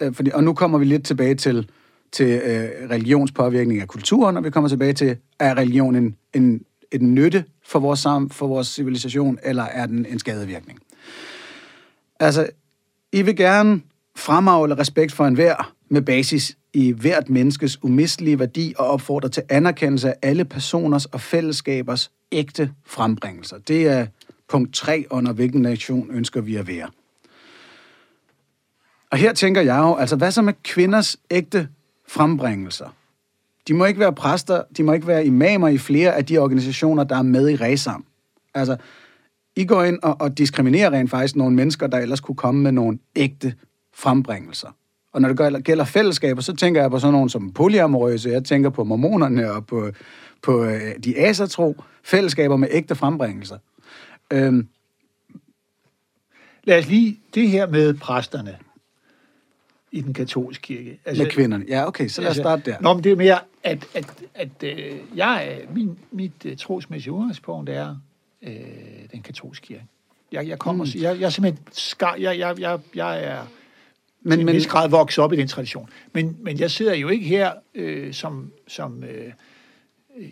Øh, 0.00 0.14
Fordi, 0.14 0.30
og 0.34 0.44
nu 0.44 0.52
kommer 0.52 0.78
vi 0.78 0.84
lidt 0.84 1.04
tilbage 1.04 1.34
til, 1.34 1.70
til 2.12 2.26
øh, 2.26 2.90
religionspåvirkning 2.90 3.80
af 3.80 3.88
kulturen, 3.88 4.36
og 4.36 4.44
vi 4.44 4.50
kommer 4.50 4.68
tilbage 4.68 4.92
til, 4.92 5.16
er 5.38 5.54
religion 5.58 5.96
en, 5.96 6.16
en, 6.34 6.64
en 6.92 7.14
nytte 7.14 7.44
for 7.66 7.78
vores, 7.78 8.00
sam, 8.00 8.30
for 8.30 8.46
vores 8.46 8.68
civilisation, 8.68 9.38
eller 9.42 9.62
er 9.62 9.86
den 9.86 10.06
en 10.06 10.18
skadevirkning? 10.18 10.78
Altså, 12.20 12.48
I 13.12 13.22
vil 13.22 13.36
gerne 13.36 13.80
fremavle 14.16 14.78
respekt 14.78 15.12
for 15.12 15.26
enhver 15.26 15.72
med 15.88 16.02
basis 16.02 16.56
i 16.72 16.92
hvert 16.92 17.30
menneskes 17.30 17.84
umistelige 17.84 18.38
værdi 18.38 18.74
og 18.78 18.86
opfordrer 18.86 19.28
til 19.28 19.42
anerkendelse 19.48 20.08
af 20.08 20.14
alle 20.22 20.44
personers 20.44 21.06
og 21.06 21.20
fællesskabers 21.20 22.10
ægte 22.32 22.72
frembringelser. 22.86 23.58
Det 23.58 23.88
er 23.88 24.06
punkt 24.48 24.74
3 24.74 25.04
under 25.10 25.32
hvilken 25.32 25.62
nation 25.62 26.10
ønsker 26.10 26.40
vi 26.40 26.56
at 26.56 26.66
være. 26.66 26.88
Og 29.10 29.18
her 29.18 29.32
tænker 29.32 29.60
jeg 29.60 29.78
jo, 29.78 29.94
altså 29.94 30.16
hvad 30.16 30.30
så 30.30 30.42
med 30.42 30.52
kvinders 30.62 31.16
ægte 31.30 31.68
frembringelser? 32.08 32.88
De 33.68 33.74
må 33.74 33.84
ikke 33.84 34.00
være 34.00 34.12
præster, 34.12 34.62
de 34.76 34.82
må 34.82 34.92
ikke 34.92 35.06
være 35.06 35.26
imamer 35.26 35.68
i 35.68 35.78
flere 35.78 36.14
af 36.14 36.26
de 36.26 36.38
organisationer, 36.38 37.04
der 37.04 37.16
er 37.16 37.22
med 37.22 37.50
i 37.50 37.56
RESAM. 37.56 38.04
Altså, 38.54 38.76
i 39.56 39.64
går 39.64 39.82
ind 39.82 39.98
og, 40.02 40.16
og 40.20 40.38
diskriminerer 40.38 40.90
rent 40.90 41.10
faktisk 41.10 41.36
nogle 41.36 41.56
mennesker, 41.56 41.86
der 41.86 41.98
ellers 41.98 42.20
kunne 42.20 42.36
komme 42.36 42.62
med 42.62 42.72
nogle 42.72 42.98
ægte 43.16 43.54
frembringelser. 43.94 44.68
Og 45.12 45.20
når 45.20 45.28
det 45.32 45.64
gælder, 45.64 45.84
fællesskaber, 45.84 46.42
så 46.42 46.56
tænker 46.56 46.80
jeg 46.80 46.90
på 46.90 46.98
sådan 46.98 47.12
nogle 47.12 47.30
som 47.30 47.52
polyamorøse, 47.52 48.28
jeg 48.28 48.44
tænker 48.44 48.70
på 48.70 48.84
mormonerne 48.84 49.52
og 49.52 49.66
på, 49.66 49.90
på 50.42 50.64
øh, 50.64 50.80
de 51.04 51.18
asatro 51.18 51.76
fællesskaber 52.04 52.56
med 52.56 52.68
ægte 52.70 52.94
frembringelser. 52.94 53.58
Øhm, 54.32 54.68
Lad 56.64 56.78
os 56.78 56.88
lige 56.88 57.20
det 57.34 57.48
her 57.48 57.66
med 57.66 57.94
præsterne 57.94 58.58
i 59.92 60.00
den 60.00 60.14
katolske 60.14 60.62
kirke. 60.62 60.98
Altså, 61.04 61.22
med 61.22 61.30
kvinderne. 61.30 61.64
Ja, 61.68 61.86
okay, 61.86 62.08
så 62.08 62.22
lad 62.22 62.30
os 62.30 62.36
starte 62.36 62.70
der. 62.70 62.76
Nå, 62.80 62.94
men 62.94 63.04
det 63.04 63.12
er 63.12 63.16
mere, 63.16 63.38
at, 63.62 63.86
at, 63.94 64.22
at 64.34 64.62
øh, 64.64 64.96
jeg, 65.16 65.60
min, 65.74 65.98
mit 66.10 66.32
øh, 66.44 66.56
trosmæssige 66.56 67.12
udgangspunkt 67.12 67.70
er 67.70 67.96
øh, 68.42 68.52
den 69.12 69.22
katolske 69.22 69.66
kirke. 69.66 69.84
Jeg, 70.32 70.48
jeg 70.48 70.58
kommer, 70.58 70.84
mm. 70.84 71.02
jeg, 71.02 71.20
jeg 71.20 71.26
er 71.26 71.30
simpelthen 71.30 71.64
skar, 71.72 72.14
jeg, 72.14 72.38
jeg, 72.38 72.60
jeg, 72.60 72.78
jeg 72.94 73.24
er 73.24 73.46
men, 74.22 74.40
en 74.40 74.46
men- 74.46 74.62
grad 74.62 74.88
vokset 74.88 75.24
op 75.24 75.32
i 75.32 75.36
den 75.36 75.48
tradition. 75.48 75.88
Men, 76.12 76.36
men 76.40 76.58
jeg 76.60 76.70
sidder 76.70 76.94
jo 76.94 77.08
ikke 77.08 77.26
her 77.26 77.52
øh, 77.74 78.14
som, 78.14 78.52
som 78.68 79.04
øh, 79.04 79.32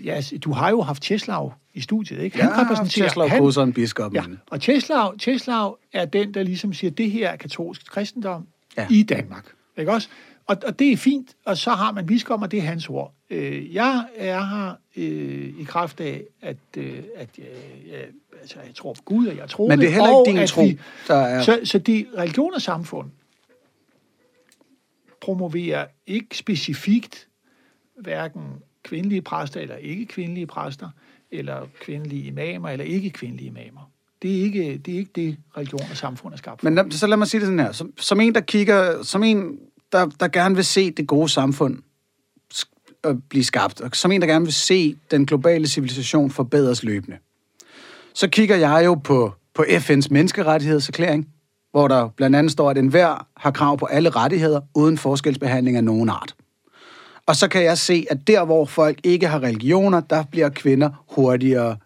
ja, 0.05 0.21
du 0.45 0.53
har 0.53 0.71
jo 0.71 0.83
haft 0.83 1.03
Teslav 1.03 1.53
i 1.75 1.81
studiet, 1.81 2.21
ikke? 2.21 2.43
Han 2.43 2.65
repræsenterer 2.65 3.09
Teslav 3.09 3.29
han, 3.29 3.39
Koson, 3.43 3.73
biskoppen. 3.73 4.23
Ja, 4.23 4.37
og 4.51 4.61
Teslav, 4.61 5.19
Teslav 5.19 5.79
er 5.93 6.05
den, 6.05 6.35
der 6.35 6.43
ligesom 6.43 6.73
siger, 6.73 6.91
det 6.91 7.11
her 7.11 7.29
er 7.29 7.37
katolsk 7.37 7.87
kristendom 7.91 8.47
Ja. 8.77 8.83
ja. 8.83 8.89
i 8.91 9.03
Danmark. 9.03 9.47
Ikke 9.79 9.93
også? 9.93 10.09
Og, 10.47 10.57
og 10.67 10.79
det 10.79 10.93
er 10.93 10.97
fint, 10.97 11.31
og 11.45 11.57
så 11.57 11.71
har 11.71 11.93
man 11.93 12.07
biskop, 12.07 12.43
og 12.43 12.51
det 12.51 12.59
er 12.59 12.63
hans 12.63 12.89
ord. 12.89 13.15
Øh, 13.31 13.75
jeg 13.75 14.05
er 14.17 14.41
her 14.45 14.75
øh, 14.97 15.61
i 15.61 15.65
kraft 15.65 16.01
af, 16.01 16.23
at, 16.43 16.57
øh, 16.77 16.99
at 17.17 17.29
øh, 17.39 17.45
jeg, 17.91 18.05
altså, 18.41 18.57
jeg 18.67 18.75
tror 18.75 18.93
på 18.95 19.03
Gud, 19.05 19.27
og 19.27 19.37
jeg 19.37 19.49
tror 19.49 19.69
Men 19.69 19.79
det 19.79 19.87
er 19.89 19.91
heller 19.93 20.27
ikke 20.27 20.41
din 20.41 20.47
tro, 20.49 20.63
vi- 20.63 20.79
der 21.09 21.15
er... 21.15 21.43
Så, 21.43 21.61
så 21.65 21.79
det 21.79 22.07
religion 22.19 22.55
og 22.55 22.63
samfund 22.63 23.11
promoverer 25.21 25.87
ikke 26.07 26.37
specifikt 26.37 27.29
hverken 28.01 28.43
kvindelige 28.83 29.23
præster 29.23 29.61
eller 29.61 29.77
ikke 29.77 30.07
kvindelige 30.07 30.47
præster, 30.47 30.89
eller 31.31 31.67
kvindelige 31.81 32.25
imamer 32.25 32.69
eller 32.69 32.85
ikke 32.85 33.11
kvindelige 33.11 33.47
imamer. 33.49 33.91
Det 34.23 34.39
er 34.39 34.43
ikke 34.43 34.79
det, 34.79 34.95
er 34.95 34.99
ikke 34.99 35.11
det 35.15 35.37
religion 35.57 35.81
og 35.91 35.97
samfund 35.97 36.33
er 36.35 36.39
skabt 36.39 36.61
for. 36.61 36.65
Men 36.71 36.75
lad- 36.75 36.91
så 36.91 37.07
lad 37.07 37.17
mig 37.17 37.27
sige 37.29 37.41
det 37.41 37.47
sådan 37.47 37.59
her. 37.61 37.73
Som, 37.73 37.93
som 37.99 38.21
en, 38.21 38.35
der 38.35 38.41
kigger, 38.41 39.03
som 39.03 39.23
en, 39.23 39.59
der, 39.93 40.07
der 40.21 40.29
gerne 40.29 40.55
vil 40.55 40.65
se 40.65 40.91
det 40.91 41.07
gode 41.07 41.29
samfund 41.29 41.79
at 43.05 43.17
blive 43.29 43.45
skabt, 43.45 43.81
og 43.81 43.91
som 43.93 44.13
en, 44.13 44.21
der 44.21 44.27
gerne 44.27 44.45
vil 44.45 44.55
se 44.55 44.97
den 45.11 45.27
globale 45.27 45.67
civilisation 45.67 46.31
forbedres 46.31 46.83
løbende, 46.83 47.17
så 48.15 48.29
kigger 48.29 48.57
jeg 48.57 48.83
jo 48.85 48.95
på, 48.95 49.33
på 49.55 49.63
FN's 49.63 50.07
menneskerettighedserklæring, 50.11 51.29
hvor 51.71 51.89
der 51.89 52.09
blandt 52.09 52.37
andet 52.37 52.53
står, 52.53 52.71
at 52.71 52.79
enhver 52.79 53.27
har 53.37 53.51
krav 53.51 53.79
på 53.79 53.87
alle 53.87 54.11
rettigheder 54.11 54.61
uden 54.75 54.99
forskelsbehandling 54.99 55.77
af 55.77 55.85
nogen 55.85 56.09
art. 56.09 56.35
Og 57.27 57.37
så 57.37 57.49
kan 57.49 57.65
jeg 57.65 57.79
se, 57.79 58.07
at 58.11 58.27
der, 58.27 58.45
hvor 58.45 58.65
folk 58.65 59.01
ikke 59.05 59.29
har 59.29 59.43
religioner, 59.43 60.01
der 60.01 60.25
bliver 60.31 60.49
kvinder 60.49 61.05
hurtigere, 61.09 61.77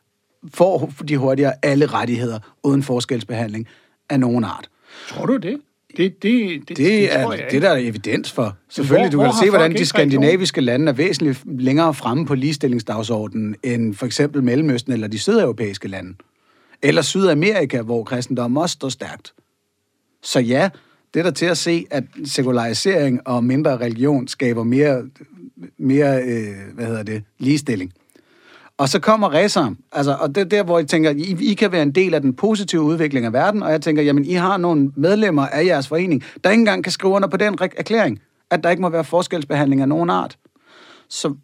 får 0.55 0.93
de 1.09 1.17
hurtigere 1.17 1.53
alle 1.63 1.87
rettigheder 1.87 2.39
uden 2.63 2.83
forskelsbehandling 2.83 3.69
af 4.11 4.21
nogen 4.21 4.45
art. 4.45 4.69
Tror 5.09 5.27
du 5.27 5.37
det? 5.37 5.61
Det, 5.97 6.23
det, 6.23 6.69
det, 6.69 6.77
Det, 6.77 7.15
er 7.15 7.49
det, 7.51 7.63
der 7.63 7.71
er 7.71 7.77
evidens 7.77 8.33
for. 8.33 8.57
Selvfølgelig, 8.69 9.13
du 9.13 9.17
hvor 9.17 9.25
kan 9.25 9.35
har 9.35 9.43
se, 9.43 9.51
hvordan 9.51 9.73
de 9.73 9.87
skandinaviske 9.87 10.61
lande 10.61 10.89
er 10.89 10.93
væsentligt 10.93 11.61
længere 11.61 11.95
fremme 11.95 12.27
på 12.27 12.35
ligestillingsdagsordenen 12.35 13.57
end 13.63 13.95
for 13.95 14.07
eksempel 14.07 14.43
Mellemøsten 14.43 14.93
eller 14.93 15.09
de 15.09 15.19
sydeuropæiske 15.19 15.89
lande. 15.89 16.15
Eller 16.83 17.03
Sydamerika, 17.03 17.83
hvor 17.83 18.05
kristendommen 18.05 18.63
også 18.63 18.73
står 18.73 18.89
stærkt. 18.89 19.33
Så 20.23 20.41
ja, 20.41 20.71
det 21.15 21.21
er 21.21 21.25
der 21.25 21.31
til 21.31 21.47
at 21.47 21.59
se, 21.59 21.87
at 21.91 22.05
sekularisering 22.25 23.29
og 23.29 23.45
mindre 23.45 23.77
religion 23.77 24.29
skaber 24.29 24.65
mere, 24.65 25.05
mere 25.79 26.23
øh, 26.23 26.75
hvad 26.75 26.87
hedder 26.87 27.03
det, 27.03 27.23
ligestilling. 27.39 27.93
Og 28.83 28.89
så 28.89 29.01
kommer 29.01 29.33
Resam, 29.33 29.79
altså, 29.93 30.17
og 30.21 30.35
det 30.35 30.41
er 30.41 30.45
der, 30.45 30.63
hvor 30.63 30.79
jeg 30.79 30.89
tænker, 30.89 31.11
I, 31.11 31.51
I 31.51 31.55
kan 31.55 31.73
være 31.73 31.83
en 31.83 31.93
del 31.93 32.15
af 32.15 32.21
den 32.21 32.37
positive 32.37 32.83
udvikling 32.83 33.27
af 33.27 33.33
verden, 33.33 33.63
og 33.63 33.71
jeg 33.71 33.83
tænker, 33.83 34.03
jamen, 34.03 34.25
I 34.25 34.33
har 34.33 34.57
nogle 34.57 34.93
medlemmer 34.97 35.47
af 35.47 35.65
jeres 35.65 35.89
forening, 35.89 36.23
der 36.45 36.51
ikke 36.51 36.61
engang 36.61 36.85
kan 36.85 36.93
skrive 36.93 37.13
under 37.13 37.29
på 37.29 37.37
den 37.37 37.59
erklæring, 37.61 38.21
at 38.51 38.65
der 38.65 38.71
ikke 38.71 38.83
må 38.83 38.89
være 38.89 39.05
forskelsbehandling 39.05 39.81
af 39.81 39.89
nogen 39.89 40.11
art. 40.11 40.39
Så 41.09 41.35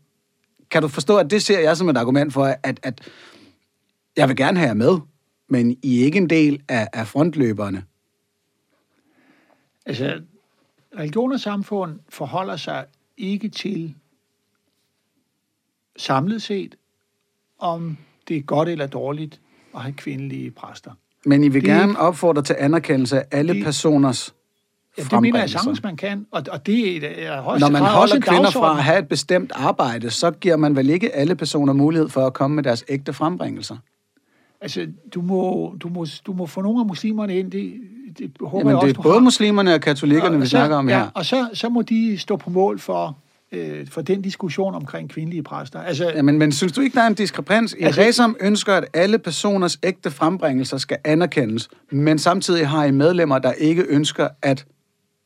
kan 0.70 0.82
du 0.82 0.88
forstå, 0.88 1.16
at 1.16 1.30
det 1.30 1.42
ser 1.42 1.60
jeg 1.60 1.76
som 1.76 1.88
et 1.88 1.96
argument 1.96 2.32
for, 2.32 2.44
at, 2.62 2.80
at 2.82 3.00
jeg 4.16 4.28
vil 4.28 4.36
gerne 4.36 4.58
have 4.58 4.68
jer 4.68 4.74
med, 4.74 4.98
men 5.48 5.76
I 5.82 6.00
er 6.00 6.04
ikke 6.04 6.18
en 6.18 6.30
del 6.30 6.62
af, 6.68 6.88
af 6.92 7.06
frontløberne. 7.06 7.84
Altså, 9.86 10.20
religion 10.98 11.32
og 11.32 11.40
samfund 11.40 11.98
forholder 12.08 12.56
sig 12.56 12.86
ikke 13.16 13.48
til 13.48 13.94
samlet 15.96 16.42
set, 16.42 16.74
om 17.58 17.96
det 18.28 18.36
er 18.36 18.40
godt 18.40 18.68
eller 18.68 18.86
dårligt 18.86 19.40
at 19.74 19.80
have 19.82 19.92
kvindelige 19.92 20.50
præster. 20.50 20.90
Men 21.24 21.44
I 21.44 21.48
vil 21.48 21.62
Det 21.62 21.70
er 21.70 21.76
gerne 21.78 21.98
opfordre 21.98 22.42
til 22.42 22.56
anerkendelse 22.58 23.18
af 23.20 23.24
alle 23.30 23.54
Det- 23.54 23.64
personers 23.64 24.34
Ja, 24.98 25.02
det 25.02 25.20
mener 25.22 25.38
jeg 25.40 25.50
sagtens, 25.50 25.82
man 25.82 25.96
kan, 25.96 26.26
og, 26.30 26.42
og 26.52 26.66
det 26.66 27.04
er, 27.04 27.32
er 27.32 27.40
højst 27.42 27.60
Når 27.60 27.70
man 27.70 27.82
også 27.82 27.92
holder 27.94 28.14
en 28.14 28.22
kvinder 28.22 28.38
fra 28.38 28.42
dagsorden. 28.44 28.78
at 28.78 28.84
have 28.84 28.98
et 28.98 29.08
bestemt 29.08 29.52
arbejde, 29.54 30.10
så 30.10 30.30
giver 30.30 30.56
man 30.56 30.76
vel 30.76 30.90
ikke 30.90 31.14
alle 31.14 31.34
personer 31.34 31.72
mulighed 31.72 32.08
for 32.08 32.26
at 32.26 32.32
komme 32.34 32.54
med 32.54 32.62
deres 32.62 32.84
ægte 32.88 33.12
frembringelser. 33.12 33.76
Altså, 34.60 34.86
du 35.14 35.20
må, 35.22 35.74
du, 35.80 35.88
må, 35.88 36.06
du 36.26 36.32
må 36.32 36.46
få 36.46 36.60
nogle 36.62 36.80
af 36.80 36.86
muslimerne 36.86 37.38
ind, 37.38 37.50
det, 37.50 37.74
det 38.18 38.30
håber 38.40 38.58
Jamen, 38.58 38.68
jeg 38.70 38.76
også, 38.76 38.86
det 38.86 38.96
er 38.98 39.02
både 39.02 39.14
har. 39.14 39.20
muslimerne 39.20 39.74
og 39.74 39.80
katolikkerne, 39.80 40.36
Og 40.36 40.40
vi 40.40 40.46
så- 40.46 40.50
snakker 40.50 40.76
om 40.76 40.88
ja, 40.88 40.98
her. 40.98 41.08
Og 41.14 41.24
så, 41.24 41.48
så 41.54 41.68
må 41.68 41.82
de 41.82 42.18
stå 42.18 42.36
på 42.36 42.50
mål 42.50 42.78
for, 42.78 43.18
øh, 43.52 43.86
for 43.86 44.00
den 44.02 44.22
diskussion 44.22 44.74
omkring 44.74 45.10
kvindelige 45.10 45.42
præster. 45.42 45.80
Altså, 45.82 46.12
Jamen, 46.14 46.38
men 46.38 46.52
synes 46.52 46.72
du 46.72 46.80
ikke, 46.80 46.94
der 46.94 47.02
er 47.02 47.06
en 47.06 47.14
diskrepans? 47.14 47.76
I 47.78 47.82
Altså- 47.82 48.00
Resam 48.00 48.36
ønsker, 48.40 48.74
at 48.74 48.84
alle 48.94 49.18
personers 49.18 49.78
ægte 49.82 50.10
frembringelser 50.10 50.78
skal 50.78 50.96
anerkendes, 51.04 51.68
men 51.90 52.18
samtidig 52.18 52.68
har 52.68 52.84
I 52.84 52.90
medlemmer, 52.90 53.38
der 53.38 53.52
ikke 53.52 53.82
ønsker 53.88 54.28
at 54.42 54.66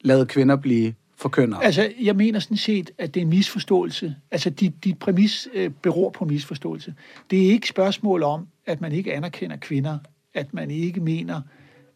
lade 0.00 0.26
kvinder 0.26 0.56
blive 0.56 0.94
forkyndere. 1.16 1.64
Altså, 1.64 1.92
jeg 2.00 2.16
mener 2.16 2.38
sådan 2.40 2.56
set, 2.56 2.90
at 2.98 3.14
det 3.14 3.20
er 3.20 3.24
en 3.24 3.30
misforståelse. 3.30 4.14
Altså, 4.30 4.50
dit, 4.50 4.84
dit 4.84 4.98
præmis 4.98 5.48
øh, 5.54 5.70
beror 5.82 6.10
på 6.10 6.24
misforståelse. 6.24 6.94
Det 7.30 7.46
er 7.46 7.50
ikke 7.50 7.68
spørgsmål 7.68 8.22
om, 8.22 8.46
at 8.66 8.80
man 8.80 8.92
ikke 8.92 9.14
anerkender 9.14 9.56
kvinder, 9.56 9.98
at 10.34 10.54
man 10.54 10.70
ikke 10.70 11.00
mener, 11.00 11.40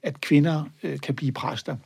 at 0.03 0.21
kvinder 0.21 0.65
øh, 0.83 1.01
kan 1.01 1.15
blive 1.15 1.33
præster. 1.33 1.77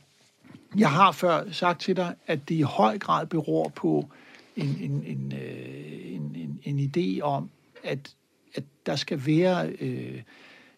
Jeg 0.77 0.89
har 0.89 1.11
før 1.11 1.43
sagt 1.51 1.81
til 1.81 1.95
dig, 1.95 2.13
at 2.27 2.39
det 2.49 2.55
i 2.55 2.61
høj 2.61 2.97
grad 2.97 3.25
beror 3.25 3.71
på 3.75 4.09
en, 4.55 4.77
en, 4.81 5.03
en, 5.05 5.33
øh, 5.33 6.15
en, 6.15 6.35
en, 6.35 6.59
en 6.63 6.79
idé 6.79 7.21
om, 7.21 7.49
at, 7.83 8.15
at 8.55 8.63
der 8.85 8.95
skal 8.95 9.25
være, 9.25 9.69
øh, 9.69 10.21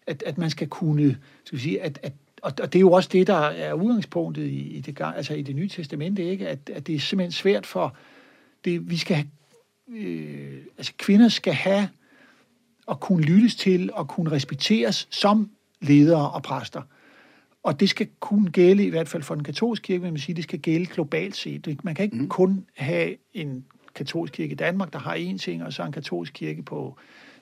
at, 0.08 0.24
at 0.26 0.38
man 0.38 0.50
skal 0.50 0.68
kunne, 0.68 1.18
skal 1.44 1.58
vi 1.58 1.64
sige, 1.64 1.82
at, 1.82 2.00
at 2.04 2.14
og 2.44 2.54
og 2.62 2.74
det 2.74 2.80
er 2.80 2.82
jo 2.82 2.92
også 2.92 3.10
det, 3.14 3.28
der 3.28 3.36
er 3.36 3.74
udgangspunktet 3.74 4.46
i, 4.46 4.60
i, 4.60 4.82
det, 4.82 5.02
altså 5.02 5.34
i 5.34 5.42
det 5.42 5.56
nye 5.56 5.70
testamente, 5.70 6.24
ikke? 6.24 6.50
At, 6.50 6.70
at 6.74 6.88
det 6.88 6.96
er 6.96 7.00
simpelthen 7.00 7.32
svært 7.32 7.66
for, 7.66 7.96
det, 8.66 8.90
vi 8.90 8.98
skal 8.98 9.16
have, 9.16 9.28
øh, 9.88 10.64
altså 10.78 10.94
kvinder 10.98 11.30
skal 11.30 11.54
have 11.54 11.90
at 12.88 13.00
kunne 13.00 13.24
lyttes 13.24 13.56
til 13.56 13.94
og 13.94 14.08
kunne 14.08 14.32
respekteres 14.32 15.08
som 15.12 15.52
ledere 15.82 16.32
og 16.32 16.44
præster. 16.44 16.82
Og 17.64 17.80
det 17.80 17.90
skal 17.90 18.08
kunne 18.20 18.52
gælde, 18.52 18.86
i 18.86 18.90
hvert 18.90 19.10
fald 19.10 19.24
for 19.24 19.36
den 19.36 19.44
katolske 19.44 19.84
kirke, 19.84 20.02
vil 20.02 20.12
man 20.12 20.20
sige, 20.20 20.36
det 20.36 20.44
skal 20.44 20.60
gælde 20.60 20.86
globalt 20.86 21.36
set. 21.36 21.80
Man 21.84 21.96
kan 21.96 22.06
ikke 22.06 22.18
mm. 22.18 22.30
kun 22.30 22.66
have 22.76 23.16
en 23.34 23.66
katolsk 23.96 24.34
kirke 24.34 24.52
i 24.52 24.56
Danmark, 24.56 24.94
der 24.94 25.00
har 25.00 25.16
én 25.16 25.38
ting, 25.38 25.64
og 25.64 25.74
så 25.74 25.84
en 25.84 25.92
katolsk 25.92 26.34
kirke 26.34 26.64
på, 26.64 26.98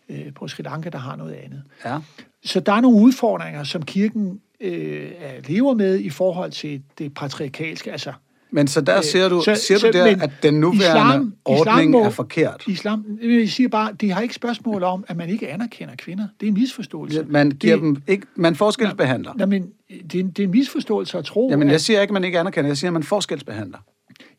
øh, 0.09 0.33
på 0.33 0.47
Sri 0.47 0.63
Lanka, 0.63 0.89
der 0.89 0.97
har 0.97 1.15
noget 1.15 1.33
andet. 1.33 1.63
Ja. 1.85 1.97
Så 2.43 2.59
der 2.59 2.73
er 2.73 2.81
nogle 2.81 2.97
udfordringer, 3.01 3.63
som 3.63 3.81
kirken 3.81 4.41
øh, 4.59 5.11
er- 5.19 5.41
lever 5.47 5.73
med 5.73 5.99
i 5.99 6.09
forhold 6.09 6.51
til 6.51 6.81
det 6.97 7.13
patriarkalske. 7.13 7.91
Altså, 7.91 8.13
Men 8.53 8.67
så 8.67 8.81
der 8.81 8.97
Øh, 8.97 9.03
siger 9.03 9.29
du, 9.29 9.41
så- 9.41 9.51
du 9.73 9.79
så- 9.79 9.89
der, 9.93 10.05
men 10.05 10.21
at 10.21 10.31
den 10.43 10.53
nuværende 10.53 10.81
islam- 10.91 11.33
ordning 11.45 11.79
islam 11.79 11.91
må- 11.91 12.03
er 12.03 12.09
forkert? 12.09 12.63
islam, 12.67 13.05
jeg 13.23 13.49
siger 13.49 13.69
bare, 13.69 13.93
det 14.01 14.11
har 14.11 14.21
ikke 14.21 14.33
spørgsmål 14.35 14.83
om, 14.83 15.03
at 15.07 15.17
man 15.17 15.29
ikke 15.29 15.49
anerkender 15.49 15.95
kvinder. 15.95 16.27
Det 16.39 16.45
er 16.45 16.47
en 16.47 16.53
misforståelse. 16.53 17.25
Man 17.29 17.51
giver 17.51 17.75
det, 17.75 17.81
dem 17.83 17.97
ikke, 18.07 18.27
man 18.35 18.55
forskelsbehandler. 18.55 19.33
Nej, 19.33 19.45
men 19.45 19.69
det 20.11 20.15
er, 20.15 20.19
en, 20.19 20.29
det 20.29 20.39
er 20.39 20.43
en 20.43 20.51
misforståelse 20.51 21.17
at 21.17 21.25
tro, 21.25 21.49
Jamen, 21.51 21.67
at, 21.67 21.71
jeg 21.71 21.81
siger 21.81 22.01
ikke, 22.01 22.11
at 22.11 22.13
man 22.13 22.23
ikke 22.23 22.39
anerkender, 22.39 22.69
jeg 22.69 22.77
siger, 22.77 22.89
at 22.89 22.93
man 22.93 23.03
forskelsbehandler. 23.03 23.77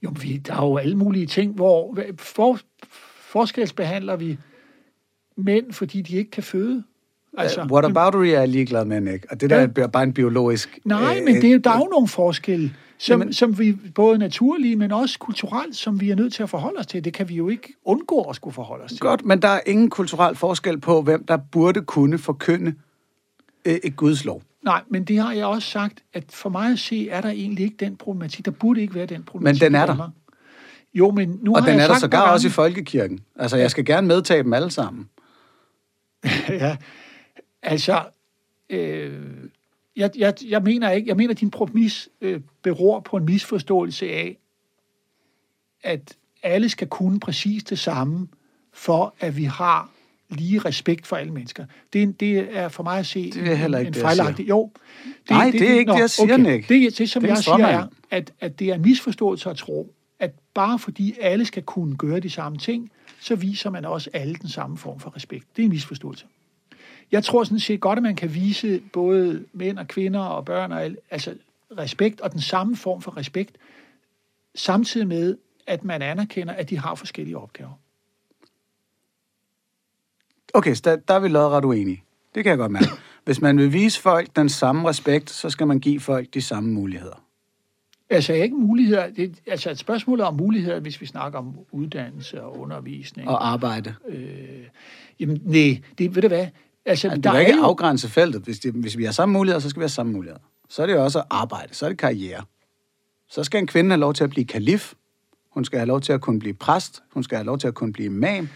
jo, 0.02 0.12
vi, 0.20 0.36
der 0.47 0.52
er 0.55 0.66
jo 0.66 0.76
alle 0.76 0.97
mulige 0.97 1.26
ting, 1.26 1.55
hvor 1.55 1.98
for, 2.18 2.59
forskelsbehandler 3.32 4.16
vi 4.16 4.39
mænd, 5.36 5.72
fordi 5.72 6.02
de 6.02 6.16
ikke 6.16 6.30
kan 6.30 6.43
føde. 6.43 6.82
Altså, 7.39 7.66
What 7.72 7.84
about 7.84 8.14
er 8.28 8.47
ligeglad 8.47 8.84
med, 8.84 9.12
ikke? 9.12 9.26
Og 9.30 9.40
det 9.40 9.51
der 9.51 9.60
Ja. 9.60 9.66
er 9.76 9.86
bare 9.86 10.02
en 10.02 10.12
biologisk... 10.12 10.78
Nej, 10.84 11.16
øh, 11.18 11.24
men 11.24 11.43
det 11.43 11.52
er, 11.52 11.59
der 11.59 11.70
er 11.70 11.78
jo 11.78 11.89
nogle 11.93 12.09
forskelle, 12.09 12.72
som, 13.03 13.20
Jamen- 13.20 13.33
som 13.33 13.59
vi 13.59 13.73
både 13.95 14.19
naturlige, 14.19 14.77
men 14.77 14.93
også 14.93 15.19
kulturelt, 15.19 15.77
som 15.77 16.01
vi 16.01 16.11
er 16.11 16.15
nødt 16.15 16.33
til 16.33 16.43
at 16.43 16.51
forholde 16.51 16.79
os 16.79 16.87
til. 16.87 17.05
Det 17.05 17.15
kan 17.15 17.29
vi 17.29 17.35
jo 17.35 17.49
ikke 17.49 17.74
undgå 17.85 18.23
at 18.23 18.37
skulle 18.37 18.55
forholde 18.55 18.85
os 18.85 18.91
til. 18.91 19.01
Godt, 19.01 19.24
men 19.24 19.43
der 19.43 19.49
er 19.49 19.61
ingen 19.66 19.91
kulturel 19.91 20.37
forskel 20.37 20.81
på, 20.81 21.03
hvem 21.03 21.27
der 21.27 21.37
burde 21.37 21.81
kunne 21.81 22.19
forkynde 22.19 22.74
øh, 23.65 23.74
et 23.85 23.97
Guds 23.97 24.24
lov. 24.24 24.43
Nej, 24.65 24.83
men 24.89 25.05
det 25.05 25.19
har 25.19 25.33
jeg 25.33 25.47
også 25.47 25.70
sagt, 25.70 26.03
at 26.12 26.24
for 26.31 26.49
mig 26.49 26.73
at 26.73 26.79
se, 26.79 27.09
er 27.09 27.20
der 27.20 27.29
egentlig 27.29 27.65
ikke 27.65 27.77
den 27.77 27.97
problematik. 27.97 28.45
Der 28.45 28.51
burde 28.51 28.81
ikke 28.81 28.95
være 28.95 29.07
den 29.07 29.23
problematik 29.23 29.62
Men 29.62 29.73
den 29.73 29.81
er 29.81 29.87
der. 29.87 30.11
Jo, 30.95 31.11
men 31.11 31.39
nu 31.43 31.55
Og 31.55 31.62
har 31.62 31.70
den 31.70 31.79
jeg 31.79 31.85
er 31.85 31.89
der 31.93 31.99
sågar 31.99 32.33
også 32.33 32.49
i 32.49 32.51
folkekirken. 32.51 33.20
Altså, 33.37 33.57
jeg 33.57 33.70
skal 33.70 33.85
gerne 33.85 34.07
medtage 34.07 34.43
dem 34.43 34.53
alle 34.53 34.70
sammen. 34.70 35.09
ja, 36.49 36.77
altså, 37.62 38.03
øh, 38.70 39.20
jeg, 39.97 40.10
jeg, 40.16 40.35
jeg 40.48 40.62
mener 40.62 40.90
ikke, 40.90 41.09
jeg 41.09 41.16
mener, 41.16 41.31
at 41.35 41.40
din 41.40 41.51
præmis 41.51 42.09
øh, 42.20 42.40
beror 42.62 43.01
på 43.01 43.16
en 43.16 43.24
misforståelse 43.24 44.06
af, 44.10 44.39
at 45.82 46.16
alle 46.43 46.69
skal 46.69 46.89
kunne 46.89 47.20
præcis 47.20 47.64
det 47.64 47.78
samme, 47.78 48.28
for 48.73 49.14
at 49.20 49.36
vi 49.36 49.44
har 49.44 49.90
lige 50.31 50.59
respekt 50.59 51.06
for 51.06 51.16
alle 51.16 51.32
mennesker. 51.32 51.66
Det, 51.93 51.98
er 51.98 52.02
en- 52.02 52.12
det 52.12 52.56
er 52.56 52.69
for 52.69 52.82
mig 52.82 52.98
at 52.98 53.06
se 53.06 53.31
Det 53.31 53.48
er 53.51 53.55
heller 53.55 53.78
ikke 53.78 53.86
en 53.89 53.94
det, 53.94 54.01
jeg 54.01 54.06
fejlagtig... 54.16 54.48
Jo. 54.48 54.70
Nej, 55.31 55.51
det 55.51 55.70
er 55.70 55.74
ikke 55.78 55.93
det, 55.93 55.98
jeg 55.98 56.10
siger, 56.10 56.36
Nick. 56.36 56.69
Det, 56.69 56.98
det, 56.98 57.10
som 57.10 57.23
Det 57.23 57.28
er 57.28 57.32
en 57.32 57.36
jeg 57.36 57.44
siger, 57.44 57.66
er, 57.66 57.86
at, 58.10 58.32
at 58.40 58.59
det 58.59 58.69
er 58.69 58.74
en 58.74 58.82
misforståelse 58.82 59.51
at 59.51 59.56
tro, 59.56 59.94
at 60.19 60.31
bare 60.55 60.78
fordi 60.78 61.14
alle 61.20 61.44
skal 61.44 61.62
kunne 61.62 61.97
gøre 61.97 62.20
de 62.20 62.31
samme 62.31 62.59
ting, 62.59 62.90
så 63.20 63.35
viser 63.36 63.70
man 63.70 63.85
også 63.85 64.10
alle 64.12 64.35
den 64.35 64.48
samme 64.48 64.77
form 64.78 65.01
for 65.01 65.16
respekt. 65.16 65.44
Det 65.56 65.62
er 65.62 65.64
en 65.66 65.70
misforståelse. 65.73 66.27
Jeg 67.12 67.24
tror 67.24 67.44
sådan 67.44 67.60
set 67.60 67.80
godt, 67.80 67.97
at 67.97 68.02
man 68.02 68.16
kan 68.16 68.34
vise 68.34 68.82
både 68.93 69.44
mænd 69.52 69.78
og 69.78 69.89
kvinder 69.89 70.20
og 70.20 70.44
børn 70.44 70.72
og 70.72 70.90
altså 71.10 71.34
respekt 71.78 72.20
og 72.20 72.32
den 72.32 72.40
samme 72.40 72.76
form 72.76 73.02
for 73.02 73.16
respekt, 73.16 73.56
samtidig 74.55 75.09
med, 75.09 75.36
at 75.66 75.84
man 75.84 76.02
anerkender, 76.02 76.55
at 76.55 76.70
de 76.70 76.78
har 76.78 76.94
forskellige 76.94 77.39
opgaver. 77.39 77.78
Okay, 80.55 80.74
så 80.74 80.82
der, 80.84 80.97
der 80.97 81.14
er 81.14 81.18
vi 81.18 81.28
lodret 81.28 81.64
uenige. 81.64 82.02
Det 82.34 82.44
kan 82.44 82.51
jeg 82.51 82.59
godt 82.59 82.72
mærke. 82.72 82.86
Hvis 83.24 83.40
man 83.40 83.59
vil 83.59 83.72
vise 83.72 84.01
folk 84.01 84.36
den 84.36 84.48
samme 84.48 84.89
respekt, 84.89 85.30
så 85.30 85.51
skal 85.51 85.66
man 85.66 85.80
give 85.80 86.01
folk 86.01 86.34
de 86.34 86.43
samme 86.43 86.70
muligheder. 86.70 87.22
Altså 88.10 88.32
ikke 88.32 88.56
muligheder, 88.56 89.10
det, 89.10 89.40
altså 89.47 89.70
et 89.70 89.78
spørgsmål 89.78 90.20
om 90.20 90.34
muligheder, 90.34 90.80
hvis 90.80 91.01
vi 91.01 91.06
snakker 91.06 91.39
om 91.39 91.55
uddannelse 91.70 92.43
og 92.43 92.59
undervisning. 92.59 93.28
Og 93.28 93.48
arbejde. 93.48 93.94
Øh, 94.09 94.68
jamen, 95.20 95.43
nej, 95.44 95.80
det 95.98 96.14
ved 96.14 96.22
du 96.22 96.28
hvad? 96.28 96.47
Altså, 96.86 97.09
Altså, 97.09 97.16
det 97.16 97.24
der 97.24 97.30
er 97.30 97.34
er 97.34 97.40
ikke 97.40 97.59
jo, 97.59 97.64
afgrænse 97.64 98.09
feltet. 98.09 98.42
Hvis, 98.42 98.59
det, 98.59 98.72
hvis 98.74 98.96
vi 98.98 99.04
har 99.04 99.12
samme 99.12 99.32
muligheder, 99.32 99.60
så 99.60 99.68
skal 99.70 99.80
vi 99.80 99.84
have 99.84 99.88
samme 99.88 100.12
muligheder. 100.12 100.40
Så 100.68 100.82
er 100.82 100.86
det 100.86 100.94
jo 100.94 101.04
også 101.04 101.22
arbejde. 101.30 101.74
Så 101.74 101.84
er 101.84 101.88
det 101.88 101.98
karriere. 101.98 102.44
Så 103.30 103.44
skal 103.44 103.59
en 103.59 103.66
kvinde 103.66 103.90
have 103.90 104.00
lov 104.00 104.14
til 104.14 104.24
at 104.24 104.30
blive 104.30 104.44
kalif. 104.44 104.94
Hun 105.50 105.64
skal 105.64 105.78
have 105.78 105.86
lov 105.86 106.00
til 106.00 106.12
at 106.12 106.20
kunne 106.20 106.38
blive 106.38 106.54
præst. 106.54 107.02
Hun 107.12 107.22
skal 107.24 107.36
have 107.36 107.46
lov 107.46 107.59
til 107.59 107.68
at 107.68 107.74
kunne 107.74 107.92
blive 107.92 108.06
imam. 108.06 108.48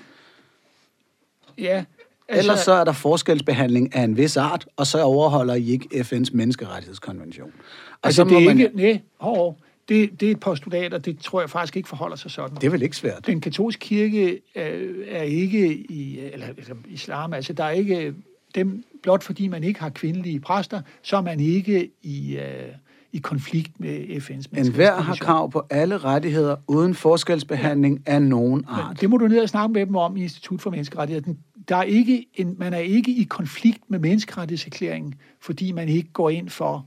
ja, 1.58 1.84
Altså, 2.28 2.40
Ellers 2.50 2.60
så 2.64 2.72
er 2.72 2.84
der 2.84 2.92
forskelsbehandling 2.92 3.94
af 3.94 4.02
en 4.02 4.16
vis 4.16 4.36
art, 4.36 4.66
og 4.76 4.86
så 4.86 5.02
overholder 5.02 5.54
I 5.54 5.70
ikke 5.70 5.88
FN's 5.94 6.30
menneskerettighedskonvention. 6.32 7.52
Og 7.92 7.98
altså 8.02 8.16
så 8.16 8.24
det 8.24 8.32
må 8.32 8.38
er 8.38 8.44
man, 8.44 8.60
ikke, 8.60 8.76
nej, 8.76 9.00
hov, 9.20 9.58
det, 9.88 10.20
det 10.20 10.26
er 10.26 10.30
et 10.30 10.40
postulat, 10.40 10.94
og 10.94 11.04
det 11.04 11.18
tror 11.18 11.40
jeg 11.40 11.50
faktisk 11.50 11.76
ikke 11.76 11.88
forholder 11.88 12.16
sig 12.16 12.30
sådan. 12.30 12.56
Det 12.56 12.64
er 12.64 12.70
vel 12.70 12.82
ikke 12.82 12.96
svært. 12.96 13.26
Den 13.26 13.40
katolske 13.40 13.80
kirke 13.80 14.40
øh, 14.56 15.06
er 15.08 15.22
ikke 15.22 15.74
i, 15.74 16.18
eller, 16.18 16.46
eller 16.46 16.74
islam, 16.88 17.32
altså 17.32 17.52
der 17.52 17.64
er 17.64 17.70
ikke 17.70 18.14
dem, 18.54 18.84
blot 19.02 19.22
fordi 19.22 19.48
man 19.48 19.64
ikke 19.64 19.80
har 19.80 19.88
kvindelige 19.88 20.40
præster, 20.40 20.80
så 21.02 21.16
er 21.16 21.20
man 21.20 21.40
ikke 21.40 21.90
i, 22.02 22.36
øh, 22.36 22.68
i 23.12 23.18
konflikt 23.18 23.80
med 23.80 23.98
FN's 23.98 24.58
En 24.58 24.72
hver 24.72 25.00
har 25.00 25.14
krav 25.14 25.50
på 25.50 25.62
alle 25.70 25.98
rettigheder 25.98 26.56
uden 26.68 26.94
forskelsbehandling 26.94 28.02
af 28.06 28.22
nogen 28.22 28.56
Men 28.56 28.64
art. 28.68 29.00
det 29.00 29.10
må 29.10 29.16
du 29.16 29.28
ned 29.28 29.42
og 29.42 29.48
snakke 29.48 29.72
med 29.72 29.86
dem 29.86 29.96
om 29.96 30.16
i 30.16 30.22
Institut 30.22 30.60
for 30.60 30.70
Menneskerettigheder. 30.70 31.34
Der 31.68 31.76
er 31.76 31.82
ikke 31.82 32.26
en, 32.34 32.56
man 32.58 32.74
er 32.74 32.78
ikke 32.78 33.10
i 33.10 33.24
konflikt 33.24 33.90
med 33.90 33.98
menneskerettighedserklæringen, 33.98 35.14
fordi 35.40 35.72
man 35.72 35.88
ikke 35.88 36.12
går 36.12 36.30
ind 36.30 36.48
for, 36.48 36.86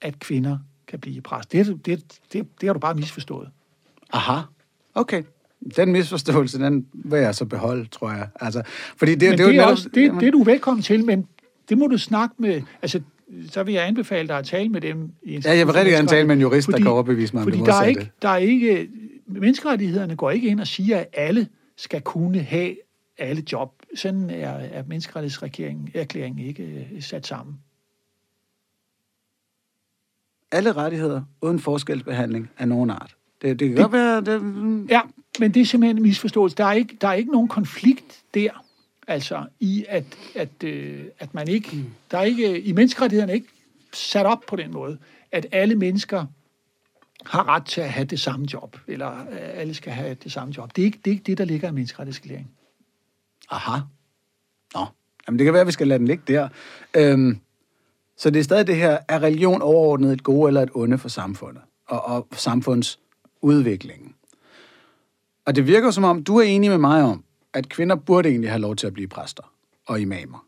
at 0.00 0.18
kvinder 0.18 0.58
kan 0.92 1.00
blive 1.00 1.20
præst. 1.20 1.52
Det, 1.52 1.66
det, 1.66 2.04
det, 2.32 2.46
det, 2.60 2.66
har 2.66 2.72
du 2.72 2.78
bare 2.78 2.94
misforstået. 2.94 3.48
Aha. 4.12 4.40
Okay. 4.94 5.22
Den 5.76 5.92
misforståelse, 5.92 6.58
den 6.58 6.86
vil 6.92 7.20
jeg 7.20 7.34
så 7.34 7.44
beholde, 7.44 7.84
tror 7.88 8.10
jeg. 8.10 8.28
Altså, 8.40 8.62
fordi 8.96 9.14
det, 9.14 9.30
Men 9.30 9.38
det, 9.38 9.46
det, 9.46 9.56
er 9.56 9.62
jo 9.62 9.68
også, 9.70 9.88
det, 9.94 10.02
jamen, 10.02 10.20
det 10.20 10.26
er 10.26 10.30
du 10.32 10.42
velkommen 10.42 10.82
til, 10.82 11.04
men 11.04 11.26
det 11.68 11.78
må 11.78 11.86
du 11.86 11.98
snakke 11.98 12.34
med... 12.38 12.62
Altså, 12.82 13.00
så 13.50 13.62
vil 13.62 13.74
jeg 13.74 13.86
anbefale 13.86 14.28
dig 14.28 14.38
at 14.38 14.44
tale 14.44 14.68
med 14.68 14.80
dem. 14.80 15.10
I 15.22 15.40
Ja, 15.44 15.56
jeg 15.56 15.66
vil 15.66 15.74
rigtig 15.74 15.92
gerne 15.92 16.08
tale 16.08 16.26
med 16.26 16.34
en 16.34 16.40
jurist, 16.40 16.66
der 16.66 16.72
Fordi- 16.72 16.82
kan 16.82 16.92
overbevise 16.92 17.34
mig 17.34 17.40
om 17.40 17.46
fordi 17.46 17.58
det 17.58 17.66
der 17.66 17.74
er 17.74 17.84
ikke, 17.84 18.10
der 18.22 18.28
er 18.28 18.36
ikke... 18.36 18.88
Menneskerettighederne 19.26 20.16
går 20.16 20.30
ikke 20.30 20.48
ind 20.48 20.60
og 20.60 20.66
siger, 20.66 20.98
at 20.98 21.06
alle 21.12 21.48
skal 21.76 22.00
kunne 22.00 22.40
have 22.40 22.76
alle 23.18 23.42
job. 23.52 23.72
Sådan 23.94 24.30
er, 24.30 24.48
er 24.48 24.82
menneskerettighedsregeringen 24.86 25.88
erklæringen 25.94 26.46
ikke 26.46 26.62
øh, 26.62 27.02
sat 27.02 27.26
sammen. 27.26 27.54
Alle 30.52 30.72
rettigheder 30.72 31.22
uden 31.42 31.58
forskelsbehandling 31.58 32.50
af 32.58 32.68
nogen 32.68 32.90
art. 32.90 33.16
Det, 33.42 33.60
det 33.60 33.68
kan 33.68 33.76
godt 33.76 33.92
være... 33.92 34.20
Det, 34.20 34.42
mm, 34.42 34.86
Ja, 34.86 35.00
men 35.38 35.54
det 35.54 35.62
er 35.62 35.66
simpelthen 35.66 35.96
en 35.96 36.02
misforståelse. 36.02 36.56
Der 36.56 36.64
er 36.64 36.72
ikke, 36.72 36.96
der 37.00 37.08
er 37.08 37.12
ikke 37.12 37.32
nogen 37.32 37.48
konflikt 37.48 38.22
der, 38.34 38.64
altså 39.06 39.46
i 39.60 39.84
at, 39.88 40.04
at, 40.34 40.64
øh, 40.64 41.04
at 41.18 41.34
man 41.34 41.48
ikke... 41.48 41.84
Der 42.10 42.18
er 42.18 42.22
ikke... 42.22 42.60
I 42.60 42.72
menneskerettighederne 42.72 43.32
er 43.32 43.34
ikke 43.34 43.48
sat 43.92 44.26
op 44.26 44.40
på 44.48 44.56
den 44.56 44.72
måde, 44.72 44.98
at 45.32 45.46
alle 45.52 45.74
mennesker 45.74 46.26
har 47.26 47.48
ret 47.48 47.64
til 47.64 47.80
at 47.80 47.90
have 47.90 48.04
det 48.04 48.20
samme 48.20 48.46
job, 48.52 48.76
eller 48.86 49.10
øh, 49.10 49.26
alle 49.30 49.74
skal 49.74 49.92
have 49.92 50.14
det 50.14 50.32
samme 50.32 50.54
job. 50.56 50.76
Det 50.76 50.82
er 50.82 50.86
ikke 50.86 50.98
det, 51.04 51.10
er 51.10 51.12
ikke 51.14 51.24
det 51.24 51.38
der 51.38 51.44
ligger 51.44 51.68
i 51.68 51.72
menneskerettighedserklæringen. 51.72 52.50
Aha. 53.50 53.78
Nå, 54.74 54.86
Jamen, 55.26 55.38
det 55.38 55.44
kan 55.44 55.52
være, 55.52 55.60
at 55.60 55.66
vi 55.66 55.72
skal 55.72 55.88
lade 55.88 55.98
den 55.98 56.06
ligge 56.06 56.24
der. 56.26 56.48
Øhm, 56.94 57.40
så 58.22 58.30
det 58.30 58.40
er 58.40 58.44
stadig 58.44 58.66
det 58.66 58.76
her, 58.76 58.98
er 59.08 59.22
religion 59.22 59.62
overordnet 59.62 60.12
et 60.12 60.22
gode 60.22 60.48
eller 60.48 60.62
et 60.62 60.70
onde 60.74 60.98
for 60.98 61.08
samfundet 61.08 61.62
og, 61.86 62.04
og 62.04 62.28
samfundsudviklingen? 62.32 64.14
Og 65.46 65.56
det 65.56 65.66
virker 65.66 65.90
som 65.90 66.04
om, 66.04 66.24
du 66.24 66.36
er 66.36 66.42
enig 66.42 66.70
med 66.70 66.78
mig 66.78 67.02
om, 67.02 67.24
at 67.52 67.68
kvinder 67.68 67.96
burde 67.96 68.28
egentlig 68.28 68.50
have 68.50 68.60
lov 68.60 68.76
til 68.76 68.86
at 68.86 68.92
blive 68.92 69.08
præster 69.08 69.52
og 69.86 70.00
imamer. 70.00 70.46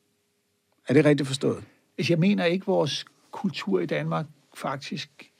Er 0.88 0.94
det 0.94 1.04
rigtigt 1.04 1.26
forstået? 1.26 1.64
Altså, 1.98 2.12
jeg 2.12 2.18
mener 2.18 2.44
ikke, 2.44 2.62
at 2.62 2.66
vores 2.66 3.04
kultur 3.30 3.80
i 3.80 3.86
Danmark 3.86 4.26
faktisk 4.54 5.30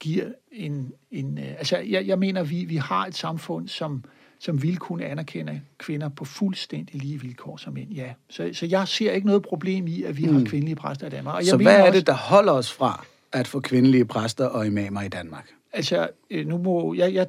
giver 0.00 0.32
en... 0.52 0.92
en 1.10 1.38
øh, 1.38 1.50
altså, 1.58 1.78
jeg, 1.78 2.06
jeg 2.06 2.18
mener, 2.18 2.42
vi, 2.42 2.64
vi 2.64 2.76
har 2.76 3.06
et 3.06 3.14
samfund, 3.14 3.68
som, 3.68 4.04
som 4.40 4.62
vil 4.62 4.76
kunne 4.76 5.04
anerkende 5.04 5.60
kvinder 5.78 6.08
på 6.08 6.24
fuldstændig 6.24 7.02
lige 7.02 7.20
vilkår 7.20 7.56
som 7.56 7.72
mænd, 7.72 7.92
ja. 7.92 8.12
Så, 8.30 8.50
så 8.52 8.66
jeg 8.66 8.88
ser 8.88 9.12
ikke 9.12 9.26
noget 9.26 9.42
problem 9.42 9.86
i, 9.86 10.02
at 10.02 10.16
vi 10.16 10.26
mm. 10.26 10.36
har 10.36 10.44
kvindelige 10.44 10.76
præster 10.76 11.06
i 11.06 11.10
Danmark. 11.10 11.34
Og 11.34 11.40
jeg 11.40 11.48
så 11.48 11.56
hvad 11.56 11.76
er 11.76 11.82
også, 11.82 11.92
det, 11.92 12.06
der 12.06 12.12
holder 12.12 12.52
os 12.52 12.72
fra 12.72 13.04
at 13.32 13.48
få 13.48 13.60
kvindelige 13.60 14.04
præster 14.04 14.46
og 14.46 14.66
imamer 14.66 15.02
i 15.02 15.08
Danmark? 15.08 15.50
Altså, 15.72 16.08
øh, 16.30 16.46
nu 16.46 16.58
må... 16.58 16.94
Jeg, 16.94 17.14
jeg, 17.14 17.26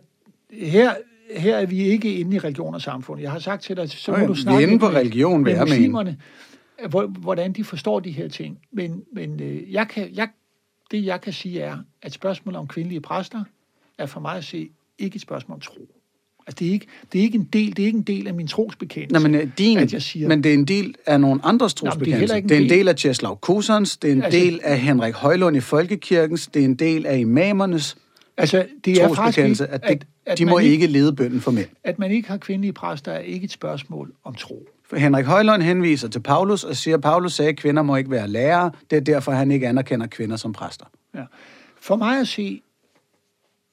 her, 0.52 0.94
her 1.38 1.58
er 1.58 1.66
vi 1.66 1.80
ikke 1.80 2.16
inde 2.16 2.36
i 2.36 2.40
religion 2.40 2.76
og 2.76 2.82
samfund. 2.82 3.22
Jeg 3.22 3.32
har 3.32 3.40
sagt 3.40 3.64
til 3.64 3.78
dig, 3.78 3.90
så 3.90 4.12
må 4.12 4.18
okay, 4.18 4.28
du 4.28 4.36
snakke 4.36 4.64
inde 4.64 4.80
på 4.80 4.88
religion, 4.88 5.44
med, 5.44 5.54
med 5.54 5.62
muslimerne, 5.62 6.18
hvordan 7.10 7.54
de 7.54 7.64
forstår 7.64 8.00
de 8.00 8.12
her 8.12 8.28
ting. 8.28 8.60
Men, 8.72 9.04
men 9.14 9.40
øh, 9.40 9.74
jeg 9.74 9.88
kan, 9.88 10.10
jeg, 10.14 10.30
det, 10.92 11.06
jeg 11.06 11.22
kan 11.22 11.34
sige, 11.34 11.62
er, 11.62 11.78
at 12.02 12.14
spørgsmålet 12.14 12.60
om 12.60 12.68
kvindelige 12.68 13.02
præster 13.02 13.44
er 13.98 14.06
for 14.06 14.20
mig 14.20 14.38
at 14.38 14.44
se 14.44 14.70
ikke 15.00 15.16
et 15.16 15.22
spørgsmål 15.22 15.56
om 15.56 15.62
tro. 15.62 16.01
Altså, 16.48 16.56
det 16.60 16.68
er 16.68 16.72
ikke, 16.72 16.88
det 17.14 17.20
er 17.20 17.24
ikke 17.24 17.38
en 17.38 17.50
del, 17.54 17.78
det 17.78 17.84
er 17.84 17.86
ikke 17.86 17.98
en 17.98 18.04
del 18.04 18.28
af 18.28 18.34
min 18.34 18.48
trosbekendelse, 18.48 19.28
Nej, 19.28 19.32
men, 19.32 19.52
din, 19.58 19.78
at 19.78 19.94
jeg 19.94 20.02
siger... 20.02 20.28
Men 20.28 20.44
det 20.44 20.50
er 20.50 20.54
en 20.54 20.66
del 20.66 20.96
af 21.06 21.22
nogle 21.22 21.42
andres 21.44 21.74
trosbekendelse. 21.74 22.36
Det 22.36 22.44
er, 22.44 22.48
det 22.48 22.52
er 22.52 22.58
en 22.58 22.70
del, 22.70 22.78
del 22.78 22.88
af 22.88 22.96
Tjeslav 22.96 23.40
Kosans, 23.40 23.98
det 23.98 24.08
er 24.08 24.12
en 24.12 24.24
altså, 24.24 24.40
del 24.40 24.60
af 24.64 24.80
Henrik 24.80 25.14
Højlund 25.14 25.58
i 25.58 25.60
Folkekirkens, 25.60 26.48
det 26.48 26.62
er 26.62 26.66
en 26.66 26.76
del 26.76 27.06
af 27.06 27.18
imamernes 27.18 27.98
altså, 28.38 28.66
det 28.86 29.02
er 29.02 29.08
trosbekendelse, 29.08 29.68
at, 29.68 29.82
det, 29.82 29.90
at, 29.90 30.06
at 30.26 30.38
de 30.38 30.46
må 30.46 30.58
ikke, 30.58 30.72
ikke 30.72 30.88
lede 30.88 31.16
bønden 31.16 31.42
for 31.42 31.52
mænd. 31.52 31.68
At 31.84 32.00
man 32.00 32.12
ikke 32.12 32.30
har 32.30 32.38
kvindelige 32.38 32.74
præster 32.74 33.12
er 33.12 33.20
ikke 33.20 33.46
et 33.46 33.52
spørgsmål 33.52 34.14
om 34.24 34.36
tro. 34.36 34.68
For 34.90 34.98
Henrik 34.98 35.26
Højlund 35.26 35.62
henviser 35.62 36.08
til 36.08 36.20
Paulus 36.20 36.64
og 36.64 36.76
siger, 36.76 36.98
at 36.98 37.02
Paulus 37.02 37.34
sagde, 37.34 37.50
at 37.50 37.58
kvinder 37.58 37.82
må 37.84 37.96
ikke 37.96 38.12
være 38.12 38.28
lærere. 38.28 38.72
Det 38.90 38.98
er 38.98 39.02
derfor, 39.02 39.32
han 39.32 39.52
ikke 39.52 39.68
anerkender 39.68 40.08
kvinder 40.08 40.36
som 40.36 40.54
præster. 40.54 40.86
Ja. 41.16 41.24
For 41.82 41.96
mig 41.96 42.20
at 42.20 42.28
se, 42.28 42.62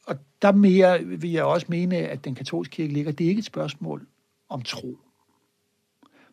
og 0.09 0.17
der 0.43 0.53
mere 0.53 1.05
vil 1.05 1.31
jeg 1.31 1.45
også 1.45 1.67
mene, 1.69 1.97
at 1.97 2.25
den 2.25 2.35
katolske 2.35 2.73
kirke 2.73 2.93
ligger, 2.93 3.13
det 3.13 3.25
er 3.25 3.29
ikke 3.29 3.39
et 3.39 3.45
spørgsmål 3.45 4.07
om 4.49 4.63
tro. 4.63 4.99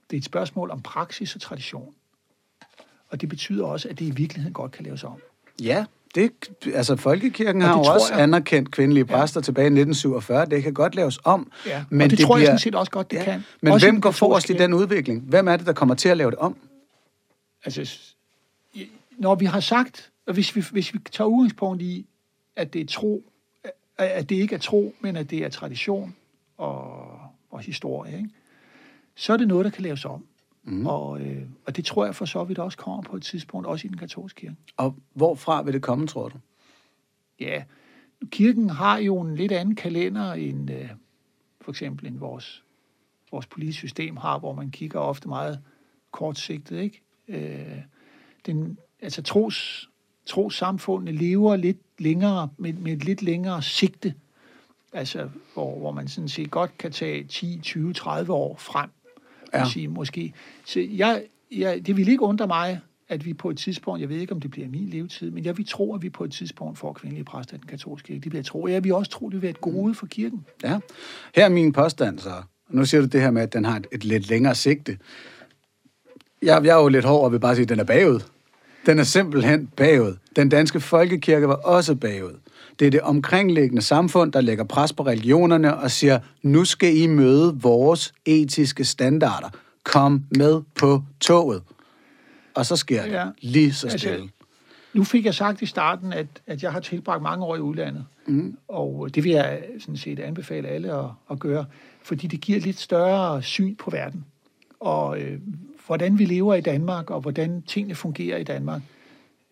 Det 0.10 0.16
er 0.16 0.18
et 0.18 0.26
spørgsmål 0.26 0.72
om 0.72 0.82
praksis 0.82 1.36
og 1.36 1.42
tradition. 1.42 1.94
Og 3.10 3.22
det 3.22 3.30
betyder 3.30 3.66
også, 3.66 3.90
at 3.90 4.00
det 4.00 4.06
i 4.06 4.12
virkeligheden 4.12 4.54
godt 4.54 4.72
kan 4.72 4.86
laves 4.86 5.04
om. 5.04 5.22
Ja, 5.62 5.86
det, 6.16 6.32
altså 6.74 6.96
Folkekirken 6.96 7.62
har 7.62 7.78
jo 7.78 7.84
også 7.84 8.14
jeg. 8.14 8.24
anerkendt 8.24 8.72
kvindelige 8.72 9.06
præster 9.06 9.40
ja. 9.40 9.44
tilbage 9.44 9.66
i 9.66 9.80
1947. 9.80 10.46
Det 10.46 10.64
kan 10.64 10.74
godt 10.74 10.96
laves 10.96 11.20
om. 11.24 11.52
Ja. 11.66 11.84
Men 11.90 12.02
og 12.02 12.10
det, 12.10 12.18
det 12.18 12.26
tror 12.26 12.36
bliver, 12.36 12.40
jeg 12.40 12.48
sådan 12.48 12.60
set 12.60 12.76
også 12.76 12.92
godt, 12.92 13.12
det 13.12 13.18
ja. 13.18 13.24
kan. 13.24 13.44
Men 13.62 13.74
også 13.74 13.88
hvem 13.88 14.02
går 14.02 14.12
forrest 14.12 14.50
i 14.50 14.54
den 14.54 14.74
udvikling? 14.74 15.22
Hvem 15.22 15.48
er 15.48 15.58
det, 15.58 15.66
der 15.66 15.74
kommer 15.74 15.96
til 15.96 16.10
at 16.10 16.18
lave 16.18 16.32
det 16.32 16.40
om? 16.40 16.58
Altså, 17.66 18.00
når 19.18 19.36
vi 19.36 19.46
har 19.46 19.60
sagt, 19.60 20.12
og 20.28 20.34
hvis 20.34 20.56
vi, 20.56 20.64
hvis 20.72 20.94
vi 20.94 21.00
tager 21.12 21.28
udgangspunkt 21.28 21.82
i, 21.82 22.06
at 22.56 22.74
det 22.74 22.82
er 22.82 22.86
tro, 22.86 23.24
at 23.98 24.30
det 24.30 24.36
ikke 24.36 24.56
er 24.56 24.60
tro, 24.60 24.96
men 25.00 25.16
at 25.16 25.30
det 25.30 25.40
er 25.40 25.50
tradition 25.50 26.16
og, 26.58 27.20
og 27.50 27.60
historie, 27.60 28.18
ikke? 28.18 28.30
så 29.16 29.34
er 29.34 29.38
det 29.38 29.48
noget, 29.48 29.66
der 29.66 29.72
kan 29.72 29.84
laves 29.84 30.06
om. 30.06 30.26
Mm. 30.64 30.88
Og, 30.88 31.22
øh, 31.22 31.44
og 31.66 31.76
det 31.76 31.86
tror 31.86 32.06
jeg 32.06 32.16
for 32.16 32.26
så 32.26 32.44
vidt 32.44 32.60
også 32.60 32.78
kommer 32.78 33.04
på 33.04 33.16
et 33.16 33.24
tidspunkt, 33.24 33.68
også 33.68 33.88
i 33.88 33.90
den 33.90 33.98
katolske 33.98 34.42
kirke. 34.42 34.56
Og 34.78 34.96
hvorfra 35.14 35.62
vil 35.62 35.74
det 35.74 35.82
komme, 35.82 36.08
tror 36.08 36.30
du? 36.30 36.38
Ja, 37.40 37.64
kirken 38.30 38.70
har 38.70 38.98
jo 38.98 39.22
en 39.22 39.36
lidt 39.36 39.52
anden 39.52 39.76
kalender 39.76 40.34
end 40.34 40.72
øh, 40.72 40.90
for 41.62 41.72
eksempel 41.72 42.08
end 42.08 42.18
vores, 42.18 42.64
vores 43.32 43.46
politiske 43.46 43.80
system 43.80 44.18
har, 44.18 44.40
hvor 44.40 44.54
man 44.54 44.72
kigger 44.72 45.00
ofte 45.00 45.28
meget 45.28 45.60
kortsigtet, 46.12 46.80
ikke? 46.80 47.02
Øh, 47.28 47.82
den, 48.46 48.78
altså 49.02 49.24
tros, 49.24 49.90
trossamfundene 50.26 51.12
lever 51.12 51.56
lidt 51.56 51.78
længere, 52.00 52.50
med, 52.58 52.74
med 52.74 52.94
et 52.94 53.04
lidt 53.04 53.22
længere 53.22 53.62
sigte, 53.62 54.14
altså 54.94 55.30
hvor, 55.54 55.80
hvor 55.80 55.92
man 55.92 56.08
sådan 56.08 56.30
set 56.30 56.52
godt 56.52 56.78
kan 56.78 56.92
tage 56.92 57.24
10, 57.24 57.60
20, 57.64 57.94
30 57.94 58.34
år 58.34 58.56
frem 58.58 58.90
ja. 59.60 59.70
sige, 59.70 59.88
måske. 59.88 60.34
Så 60.66 60.80
jeg, 60.80 61.24
jeg, 61.52 61.88
det 61.88 61.98
vil 61.98 62.08
ikke 62.08 62.22
undre 62.22 62.48
mig, 62.48 62.80
at 63.10 63.26
vi 63.26 63.34
på 63.34 63.50
et 63.50 63.58
tidspunkt, 63.58 64.02
jeg 64.02 64.10
ved 64.10 64.18
ikke, 64.18 64.34
om 64.34 64.42
det 64.42 64.52
bliver 64.52 64.68
min 64.68 64.90
levetid, 64.90 65.32
men 65.32 65.46
jeg 65.46 65.58
vil 65.58 65.68
tro, 65.68 65.96
at 65.96 66.02
vi 66.02 66.10
på 66.10 66.24
et 66.24 66.32
tidspunkt 66.32 66.78
får 66.78 66.94
kvindelige 66.94 67.24
præster 67.24 67.56
i 67.56 67.58
den 67.58 67.68
katolske 67.68 68.08
kirke. 68.08 68.24
Det 68.24 68.32
vil 68.32 68.38
jeg 68.38 68.46
tro. 68.46 68.68
Jeg 68.68 68.84
vil 68.84 68.94
også 68.94 69.12
tro, 69.12 69.26
det 69.26 69.34
vil 69.34 69.42
være 69.42 69.52
et 69.52 69.62
gode 69.62 69.96
for 69.96 70.06
kirken. 70.06 70.46
Ja. 70.64 70.80
Her 71.36 71.46
er 71.46 71.50
min 71.50 71.74
påstand 71.74 72.20
så. 72.20 72.34
Nu 72.70 72.86
siger 72.86 73.02
du 73.02 73.08
det 73.08 73.22
her 73.22 73.32
med, 73.32 73.42
at 73.42 73.54
den 73.54 73.66
har 73.66 73.78
et, 73.78 73.88
et 73.92 74.04
lidt 74.04 74.30
længere 74.30 74.56
sigte. 74.56 74.98
Jeg, 76.42 76.66
jeg 76.66 76.78
er 76.78 76.82
jo 76.82 76.88
lidt 76.88 77.06
hård 77.06 77.24
og 77.24 77.32
vil 77.32 77.40
bare 77.40 77.56
sige, 77.56 77.64
at 77.64 77.70
den 77.70 77.80
er 77.80 77.84
bagud. 77.84 78.20
Den 78.86 79.00
er 79.00 79.04
simpelthen 79.04 79.68
bagud. 79.68 80.18
Den 80.36 80.50
danske 80.50 80.80
folkekirke 80.80 81.48
var 81.48 81.56
også 81.56 81.96
bagud. 81.96 82.40
Det 82.80 82.88
er 82.88 82.92
det 82.92 83.02
omkringliggende 83.02 83.82
samfund, 83.82 84.32
der 84.32 84.42
lægger 84.42 84.64
pres 84.64 84.94
på 84.94 85.06
religionerne 85.06 85.78
og 85.78 85.92
siger, 85.92 86.20
nu 86.42 86.66
skal 86.66 86.98
I 86.98 87.08
møde 87.08 87.58
vores 87.62 88.14
etiske 88.26 88.86
standarder. 88.86 89.50
Kom 89.84 90.24
med 90.38 90.62
på 90.76 91.04
toget. 91.20 91.62
Og 92.54 92.66
så 92.66 92.76
sker 92.76 93.04
det 93.04 93.12
ja. 93.12 93.26
lige 93.42 93.74
så 93.74 93.88
altså, 93.88 93.98
stille. 93.98 94.16
Altså, 94.16 94.36
nu 94.94 95.04
fik 95.04 95.26
jeg 95.26 95.34
sagt 95.34 95.62
i 95.62 95.66
starten, 95.66 96.14
at, 96.14 96.28
at 96.48 96.64
jeg 96.64 96.72
har 96.72 96.80
tilbragt 96.80 97.22
mange 97.22 97.46
år 97.46 97.56
i 97.56 97.60
udlandet. 97.60 98.06
Mm. 98.28 98.58
Og 98.68 99.16
det 99.16 99.24
vil 99.24 99.32
jeg 99.32 99.64
sådan 99.80 99.98
set 99.98 100.20
anbefale 100.20 100.68
alle 100.68 100.94
at, 100.94 101.06
at 101.32 101.40
gøre, 101.40 101.66
fordi 102.04 102.28
det 102.28 102.42
giver 102.42 102.60
lidt 102.60 102.80
større 102.80 103.44
syn 103.44 103.76
på 103.76 103.90
verden. 103.90 104.26
Og 104.80 105.22
øh, 105.22 105.40
hvordan 105.86 106.20
vi 106.20 106.26
lever 106.26 106.54
i 106.54 106.62
Danmark, 106.62 107.10
og 107.10 107.22
hvordan 107.22 107.62
tingene 107.62 107.96
fungerer 107.96 108.38
i 108.38 108.44
Danmark. 108.44 108.82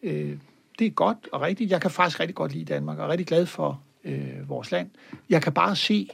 Øh, 0.04 0.38
det 0.80 0.88
er 0.88 0.92
godt 0.92 1.18
og 1.32 1.42
rigtigt. 1.42 1.72
Jeg 1.72 1.82
kan 1.82 1.92
faktisk 1.92 2.20
rigtig 2.20 2.36
godt 2.36 2.54
lide 2.54 2.66
Danmark, 2.66 2.98
og 3.00 3.06
er 3.06 3.10
rigtig 3.10 3.28
glad 3.28 3.46
for 3.46 3.82
øh, 4.04 4.50
vores 4.50 4.72
land. 4.72 4.90
Jeg 5.30 5.42
kan 5.42 5.54
bare 5.54 5.76
se, 5.76 6.10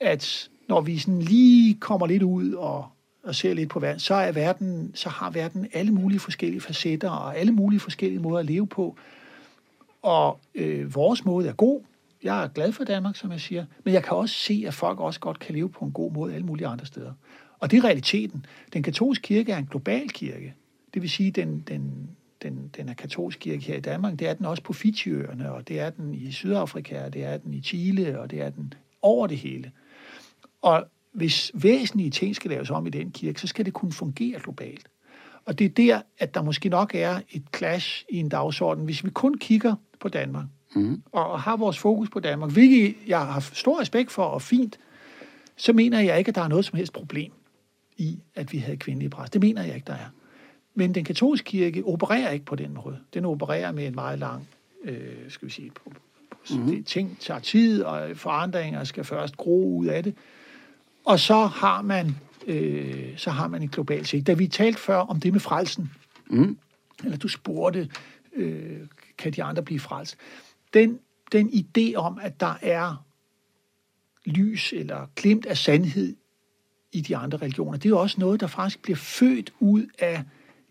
at 0.00 0.48
når 0.68 0.80
vi 0.80 0.98
sådan 0.98 1.22
lige 1.22 1.74
kommer 1.74 2.06
lidt 2.06 2.22
ud 2.22 2.52
og, 2.52 2.86
og 3.24 3.34
ser 3.34 3.54
lidt 3.54 3.70
på 3.70 3.80
verden, 3.80 4.00
så, 4.00 4.14
er 4.14 4.32
verden, 4.32 4.92
så 4.94 5.08
har 5.08 5.30
verden 5.30 5.68
alle 5.72 5.92
mulige 5.92 6.20
forskellige 6.20 6.60
facetter 6.60 7.10
og 7.10 7.38
alle 7.38 7.52
mulige 7.52 7.80
forskellige 7.80 8.20
måder 8.20 8.38
at 8.38 8.46
leve 8.46 8.66
på. 8.66 8.96
Og 10.02 10.40
øh, 10.54 10.94
vores 10.94 11.24
måde 11.24 11.48
er 11.48 11.52
god. 11.52 11.80
Jeg 12.22 12.44
er 12.44 12.48
glad 12.48 12.72
for 12.72 12.84
Danmark, 12.84 13.16
som 13.16 13.32
jeg 13.32 13.40
siger. 13.40 13.64
Men 13.84 13.94
jeg 13.94 14.04
kan 14.04 14.16
også 14.16 14.34
se, 14.34 14.64
at 14.66 14.74
folk 14.74 15.00
også 15.00 15.20
godt 15.20 15.38
kan 15.38 15.54
leve 15.54 15.68
på 15.68 15.84
en 15.84 15.92
god 15.92 16.12
måde 16.12 16.34
alle 16.34 16.46
mulige 16.46 16.66
andre 16.66 16.86
steder. 16.86 17.12
Og 17.62 17.70
det 17.70 17.78
er 17.78 17.84
realiteten. 17.84 18.46
Den 18.72 18.82
katolske 18.82 19.22
kirke 19.22 19.52
er 19.52 19.58
en 19.58 19.66
global 19.70 20.08
kirke. 20.10 20.54
Det 20.94 21.02
vil 21.02 21.10
sige, 21.10 21.30
den, 21.30 21.64
den, 21.68 22.08
den, 22.42 22.70
den 22.76 22.88
er 22.88 22.94
katolsk 22.94 23.38
kirke 23.38 23.64
her 23.64 23.76
i 23.76 23.80
Danmark. 23.80 24.18
Det 24.18 24.28
er 24.28 24.34
den 24.34 24.46
også 24.46 24.62
på 24.62 24.72
Fidjiøerne, 24.72 25.52
og 25.52 25.68
det 25.68 25.80
er 25.80 25.90
den 25.90 26.14
i 26.14 26.32
Sydafrika, 26.32 27.04
og 27.04 27.12
det 27.12 27.24
er 27.24 27.36
den 27.36 27.54
i 27.54 27.60
Chile, 27.60 28.20
og 28.20 28.30
det 28.30 28.40
er 28.40 28.50
den 28.50 28.74
over 29.02 29.26
det 29.26 29.38
hele. 29.38 29.72
Og 30.62 30.84
hvis 31.12 31.50
væsentlige 31.54 32.10
ting 32.10 32.36
skal 32.36 32.50
laves 32.50 32.70
om 32.70 32.86
i 32.86 32.90
den 32.90 33.10
kirke, 33.10 33.40
så 33.40 33.46
skal 33.46 33.64
det 33.64 33.72
kunne 33.72 33.92
fungere 33.92 34.40
globalt. 34.40 34.88
Og 35.44 35.58
det 35.58 35.64
er 35.64 35.68
der, 35.68 36.02
at 36.18 36.34
der 36.34 36.42
måske 36.42 36.68
nok 36.68 36.94
er 36.94 37.20
et 37.30 37.42
clash 37.56 38.04
i 38.08 38.16
en 38.16 38.28
dagsorden. 38.28 38.84
Hvis 38.84 39.04
vi 39.04 39.10
kun 39.10 39.34
kigger 39.38 39.74
på 40.00 40.08
Danmark, 40.08 40.46
mm. 40.74 41.02
og 41.12 41.40
har 41.40 41.56
vores 41.56 41.78
fokus 41.78 42.10
på 42.10 42.20
Danmark, 42.20 42.52
hvilket 42.52 42.94
jeg 43.06 43.26
har 43.26 43.40
stor 43.40 43.80
respekt 43.80 44.10
for 44.10 44.24
og 44.24 44.42
fint, 44.42 44.78
så 45.56 45.72
mener 45.72 46.00
jeg 46.00 46.18
ikke, 46.18 46.28
at 46.28 46.34
der 46.34 46.42
er 46.42 46.48
noget 46.48 46.64
som 46.64 46.76
helst 46.76 46.92
problem 46.92 47.32
i, 47.96 48.18
at 48.34 48.52
vi 48.52 48.58
havde 48.58 48.76
kvindelige 48.76 49.10
præster. 49.10 49.30
Det 49.30 49.40
mener 49.40 49.62
jeg 49.62 49.74
ikke, 49.74 49.86
der 49.86 49.92
er. 49.94 50.08
Men 50.74 50.94
den 50.94 51.04
katolske 51.04 51.44
kirke 51.44 51.84
opererer 51.84 52.30
ikke 52.30 52.44
på 52.44 52.56
den 52.56 52.74
måde. 52.74 52.98
Den 53.14 53.24
opererer 53.24 53.72
med 53.72 53.86
en 53.86 53.94
meget 53.94 54.18
lang, 54.18 54.48
øh, 54.84 54.98
skal 55.28 55.48
vi 55.48 55.52
sige, 55.52 55.72
mm-hmm. 56.50 56.66
det, 56.66 56.86
ting 56.86 57.18
tager 57.20 57.40
tid, 57.40 57.82
og 57.82 58.16
forandringer 58.16 58.84
skal 58.84 59.04
først 59.04 59.36
gro 59.36 59.76
ud 59.78 59.86
af 59.86 60.02
det. 60.02 60.14
Og 61.04 61.20
så 61.20 61.46
har 61.46 61.82
man, 61.82 62.16
øh, 62.46 63.18
så 63.18 63.30
har 63.30 63.48
man 63.48 63.62
en 63.62 63.68
global 63.68 64.06
sigt. 64.06 64.26
Da 64.26 64.32
vi 64.32 64.46
talte 64.46 64.80
før 64.80 64.96
om 64.96 65.20
det 65.20 65.32
med 65.32 65.40
frelsen, 65.40 65.90
mm. 66.26 66.58
eller 67.04 67.18
du 67.18 67.28
spurgte, 67.28 67.88
øh, 68.36 68.80
kan 69.18 69.32
de 69.32 69.42
andre 69.42 69.62
blive 69.62 69.80
frelst? 69.80 70.16
Den, 70.74 70.98
den 71.32 71.48
idé 71.48 71.94
om, 71.94 72.18
at 72.22 72.40
der 72.40 72.54
er 72.62 73.06
lys 74.24 74.72
eller 74.72 75.06
glimt 75.16 75.46
af 75.46 75.56
sandhed 75.56 76.16
i 76.92 77.00
de 77.00 77.16
andre 77.16 77.38
religioner, 77.38 77.78
det 77.78 77.84
er 77.84 77.90
jo 77.90 77.98
også 77.98 78.16
noget, 78.20 78.40
der 78.40 78.46
faktisk 78.46 78.82
bliver 78.82 78.96
født 78.96 79.52
ud 79.60 79.86
af 79.98 80.22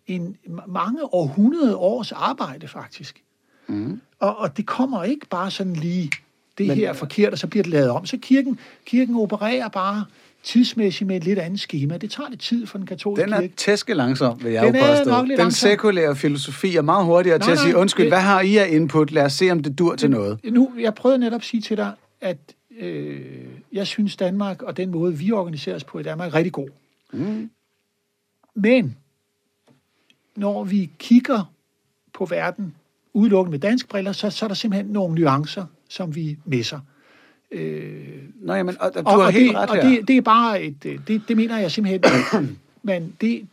en 0.07 0.37
mange 0.67 1.13
århundrede 1.13 1.75
års 1.75 2.11
arbejde 2.11 2.67
faktisk. 2.67 3.21
Mm. 3.67 4.01
Og, 4.19 4.37
og 4.37 4.57
det 4.57 4.65
kommer 4.65 5.03
ikke 5.03 5.25
bare 5.29 5.51
sådan 5.51 5.73
lige, 5.73 6.11
det 6.57 6.67
Men, 6.67 6.77
her 6.77 6.89
er 6.89 6.93
forkert, 6.93 7.33
og 7.33 7.39
så 7.39 7.47
bliver 7.47 7.63
det 7.63 7.71
lavet 7.71 7.89
om. 7.89 8.05
Så 8.05 8.17
kirken, 8.17 8.59
kirken 8.85 9.15
opererer 9.15 9.67
bare 9.67 10.05
tidsmæssigt 10.43 11.07
med 11.07 11.17
et 11.17 11.23
lidt 11.23 11.39
andet 11.39 11.59
schema. 11.59 11.97
Det 11.97 12.11
tager 12.11 12.29
lidt 12.29 12.41
tid 12.41 12.65
for 12.65 12.77
den 12.77 12.87
katolske 12.87 13.25
kirke. 13.25 13.35
Den 13.35 13.43
er 13.43 13.55
tæske 13.57 13.93
langsom, 13.93 14.43
vil 14.43 14.51
jeg 14.51 14.65
den 14.65 14.75
jo 14.75 14.81
påstå. 14.81 15.21
Den 15.21 15.27
langsom. 15.27 15.51
sekulære 15.51 16.15
filosofi 16.15 16.75
er 16.75 16.81
meget 16.81 17.05
hurtigere 17.05 17.37
nej, 17.37 17.45
til 17.45 17.51
at 17.51 17.59
sige, 17.59 17.75
undskyld, 17.75 18.05
det, 18.05 18.11
hvad 18.11 18.21
har 18.21 18.41
I 18.41 18.57
af 18.57 18.67
input? 18.69 19.11
Lad 19.11 19.23
os 19.23 19.33
se, 19.33 19.51
om 19.51 19.63
det 19.63 19.79
dur 19.79 19.95
til 19.95 20.09
noget. 20.09 20.39
Nu, 20.43 20.71
jeg 20.79 20.95
prøvede 20.95 21.19
netop 21.19 21.39
at 21.39 21.45
sige 21.45 21.61
til 21.61 21.77
dig, 21.77 21.91
at 22.21 22.37
øh, 22.81 23.47
jeg 23.73 23.87
synes 23.87 24.15
Danmark 24.15 24.61
og 24.61 24.77
den 24.77 24.91
måde, 24.91 25.17
vi 25.17 25.31
organiserer 25.31 25.75
os 25.75 25.83
på 25.83 25.99
i 25.99 26.03
Danmark, 26.03 26.31
er 26.31 26.35
rigtig 26.35 26.53
god. 26.53 26.69
Mm. 27.13 27.49
Men 28.55 28.97
når 30.35 30.63
vi 30.63 30.89
kigger 30.99 31.53
på 32.13 32.25
verden 32.25 32.75
udelukkende 33.13 33.51
med 33.51 33.59
danske 33.59 33.89
briller, 33.89 34.11
så, 34.11 34.29
så 34.29 34.45
er 34.45 34.47
der 34.47 34.55
simpelthen 34.55 34.91
nogle 34.91 35.15
nuancer, 35.15 35.65
som 35.89 36.15
vi 36.15 36.37
misser. 36.45 36.79
Øh, 37.51 38.23
Nå, 38.41 38.53
jamen, 38.53 38.75
og, 38.79 38.91
og, 38.95 39.03
du 39.03 39.09
og, 39.09 39.23
har 39.23 39.29
helt 39.29 39.49
det, 39.49 39.57
ret 39.57 39.69
og 39.69 39.77
det, 39.77 40.07
det 40.07 40.17
er 40.17 40.21
bare 40.21 40.61
et, 40.61 40.85
øh, 40.85 40.99
det, 41.07 41.21
det 41.27 41.37
mener 41.37 41.57
jeg 41.57 41.71
simpelthen, 41.71 42.59
men 42.83 43.15
det, 43.21 43.47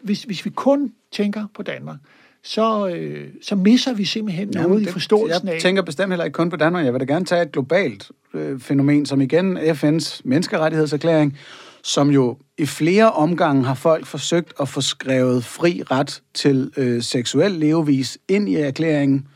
hvis, 0.00 0.22
hvis 0.22 0.44
vi 0.44 0.50
kun 0.50 0.94
tænker 1.10 1.46
på 1.54 1.62
Danmark, 1.62 1.98
så, 2.44 2.88
øh, 2.88 3.28
så 3.42 3.56
misser 3.56 3.94
vi 3.94 4.04
simpelthen 4.04 4.50
Jamen, 4.54 4.68
noget 4.68 4.82
det, 4.82 4.88
i 4.88 4.92
forståelsen 4.92 5.48
af... 5.48 5.52
Jeg 5.52 5.62
tænker 5.62 5.82
bestemt 5.82 6.12
heller 6.12 6.24
ikke 6.24 6.34
kun 6.34 6.50
på 6.50 6.56
Danmark. 6.56 6.84
Jeg 6.84 6.92
vil 6.92 7.00
da 7.00 7.04
gerne 7.04 7.24
tage 7.24 7.42
et 7.42 7.52
globalt 7.52 8.10
øh, 8.34 8.60
fænomen, 8.60 9.06
som 9.06 9.20
igen 9.20 9.58
FN's 9.58 10.20
menneskerettighedserklæring, 10.24 11.38
som 11.82 12.10
jo 12.10 12.36
i 12.58 12.66
flere 12.66 13.12
omgange 13.12 13.64
har 13.64 13.74
folk 13.74 14.06
forsøgt 14.06 14.52
at 14.60 14.68
få 14.68 14.80
skrevet 14.80 15.44
fri 15.44 15.82
ret 15.90 16.22
til 16.34 16.70
øh, 16.76 17.02
seksuel 17.02 17.52
levevis 17.52 18.18
ind 18.28 18.48
i 18.48 18.56
erklæringen, 18.56 19.26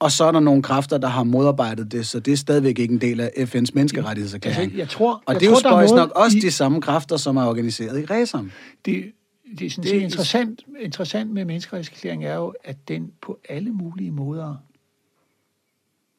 og 0.00 0.12
så 0.12 0.24
er 0.24 0.32
der 0.32 0.40
nogle 0.40 0.62
kræfter, 0.62 0.98
der 0.98 1.08
har 1.08 1.24
modarbejdet 1.24 1.92
det, 1.92 2.06
så 2.06 2.20
det 2.20 2.32
er 2.32 2.36
stadigvæk 2.36 2.78
ikke 2.78 2.94
en 2.94 3.00
del 3.00 3.20
af 3.20 3.30
FN's 3.38 3.70
menneskerettighedserklæring. 3.74 4.62
Altså, 4.62 4.76
jeg 4.78 4.88
tror, 4.88 5.22
og 5.26 5.32
jeg 5.32 5.40
det 5.40 5.46
er 5.46 5.50
jo 5.50 5.58
spøjs 5.58 5.90
nok 5.90 6.10
også 6.10 6.36
i... 6.36 6.40
de 6.40 6.50
samme 6.50 6.80
kræfter, 6.80 7.16
som 7.16 7.36
er 7.36 7.46
organiseret 7.46 8.00
i 8.00 8.04
Ræsam. 8.04 8.50
Det, 8.84 9.12
det 9.58 9.78
er 9.78 9.82
det 9.82 9.96
er 9.96 10.00
interessant, 10.00 10.64
interessant 10.80 11.30
med 11.30 11.44
menneskerettighedserklæringen 11.44 12.28
er 12.28 12.34
jo, 12.34 12.54
at 12.64 12.88
den 12.88 13.12
på 13.20 13.40
alle 13.48 13.70
mulige 13.70 14.10
måder 14.10 14.56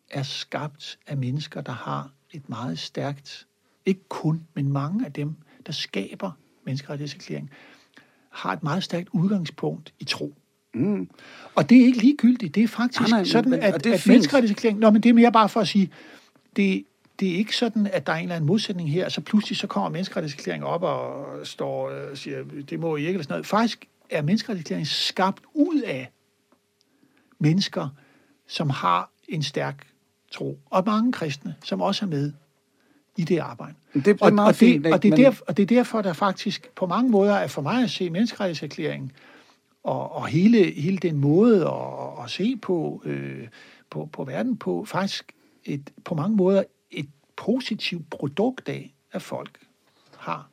er 0.10 0.24
skabt 0.24 1.00
af 1.08 1.18
mennesker, 1.18 1.62
der 1.62 1.72
har 1.72 2.12
et 2.32 2.50
meget 2.50 2.80
stærkt, 2.80 3.48
ikke 3.86 4.02
kun, 4.10 4.48
men 4.54 4.72
mange 4.72 5.06
af 5.06 5.14
dem, 5.14 5.36
der 5.66 5.72
skaber 5.72 6.32
menneskerettighedserklæringen, 6.66 7.50
har 8.30 8.54
et 8.54 8.64
meget 8.64 8.84
stærkt 8.84 9.10
udgangspunkt 9.12 9.94
i 10.00 10.04
tro. 10.04 10.36
Mm. 10.74 11.10
Og 11.56 11.70
det 11.70 11.82
er 11.82 11.86
ikke 11.86 12.00
ligegyldigt. 12.00 12.56
Det 12.56 12.64
er 12.64 12.68
faktisk 12.68 13.02
nej, 13.02 13.10
nej, 13.10 13.24
sådan, 13.24 13.50
men, 13.50 13.60
at, 13.60 13.86
at 13.86 14.08
menneskerettighedserklæringen... 14.08 14.80
Nå, 14.82 14.90
men 14.90 15.04
det 15.04 15.10
er 15.10 15.14
mere 15.14 15.32
bare 15.32 15.50
for 15.50 15.62
at 15.62 15.68
sige, 15.68 15.92
det, 16.56 16.86
det 17.22 17.32
er 17.32 17.36
ikke 17.36 17.56
sådan, 17.56 17.88
at 17.88 18.08
der 18.08 18.14
er 18.14 18.18
en 18.18 18.24
eller 18.24 18.36
anden 18.36 18.48
modsætning 18.48 18.92
her, 18.92 19.10
så 19.10 19.22
pludselig 19.22 19.58
så 19.58 19.68
kommer 19.68 19.90
menneskerettighedserklæringen 19.90 20.68
op 20.68 20.84
og 20.84 21.26
står 21.48 21.90
og 21.90 21.98
øh, 21.98 22.18
siger, 22.18 22.44
det 22.70 22.80
må 22.80 22.96
I 22.96 23.00
ikke, 23.00 23.10
eller 23.10 23.24
sådan 23.24 23.34
noget. 23.34 23.46
Faktisk 23.46 23.86
er 24.10 24.22
menneskerettighedserklæringen 24.22 24.86
skabt 24.86 25.44
ud 25.54 25.82
af 25.82 26.12
mennesker, 27.40 27.90
som 28.48 28.70
har 28.70 29.12
en 29.28 29.44
stærk 29.44 29.88
tro, 30.32 30.60
og 30.66 30.84
mange 30.86 31.12
kristne, 31.12 31.56
som 31.64 31.82
også 31.82 32.06
er 32.06 32.10
med 32.10 32.34
i 33.18 33.24
det 33.24 33.38
arbejde. 33.38 33.74
Det 33.94 34.08
er 34.08 34.16
og, 34.22 34.34
meget 34.34 34.50
og, 34.50 34.56
fint, 34.56 34.86
det, 34.86 34.94
og, 34.94 35.04
det 35.04 35.12
er 35.12 35.16
der, 35.16 35.34
og 35.48 35.58
det 35.58 35.64
er 35.64 35.68
derfor, 35.68 36.02
der 36.02 36.14
faktisk 36.14 36.70
på 36.76 36.86
mange 36.86 37.12
måder 37.12 37.34
er 37.34 37.48
for 37.48 37.62
mig 37.62 37.84
at 37.84 37.90
se 37.90 38.10
menneskerettighedserklæringen 38.10 39.12
og, 39.84 40.12
og 40.12 40.28
hele, 40.28 40.72
hele 40.82 40.98
den 40.98 41.18
måde 41.18 41.68
at, 41.68 42.24
at 42.24 42.30
se 42.30 42.56
på, 42.62 43.02
øh, 43.06 43.48
på, 43.90 44.10
på 44.14 44.24
verden 44.24 44.58
på, 44.58 44.86
faktisk 44.86 45.32
et, 45.66 45.90
på 46.06 46.16
mange 46.16 46.36
måder 46.36 46.64
positivt 47.46 48.10
produkt 48.10 48.70
af, 48.70 48.94
at 49.12 49.22
folk 49.22 49.60
har 50.18 50.50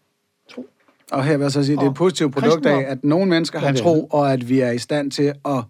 tro. 0.51 0.67
Og 1.11 1.25
her 1.25 1.37
vil 1.37 1.45
jeg 1.45 1.53
så 1.53 1.65
sige, 1.65 1.73
at 1.73 1.79
det 1.79 1.87
er 1.87 1.91
et 1.91 1.97
positivt 1.97 2.33
produkt 2.33 2.67
af, 2.67 2.85
at 2.91 3.05
nogle 3.05 3.27
mennesker 3.27 3.59
har 3.59 3.73
tro, 3.73 4.05
og 4.05 4.33
at 4.33 4.49
vi 4.49 4.61
er 4.61 4.71
i 4.71 4.79
stand 4.79 5.11
til 5.11 5.33
at 5.45 5.63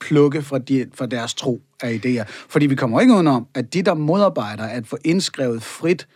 plukke 0.00 0.42
fra, 0.42 0.58
de, 0.58 0.86
fra 0.94 1.06
deres 1.06 1.34
tro 1.34 1.62
af 1.82 2.00
idéer. 2.04 2.24
Fordi 2.28 2.66
vi 2.66 2.74
kommer 2.74 3.00
ikke 3.00 3.12
udenom, 3.14 3.46
at 3.54 3.74
de, 3.74 3.82
der 3.82 3.94
modarbejder 3.94 4.64
at 4.64 4.86
få 4.86 4.98
indskrevet 5.04 5.62
frit, 5.62 6.08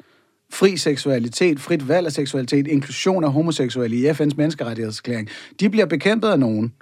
fri 0.51 0.77
seksualitet, 0.77 1.61
frit 1.61 1.89
valg 1.89 2.07
af 2.07 2.13
seksualitet, 2.13 2.67
inklusion 2.67 3.25
af 3.25 3.33
homoseksuelle 3.33 3.97
i 3.97 4.11
FN's 4.11 4.35
menneskerettighedserklæring, 4.37 5.29
de 5.61 5.71
bliver 5.71 5.87
bekæmpet 5.87 6.29
af 6.29 6.39
nogen, 6.39 6.73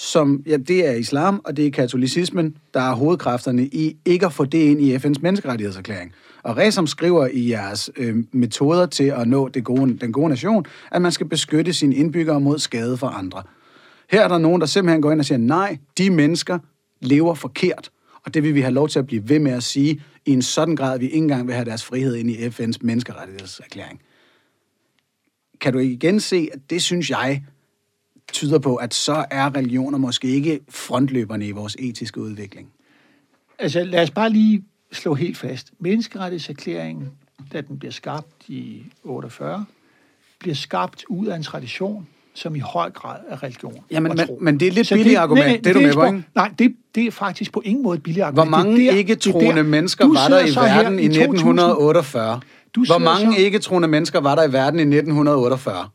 som, 0.00 0.42
ja, 0.46 0.56
det 0.56 0.88
er 0.88 0.92
islam, 0.92 1.40
og 1.44 1.56
det 1.56 1.66
er 1.66 1.70
katolicismen, 1.70 2.56
der 2.74 2.80
er 2.80 2.94
hovedkræfterne 2.94 3.66
i 3.66 3.96
ikke 4.04 4.26
at 4.26 4.32
få 4.32 4.44
det 4.44 4.58
ind 4.58 4.80
i 4.80 4.96
FN's 4.96 5.20
menneskerettighedserklæring. 5.20 6.12
Og 6.42 6.56
Resom 6.56 6.86
skriver 6.86 7.28
i 7.32 7.50
jeres 7.50 7.90
øh, 7.96 8.24
metoder 8.32 8.86
til 8.86 9.04
at 9.04 9.28
nå 9.28 9.48
det 9.48 9.64
gode, 9.64 9.98
den 9.98 10.12
gode 10.12 10.28
nation, 10.28 10.64
at 10.92 11.02
man 11.02 11.12
skal 11.12 11.28
beskytte 11.28 11.72
sine 11.72 11.94
indbyggere 11.94 12.40
mod 12.40 12.58
skade 12.58 12.96
for 12.96 13.06
andre. 13.06 13.42
Her 14.10 14.24
er 14.24 14.28
der 14.28 14.38
nogen, 14.38 14.60
der 14.60 14.66
simpelthen 14.66 15.02
går 15.02 15.12
ind 15.12 15.20
og 15.20 15.26
siger, 15.26 15.38
nej, 15.38 15.78
de 15.98 16.10
mennesker 16.10 16.58
lever 17.00 17.34
forkert, 17.34 17.90
og 18.24 18.34
det 18.34 18.42
vil 18.42 18.54
vi 18.54 18.60
have 18.60 18.74
lov 18.74 18.88
til 18.88 18.98
at 18.98 19.06
blive 19.06 19.28
ved 19.28 19.38
med 19.38 19.52
at 19.52 19.62
sige, 19.62 20.02
i 20.26 20.32
en 20.32 20.42
sådan 20.42 20.76
grad, 20.76 20.94
at 20.94 21.00
vi 21.00 21.06
ikke 21.06 21.16
engang 21.16 21.46
vil 21.46 21.54
have 21.54 21.64
deres 21.64 21.84
frihed 21.84 22.16
ind 22.16 22.30
i 22.30 22.46
FN's 22.46 22.78
menneskerettighedserklæring. 22.80 24.00
Kan 25.60 25.72
du 25.72 25.78
igen 25.78 26.20
se, 26.20 26.48
at 26.52 26.60
det 26.70 26.82
synes 26.82 27.10
jeg 27.10 27.42
tyder 28.32 28.58
på, 28.58 28.76
at 28.76 28.94
så 28.94 29.24
er 29.30 29.56
religioner 29.56 29.98
måske 29.98 30.28
ikke 30.28 30.60
frontløberne 30.68 31.46
i 31.46 31.50
vores 31.50 31.76
etiske 31.78 32.20
udvikling? 32.20 32.68
Altså 33.58 33.84
lad 33.84 34.02
os 34.02 34.10
bare 34.10 34.30
lige 34.30 34.64
slå 34.92 35.14
helt 35.14 35.36
fast. 35.36 35.72
Menneskerettighedserklæringen, 35.78 37.08
da 37.52 37.60
den 37.60 37.78
bliver 37.78 37.92
skabt 37.92 38.48
i 38.48 38.82
48, 39.04 39.64
bliver 40.38 40.54
skabt 40.54 41.04
ud 41.08 41.26
af 41.26 41.36
en 41.36 41.42
tradition, 41.42 42.06
som 42.34 42.56
i 42.56 42.58
høj 42.58 42.90
grad 42.90 43.16
er 43.28 43.42
religion. 43.42 43.84
Jamen, 43.90 44.12
men, 44.16 44.28
men 44.40 44.60
det 44.60 44.68
er 44.68 44.72
lidt 44.72 44.88
billigt 44.92 45.18
argument, 45.18 45.46
nej, 45.46 45.48
nej, 45.48 45.56
det, 45.56 45.64
det 45.64 45.70
er 45.70 45.74
du 45.74 45.80
med 45.80 45.92
på, 45.92 46.04
ikke? 46.04 46.24
Nej, 46.34 46.52
det, 46.58 46.76
det 46.94 47.06
er 47.06 47.10
faktisk 47.10 47.52
på 47.52 47.62
ingen 47.64 47.82
måde 47.82 47.96
et 47.96 48.02
billigt 48.02 48.24
argument. 48.24 48.48
Hvor 48.48 48.56
mange 48.56 48.98
ikke-troende 48.98 49.62
mennesker 49.62 50.06
var 50.06 50.28
der 50.28 50.46
i 50.46 50.54
verden 50.54 50.98
i 50.98 51.04
1948? 51.04 52.40
Hvor 52.86 52.98
mange 52.98 53.38
ikke-troende 53.38 53.88
mennesker 53.88 54.20
var 54.20 54.34
der 54.34 54.48
i 54.48 54.52
verden 54.52 54.78
i 54.78 54.82
1948? 54.82 55.88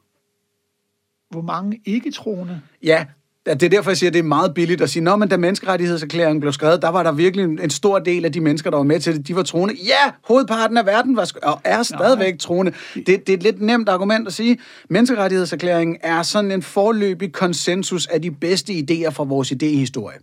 Hvor 1.34 1.42
mange 1.42 1.82
ikke-troende? 1.86 2.62
Ja, 2.84 3.06
det 3.46 3.64
er 3.64 3.70
derfor, 3.70 3.92
jeg 3.92 3.98
siger, 3.98 4.10
at 4.10 4.14
det 4.14 4.20
er 4.20 4.24
meget 4.24 4.54
billigt 4.54 4.82
at 4.82 4.90
sige, 4.90 5.04
Nå, 5.04 5.16
men 5.16 5.30
da 5.30 5.38
menneskerettighedserklæringen 5.38 6.40
blev 6.40 6.54
skrevet, 6.54 6.82
der 6.82 6.90
var 6.90 7.04
der 7.04 7.12
virkelig 7.12 7.44
en 7.44 7.70
stor 7.70 8.00
del 8.00 8.26
af 8.26 8.32
de 8.32 8.40
mennesker, 8.42 8.70
der 8.70 8.78
var 8.78 8.84
med 8.84 9.00
til 9.00 9.16
det, 9.16 9.28
de 9.28 9.36
var 9.36 9.44
troende. 9.44 9.76
Ja, 9.86 10.12
hovedparten 10.28 10.78
af 10.78 10.86
verden 10.86 11.16
var 11.16 11.32
og 11.44 11.62
er 11.64 11.84
stadigvæk 11.84 12.40
troende. 12.40 12.74
Det, 12.96 13.08
det 13.08 13.30
er 13.30 13.34
et 13.34 13.44
lidt 13.44 13.62
nemt 13.62 13.90
argument 13.90 14.28
at 14.28 14.34
sige. 14.34 14.58
Menneskerettighedserklæringen 14.90 15.98
er 16.02 16.22
sådan 16.22 16.52
en 16.52 16.62
forløbig 16.62 17.32
konsensus 17.32 18.08
af 18.08 18.22
de 18.22 18.32
bedste 18.32 18.74
idéer 18.74 19.10
fra 19.10 19.24
vores 19.24 19.52
idéhistorie. 19.52 20.20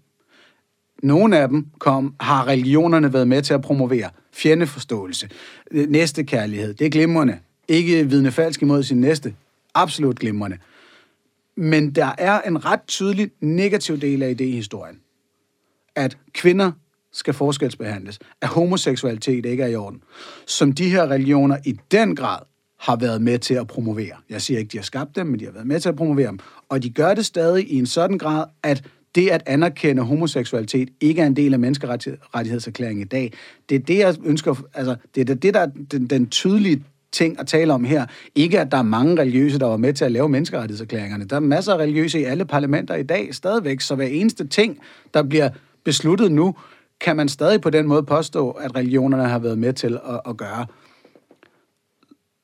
Nogle 1.02 1.38
af 1.38 1.48
dem 1.48 1.66
kom, 1.78 2.14
har 2.20 2.48
religionerne 2.48 3.12
været 3.12 3.28
med 3.28 3.42
til 3.42 3.54
at 3.54 3.62
promovere. 3.62 4.10
Fjendeforståelse, 4.32 5.28
næstekærlighed, 5.72 6.74
det 6.74 6.86
er 6.86 6.90
glimrende. 6.90 7.38
Ikke 7.68 8.08
vidne 8.08 8.30
falsk 8.30 8.62
imod 8.62 8.82
sin 8.82 9.00
næste. 9.00 9.34
Absolut 9.74 10.18
glimrende. 10.18 10.56
Men 11.60 11.90
der 11.90 12.12
er 12.18 12.40
en 12.40 12.64
ret 12.64 12.80
tydelig 12.86 13.30
negativ 13.40 14.00
del 14.00 14.22
af 14.22 14.34
idéhistorien. 14.40 14.96
At 15.96 16.18
kvinder 16.32 16.72
skal 17.12 17.34
forskelsbehandles, 17.34 18.18
at 18.40 18.48
homoseksualitet 18.48 19.46
ikke 19.46 19.62
er 19.62 19.66
i 19.66 19.76
orden, 19.76 20.02
som 20.46 20.72
de 20.72 20.90
her 20.90 21.10
religioner 21.10 21.56
i 21.66 21.78
den 21.90 22.16
grad 22.16 22.38
har 22.78 22.96
været 22.96 23.22
med 23.22 23.38
til 23.38 23.54
at 23.54 23.66
promovere. 23.66 24.16
Jeg 24.30 24.42
siger 24.42 24.58
ikke, 24.58 24.72
de 24.72 24.78
har 24.78 24.82
skabt 24.82 25.16
dem, 25.16 25.26
men 25.26 25.40
de 25.40 25.44
har 25.44 25.52
været 25.52 25.66
med 25.66 25.80
til 25.80 25.88
at 25.88 25.96
promovere 25.96 26.28
dem. 26.28 26.38
Og 26.68 26.82
de 26.82 26.90
gør 26.90 27.14
det 27.14 27.26
stadig 27.26 27.72
i 27.72 27.78
en 27.78 27.86
sådan 27.86 28.18
grad, 28.18 28.44
at 28.62 28.84
det 29.14 29.28
at 29.28 29.42
anerkende 29.46 30.02
homoseksualitet 30.02 30.88
ikke 31.00 31.22
er 31.22 31.26
en 31.26 31.36
del 31.36 31.52
af 31.52 31.60
menneskerettighedserklæringen 31.60 33.02
i 33.02 33.08
dag. 33.08 33.32
Det 33.68 33.74
er 33.74 33.78
det, 33.78 33.98
jeg 33.98 34.16
ønsker, 34.24 34.62
altså, 34.74 34.96
det 35.14 35.30
er 35.30 35.34
det, 35.34 35.54
der 35.54 35.60
er 35.60 35.70
den, 35.90 36.06
den 36.06 36.26
tydelige 36.26 36.84
ting 37.12 37.40
at 37.40 37.46
tale 37.46 37.72
om 37.72 37.84
her. 37.84 38.06
Ikke, 38.34 38.60
at 38.60 38.72
der 38.72 38.78
er 38.78 38.82
mange 38.82 39.20
religiøse, 39.20 39.58
der 39.58 39.66
var 39.66 39.76
med 39.76 39.92
til 39.92 40.04
at 40.04 40.12
lave 40.12 40.28
menneskerettighedserklæringerne. 40.28 41.24
Der 41.24 41.36
er 41.36 41.40
masser 41.40 41.74
af 41.74 41.78
religiøse 41.78 42.20
i 42.20 42.24
alle 42.24 42.44
parlamenter 42.44 42.94
i 42.94 43.02
dag 43.02 43.34
stadigvæk, 43.34 43.80
så 43.80 43.94
hver 43.94 44.06
eneste 44.06 44.46
ting, 44.46 44.78
der 45.14 45.22
bliver 45.22 45.50
besluttet 45.84 46.32
nu, 46.32 46.54
kan 47.00 47.16
man 47.16 47.28
stadig 47.28 47.60
på 47.60 47.70
den 47.70 47.86
måde 47.86 48.02
påstå, 48.02 48.50
at 48.50 48.76
religionerne 48.76 49.28
har 49.28 49.38
været 49.38 49.58
med 49.58 49.72
til 49.72 50.00
at, 50.08 50.20
at 50.28 50.36
gøre. 50.36 50.66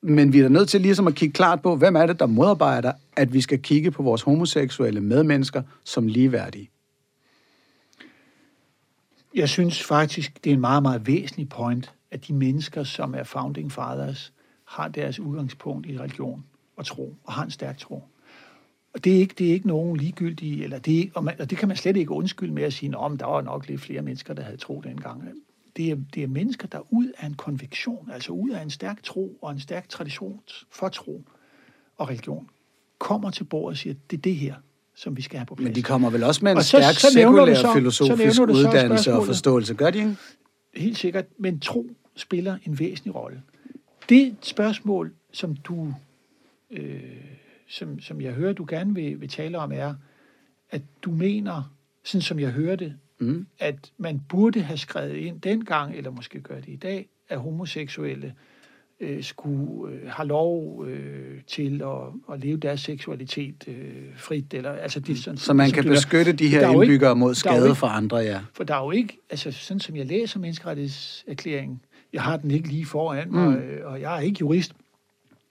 Men 0.01 0.33
vi 0.33 0.39
er 0.39 0.49
nødt 0.49 0.69
til 0.69 0.81
ligesom 0.81 1.07
at 1.07 1.15
kigge 1.15 1.33
klart 1.33 1.61
på, 1.61 1.75
hvem 1.75 1.95
er 1.95 2.05
det, 2.05 2.19
der 2.19 2.25
modarbejder, 2.25 2.91
at 3.15 3.33
vi 3.33 3.41
skal 3.41 3.61
kigge 3.61 3.91
på 3.91 4.03
vores 4.03 4.21
homoseksuelle 4.21 5.01
medmennesker 5.01 5.61
som 5.83 6.07
ligeværdige. 6.07 6.69
Jeg 9.35 9.49
synes 9.49 9.83
faktisk, 9.83 10.43
det 10.43 10.49
er 10.49 10.53
en 10.53 10.61
meget, 10.61 10.83
meget 10.83 11.07
væsentlig 11.07 11.49
point, 11.49 11.93
at 12.11 12.27
de 12.27 12.33
mennesker, 12.33 12.83
som 12.83 13.15
er 13.15 13.23
founding 13.23 13.71
fathers, 13.71 14.33
har 14.67 14.87
deres 14.87 15.19
udgangspunkt 15.19 15.87
i 15.87 15.99
religion 15.99 16.43
og 16.77 16.85
tro, 16.85 17.15
og 17.23 17.33
har 17.33 17.43
en 17.43 17.51
stærk 17.51 17.77
tro. 17.77 18.03
Og 18.93 19.03
det 19.03 19.15
er 19.15 19.19
ikke, 19.19 19.35
det 19.37 19.47
er 19.47 19.51
ikke 19.53 19.67
nogen 19.67 19.97
ligegyldige, 19.97 20.63
eller 20.63 20.79
det, 20.79 21.11
og, 21.15 21.23
man, 21.23 21.41
og 21.41 21.49
det 21.49 21.57
kan 21.57 21.67
man 21.67 21.77
slet 21.77 21.97
ikke 21.97 22.11
undskylde 22.11 22.53
med 22.53 22.63
at 22.63 22.73
sige, 22.73 22.97
om 22.97 23.17
der 23.17 23.25
var 23.25 23.41
nok 23.41 23.67
lidt 23.67 23.81
flere 23.81 24.01
mennesker, 24.01 24.33
der 24.33 24.43
havde 24.43 24.57
tro 24.57 24.81
dengang. 24.83 25.23
Det 25.77 25.91
er, 25.91 25.95
det 26.13 26.23
er 26.23 26.27
mennesker, 26.27 26.67
der 26.67 26.79
ud 26.93 27.11
af 27.17 27.25
en 27.27 27.33
konviktion, 27.33 28.09
altså 28.13 28.31
ud 28.31 28.49
af 28.49 28.61
en 28.61 28.69
stærk 28.69 29.03
tro 29.03 29.37
og 29.41 29.51
en 29.51 29.59
stærk 29.59 29.89
tradition 29.89 30.39
for 30.71 30.89
tro 30.89 31.23
og 31.97 32.09
religion, 32.09 32.49
kommer 32.99 33.31
til 33.31 33.43
bordet 33.43 33.73
og 33.73 33.77
siger, 33.77 33.95
det 34.11 34.17
er 34.17 34.21
det 34.21 34.35
her, 34.35 34.55
som 34.95 35.17
vi 35.17 35.21
skal 35.21 35.39
have 35.39 35.45
på 35.45 35.55
plads. 35.55 35.67
Men 35.67 35.75
de 35.75 35.81
kommer 35.83 36.09
vel 36.09 36.23
også 36.23 36.39
med 36.43 36.51
en 36.51 36.57
Og 36.57 36.63
så- 36.63 36.77
stærk 36.77 36.95
så 36.95 37.07
du 37.07 37.13
sekulær 37.13 37.53
så- 37.55 37.61
så 37.61 37.73
filosofisk 37.73 38.35
så 38.35 38.43
uddannelse 38.43 39.13
og 39.13 39.25
forståelse. 39.25 39.73
Gør 39.73 39.89
de 39.89 39.97
ikke? 39.97 40.15
Helt 40.75 40.97
sikkert, 40.97 41.25
men 41.39 41.59
tro 41.59 41.85
spiller 42.15 42.57
en 42.65 42.79
væsentlig 42.79 43.15
rolle. 43.15 43.41
Det 44.09 44.35
spørgsmål, 44.41 45.11
som 45.33 45.55
du, 45.55 45.93
øh, 46.71 47.01
som, 47.69 47.99
som 47.99 48.21
jeg 48.21 48.33
hører, 48.33 48.53
du 48.53 48.65
gerne 48.69 48.93
vil, 48.95 49.21
vil 49.21 49.29
tale 49.29 49.57
om, 49.57 49.71
er, 49.71 49.93
at 50.71 50.81
du 51.01 51.11
mener, 51.11 51.73
sådan 52.03 52.21
som 52.21 52.39
jeg 52.39 52.51
hører 52.51 52.75
det, 52.75 52.93
Mm. 53.19 53.47
at 53.59 53.91
man 53.97 54.21
burde 54.29 54.61
have 54.61 54.77
skrevet 54.77 55.15
ind 55.15 55.41
dengang, 55.41 55.95
eller 55.95 56.11
måske 56.11 56.41
gør 56.41 56.55
det 56.55 56.67
i 56.69 56.75
dag, 56.75 57.07
at 57.29 57.39
homoseksuelle 57.39 58.33
øh, 58.99 59.23
skulle 59.23 59.93
øh, 59.93 60.07
have 60.09 60.27
lov 60.27 60.85
øh, 60.87 61.41
til 61.47 61.81
at, 61.81 62.33
at 62.33 62.39
leve 62.39 62.57
deres 62.57 62.79
seksualitet 62.81 63.63
øh, 63.67 64.03
frit. 64.17 64.53
Eller, 64.53 64.71
altså 64.71 64.99
det, 64.99 65.17
sådan, 65.19 65.37
Så 65.37 65.53
man 65.53 65.71
kan 65.71 65.83
var. 65.85 65.91
beskytte 65.91 66.31
de 66.33 66.45
er 66.45 66.49
her 66.49 66.59
ikke- 66.69 66.73
indbyggere 66.73 67.15
mod 67.15 67.35
skade 67.35 67.65
ikke- 67.65 67.75
for 67.75 67.87
andre, 67.87 68.17
ja. 68.17 68.41
For 68.53 68.63
der 68.63 68.75
er 68.75 68.83
jo 68.83 68.91
ikke, 68.91 69.17
altså 69.29 69.51
sådan 69.51 69.79
som 69.79 69.95
jeg 69.95 70.05
læser 70.05 70.39
menneskerettighedserklæringen, 70.39 71.81
jeg 72.17 72.23
har 72.23 72.37
den 72.37 72.51
ikke 72.51 72.67
lige 72.67 72.85
foran 72.85 73.31
mig, 73.31 73.47
Mm. 73.47 73.53
øh, 73.55 73.91
og 73.91 74.01
jeg 74.01 74.15
er 74.17 74.19
ikke 74.19 74.37
jurist, 74.41 74.71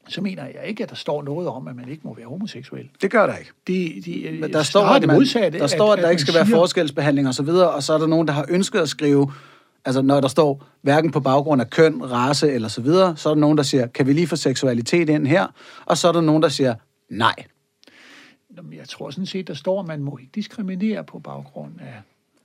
så 0.08 0.20
mener 0.20 0.42
jeg 0.44 0.64
ikke, 0.66 0.82
at 0.82 0.88
der 0.90 0.96
står 0.96 1.22
noget 1.22 1.48
om, 1.48 1.68
at 1.68 1.76
man 1.76 1.88
ikke 1.88 2.02
må 2.04 2.14
være 2.14 2.26
homoseksuel. 2.26 2.88
Det 3.02 3.10
gør 3.10 3.26
der 3.26 3.36
ikke. 3.36 3.50
Det, 3.66 4.04
de, 4.04 4.38
Men 4.40 4.52
der 4.52 4.62
står, 4.62 4.82
at, 4.84 5.00
det 5.02 5.06
man, 5.06 5.16
modsatte, 5.16 5.58
der, 5.58 5.66
står, 5.66 5.86
at, 5.86 5.92
at 5.92 5.96
der 5.98 6.02
man 6.02 6.10
ikke 6.12 6.22
skal 6.22 6.34
være 6.34 6.46
siger- 6.46 6.56
forskelsbehandling 6.56 7.28
og 7.28 7.34
så 7.34 7.42
videre, 7.42 7.70
og 7.70 7.82
så 7.82 7.92
er 7.94 7.98
der 7.98 8.06
nogen, 8.06 8.28
der 8.28 8.34
har 8.34 8.46
ønsket 8.48 8.78
at 8.80 8.88
skrive, 8.88 9.32
altså 9.84 10.02
når 10.02 10.20
der 10.20 10.28
står 10.28 10.64
hverken 10.82 11.10
på 11.10 11.20
baggrund 11.20 11.60
af 11.60 11.70
køn, 11.70 12.02
race 12.10 12.52
eller 12.52 12.68
så 12.68 12.80
videre, 12.80 13.16
så 13.16 13.28
er 13.30 13.34
der 13.34 13.40
nogen, 13.40 13.56
der 13.58 13.64
siger, 13.64 13.86
kan 13.86 14.06
vi 14.06 14.12
lige 14.12 14.26
få 14.26 14.36
seksualitet 14.36 15.08
ind 15.08 15.26
her? 15.26 15.46
Og 15.86 15.96
så 15.98 16.08
er 16.08 16.12
der 16.12 16.20
nogen, 16.20 16.42
der 16.42 16.48
siger, 16.48 16.74
nej. 17.08 17.34
Jeg 18.72 18.88
tror 18.88 19.10
sådan 19.10 19.26
set, 19.26 19.48
der 19.48 19.54
står, 19.54 19.80
at 19.80 19.86
man 19.86 20.02
må 20.02 20.18
ikke 20.18 20.30
diskriminere 20.34 21.04
på 21.04 21.18
baggrund 21.18 21.72
af 21.80 21.94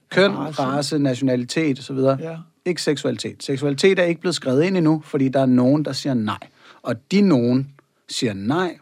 Køn, 0.10 0.32
Race. 0.38 0.62
race, 0.62 1.00
nationalitet 1.00 1.78
og 1.78 1.84
så 1.84 1.94
videre. 1.94 2.18
Ja. 2.22 2.38
Ikke 2.66 2.82
seksualitet. 2.82 3.44
Seksualitet 3.44 4.00
er 4.00 4.04
ikke 4.04 4.22
blevet 4.22 4.36
skrevet 4.36 4.64
ind 4.64 4.78
endnu, 4.78 5.02
fordi 5.06 5.30
der 5.30 5.42
er 5.42 5.46
nogen, 5.46 5.86
der 5.86 5.94
siger 5.94 6.14
nej. 6.14 6.38
Og 6.82 7.12
de 7.12 7.22
nogen 7.22 7.70
siger 8.10 8.34
nej 8.34 8.78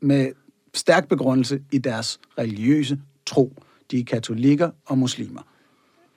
med 0.00 0.32
stærk 0.74 1.08
begrundelse 1.08 1.60
i 1.72 1.78
deres 1.78 2.20
religiøse 2.38 2.98
tro. 3.26 3.52
De 3.90 4.00
er 4.00 4.04
katolikker 4.04 4.70
og 4.86 4.98
muslimer. 4.98 5.40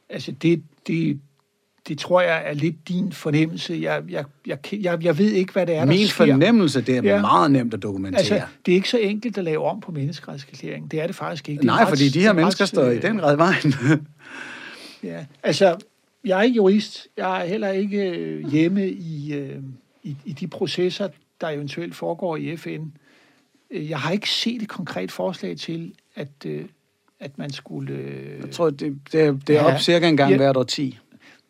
Altså, 0.09 0.31
det, 0.31 0.63
det, 0.87 1.19
det 1.87 1.97
tror 1.99 2.21
jeg 2.21 2.41
er 2.45 2.53
lidt 2.53 2.87
din 2.87 3.11
fornemmelse. 3.13 3.79
Jeg, 3.81 4.03
jeg, 4.09 4.25
jeg, 4.47 4.57
jeg, 4.73 5.03
jeg 5.03 5.17
ved 5.17 5.31
ikke, 5.31 5.53
hvad 5.53 5.65
det 5.67 5.75
er, 5.75 5.79
der 5.79 5.85
Min 5.85 6.07
sker. 6.07 6.15
fornemmelse, 6.25 6.81
det 6.81 6.97
er 6.97 7.03
Ja. 7.03 7.21
meget 7.21 7.51
nemt 7.51 7.73
at 7.73 7.81
dokumentere. 7.83 8.19
Altså, 8.19 8.41
det 8.65 8.71
er 8.71 8.75
ikke 8.75 8.89
så 8.89 8.97
enkelt 8.97 9.37
at 9.37 9.43
lave 9.43 9.63
om 9.65 9.81
på 9.81 9.91
menneskerettighedserklæringen. 9.91 10.87
Det 10.91 11.01
er 11.01 11.07
det 11.07 11.15
faktisk 11.15 11.49
ikke. 11.49 11.59
Det 11.59 11.65
Nej, 11.65 11.81
ret- 11.81 11.89
fordi 11.89 12.09
de 12.09 12.19
her 12.21 12.29
er 12.29 12.33
mennesker 12.33 12.61
ret, 12.63 12.69
står 12.69 12.85
i 12.89 12.95
øh, 12.95 13.01
den 13.01 13.15
i 13.17 13.21
vejen. 13.21 13.73
Ja, 15.03 15.25
altså, 15.43 15.77
jeg 16.25 16.39
er 16.39 16.43
ikke 16.43 16.55
jurist. 16.55 17.07
Jeg 17.17 17.41
er 17.41 17.45
heller 17.45 17.69
ikke 17.69 18.09
øh, 18.19 18.49
hjemme 18.51 18.89
i, 18.89 19.33
øh, 19.33 19.63
i, 20.03 20.15
i 20.25 20.33
de 20.33 20.47
processer, 20.47 21.09
der 21.41 21.49
eventuelt 21.49 21.95
foregår 21.95 22.37
i 22.37 22.57
FN. 22.57 22.83
Øh, 23.71 23.89
Jeg 23.89 23.99
har 23.99 24.11
ikke 24.11 24.29
set 24.29 24.61
et 24.61 24.69
konkret 24.69 25.11
forslag 25.11 25.57
til, 25.57 25.93
at, 26.15 26.45
at 27.19 27.37
man 27.37 27.49
skulle... 27.51 27.93
Jeg 28.41 28.51
tror, 28.51 28.69
det, 28.69 28.99
det, 29.11 29.47
det 29.47 29.55
er 29.57 29.61
Ja. 29.63 29.73
op 29.73 29.79
cirka 29.79 30.07
en 30.09 30.17
gang 30.17 30.31
Ja. 30.31 30.37
hvert 30.37 30.57
år 30.57 30.63
10. 30.63 30.97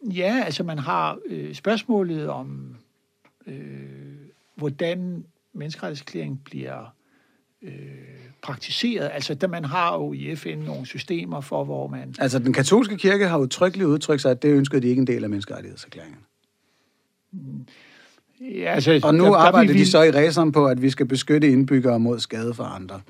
Ja, 0.04 0.42
altså 0.46 0.64
man 0.64 0.80
har 0.80 1.18
øh, 1.26 1.54
spørgsmålet 1.56 2.30
om, 2.30 2.76
øh, 3.48 3.56
hvordan 4.56 5.26
menneskerettighedserklæringen 5.54 6.38
bliver 6.46 6.94
øh, 7.62 7.72
praktiseret. 8.42 9.10
Altså, 9.14 9.34
der 9.34 9.48
man 9.48 9.66
har 9.66 9.94
jo 9.96 10.14
i 10.14 10.36
FN 10.36 10.58
nogle 10.66 10.86
systemer 10.86 11.42
for, 11.42 11.64
hvor 11.64 11.88
man... 11.88 12.16
Altså, 12.20 12.40
den 12.40 12.54
katolske 12.54 12.98
kirke 12.98 13.28
har 13.28 13.38
udtrykkeligt 13.38 13.88
udtrykt 13.88 14.22
sig, 14.22 14.32
at 14.32 14.42
det 14.42 14.50
ønskede 14.50 14.82
de 14.82 14.88
ikke 14.88 15.00
en 15.00 15.08
del 15.08 15.24
af 15.24 15.30
menneskerettighedserklæringen. 15.30 16.20
Ja, 18.42 18.74
altså, 18.74 19.00
Og 19.04 19.16
nu 19.16 19.24
der- 19.24 19.30
der 19.32 19.38
arbejder 19.38 19.74
vi- 19.74 19.80
de 19.80 19.86
så 19.86 20.02
i 20.04 20.12
ræseren 20.12 20.52
på, 20.52 20.66
at 20.68 20.82
vi 20.82 20.90
skal 20.90 21.06
beskytte 21.06 21.52
indbyggere 21.52 22.00
mod 22.00 22.20
skade 22.20 22.54
for 22.54 22.64
andre. 22.64 23.02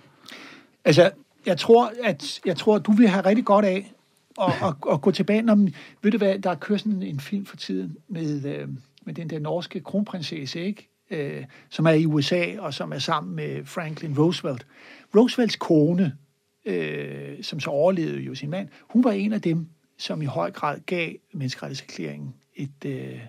Altså, 0.86 1.12
jeg 1.46 1.58
tror, 1.58 1.92
at 2.04 2.40
jeg 2.46 2.58
tror, 2.58 2.76
at 2.76 2.86
du 2.86 2.92
vil 2.92 3.08
have 3.08 3.26
rigtig 3.26 3.46
godt 3.46 3.66
af 3.66 3.94
at, 4.42 4.54
at, 4.64 4.74
at 4.92 5.02
gå 5.02 5.12
tilbage. 5.12 5.42
Når, 5.42 5.68
ved 6.02 6.12
du 6.12 6.18
hvad, 6.18 6.40
der 6.40 6.56
kører 6.56 6.78
sådan 6.80 7.04
en 7.04 7.20
film 7.20 7.46
for 7.46 7.58
tiden 7.58 7.98
med, 8.08 8.46
øh, 8.46 8.68
med 9.06 9.14
den 9.14 9.30
der 9.30 9.40
norske 9.40 9.80
kronprinsesse, 9.80 10.62
ikke? 10.66 10.88
Øh, 11.12 11.46
som 11.70 11.86
er 11.86 11.92
i 11.92 12.06
USA, 12.06 12.60
og 12.60 12.74
som 12.74 12.94
er 12.94 13.00
sammen 13.00 13.36
med 13.36 13.66
Franklin 13.66 14.20
Roosevelt. 14.20 14.68
Roosevelts 15.16 15.56
kone, 15.56 16.18
øh, 16.66 17.44
som 17.44 17.60
så 17.60 17.70
overlevede 17.70 18.22
jo 18.22 18.36
sin 18.36 18.50
mand, 18.50 18.68
hun 18.82 19.04
var 19.04 19.12
en 19.12 19.34
af 19.34 19.42
dem, 19.42 19.68
som 19.98 20.22
i 20.22 20.26
høj 20.26 20.52
grad 20.52 20.80
gav 20.86 21.14
menneskerettighedserklæringen 21.34 22.34
et, 22.56 22.86
øh, 22.86 23.20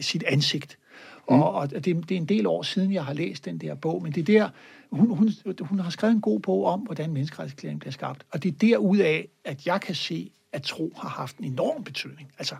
sit 0.00 0.22
ansigt. 0.22 0.78
Mm. 1.30 1.42
Og, 1.42 1.52
og 1.52 1.70
det, 1.70 1.84
det 1.84 2.10
er 2.10 2.16
en 2.16 2.26
del 2.26 2.46
år 2.46 2.62
siden, 2.62 2.92
jeg 2.92 3.04
har 3.04 3.12
læst 3.12 3.44
den 3.44 3.58
der 3.58 3.74
bog, 3.74 4.02
men 4.02 4.12
det 4.12 4.20
er 4.20 4.24
der, 4.24 4.50
hun, 4.90 5.16
hun, 5.16 5.30
hun 5.60 5.78
har 5.78 5.90
skrevet 5.90 6.14
en 6.14 6.20
god 6.20 6.40
bog 6.40 6.64
om, 6.64 6.80
hvordan 6.80 7.12
menneskerettighedserklæringen 7.12 7.80
bliver 7.80 7.92
skabt. 7.92 8.26
Og 8.30 8.42
det 8.42 8.48
er 8.48 8.58
derudaf, 8.58 9.26
at 9.44 9.66
jeg 9.66 9.80
kan 9.80 9.94
se, 9.94 10.30
at 10.52 10.62
tro 10.62 10.92
har 10.96 11.08
haft 11.08 11.36
en 11.36 11.44
enorm 11.44 11.84
betydning. 11.84 12.32
Altså 12.38 12.56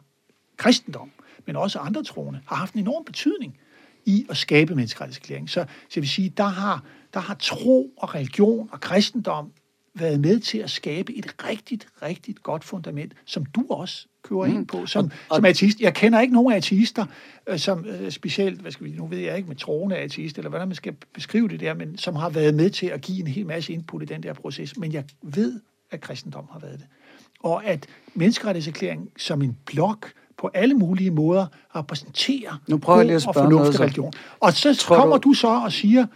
kristendom, 0.57 1.11
men 1.47 1.57
også 1.57 1.79
andre 1.79 2.05
troende, 2.05 2.41
har 2.47 2.57
haft 2.57 2.75
en 2.75 2.81
enorm 2.81 3.05
betydning 3.05 3.59
i 4.07 4.27
at 4.31 4.37
skabe 4.37 4.75
menneskerettighedserklæringen. 4.75 5.49
Så, 5.49 5.55
så 5.61 5.93
jeg 5.97 6.03
vil 6.03 6.09
sige, 6.09 6.29
der 6.37 6.45
har, 6.45 6.85
der 7.15 7.21
har 7.21 7.35
tro 7.35 7.93
og 7.97 8.15
religion 8.15 8.69
og 8.73 8.81
kristendom 8.81 9.53
været 9.95 10.21
med 10.21 10.41
til 10.41 10.59
at 10.59 10.71
skabe 10.71 11.15
et 11.17 11.45
rigtigt, 11.45 11.87
rigtigt 12.03 12.43
godt 12.43 12.65
fundament, 12.65 13.13
som 13.25 13.45
du 13.47 13.67
også 13.71 14.07
kører 14.23 14.45
ind 14.45 14.67
på 14.67 14.87
som, 14.87 15.05
Og- 15.05 15.11
og- 15.31 15.37
som 15.37 15.45
ateist. 15.45 15.81
Jeg 15.81 15.95
kender 15.95 16.21
ikke 16.21 16.35
nogen 16.35 16.53
ateister, 16.55 17.07
øh, 17.49 17.59
som 17.59 17.85
øh, 17.85 18.11
specielt, 18.11 18.61
hvad 18.61 18.71
skal 18.73 18.87
vi, 18.87 18.91
nu 18.93 19.07
ved 19.07 19.19
jeg 19.19 19.37
ikke 19.37 19.49
med 19.49 19.57
troende 19.57 19.97
ateist, 19.97 20.39
eller 20.39 20.49
hvordan 20.49 20.69
man 20.69 20.75
skal 20.75 20.95
beskrive 21.15 21.49
det 21.49 21.61
der, 21.61 21.75
men 21.75 21.99
som 21.99 22.17
har 22.17 22.29
været 22.31 22.55
med 22.55 22.71
til 22.71 22.87
at 22.87 23.01
give 23.01 23.21
en 23.21 23.27
hel 23.27 23.47
masse 23.47 23.73
input 23.73 24.03
i 24.03 24.05
den 24.05 24.23
der 24.23 24.33
proces. 24.33 24.77
Men 24.77 24.93
jeg 24.93 25.05
ved, 25.23 25.61
at 25.91 26.01
kristendom 26.01 26.49
har 26.53 26.59
været 26.59 26.79
det. 26.79 26.87
Og 27.41 27.65
at 27.65 27.87
menneskerettighedserklæringen 28.15 29.09
som 29.19 29.43
en 29.43 29.59
blok 29.67 30.13
på 30.45 30.51
alle 30.55 30.75
mulige 30.75 31.11
måder 31.11 31.47
repræsenterer 31.77 32.61
Nu 32.69 32.79
prøver 32.79 32.99
jeg 32.99 33.07
lige 33.07 33.17
at 33.17 33.27
og 33.27 33.35
spørge 33.35 33.49
noget 33.51 33.61
fornuftig 33.61 33.77
så. 33.77 33.83
religion. 33.83 34.13
Og 34.41 34.53
så 34.53 34.75
Tror 34.75 34.97
kommer 34.97 35.17
du- 35.19 35.29
du 35.31 35.35
så 35.35 35.49
og 35.49 35.73
siger, 35.73 36.07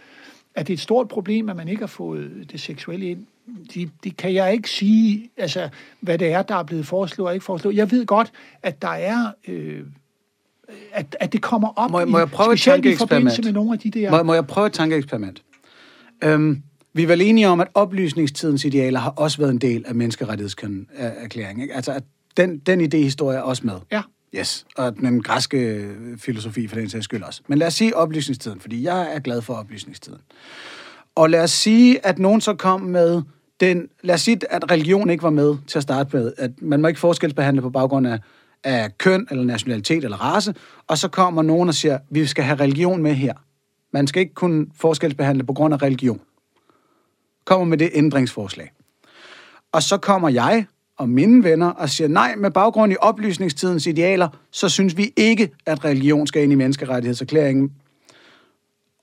at 0.55 0.67
det 0.67 0.73
er 0.73 0.77
et 0.77 0.81
stort 0.81 1.07
problem, 1.07 1.49
at 1.49 1.55
man 1.55 1.67
ikke 1.67 1.79
har 1.79 1.87
fået 1.87 2.31
det 2.51 2.59
seksuelle 2.59 3.09
ind. 3.09 3.25
Det 3.73 3.89
de 4.03 4.11
kan 4.11 4.33
jeg 4.33 4.53
ikke 4.53 4.69
sige, 4.69 5.29
altså, 5.37 5.69
hvad 6.01 6.17
det 6.17 6.31
er, 6.31 6.41
der 6.41 6.55
er 6.55 6.63
blevet 6.63 6.85
foreslået 6.87 7.27
og 7.27 7.33
ikke 7.33 7.45
foreslået. 7.45 7.75
Jeg 7.75 7.91
ved 7.91 8.05
godt, 8.05 8.31
at 8.63 8.81
der 8.81 8.87
er... 8.87 9.31
Øh, 9.47 9.83
at, 10.93 11.15
at 11.19 11.33
det 11.33 11.41
kommer 11.41 11.67
op 11.75 11.91
Må 11.91 11.99
jeg- 11.99 12.07
må 12.07 12.17
jeg 12.17 12.27
i, 12.27 12.29
prøve 12.29 12.53
et 12.53 12.59
specielt 12.59 12.85
i 12.85 12.95
forbindelse 12.95 13.41
med 13.41 13.51
nogle 13.51 13.73
af 13.73 13.79
de 13.79 13.91
der... 13.91 14.11
Må, 14.11 14.23
må 14.23 14.33
jeg 14.33 14.47
prøve 14.47 14.67
et 14.67 14.73
tankeeksperiment? 14.73 15.41
Øhm, 16.23 16.63
vi 16.93 17.03
er 17.03 17.07
vel 17.07 17.21
enige 17.21 17.47
om, 17.47 17.59
at 17.61 17.67
oplysningstidens 17.73 18.65
idealer 18.65 18.99
har 18.99 19.09
også 19.09 19.37
været 19.37 19.51
en 19.51 19.57
del 19.57 19.83
af 19.87 19.95
menneskerettighedserklæringen. 19.95 21.71
Altså, 21.71 21.91
at 21.91 22.03
den, 22.37 22.57
den 22.59 22.81
idéhistorie 22.81 23.25
er 23.35 23.41
også 23.41 23.61
med. 23.65 23.75
Ja, 23.91 24.01
Yes, 24.35 24.65
og 24.77 24.95
den 24.95 25.23
græske 25.23 25.89
filosofi 26.17 26.67
for 26.67 26.75
den 26.75 26.89
sags 26.89 27.03
skyld 27.03 27.23
også. 27.23 27.41
Men 27.47 27.57
lad 27.57 27.67
os 27.67 27.73
sige 27.73 27.97
oplysningstiden, 27.97 28.59
fordi 28.59 28.83
jeg 28.83 29.15
er 29.15 29.19
glad 29.19 29.41
for 29.41 29.53
oplysningstiden. 29.53 30.19
Og 31.15 31.29
lad 31.29 31.43
os 31.43 31.51
sige, 31.51 32.05
at 32.05 32.19
nogen 32.19 32.41
så 32.41 32.53
kom 32.53 32.81
med 32.81 33.21
den... 33.59 33.87
Lad 34.01 34.15
os 34.15 34.21
sige, 34.21 34.53
at 34.53 34.71
religion 34.71 35.09
ikke 35.09 35.23
var 35.23 35.29
med 35.29 35.57
til 35.67 35.79
at 35.79 35.83
starte 35.83 36.17
med. 36.17 36.33
At 36.37 36.61
man 36.61 36.81
må 36.81 36.87
ikke 36.87 36.99
forskelsbehandle 36.99 37.61
på 37.61 37.69
baggrund 37.69 38.07
af, 38.07 38.19
af 38.63 38.97
køn, 38.97 39.27
eller 39.31 39.43
nationalitet, 39.43 40.03
eller 40.03 40.17
race. 40.17 40.53
Og 40.87 40.97
så 40.97 41.07
kommer 41.07 41.41
nogen 41.41 41.69
og 41.69 41.75
siger, 41.75 41.99
vi 42.09 42.25
skal 42.25 42.43
have 42.43 42.59
religion 42.59 43.03
med 43.03 43.13
her. 43.13 43.33
Man 43.93 44.07
skal 44.07 44.19
ikke 44.19 44.33
kunne 44.33 44.67
forskelsbehandle 44.75 45.43
på 45.43 45.53
grund 45.53 45.73
af 45.73 45.81
religion. 45.81 46.21
Kommer 47.45 47.65
med 47.65 47.77
det 47.77 47.89
ændringsforslag. 47.93 48.71
Og 49.71 49.83
så 49.83 49.97
kommer 49.97 50.29
jeg 50.29 50.65
og 50.99 51.09
mine 51.09 51.43
venner 51.43 51.67
og 51.67 51.89
siger, 51.89 52.07
nej, 52.07 52.35
med 52.35 52.51
baggrund 52.51 52.93
i 52.93 52.95
oplysningstidens 52.99 53.87
idealer, 53.87 54.27
så 54.51 54.69
synes 54.69 54.97
vi 54.97 55.13
ikke, 55.15 55.49
at 55.65 55.85
religion 55.85 56.27
skal 56.27 56.43
ind 56.43 56.51
i 56.51 56.55
menneskerettighedserklæringen. 56.55 57.71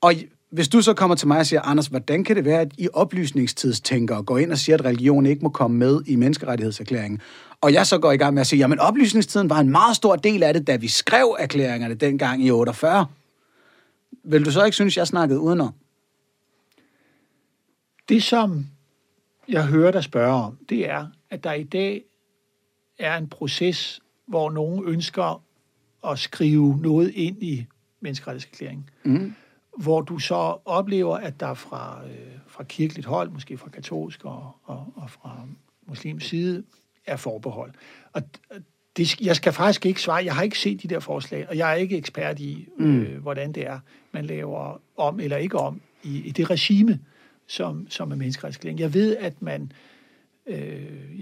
Og 0.00 0.12
hvis 0.50 0.68
du 0.68 0.82
så 0.82 0.94
kommer 0.94 1.16
til 1.16 1.28
mig 1.28 1.38
og 1.38 1.46
siger, 1.46 1.60
Anders, 1.62 1.86
hvordan 1.86 2.24
kan 2.24 2.36
det 2.36 2.44
være, 2.44 2.60
at 2.60 2.72
I 2.78 2.88
oplysningstidstænkere 2.92 4.22
går 4.22 4.38
ind 4.38 4.52
og 4.52 4.58
siger, 4.58 4.76
at 4.76 4.84
religion 4.84 5.26
ikke 5.26 5.42
må 5.42 5.48
komme 5.48 5.76
med 5.76 6.00
i 6.06 6.16
menneskerettighedserklæringen? 6.16 7.20
Og 7.60 7.72
jeg 7.72 7.86
så 7.86 7.98
går 7.98 8.12
i 8.12 8.16
gang 8.16 8.34
med 8.34 8.40
at 8.40 8.46
sige, 8.46 8.58
jamen 8.58 8.78
oplysningstiden 8.78 9.50
var 9.50 9.58
en 9.58 9.70
meget 9.70 9.96
stor 9.96 10.16
del 10.16 10.42
af 10.42 10.54
det, 10.54 10.66
da 10.66 10.76
vi 10.76 10.88
skrev 10.88 11.36
erklæringerne 11.38 11.94
dengang 11.94 12.44
i 12.44 12.50
48. 12.50 13.06
Vil 14.24 14.44
du 14.44 14.50
så 14.50 14.64
ikke 14.64 14.74
synes, 14.74 14.96
jeg 14.96 15.06
snakkede 15.06 15.40
udenom? 15.40 15.72
det 18.08 18.22
som 18.22 18.66
jeg 19.48 19.66
hører 19.66 19.90
dig 19.90 20.04
spørge 20.04 20.32
om, 20.32 20.58
det 20.68 20.90
er, 20.90 21.06
at 21.30 21.44
der 21.44 21.52
i 21.52 21.64
dag 21.64 22.04
er 22.98 23.16
en 23.16 23.28
proces, 23.28 24.00
hvor 24.26 24.50
nogen 24.50 24.84
ønsker 24.86 25.42
at 26.06 26.18
skrive 26.18 26.78
noget 26.78 27.10
ind 27.14 27.42
i 27.42 27.66
menneskerettighedserklæringen. 28.00 28.90
Mm. 29.04 29.34
Hvor 29.78 30.00
du 30.00 30.18
så 30.18 30.58
oplever, 30.64 31.16
at 31.16 31.40
der 31.40 31.54
fra, 31.54 32.00
øh, 32.04 32.38
fra 32.46 32.64
kirkeligt 32.64 33.06
hold, 33.06 33.30
måske 33.30 33.58
fra 33.58 33.68
katolsk 33.68 34.24
og, 34.24 34.56
og, 34.64 34.92
og 34.96 35.10
fra 35.10 35.40
muslims 35.86 36.24
side, 36.24 36.64
er 37.06 37.16
forbehold. 37.16 37.72
Og 38.12 38.22
det, 38.96 39.20
jeg 39.20 39.36
skal 39.36 39.52
faktisk 39.52 39.86
ikke 39.86 40.02
svare. 40.02 40.24
Jeg 40.24 40.34
har 40.34 40.42
ikke 40.42 40.58
set 40.58 40.82
de 40.82 40.88
der 40.88 41.00
forslag, 41.00 41.48
og 41.48 41.56
jeg 41.56 41.70
er 41.70 41.74
ikke 41.74 41.96
ekspert 41.96 42.40
i, 42.40 42.68
mm. 42.78 43.00
øh, 43.00 43.22
hvordan 43.22 43.52
det 43.52 43.66
er, 43.66 43.78
man 44.12 44.24
laver 44.24 44.80
om 44.96 45.20
eller 45.20 45.36
ikke 45.36 45.58
om 45.58 45.80
i, 46.02 46.22
i 46.22 46.30
det 46.30 46.50
regime, 46.50 47.00
som, 47.46 47.86
som 47.90 48.10
er 48.12 48.16
menneskerettighedserklæring. 48.16 48.80
Jeg 48.80 48.94
ved, 48.94 49.16
at 49.16 49.42
man 49.42 49.62
øh, 49.62 49.68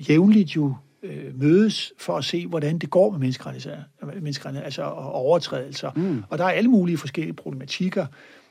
jævnligt 0.09 0.57
jo 0.57 0.75
øh, 1.03 1.41
mødes 1.41 1.93
for 1.99 2.17
at 2.17 2.25
se, 2.25 2.47
hvordan 2.47 2.79
det 2.79 2.91
går 2.91 3.11
med 3.11 3.19
menneskerettigheder, 3.19 3.83
menneskerettigheder 4.21 4.65
altså 4.65 4.83
overtrædelser. 4.83 5.91
Mm. 5.97 6.23
Og 6.29 6.39
der 6.39 6.45
er 6.45 6.51
alle 6.51 6.71
mulige 6.71 6.99
forskellige 6.99 7.35
problematikker, 7.35 8.07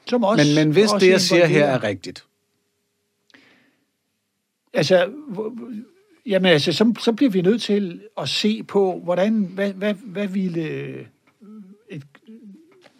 som 0.06 0.24
også... 0.24 0.45
Men, 0.56 0.66
men 0.66 0.74
hvis 0.74 0.91
også 0.91 1.06
det, 1.06 1.12
jeg 1.12 1.22
siger 1.22 1.45
her, 1.45 1.66
er 1.66 1.84
rigtigt? 1.84 2.26
Altså, 4.74 5.10
jamen, 6.26 6.52
altså 6.52 6.72
så, 6.72 6.94
så 7.00 7.12
bliver 7.12 7.30
vi 7.30 7.41
nødt 7.41 7.62
til 7.62 8.02
at 8.18 8.30
se 8.30 8.64
på, 8.64 9.02
hvordan, 9.04 9.44
hvad, 9.44 9.74
hvad, 9.74 9.94
hvad 9.94 10.28
ville 10.28 11.00
et, 11.90 12.04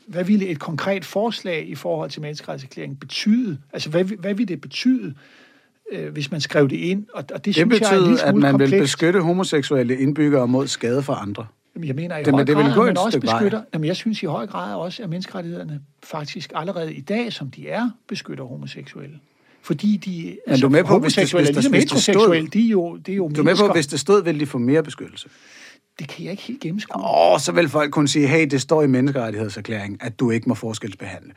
hvad 0.08 0.24
ville 0.24 0.48
et 0.48 0.60
konkret 0.60 1.06
forslag 1.06 1.68
i 1.68 1.76
forhold 1.76 2.10
til 2.10 2.22
menneskerettighedserklæringen 2.22 2.98
betyde? 2.98 3.58
Altså, 3.74 3.90
hvad, 3.90 4.04
hvad 4.04 4.34
ville 4.34 4.48
det 4.48 4.62
betyde, 4.62 5.14
øh, 5.94 6.14
hvis 6.14 6.32
man 6.32 6.42
skrev 6.42 6.70
det 6.70 6.76
ind. 6.76 7.06
Og, 7.14 7.24
og 7.34 7.38
det, 7.38 7.46
det 7.46 7.56
synes 7.56 7.80
betyder, 7.80 8.10
jeg 8.10 8.20
er 8.24 8.26
at 8.26 8.36
man 8.36 8.52
komplekst. 8.52 8.74
vil 8.74 8.82
beskytte 8.82 9.22
homoseksuelle 9.22 9.98
indbyggere 9.98 10.48
mod 10.48 10.68
skade 10.68 11.04
for 11.04 11.14
andre. 11.14 11.46
Jamen, 11.76 11.88
jeg 11.88 11.96
mener 11.96 12.18
i 12.18 12.24
det, 12.24 12.34
høj 12.34 12.44
det 12.44 12.56
grad, 12.56 12.86
man 12.86 12.98
også 12.98 13.20
beskytter... 13.20 13.62
Jamen, 13.74 13.88
jeg 13.88 13.96
synes 13.96 14.24
i 14.24 14.26
høj 14.26 14.48
grad 14.48 14.76
også, 14.76 15.04
at 15.04 15.10
menneskerettighederne 15.10 15.82
faktisk 16.04 16.52
allerede 16.56 16.94
i 16.94 17.02
dag, 17.02 17.34
som 17.34 17.52
de 17.52 17.70
er, 17.70 17.90
beskytter 18.08 18.44
homoseksuelle. 18.44 19.20
Fordi 19.62 19.98
de... 19.98 20.24
Men 20.24 20.38
altså, 20.48 20.62
du 20.62 20.68
er 20.68 20.72
med 20.72 20.84
på, 20.84 21.00
hvis 21.00 21.14
det, 21.14 21.34
hvis, 21.34 21.48
ligesom 21.50 21.72
hvis 21.72 21.86
det 21.86 22.02
stod... 22.02 22.48
De 22.48 22.66
er 22.66 22.70
jo, 22.70 22.98
de 22.98 23.12
er 23.12 23.16
jo 23.16 23.32
du 23.36 23.42
er 23.42 23.46
med 23.46 23.56
på, 23.56 23.74
hvis 23.74 23.88
det 23.88 24.00
stod, 24.00 24.24
vil 24.24 24.40
de 24.40 24.46
få 24.46 24.58
mere 24.58 24.84
beskyttelse? 24.84 25.30
Det 26.00 26.08
kan 26.08 26.24
jeg 26.24 26.32
ikke 26.32 26.44
helt 26.44 26.60
gennemskue. 26.60 27.04
Åh, 27.06 27.40
så 27.40 27.52
vil 27.52 27.70
folk 27.70 27.92
kunne 27.92 28.08
sige, 28.08 28.28
hey, 28.28 28.48
det 28.48 28.62
står 28.62 28.84
i 28.84 28.88
menneskerettighedserklæringen, 28.88 29.98
at 30.02 30.20
du 30.20 30.32
ikke 30.32 30.50
må 30.50 30.56
forskelsbehandle 30.56 31.32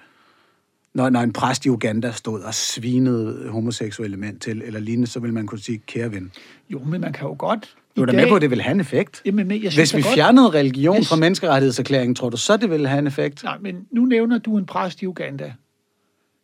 når, 0.96 1.10
når 1.10 1.20
en 1.20 1.32
præst 1.32 1.66
i 1.66 1.70
Uganda 1.70 2.12
stod 2.12 2.40
og 2.40 2.54
svinede 2.54 3.48
homoseksuelle 3.48 4.16
mænd 4.16 4.40
til, 4.40 4.62
eller 4.62 4.80
lignende, 4.80 5.06
så 5.06 5.20
vil 5.20 5.32
man 5.32 5.46
kunne 5.46 5.58
sige, 5.58 5.78
kære 5.78 6.12
ven. 6.12 6.32
Jo, 6.70 6.78
men 6.84 7.00
man 7.00 7.12
kan 7.12 7.28
jo 7.28 7.34
godt... 7.38 7.74
Du 7.96 8.02
er 8.02 8.06
da 8.06 8.12
dag... 8.12 8.20
med 8.20 8.28
på, 8.28 8.36
at 8.36 8.42
det 8.42 8.50
vil 8.50 8.62
have 8.62 8.72
en 8.72 8.80
effekt. 8.80 9.22
Jamen, 9.24 9.48
men 9.48 9.62
jeg 9.62 9.72
synes, 9.72 9.90
Hvis 9.90 9.96
vi 9.96 10.02
godt... 10.02 10.14
fjernede 10.14 10.50
religion 10.50 11.04
fra 11.04 11.16
menneskerettighedserklæringen, 11.16 12.14
tror 12.14 12.30
du 12.30 12.36
så, 12.36 12.56
det 12.56 12.70
vil 12.70 12.86
have 12.86 12.98
en 12.98 13.06
effekt? 13.06 13.44
Nej, 13.44 13.58
men 13.60 13.86
nu 13.90 14.04
nævner 14.04 14.38
du 14.38 14.58
en 14.58 14.66
præst 14.66 15.02
i 15.02 15.06
Uganda. 15.06 15.52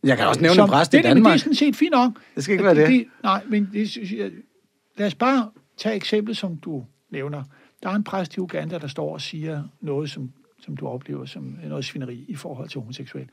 Jeg 0.05 0.17
kan 0.17 0.27
også 0.27 0.41
nævne 0.41 0.55
Som, 0.55 0.65
en 0.65 0.71
præst 0.71 0.95
i 0.95 0.97
Danmark. 0.97 1.17
Men 1.17 1.25
det 1.25 1.33
er 1.33 1.39
sådan 1.39 1.55
set 1.55 1.77
fint 1.77 1.93
nok. 1.93 2.13
Det 2.35 2.45
skal 2.45 2.53
ikke 2.53 2.65
være 2.65 2.75
det. 2.75 2.89
det 2.89 3.07
nej, 3.23 3.43
men 3.49 3.71
det, 3.73 4.33
lad 4.99 5.07
os 5.07 5.15
bare 5.15 5.51
tage 5.77 5.95
eksempel, 5.95 6.37
som 6.37 6.57
du 6.57 6.85
nævner. 7.11 7.43
Der 7.83 7.89
er 7.89 7.95
en 7.95 8.05
præst 8.05 8.37
i 8.37 8.41
Uganda, 8.41 8.79
der 8.79 8.89
står 8.89 9.13
og 9.13 9.21
siger 9.21 9.63
noget, 9.81 10.11
som, 10.11 10.31
som 10.61 10.77
du 10.77 10.87
oplever 10.87 11.25
som 11.25 11.57
noget 11.69 11.85
svineri 11.85 12.25
i 12.29 12.35
forhold 12.35 12.69
til 12.69 12.81
homoseksuel. 12.81 13.29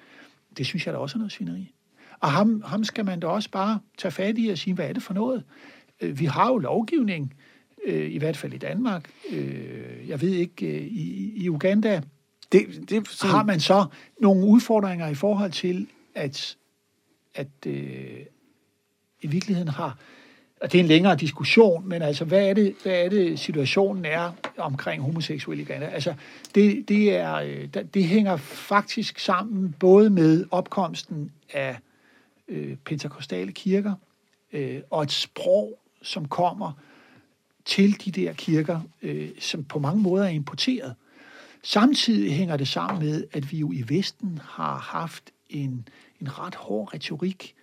Det 0.57 0.65
synes 0.65 0.85
jeg 0.85 0.93
da 0.93 0.99
også 0.99 1.17
er 1.17 1.19
noget 1.19 1.31
svineri. 1.31 1.73
Og 2.19 2.31
ham, 2.31 2.61
ham 2.65 2.83
skal 2.83 3.05
man 3.05 3.19
da 3.19 3.27
også 3.27 3.51
bare 3.51 3.79
tage 3.97 4.11
fat 4.11 4.35
i 4.37 4.47
og 4.47 4.57
sige, 4.57 4.73
hvad 4.73 4.89
er 4.89 4.93
det 4.93 5.03
for 5.03 5.13
noget? 5.13 5.43
Øh, 6.01 6.19
vi 6.19 6.25
har 6.25 6.47
jo 6.47 6.57
lovgivning, 6.57 7.33
øh, 7.85 8.11
i 8.11 8.17
hvert 8.17 8.37
fald 8.37 8.53
i 8.53 8.57
Danmark. 8.57 9.09
Øh, 9.31 10.09
jeg 10.09 10.21
ved 10.21 10.29
ikke, 10.29 10.87
i, 10.87 11.33
i 11.35 11.49
Uganda 11.49 12.01
det, 12.51 12.89
det, 12.89 13.07
sådan... 13.07 13.35
har 13.35 13.43
man 13.43 13.59
så 13.59 13.85
nogle 14.21 14.45
udfordringer 14.45 15.07
i 15.07 15.15
forhold 15.15 15.51
til, 15.51 15.87
at, 16.15 16.57
at 17.35 17.47
øh, 17.65 18.19
i 19.21 19.27
virkeligheden 19.27 19.67
har 19.67 19.97
og 20.61 20.71
det 20.71 20.77
er 20.77 20.83
en 20.83 20.87
længere 20.87 21.15
diskussion, 21.15 21.89
men 21.89 22.01
altså, 22.01 22.25
hvad 22.25 22.49
er 22.49 22.53
det, 22.53 22.75
hvad 22.83 22.93
er 22.93 23.09
det 23.09 23.39
situationen 23.39 24.05
er 24.05 24.31
omkring 24.57 25.03
homoseksuelle 25.03 25.63
i 25.63 25.65
Ghana? 25.65 25.85
Altså, 25.85 26.13
det, 26.55 26.89
det, 26.89 27.15
er, 27.15 27.35
øh, 27.35 27.67
det 27.93 28.03
hænger 28.03 28.37
faktisk 28.37 29.19
sammen 29.19 29.75
både 29.79 30.09
med 30.09 30.45
opkomsten 30.51 31.31
af 31.53 31.77
øh, 32.47 32.75
pentakostale 32.85 33.51
kirker 33.51 33.93
øh, 34.53 34.81
og 34.89 35.03
et 35.03 35.11
sprog, 35.11 35.79
som 36.01 36.27
kommer 36.27 36.71
til 37.65 38.05
de 38.05 38.11
der 38.11 38.33
kirker, 38.33 38.81
øh, 39.01 39.29
som 39.39 39.63
på 39.63 39.79
mange 39.79 40.01
måder 40.01 40.25
er 40.25 40.29
importeret. 40.29 40.95
Samtidig 41.63 42.33
hænger 42.33 42.57
det 42.57 42.67
sammen 42.67 43.05
med, 43.05 43.23
at 43.31 43.51
vi 43.51 43.57
jo 43.57 43.71
i 43.71 43.83
Vesten 43.87 44.39
har 44.43 44.77
haft 44.77 45.23
en, 45.49 45.87
en 46.21 46.39
ret 46.39 46.55
hård 46.55 46.93
retorik 46.93 47.55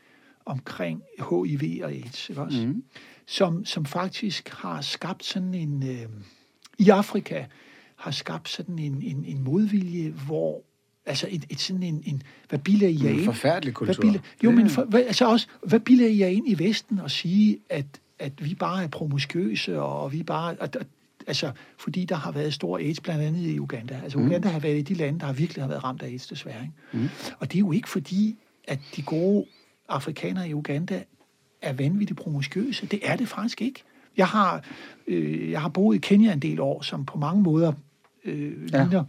omkring 0.47 1.03
HIV 1.31 1.85
og 1.85 1.91
AIDS, 1.91 2.29
ikke 2.29 2.43
også? 2.43 2.67
Mm. 2.67 2.85
Som, 3.27 3.65
som 3.65 3.85
faktisk 3.85 4.49
har 4.49 4.81
skabt 4.81 5.25
sådan 5.25 5.55
en... 5.55 5.83
Øh, 5.83 6.07
I 6.79 6.89
Afrika 6.89 7.45
har 7.97 8.11
skabt 8.11 8.49
sådan 8.49 8.79
en, 8.79 9.03
en, 9.03 9.25
en 9.25 9.45
modvilje, 9.45 10.11
hvor 10.11 10.63
Altså 11.09 11.27
et, 11.31 11.45
et 11.51 11.61
sådan 11.61 11.83
en, 11.83 12.03
en 12.07 12.23
hvad 12.49 12.59
bilder 12.59 12.89
I 12.89 12.99
jer 13.03 13.11
ind? 13.11 13.19
En 13.19 13.25
forfærdelig 13.25 13.75
kultur. 13.75 13.95
Hvad 13.95 14.03
bilder, 14.03 14.21
jo, 14.45 14.51
men 14.51 14.71
for, 14.71 14.85
hvad, 14.85 15.01
altså 15.01 15.27
også, 15.27 15.47
hvad 15.63 15.81
bilder 15.81 16.07
I 16.07 16.19
jer 16.19 16.27
ind 16.27 16.49
i 16.49 16.59
Vesten 16.59 16.99
og 16.99 17.11
sige, 17.11 17.59
at, 17.71 17.87
at 18.19 18.33
vi 18.45 18.55
bare 18.55 18.85
er 18.85 18.89
promuskøse, 18.89 19.81
og 19.81 20.13
vi 20.13 20.23
bare... 20.23 20.57
At, 20.61 20.77
at, 20.77 20.87
altså, 21.27 21.53
fordi 21.79 22.05
der 22.05 22.15
har 22.15 22.33
været 22.33 22.55
stor 22.55 22.79
AIDS, 22.79 23.01
blandt 23.01 23.23
andet 23.23 23.47
i 23.47 23.59
Uganda. 23.61 24.01
Altså, 24.03 24.19
mm. 24.19 24.27
Uganda 24.27 24.49
har 24.49 24.59
været 24.59 24.79
i 24.79 24.83
de 24.83 24.95
lande, 24.95 25.21
der 25.21 25.27
har 25.27 25.33
virkelig 25.33 25.63
har 25.63 25.69
været 25.69 25.85
ramt 25.85 26.03
af 26.03 26.07
AIDS, 26.07 26.27
desværre. 26.27 26.63
Ikke? 26.63 27.05
Mm. 27.05 27.09
Og 27.39 27.53
det 27.53 27.59
er 27.59 27.61
jo 27.61 27.73
ikke 27.73 27.89
fordi, 27.89 28.37
at 28.69 28.79
de 28.97 29.03
gode 29.03 29.47
afrikanere 29.89 30.49
i 30.49 30.55
Uganda 30.55 31.03
er 31.63 31.73
vanvittigt 31.73 32.21
promuskøse. 32.21 32.87
Det 32.87 33.01
er 33.03 33.17
det 33.17 33.29
faktisk 33.29 33.63
ikke. 33.63 33.83
Jeg 34.17 34.27
har, 34.27 34.65
øh, 35.07 35.51
jeg 35.51 35.61
har 35.61 35.69
boet 35.69 35.97
i 35.97 35.99
Kenya 35.99 36.33
en 36.33 36.39
del 36.39 36.61
år, 36.61 36.83
som 36.83 37.05
på 37.05 37.19
mange 37.19 37.43
måder 37.43 37.73
øh, 38.25 38.73
ja. 38.73 38.83
ligner 38.83 39.05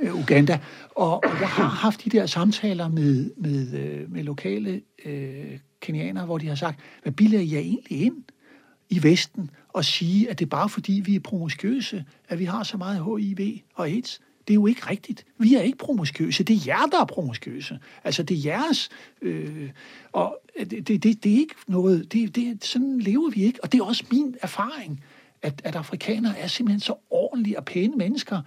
øh, 0.00 0.14
Uganda. 0.14 0.60
Og, 0.94 1.24
og 1.24 1.40
jeg 1.40 1.48
har 1.48 1.64
haft 1.64 2.04
de 2.04 2.10
der 2.10 2.26
samtaler 2.26 2.88
med, 2.88 3.30
med, 3.36 3.78
øh, 3.78 4.12
med 4.12 4.22
lokale 4.22 4.80
øh, 5.04 5.58
kenianere, 5.80 6.24
hvor 6.24 6.38
de 6.38 6.48
har 6.48 6.54
sagt, 6.54 6.80
hvad 7.02 7.12
bilder 7.12 7.40
I 7.40 7.52
jer 7.52 7.60
egentlig 7.60 8.02
ind 8.02 8.24
i 8.88 9.02
Vesten 9.02 9.50
og 9.68 9.84
sige, 9.84 10.30
at 10.30 10.38
det 10.38 10.44
er 10.44 10.50
bare 10.50 10.68
fordi, 10.68 11.02
vi 11.04 11.14
er 11.14 11.20
promuskøse, 11.20 12.04
at 12.28 12.38
vi 12.38 12.44
har 12.44 12.62
så 12.62 12.76
meget 12.76 13.04
HIV 13.04 13.58
og 13.74 13.88
AIDS. 13.88 14.20
Det 14.46 14.52
er 14.52 14.54
jo 14.54 14.66
ikke 14.66 14.90
rigtigt. 14.90 15.26
Vi 15.38 15.54
er 15.54 15.60
ikke 15.60 15.78
promoskøse. 15.78 16.44
Det 16.44 16.56
er 16.56 16.60
jer, 16.66 16.86
der 16.86 17.00
er 17.00 17.04
promoskøse. 17.04 17.78
Altså, 18.04 18.22
det 18.22 18.36
er 18.36 18.40
jeres... 18.44 18.88
Øh, 19.22 19.70
og 20.12 20.38
det, 20.58 20.88
det, 20.88 21.02
det, 21.02 21.24
det 21.24 21.32
er 21.32 21.36
ikke 21.36 21.54
noget... 21.66 22.12
Det, 22.12 22.36
det, 22.36 22.64
sådan 22.64 22.98
lever 22.98 23.30
vi 23.30 23.44
ikke. 23.44 23.64
Og 23.64 23.72
det 23.72 23.80
er 23.80 23.84
også 23.84 24.04
min 24.10 24.36
erfaring, 24.42 25.04
at, 25.42 25.62
at 25.64 25.76
afrikanere 25.76 26.38
er 26.38 26.46
simpelthen 26.46 26.80
så 26.80 26.94
ordentlige 27.10 27.58
og 27.58 27.64
pæne 27.64 27.96
mennesker, 27.96 28.42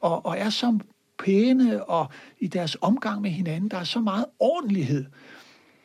og, 0.00 0.26
og 0.26 0.38
er 0.38 0.50
så 0.50 0.78
pæne 1.18 1.84
og 1.84 2.08
i 2.38 2.46
deres 2.46 2.76
omgang 2.80 3.20
med 3.22 3.30
hinanden. 3.30 3.70
Der 3.70 3.76
er 3.76 3.84
så 3.84 4.00
meget 4.00 4.24
ordentlighed. 4.38 5.04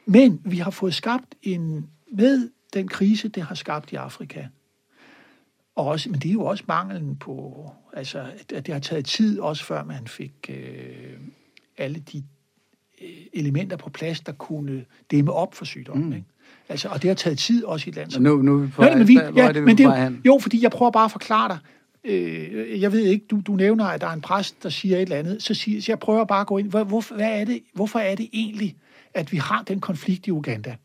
Men 0.06 0.42
vi 0.46 0.58
har 0.58 0.72
fået 0.72 0.94
skabt 0.94 1.36
en... 1.44 1.90
Med 2.12 2.50
den 2.74 2.88
krise, 2.88 3.28
det 3.28 3.44
har 3.44 3.56
skabt 3.56 3.92
i 3.92 3.96
Afrika, 3.96 4.46
og 5.76 5.86
også, 5.86 6.10
men 6.10 6.20
det 6.20 6.30
er 6.30 6.34
jo 6.34 6.46
også 6.46 6.64
manglen 6.68 7.16
på, 7.16 7.70
altså, 7.94 8.26
at 8.56 8.66
det 8.66 8.74
har 8.74 8.82
taget 8.82 9.06
tid, 9.06 9.40
også 9.40 9.64
før 9.64 9.84
man 9.84 10.08
fik 10.08 10.34
øh, 10.50 11.18
alle 11.78 12.00
de 12.00 12.24
øh, 13.02 13.10
elementer 13.34 13.78
på 13.78 13.90
plads, 13.90 14.20
der 14.22 14.32
kunne 14.32 14.86
dæmme 15.12 15.32
op 15.32 15.56
for 15.56 15.66
sygdommen. 15.66 16.10
Mm. 16.10 16.16
Ikke? 16.16 16.28
Altså, 16.70 16.90
og 16.90 17.02
det 17.02 17.08
har 17.08 17.16
taget 17.16 17.38
tid 17.38 17.64
også 17.64 17.88
i 17.88 17.90
et 17.90 17.96
land 17.96 18.12
som... 18.12 18.24
Nu, 18.24 18.42
nu 18.42 18.56
er 18.58 18.62
vi 18.62 18.68
på 18.68 18.82
Nå, 18.82 18.96
men 18.98 19.08
vi, 19.08 19.20
ja, 19.36 19.48
det, 19.48 19.56
vi 19.56 19.62
men 19.62 19.78
det, 19.78 20.22
Jo, 20.26 20.40
fordi 20.42 20.64
jeg 20.64 20.72
prøver 20.72 20.92
bare 20.92 21.06
at 21.06 21.12
forklare 21.12 21.50
dig. 21.50 21.58
Øh, 22.04 22.82
jeg 22.82 22.92
ved 22.92 23.00
ikke, 23.00 23.26
du, 23.32 23.42
du 23.48 23.56
nævner, 23.56 23.86
at 23.86 24.02
der 24.02 24.08
er 24.08 24.14
en 24.14 24.22
præst, 24.22 24.64
der 24.64 24.70
siger 24.70 24.98
et 24.98 25.02
eller 25.02 25.16
andet. 25.16 25.44
Så, 25.44 25.54
siger, 25.54 25.82
så 25.82 25.92
jeg 25.92 26.00
prøver 26.00 26.26
bare 26.26 26.42
at 26.42 26.48
gå 26.48 26.58
ind. 26.58 26.70
Hvor, 26.70 26.84
hvor, 26.84 27.16
hvad 27.16 27.42
er 27.42 27.46
det, 27.46 27.64
hvorfor 27.74 28.00
er 28.00 28.16
det 28.16 28.30
egentlig, 28.34 28.76
at 29.14 29.32
vi 29.32 29.38
har 29.38 29.64
den 29.68 29.80
konflikt 29.82 30.28
i 30.28 30.32
Uganda? 30.32 30.76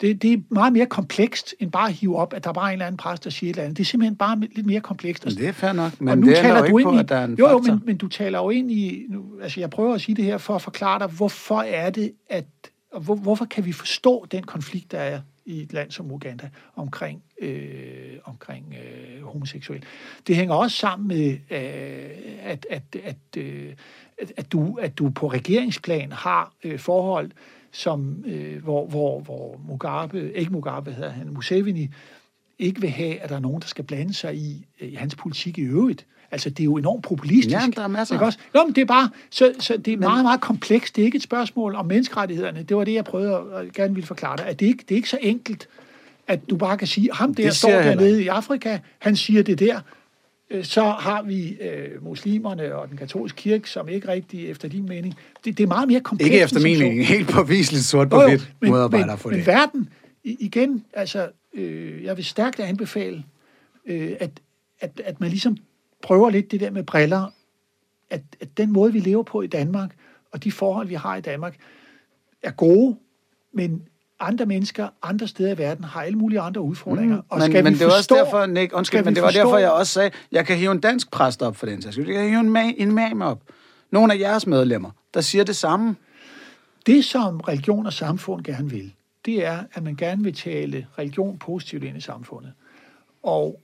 Det, 0.00 0.22
det 0.22 0.32
er 0.32 0.38
meget 0.50 0.72
mere 0.72 0.86
komplekst, 0.86 1.54
end 1.60 1.72
bare 1.72 1.88
at 1.88 1.94
hive 1.94 2.16
op, 2.16 2.34
at 2.34 2.44
der 2.44 2.50
er 2.50 2.54
bare 2.54 2.68
en 2.68 2.72
eller 2.72 2.86
anden 2.86 2.96
præst, 2.96 3.24
der 3.24 3.30
siger 3.30 3.50
et 3.50 3.54
eller 3.54 3.64
andet. 3.64 3.76
Det 3.76 3.82
er 3.82 3.86
simpelthen 3.86 4.16
bare 4.16 4.40
lidt 4.40 4.66
mere 4.66 4.80
komplekst. 4.80 5.24
Men 5.24 5.34
det 5.34 5.48
er 5.48 5.52
fair 5.52 5.72
nok, 5.72 6.00
men 6.00 6.18
nu 6.18 6.26
det 6.26 6.36
taler 6.36 6.66
du 6.66 6.78
ind 6.78 6.88
på, 6.88 6.94
i, 6.94 6.98
at 6.98 7.08
der 7.08 7.16
er 7.16 7.24
en 7.24 7.34
Jo, 7.34 7.48
jo 7.48 7.58
men, 7.58 7.82
men 7.84 7.96
du 7.96 8.08
taler 8.08 8.38
jo 8.38 8.50
ind 8.50 8.70
i... 8.70 9.06
Nu, 9.08 9.24
altså, 9.42 9.60
jeg 9.60 9.70
prøver 9.70 9.94
at 9.94 10.00
sige 10.00 10.16
det 10.16 10.24
her 10.24 10.38
for 10.38 10.54
at 10.54 10.62
forklare 10.62 10.98
dig, 10.98 11.06
hvorfor 11.06 11.60
er 11.60 11.90
det, 11.90 12.12
at... 12.30 12.44
Hvor, 13.00 13.14
hvorfor 13.14 13.44
kan 13.44 13.64
vi 13.64 13.72
forstå 13.72 14.26
den 14.30 14.42
konflikt, 14.42 14.92
der 14.92 14.98
er 14.98 15.20
i 15.48 15.62
et 15.62 15.72
land 15.72 15.90
som 15.90 16.12
Uganda 16.12 16.50
omkring, 16.76 17.22
øh, 17.40 18.18
omkring 18.24 18.74
øh, 18.74 19.22
homoseksuel. 19.22 19.84
Det 20.26 20.36
hænger 20.36 20.54
også 20.54 20.76
sammen 20.76 21.08
med, 21.08 21.30
øh, 21.30 22.10
at, 22.42 22.66
at, 22.70 22.82
at, 23.04 23.16
øh, 23.36 23.72
at, 24.22 24.32
at, 24.36 24.52
du, 24.52 24.78
at 24.82 24.98
du 24.98 25.10
på 25.10 25.28
regeringsplan 25.28 26.12
har 26.12 26.52
øh, 26.64 26.78
forhold, 26.78 27.30
som, 27.72 28.24
øh, 28.26 28.62
hvor, 28.62 28.86
hvor, 28.86 29.20
hvor 29.20 29.60
Mugabe, 29.68 30.32
ikke 30.34 30.52
Mugabe 30.52 30.92
hedder 30.92 31.10
han, 31.10 31.28
Museveni, 31.34 31.88
ikke 32.58 32.80
vil 32.80 32.90
have, 32.90 33.20
at 33.20 33.28
der 33.28 33.36
er 33.36 33.40
nogen, 33.40 33.60
der 33.60 33.66
skal 33.66 33.84
blande 33.84 34.14
sig 34.14 34.36
i, 34.36 34.66
i 34.80 34.94
hans 34.94 35.14
politik 35.14 35.58
i 35.58 35.62
øvrigt. 35.62 36.06
Altså, 36.30 36.50
det 36.50 36.60
er 36.60 36.64
jo 36.64 36.76
enormt 36.76 37.02
populistisk. 37.02 37.56
Ja, 37.56 37.66
der 37.76 37.82
er 37.82 37.88
masser. 37.88 38.14
Ikke 38.14 38.24
også? 38.24 38.38
Nå, 38.54 38.64
men 38.64 38.74
det 38.74 38.80
er 38.80 38.86
bare, 38.86 39.10
så, 39.30 39.52
så 39.58 39.76
det 39.76 39.92
er 39.92 39.96
men, 39.96 40.00
meget, 40.00 40.24
meget 40.24 40.40
komplekst. 40.40 40.96
Det 40.96 41.02
er 41.02 41.06
ikke 41.06 41.16
et 41.16 41.22
spørgsmål 41.22 41.74
om 41.74 41.86
menneskerettighederne. 41.86 42.62
Det 42.62 42.76
var 42.76 42.84
det, 42.84 42.94
jeg 42.94 43.04
prøvede 43.04 43.34
at, 43.34 43.72
gerne 43.72 43.94
ville 43.94 44.06
forklare 44.06 44.36
dig. 44.36 44.46
At 44.46 44.60
det, 44.60 44.66
ikke, 44.66 44.84
det 44.88 44.90
er 44.90 44.96
ikke 44.96 45.08
så 45.08 45.18
enkelt, 45.20 45.68
at 46.26 46.50
du 46.50 46.56
bare 46.56 46.78
kan 46.78 46.86
sige, 46.86 47.08
ham 47.12 47.34
der 47.34 47.50
står 47.50 47.70
dernede 47.70 48.22
i 48.22 48.28
Afrika, 48.28 48.78
han 48.98 49.16
siger 49.16 49.42
det 49.42 49.58
der, 49.58 49.76
øh, 49.76 49.82
så 50.62 50.82
har 50.82 51.22
vi 51.22 51.48
øh, 51.60 52.04
muslimerne 52.04 52.74
og 52.74 52.88
den 52.88 52.96
katolske 52.96 53.36
kirke, 53.36 53.70
som 53.70 53.88
ikke 53.88 54.08
rigtig 54.08 54.50
efter 54.50 54.68
din 54.68 54.88
mening. 54.88 55.14
Det, 55.44 55.58
det 55.58 55.64
er 55.64 55.68
meget 55.68 55.88
mere 55.88 56.00
komplekst. 56.00 56.32
Ikke 56.32 56.44
efter 56.44 56.60
min 56.60 56.78
mening. 56.78 57.06
Helt 57.06 57.28
påviseligt 57.28 57.84
sort 57.84 58.10
på 58.10 58.22
hvidt 58.28 58.52
modarbejder 58.62 59.16
for 59.16 59.28
det. 59.28 59.38
Men 59.38 59.46
verden, 59.46 59.88
igen, 60.24 60.84
altså, 60.92 61.30
øh, 61.54 62.04
jeg 62.04 62.16
vil 62.16 62.24
stærkt 62.24 62.60
anbefale, 62.60 63.24
øh, 63.86 64.12
at, 64.20 64.30
at, 64.80 65.00
at 65.04 65.20
man 65.20 65.30
ligesom 65.30 65.56
prøver 66.02 66.30
lidt 66.30 66.50
det 66.50 66.60
der 66.60 66.70
med 66.70 66.82
briller, 66.82 67.34
at, 68.10 68.22
at 68.40 68.48
den 68.56 68.72
måde, 68.72 68.92
vi 68.92 69.00
lever 69.00 69.22
på 69.22 69.42
i 69.42 69.46
Danmark, 69.46 69.96
og 70.32 70.44
de 70.44 70.52
forhold, 70.52 70.88
vi 70.88 70.94
har 70.94 71.16
i 71.16 71.20
Danmark, 71.20 71.56
er 72.42 72.50
gode, 72.50 72.96
men 73.52 73.82
andre 74.20 74.46
mennesker 74.46 74.88
andre 75.02 75.28
steder 75.28 75.54
i 75.54 75.58
verden 75.58 75.84
har 75.84 76.02
alle 76.02 76.18
mulige 76.18 76.40
andre 76.40 76.60
udfordringer. 76.60 77.16
Mm, 77.16 77.22
og 77.28 77.40
skal 77.40 77.52
men, 77.52 77.64
vi 77.64 77.70
men 77.70 77.78
det 77.78 77.86
var 77.86 77.96
også 77.96 78.14
derfor, 78.14 78.46
Nick, 78.46 78.72
undskyld, 78.72 79.04
men 79.04 79.14
det 79.14 79.22
var 79.22 79.28
forstå, 79.28 79.40
derfor, 79.40 79.58
jeg 79.58 79.70
også 79.70 79.92
sagde, 79.92 80.10
jeg 80.32 80.46
kan 80.46 80.56
hive 80.56 80.72
en 80.72 80.80
dansk 80.80 81.10
præst 81.10 81.42
op 81.42 81.56
for 81.56 81.66
den 81.66 81.82
sags 81.82 81.96
Jeg 81.98 82.06
kan 82.06 82.28
hive 82.28 82.40
en, 82.40 82.56
ma- 82.56 82.74
en 82.76 82.90
imam 82.90 83.22
op. 83.22 83.42
Nogle 83.90 84.14
af 84.14 84.18
jeres 84.18 84.46
medlemmer, 84.46 84.90
der 85.14 85.20
siger 85.20 85.44
det 85.44 85.56
samme. 85.56 85.96
Det, 86.86 87.04
som 87.04 87.40
religion 87.40 87.86
og 87.86 87.92
samfund 87.92 88.44
gerne 88.44 88.70
vil, 88.70 88.92
det 89.24 89.46
er, 89.46 89.58
at 89.72 89.82
man 89.82 89.96
gerne 89.96 90.22
vil 90.22 90.34
tale 90.34 90.86
religion 90.98 91.38
positivt 91.38 91.84
ind 91.84 91.96
i 91.96 92.00
samfundet. 92.00 92.52
Og 93.22 93.60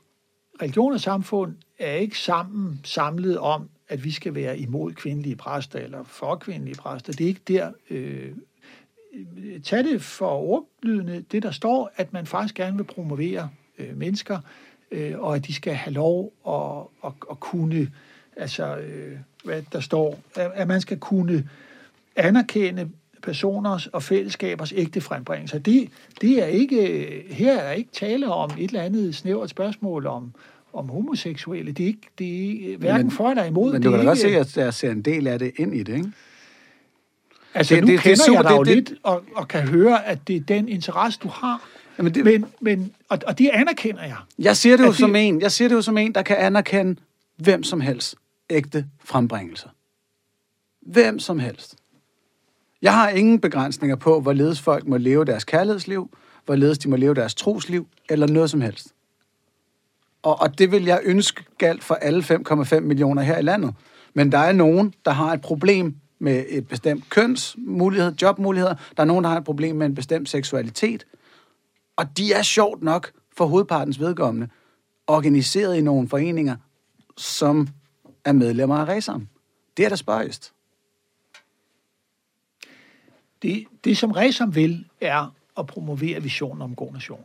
religion 0.62 0.92
og 0.92 1.00
samfund 1.00 1.54
er 1.78 1.92
ikke 1.92 2.18
sammen 2.18 2.80
samlet 2.84 3.38
om, 3.38 3.68
at 3.88 4.04
vi 4.04 4.10
skal 4.10 4.34
være 4.34 4.58
imod 4.58 4.92
kvindelige 4.92 5.36
præster 5.36 5.78
eller 5.78 6.04
for 6.04 6.36
kvindelige 6.36 6.76
præster. 6.76 7.12
Det 7.12 7.24
er 7.24 7.28
ikke 7.28 7.40
der. 7.48 7.70
Øh, 7.90 8.32
tag 9.64 9.84
det 9.84 10.02
for 10.02 10.26
ordlydende, 10.26 11.24
det 11.32 11.42
der 11.42 11.50
står, 11.50 11.90
at 11.96 12.12
man 12.12 12.26
faktisk 12.26 12.54
gerne 12.54 12.76
vil 12.76 12.84
promovere 12.84 13.48
øh, 13.78 13.96
mennesker, 13.96 14.38
øh, 14.90 15.18
og 15.18 15.36
at 15.36 15.46
de 15.46 15.54
skal 15.54 15.74
have 15.74 15.94
lov 15.94 16.32
at, 16.48 17.08
at, 17.08 17.12
at 17.30 17.40
kunne, 17.40 17.90
altså, 18.36 18.76
øh, 18.76 19.12
hvad 19.44 19.62
der 19.72 19.80
står, 19.80 20.18
at, 20.34 20.50
at 20.54 20.68
man 20.68 20.80
skal 20.80 20.98
kunne 20.98 21.48
anerkende 22.16 22.90
personers 23.22 23.86
og 23.86 24.02
fællesskabers 24.02 24.72
ægte 24.76 25.00
frembringelse. 25.00 25.58
Det, 25.58 25.88
det 26.20 26.42
er 26.42 26.46
ikke, 26.46 27.24
her 27.30 27.58
er 27.58 27.72
ikke 27.72 27.90
tale 27.92 28.28
om 28.28 28.50
et 28.58 28.68
eller 28.68 28.82
andet 28.82 29.14
snævert 29.14 29.50
spørgsmål 29.50 30.06
om, 30.06 30.32
om 30.72 30.88
homoseksuelle. 30.88 31.72
Det 31.72 31.82
er 31.82 31.86
ikke, 31.86 32.08
det 32.18 32.72
er 32.72 32.76
hverken 32.76 33.06
men, 33.06 33.10
for 33.10 33.30
eller 33.30 33.44
imod. 33.44 33.72
Men 33.72 33.82
du 33.82 33.90
kan 33.90 33.98
da 33.98 34.04
godt 34.04 34.18
se, 34.18 34.28
at 34.28 34.52
der 34.54 34.70
ser 34.70 34.90
en 34.90 35.02
del 35.02 35.26
af 35.26 35.38
det 35.38 35.52
ind 35.56 35.74
i 35.74 35.82
det, 35.82 35.94
ikke? 35.94 36.12
Altså, 37.54 37.74
det, 37.74 37.84
nu 37.84 37.92
det, 37.92 38.00
kender 38.00 38.24
det, 38.24 38.32
jeg 38.32 38.44
dig 38.44 38.50
jo 38.50 38.64
det, 38.64 38.74
lidt, 38.74 38.92
og, 39.02 39.24
og 39.34 39.48
kan 39.48 39.68
høre, 39.68 40.06
at 40.06 40.28
det 40.28 40.36
er 40.36 40.40
den 40.40 40.68
interesse, 40.68 41.20
du 41.22 41.28
har. 41.28 41.68
Jamen 41.98 42.14
det, 42.14 42.24
men, 42.24 42.46
men, 42.60 42.92
og, 43.08 43.18
og 43.26 43.38
det 43.38 43.50
anerkender 43.52 44.02
jeg. 44.02 44.16
Jeg 44.38 44.56
siger 44.56 44.76
det 44.76 44.84
jo 44.84 44.88
det, 44.88 44.98
som 44.98 45.16
en, 45.16 45.40
jeg 45.40 45.52
siger 45.52 45.68
det 45.68 45.74
jo 45.74 45.82
som 45.82 45.98
en, 45.98 46.14
der 46.14 46.22
kan 46.22 46.36
anerkende 46.36 47.00
hvem 47.36 47.62
som 47.62 47.80
helst 47.80 48.14
ægte 48.50 48.86
frembringelser. 49.04 49.68
Hvem 50.82 51.18
som 51.18 51.38
helst. 51.38 51.76
Jeg 52.82 52.94
har 52.94 53.08
ingen 53.08 53.40
begrænsninger 53.40 53.96
på, 53.96 54.20
hvorledes 54.20 54.60
folk 54.60 54.86
må 54.86 54.96
leve 54.96 55.24
deres 55.24 55.44
kærlighedsliv, 55.44 56.10
hvorledes 56.44 56.78
de 56.78 56.88
må 56.88 56.96
leve 56.96 57.14
deres 57.14 57.34
trosliv, 57.34 57.86
eller 58.10 58.26
noget 58.26 58.50
som 58.50 58.60
helst. 58.60 58.94
Og, 60.22 60.40
og 60.40 60.58
det 60.58 60.72
vil 60.72 60.84
jeg 60.84 61.00
ønske 61.04 61.44
galt 61.58 61.84
for 61.84 61.94
alle 61.94 62.22
5,5 62.22 62.80
millioner 62.80 63.22
her 63.22 63.38
i 63.38 63.42
landet. 63.42 63.74
Men 64.14 64.32
der 64.32 64.38
er 64.38 64.52
nogen, 64.52 64.94
der 65.04 65.10
har 65.10 65.32
et 65.32 65.40
problem 65.40 65.96
med 66.18 66.44
et 66.48 66.68
bestemt 66.68 67.10
kønsmulighed, 67.10 68.14
jobmuligheder. 68.22 68.74
Der 68.96 69.02
er 69.02 69.04
nogen, 69.04 69.24
der 69.24 69.30
har 69.30 69.38
et 69.38 69.44
problem 69.44 69.76
med 69.76 69.86
en 69.86 69.94
bestemt 69.94 70.28
seksualitet. 70.28 71.06
Og 71.96 72.18
de 72.18 72.32
er 72.32 72.42
sjovt 72.42 72.82
nok 72.82 73.12
for 73.36 73.46
hovedpartens 73.46 74.00
vedkommende 74.00 74.48
organiseret 75.06 75.76
i 75.76 75.80
nogle 75.80 76.08
foreninger, 76.08 76.56
som 77.16 77.68
er 78.24 78.32
medlemmer 78.32 78.76
af 78.76 78.88
Resam. 78.88 79.28
Det 79.76 79.84
er 79.84 79.88
der 79.88 79.96
spøjst. 79.96 80.52
Det, 83.42 83.64
det 83.84 83.96
som 83.96 84.10
Resam 84.10 84.54
vil, 84.54 84.86
er 85.00 85.34
at 85.58 85.66
promovere 85.66 86.22
visionen 86.22 86.62
om 86.62 86.74
god 86.74 86.92
nation. 86.92 87.24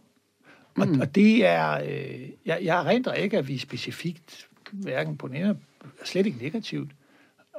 Og, 0.75 0.87
mm. 0.87 1.01
og 1.01 1.15
det 1.15 1.45
er, 1.45 1.71
øh, 1.71 2.29
jeg, 2.45 2.59
jeg 2.61 2.79
erindrer 2.79 3.13
ikke, 3.13 3.37
at 3.37 3.47
vi 3.47 3.57
specifikt, 3.57 4.47
hverken 4.71 5.17
på 5.17 5.27
ene, 5.27 5.57
slet 6.05 6.25
ikke 6.25 6.37
negativt, 6.37 6.91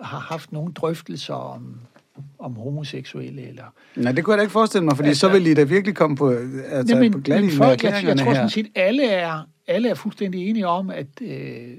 har 0.02 0.18
haft 0.18 0.52
nogle 0.52 0.72
drøftelser 0.72 1.34
om, 1.34 1.80
om 2.38 2.56
homoseksuelle. 2.56 3.42
Eller, 3.42 3.64
Nej, 3.96 4.12
det 4.12 4.24
kunne 4.24 4.32
jeg 4.32 4.38
da 4.38 4.42
ikke 4.42 4.52
forestille 4.52 4.84
mig, 4.84 4.96
fordi 4.96 5.08
altså, 5.08 5.20
så 5.20 5.28
ville 5.28 5.50
I 5.50 5.54
da 5.54 5.62
virkelig 5.62 5.96
komme 5.96 6.16
på, 6.16 6.30
altså, 6.30 6.94
nej, 6.94 7.02
men, 7.02 7.12
på 7.12 7.20
glat 7.20 7.42
men 7.42 7.50
folk, 7.50 7.84
jeg, 7.84 8.00
jeg 8.04 8.18
tror 8.18 8.34
sådan 8.34 8.50
set, 8.50 8.68
alle 8.74 9.10
er, 9.10 9.42
alle 9.66 9.88
er 9.88 9.94
fuldstændig 9.94 10.48
enige 10.48 10.66
om, 10.66 10.90
at 10.90 11.22
øh, 11.22 11.76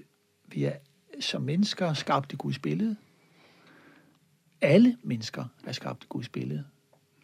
vi 0.47 0.63
er 0.63 0.73
som 1.19 1.41
mennesker 1.41 1.93
skabt 1.93 2.33
i 2.33 2.35
Guds 2.35 2.59
billede. 2.59 2.95
Alle 4.61 4.97
mennesker 5.03 5.45
er 5.65 5.71
skabt 5.71 6.03
i 6.03 6.07
Guds 6.09 6.29
billede. 6.29 6.63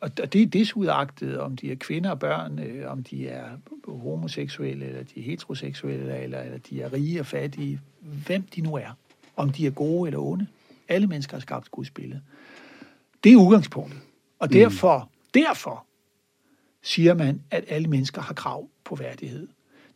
Og 0.01 0.33
det 0.33 0.41
er 0.41 0.45
desudagtet, 0.45 1.39
om 1.39 1.55
de 1.55 1.71
er 1.71 1.75
kvinder 1.75 2.09
og 2.09 2.19
børn, 2.19 2.59
øh, 2.59 2.91
om 2.91 3.03
de 3.03 3.27
er 3.27 3.45
homoseksuelle, 3.87 4.85
eller 4.85 5.03
de 5.03 5.19
er 5.19 5.23
heteroseksuelle, 5.23 6.17
eller, 6.17 6.41
eller 6.41 6.57
de 6.57 6.81
er 6.81 6.93
rige 6.93 7.19
og 7.19 7.25
fattige, 7.25 7.79
hvem 8.25 8.43
de 8.55 8.61
nu 8.61 8.75
er. 8.75 8.97
Om 9.35 9.49
de 9.49 9.67
er 9.67 9.71
gode 9.71 10.07
eller 10.07 10.19
onde. 10.19 10.47
Alle 10.87 11.07
mennesker 11.07 11.37
er 11.37 11.41
skabt 11.41 11.71
Guds 11.71 11.91
billede. 11.91 12.21
Det 13.23 13.31
er 13.31 13.35
udgangspunktet. 13.35 13.99
Og 14.39 14.53
derfor, 14.53 14.99
mm. 14.99 15.41
derfor 15.41 15.85
siger 16.81 17.13
man, 17.13 17.41
at 17.51 17.63
alle 17.67 17.87
mennesker 17.87 18.21
har 18.21 18.33
krav 18.33 18.67
på 18.83 18.95
værdighed. 18.95 19.47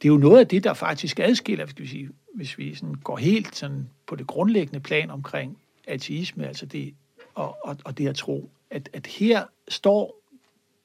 Det 0.01 0.07
er 0.07 0.13
jo 0.13 0.18
noget 0.18 0.39
af 0.39 0.47
det, 0.47 0.63
der 0.63 0.73
faktisk 0.73 1.19
adskiller, 1.19 1.65
skal 1.65 1.84
vi 1.84 1.89
sige, 1.89 2.09
hvis 2.35 2.57
vi 2.57 2.76
sådan 2.76 2.95
går 2.95 3.18
helt 3.18 3.55
sådan 3.55 3.89
på 4.07 4.15
det 4.15 4.27
grundlæggende 4.27 4.80
plan 4.80 5.09
omkring 5.09 5.57
ateisme, 5.88 6.47
altså 6.47 6.65
det, 6.65 6.93
og, 7.34 7.57
og, 7.63 7.77
og 7.85 7.97
det 7.97 8.07
at 8.07 8.15
tro, 8.15 8.49
at, 8.69 8.89
at 8.93 9.07
her 9.07 9.43
står 9.68 10.22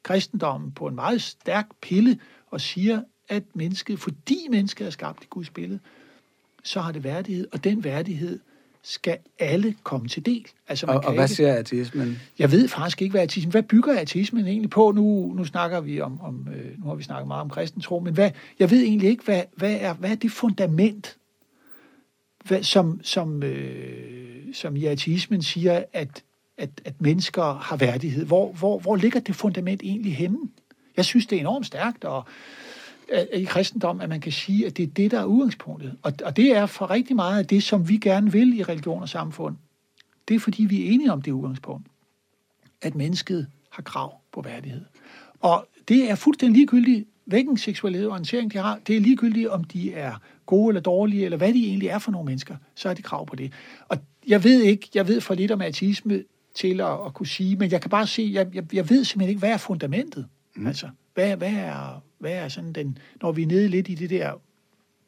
kristendommen 0.03 0.73
på 0.73 0.87
en 0.87 0.95
meget 0.95 1.23
stærk 1.23 1.67
pille 1.83 2.21
og 2.47 2.61
siger, 2.61 3.03
at 3.29 3.43
mennesket, 3.55 3.99
fordi 3.99 4.47
mennesket 4.51 4.87
er 4.87 4.91
skabt 4.91 5.25
i 5.25 5.27
Guds 5.31 5.51
billede, 5.51 5.81
så 6.65 6.81
har 6.81 6.93
det 6.93 7.05
værdighed, 7.05 7.49
og 7.53 7.65
den 7.65 7.85
værdighed 7.85 8.41
skal 8.89 9.19
alle 9.39 9.75
komme 9.83 10.09
til 10.09 10.27
del. 10.27 10.47
Altså, 10.69 10.87
man 10.87 10.97
og, 10.97 11.03
kan 11.03 11.09
og 11.09 11.15
hvad 11.15 11.25
ikke... 11.25 11.35
siger 11.35 11.55
ateismen? 11.55 12.19
Jeg 12.39 12.53
ved 12.53 12.69
faktisk 12.69 13.03
ikke, 13.03 13.13
hvad 13.13 13.23
ateismen... 13.23 13.51
Hvad 13.51 13.63
bygger 13.63 13.99
ateismen 13.99 14.47
egentlig 14.47 14.71
på? 14.71 14.93
Nu, 14.93 15.33
nu 15.37 15.45
snakker 15.45 15.81
vi 15.81 16.01
om... 16.01 16.21
om 16.21 16.49
øh, 16.57 16.79
nu 16.79 16.89
har 16.89 16.95
vi 16.95 17.03
snakket 17.03 17.29
meget 17.29 17.41
om 17.41 17.51
kristentro, 17.51 18.01
men 18.01 18.15
hvad, 18.15 18.31
jeg 18.59 18.71
ved 18.71 18.83
egentlig 18.83 19.11
ikke, 19.11 19.25
hvad, 19.25 19.43
hvad, 19.57 19.77
er, 19.81 19.95
hvad 19.95 20.11
er 20.11 20.15
det 20.15 20.33
fundament, 20.33 21.17
hvad, 22.45 22.63
som, 22.63 23.01
som, 23.03 23.43
øh, 23.43 24.55
som 24.55 24.77
i 24.77 24.85
ateismen 24.85 25.43
siger, 25.43 25.85
at, 25.93 26.23
at, 26.59 26.71
at 26.85 27.01
mennesker 27.01 27.55
har 27.55 27.77
værdighed. 27.77 28.27
Hvor, 28.27 28.53
hvor, 28.53 28.79
hvor 28.79 28.97
ligger 28.97 29.21
det 29.21 29.37
fundament 29.37 29.83
egentlig 29.83 30.17
henne? 30.17 30.39
Jeg 30.97 31.05
synes, 31.05 31.27
det 31.27 31.37
er 31.37 31.41
enormt 31.41 31.67
stærkt, 31.67 32.05
og 32.05 32.25
i 33.35 33.45
kristendom, 33.45 34.01
at 34.01 34.09
man 34.09 34.21
kan 34.21 34.33
sige, 34.33 34.67
at 34.67 34.77
det 34.77 34.83
er 34.83 34.87
det, 34.87 35.11
der 35.11 35.21
er 35.21 35.25
udgangspunktet. 35.25 35.97
Og, 36.03 36.13
og 36.25 36.37
det 36.37 36.57
er 36.57 36.67
for 36.67 36.91
rigtig 36.91 37.17
meget 37.17 37.39
af 37.39 37.47
det, 37.47 37.63
som 37.63 37.89
vi 37.89 37.97
gerne 37.97 38.33
vil 38.33 38.59
i 38.59 38.63
religion 38.63 39.03
og 39.03 39.09
samfund. 39.09 39.57
Det 40.29 40.35
er, 40.35 40.41
fordi 40.41 40.65
vi 40.65 40.87
er 40.87 40.91
enige 40.91 41.13
om 41.13 41.23
det 41.23 41.33
udgangspunkt, 41.33 41.87
at 42.83 42.95
mennesket 42.95 43.47
har 43.71 43.83
krav 43.83 44.15
på 44.33 44.41
værdighed. 44.41 44.85
Og 45.41 45.67
det 45.89 46.11
er 46.11 46.15
fuldstændig 46.15 46.57
ligegyldigt, 46.57 47.09
hvilken 47.25 47.59
og 47.85 48.11
orientering 48.11 48.53
de 48.53 48.59
har. 48.59 48.79
Det 48.87 48.97
er 48.97 49.01
ligegyldigt, 49.01 49.49
om 49.49 49.65
de 49.65 49.95
er 49.95 50.15
gode 50.47 50.71
eller 50.71 50.81
dårlige, 50.81 51.25
eller 51.25 51.39
hvad 51.39 51.55
de 51.55 51.67
egentlig 51.67 51.89
er 51.89 51.99
for 51.99 52.13
nogle 52.13 52.27
mennesker, 52.27 52.57
så 52.75 52.89
har 52.89 52.95
de 52.95 53.03
krav 53.03 53.27
på 53.27 53.37
det. 53.37 53.53
Og 53.89 53.99
jeg 54.27 54.45
ved 54.45 54.63
ikke, 54.63 54.89
jeg 54.95 55.09
ved 55.09 55.21
for 55.21 55.35
lidt 55.35 55.51
om 55.51 55.61
ateisme 55.61 56.23
til 56.55 56.81
at, 56.81 57.07
at 57.07 57.15
kunne 57.15 57.27
sige, 57.27 57.57
men 57.57 57.71
jeg 57.71 57.81
kan 57.81 57.91
bare 57.91 58.07
se, 58.07 58.31
jeg, 58.33 58.55
jeg, 58.55 58.75
jeg 58.75 58.91
ved 58.91 59.05
simpelthen 59.05 59.29
ikke, 59.29 59.39
hvad 59.39 59.51
er 59.51 59.57
fundamentet? 59.57 60.27
Mm. 60.57 60.67
Altså, 60.67 60.89
hvad, 61.15 61.37
hvad, 61.37 61.53
er, 61.53 62.03
hvad 62.19 62.33
er 62.33 62.49
sådan 62.49 62.73
den, 62.73 62.99
når 63.23 63.33
vi 63.33 63.43
er 63.43 63.47
nede 63.47 63.69
lidt 63.69 63.89
i 63.89 63.95
det 63.95 64.11
der 64.11 64.33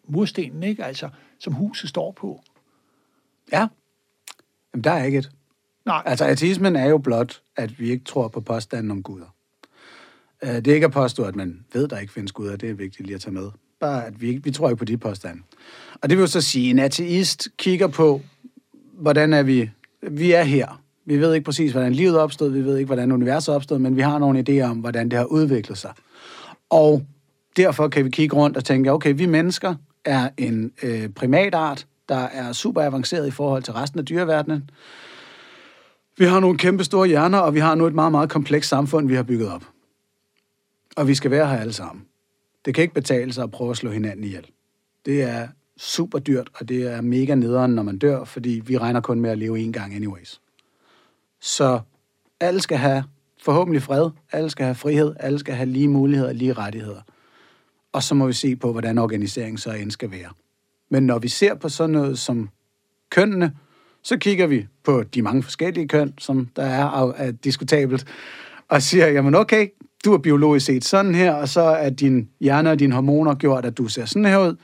murstenen, 0.08 0.62
ikke? 0.62 0.84
Altså, 0.84 1.08
som 1.38 1.52
huset 1.52 1.88
står 1.90 2.12
på. 2.12 2.42
Ja. 3.52 3.68
Jamen, 4.74 4.84
der 4.84 4.90
er 4.90 5.04
ikke 5.04 5.18
et. 5.18 5.30
Nej. 5.86 6.02
Altså, 6.06 6.24
ateismen 6.24 6.76
er 6.76 6.86
jo 6.86 6.98
blot, 6.98 7.42
at 7.56 7.80
vi 7.80 7.90
ikke 7.90 8.04
tror 8.04 8.28
på 8.28 8.40
påstanden 8.40 8.90
om 8.90 9.02
guder. 9.02 9.34
Øh, 10.42 10.50
det 10.50 10.68
er 10.68 10.74
ikke 10.74 10.84
at 10.84 10.92
påstå, 10.92 11.24
at 11.24 11.36
man 11.36 11.64
ved, 11.72 11.88
der 11.88 11.98
ikke 11.98 12.12
findes 12.12 12.32
guder. 12.32 12.56
Det 12.56 12.70
er 12.70 12.74
vigtigt 12.74 13.06
lige 13.06 13.14
at 13.14 13.20
tage 13.20 13.34
med. 13.34 13.50
Bare, 13.80 14.06
at 14.06 14.20
vi, 14.20 14.28
ikke, 14.28 14.44
vi 14.44 14.50
tror 14.50 14.68
ikke 14.68 14.78
på 14.78 14.84
de 14.84 14.98
påstande. 14.98 15.42
Og 16.02 16.10
det 16.10 16.18
vil 16.18 16.22
jo 16.22 16.26
så 16.26 16.40
sige, 16.40 16.66
at 16.66 16.70
en 16.70 16.78
ateist 16.78 17.48
kigger 17.56 17.86
på, 17.86 18.22
hvordan 18.92 19.32
er 19.32 19.42
vi... 19.42 19.70
Vi 20.02 20.32
er 20.32 20.42
her. 20.42 20.82
Vi 21.04 21.16
ved 21.16 21.34
ikke 21.34 21.44
præcis, 21.44 21.72
hvordan 21.72 21.92
livet 21.92 22.18
opstod, 22.18 22.50
vi 22.50 22.64
ved 22.64 22.76
ikke, 22.76 22.86
hvordan 22.86 23.12
universet 23.12 23.54
opstod, 23.54 23.78
men 23.78 23.96
vi 23.96 24.00
har 24.00 24.18
nogle 24.18 24.44
idéer 24.48 24.70
om, 24.70 24.78
hvordan 24.78 25.08
det 25.08 25.18
har 25.18 25.24
udviklet 25.24 25.78
sig. 25.78 25.92
Og 26.70 27.06
derfor 27.56 27.88
kan 27.88 28.04
vi 28.04 28.10
kigge 28.10 28.36
rundt 28.36 28.56
og 28.56 28.64
tænke, 28.64 28.92
okay, 28.92 29.14
vi 29.16 29.26
mennesker 29.26 29.74
er 30.04 30.28
en 30.36 30.72
øh, 30.82 31.08
primatart, 31.08 31.86
der 32.08 32.16
er 32.16 32.52
super 32.52 32.82
avanceret 32.82 33.26
i 33.26 33.30
forhold 33.30 33.62
til 33.62 33.72
resten 33.72 33.98
af 34.00 34.06
dyreverdenen. 34.06 34.70
Vi 36.18 36.24
har 36.24 36.40
nogle 36.40 36.58
kæmpe 36.58 36.84
store 36.84 37.08
hjerner, 37.08 37.38
og 37.38 37.54
vi 37.54 37.58
har 37.58 37.74
nu 37.74 37.86
et 37.86 37.94
meget, 37.94 38.12
meget 38.12 38.30
komplekst 38.30 38.70
samfund, 38.70 39.08
vi 39.08 39.14
har 39.14 39.22
bygget 39.22 39.52
op. 39.52 39.64
Og 40.96 41.08
vi 41.08 41.14
skal 41.14 41.30
være 41.30 41.48
her 41.48 41.56
alle 41.56 41.72
sammen. 41.72 42.04
Det 42.64 42.74
kan 42.74 42.82
ikke 42.82 42.94
betale 42.94 43.32
sig 43.32 43.44
at 43.44 43.50
prøve 43.50 43.70
at 43.70 43.76
slå 43.76 43.90
hinanden 43.90 44.24
ihjel. 44.24 44.46
Det 45.06 45.22
er 45.22 45.48
super 45.76 46.18
dyrt, 46.18 46.48
og 46.54 46.68
det 46.68 46.92
er 46.92 47.00
mega 47.00 47.34
nederen, 47.34 47.74
når 47.74 47.82
man 47.82 47.98
dør, 47.98 48.24
fordi 48.24 48.62
vi 48.66 48.78
regner 48.78 49.00
kun 49.00 49.20
med 49.20 49.30
at 49.30 49.38
leve 49.38 49.58
en 49.58 49.72
gang 49.72 49.94
anyways. 49.94 50.40
Så 51.40 51.80
alle 52.40 52.60
skal 52.60 52.78
have 52.78 53.04
forhåbentlig 53.42 53.82
fred, 53.82 54.10
alle 54.32 54.50
skal 54.50 54.64
have 54.64 54.74
frihed, 54.74 55.14
alle 55.20 55.38
skal 55.38 55.54
have 55.54 55.68
lige 55.68 55.88
muligheder, 55.88 56.28
og 56.28 56.34
lige 56.34 56.52
rettigheder. 56.52 57.00
Og 57.92 58.02
så 58.02 58.14
må 58.14 58.26
vi 58.26 58.32
se 58.32 58.56
på, 58.56 58.72
hvordan 58.72 58.98
organiseringen 58.98 59.58
så 59.58 59.72
end 59.72 59.90
skal 59.90 60.10
være. 60.10 60.30
Men 60.90 61.02
når 61.02 61.18
vi 61.18 61.28
ser 61.28 61.54
på 61.54 61.68
sådan 61.68 61.90
noget 61.90 62.18
som 62.18 62.48
kønnene, 63.10 63.52
så 64.02 64.16
kigger 64.18 64.46
vi 64.46 64.66
på 64.84 65.02
de 65.02 65.22
mange 65.22 65.42
forskellige 65.42 65.88
køn, 65.88 66.14
som 66.18 66.48
der 66.56 66.62
er, 66.62 67.12
er 67.16 67.30
diskutabelt, 67.30 68.06
og 68.68 68.82
siger, 68.82 69.06
jamen 69.06 69.34
okay, 69.34 69.68
du 70.04 70.12
er 70.12 70.18
biologisk 70.18 70.66
set 70.66 70.84
sådan 70.84 71.14
her, 71.14 71.32
og 71.32 71.48
så 71.48 71.60
er 71.60 71.90
din 71.90 72.28
hjerne 72.40 72.70
og 72.70 72.78
dine 72.78 72.94
hormoner 72.94 73.34
gjort, 73.34 73.64
at 73.64 73.78
du 73.78 73.88
ser 73.88 74.04
sådan 74.04 74.24
her 74.24 74.38
ud. 74.38 74.56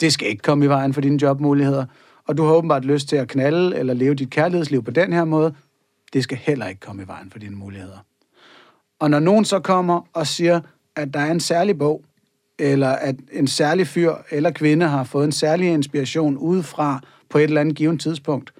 Det 0.00 0.12
skal 0.12 0.28
ikke 0.28 0.42
komme 0.42 0.64
i 0.64 0.68
vejen 0.68 0.94
for 0.94 1.00
dine 1.00 1.22
jobmuligheder. 1.22 1.84
Og 2.26 2.36
du 2.36 2.44
har 2.44 2.52
åbenbart 2.52 2.84
lyst 2.84 3.08
til 3.08 3.16
at 3.16 3.28
knalde 3.28 3.78
eller 3.78 3.94
leve 3.94 4.14
dit 4.14 4.30
kærlighedsliv 4.30 4.84
på 4.84 4.90
den 4.90 5.12
her 5.12 5.24
måde. 5.24 5.54
Det 6.12 6.22
skal 6.22 6.38
heller 6.38 6.66
ikke 6.66 6.80
komme 6.80 7.02
i 7.02 7.06
vejen 7.06 7.30
for 7.30 7.38
dine 7.38 7.56
muligheder. 7.56 7.98
Og 8.98 9.10
når 9.10 9.18
nogen 9.18 9.44
så 9.44 9.60
kommer 9.60 10.08
og 10.12 10.26
siger, 10.26 10.60
at 10.96 11.14
der 11.14 11.20
er 11.20 11.30
en 11.30 11.40
særlig 11.40 11.78
bog, 11.78 12.04
eller 12.58 12.88
at 12.88 13.16
en 13.32 13.46
særlig 13.46 13.86
fyr 13.86 14.14
eller 14.30 14.50
kvinde 14.50 14.86
har 14.86 15.04
fået 15.04 15.24
en 15.24 15.32
særlig 15.32 15.68
inspiration 15.68 16.36
udefra 16.36 17.00
på 17.28 17.38
et 17.38 17.44
eller 17.44 17.60
andet 17.60 17.76
givet 17.76 18.00
tidspunkt, 18.00 18.52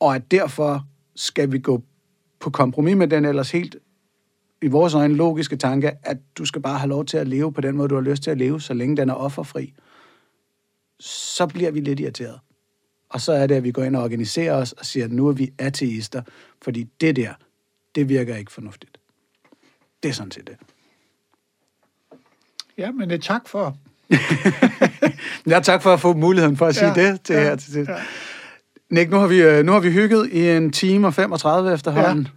og 0.00 0.14
at 0.14 0.30
derfor 0.30 0.86
skal 1.16 1.52
vi 1.52 1.58
gå 1.58 1.82
på 2.40 2.50
kompromis 2.50 2.96
med 2.96 3.08
den 3.08 3.24
ellers 3.24 3.50
helt 3.50 3.76
i 4.62 4.66
vores 4.66 4.94
øjne 4.94 5.14
logiske 5.14 5.56
tanke, 5.56 5.92
at 6.02 6.18
du 6.38 6.44
skal 6.44 6.62
bare 6.62 6.78
have 6.78 6.88
lov 6.88 7.04
til 7.04 7.16
at 7.16 7.28
leve 7.28 7.52
på 7.52 7.60
den 7.60 7.76
måde, 7.76 7.88
du 7.88 7.94
har 7.94 8.02
lyst 8.02 8.22
til 8.22 8.30
at 8.30 8.38
leve, 8.38 8.60
så 8.60 8.74
længe 8.74 8.96
den 8.96 9.08
er 9.08 9.14
offerfri, 9.14 9.74
så 11.00 11.46
bliver 11.46 11.70
vi 11.70 11.80
lidt 11.80 12.00
irriteret. 12.00 12.40
Og 13.08 13.20
så 13.20 13.32
er 13.32 13.46
det, 13.46 13.54
at 13.54 13.64
vi 13.64 13.72
går 13.72 13.84
ind 13.84 13.96
og 13.96 14.02
organiserer 14.02 14.54
os 14.54 14.72
og 14.72 14.86
siger, 14.86 15.04
at 15.04 15.12
nu 15.12 15.28
er 15.28 15.32
vi 15.32 15.52
ateister, 15.58 16.22
fordi 16.62 16.86
det 17.00 17.16
der, 17.16 17.32
det 17.94 18.08
virker 18.08 18.36
ikke 18.36 18.52
fornuftigt. 18.52 18.98
Det 20.02 20.08
er 20.08 20.12
sådan 20.12 20.30
set 20.30 20.46
det. 20.46 20.56
Ja, 22.78 22.90
men 22.90 23.10
det 23.10 23.22
tak 23.22 23.48
for... 23.48 23.76
ja, 25.50 25.60
tak 25.60 25.82
for 25.82 25.92
at 25.92 26.00
få 26.00 26.12
muligheden 26.12 26.56
for 26.56 26.66
at 26.66 26.74
sige 26.74 27.00
ja, 27.00 27.10
det 27.10 27.20
til 27.20 27.34
ja, 27.34 27.42
her 27.42 27.56
til 27.56 27.72
sidst. 27.72 27.90
Ja. 27.90 27.96
Nick, 28.90 29.10
nu 29.10 29.16
har, 29.16 29.26
vi, 29.26 29.42
øh, 29.42 29.64
nu 29.64 29.72
har 29.72 29.80
vi 29.80 29.90
hygget 29.90 30.28
i 30.32 30.48
en 30.48 30.72
time 30.72 31.06
og 31.06 31.14
35 31.14 31.72
efterhånden. 31.72 32.24
Ja. 32.24 32.30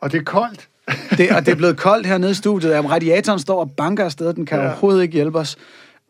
Og 0.00 0.12
det 0.12 0.18
er 0.20 0.24
koldt. 0.24 0.68
det, 1.18 1.30
og 1.30 1.46
det 1.46 1.52
er 1.52 1.56
blevet 1.56 1.76
koldt 1.76 2.06
hernede 2.06 2.30
i 2.30 2.34
studiet. 2.34 2.70
Jamen, 2.70 2.90
radiatoren 2.90 3.38
står 3.38 3.60
og 3.60 3.70
banker 3.70 4.04
afsted. 4.04 4.34
Den 4.34 4.46
kan 4.46 4.58
ja. 4.58 4.66
overhovedet 4.66 5.02
ikke 5.02 5.14
hjælpe 5.14 5.38
os. 5.38 5.56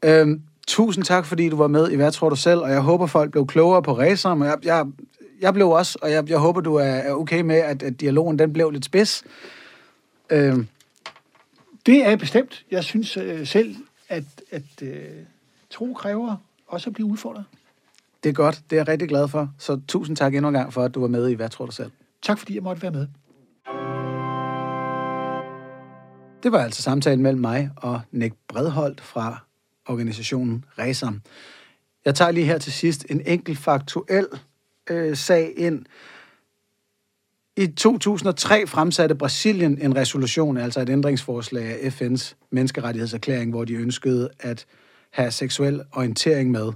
Øhm, 0.05 0.43
tusind 0.71 1.05
tak, 1.05 1.27
fordi 1.27 1.49
du 1.49 1.57
var 1.57 1.69
med 1.69 1.91
i 1.91 1.97
Hvad 1.97 2.13
tror 2.13 2.29
du 2.29 2.37
selv? 2.37 2.61
Og 2.61 2.71
jeg 2.71 2.81
håber, 2.81 3.07
folk 3.07 3.31
blev 3.31 3.47
klogere 3.47 3.83
på 3.83 3.99
racer. 3.99 4.35
Men 4.35 4.49
jeg, 4.49 4.59
jeg, 4.63 4.87
jeg 5.41 5.55
blev 5.55 5.69
også, 5.69 5.99
og 6.03 6.11
jeg, 6.11 6.31
jeg 6.31 6.39
håber, 6.39 6.61
du 6.61 6.75
er, 6.75 6.85
er 6.85 7.13
okay 7.13 7.41
med, 7.41 7.57
at, 7.57 7.83
at 7.83 8.01
dialogen 8.01 8.39
den 8.39 8.53
blev 8.53 8.71
lidt 8.71 8.85
spids. 8.85 9.25
Øhm. 10.31 10.69
Det 11.87 12.07
er 12.07 12.17
bestemt. 12.17 12.65
Jeg 12.71 12.85
synes 12.85 13.17
øh, 13.17 13.47
selv, 13.47 13.77
at, 14.09 14.25
at 14.51 14.83
øh, 14.83 15.05
tro 15.71 15.93
kræver 15.93 16.37
også 16.67 16.91
at 16.91 16.95
blive 16.95 17.07
udfordret. 17.07 17.45
Det 18.23 18.29
er 18.29 18.35
godt. 18.35 18.63
Det 18.71 18.77
er 18.77 18.81
jeg 18.81 18.89
rigtig 18.89 19.09
glad 19.09 19.29
for. 19.29 19.49
Så 19.59 19.81
tusind 19.89 20.17
tak 20.17 20.35
endnu 20.35 20.49
en 20.49 20.55
gang 20.55 20.73
for, 20.73 20.83
at 20.83 20.95
du 20.95 21.01
var 21.01 21.09
med 21.09 21.29
i 21.29 21.35
Hvad 21.35 21.49
tror 21.49 21.67
du 21.67 21.73
selv? 21.73 21.91
Tak, 22.23 22.39
fordi 22.39 22.55
jeg 22.55 22.63
måtte 22.63 22.83
være 22.83 22.91
med. 22.91 23.07
Det 26.43 26.53
var 26.53 26.59
altså 26.59 26.83
samtalen 26.83 27.23
mellem 27.23 27.41
mig 27.41 27.71
og 27.77 28.01
Nick 28.13 28.35
Bredholdt 28.49 29.01
fra 29.01 29.50
organisationen 29.91 30.65
Resam. 30.79 31.21
Jeg 32.05 32.15
tager 32.15 32.31
lige 32.31 32.47
her 32.47 32.59
til 32.59 32.73
sidst 32.73 33.07
en 33.11 33.23
enkelt 33.27 33.59
faktuel 33.59 34.27
øh, 34.91 35.17
sag 35.17 35.53
ind. 35.57 35.85
I 37.57 37.67
2003 37.67 38.67
fremsatte 38.67 39.15
Brasilien 39.15 39.79
en 39.83 39.97
resolution, 39.97 40.57
altså 40.57 40.81
et 40.81 40.89
ændringsforslag 40.89 41.85
af 41.85 42.01
FN's 42.01 42.35
menneskerettighedserklæring, 42.51 43.51
hvor 43.51 43.65
de 43.65 43.75
ønskede 43.75 44.31
at 44.41 44.67
have 45.11 45.31
seksuel 45.31 45.83
orientering 45.93 46.51
med. 46.51 46.73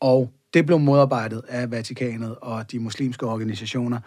Og 0.00 0.32
det 0.54 0.66
blev 0.66 0.78
modarbejdet 0.78 1.42
af 1.48 1.70
Vatikanet 1.70 2.36
og 2.40 2.72
de 2.72 2.78
muslimske 2.78 3.26
organisationer. 3.26 4.00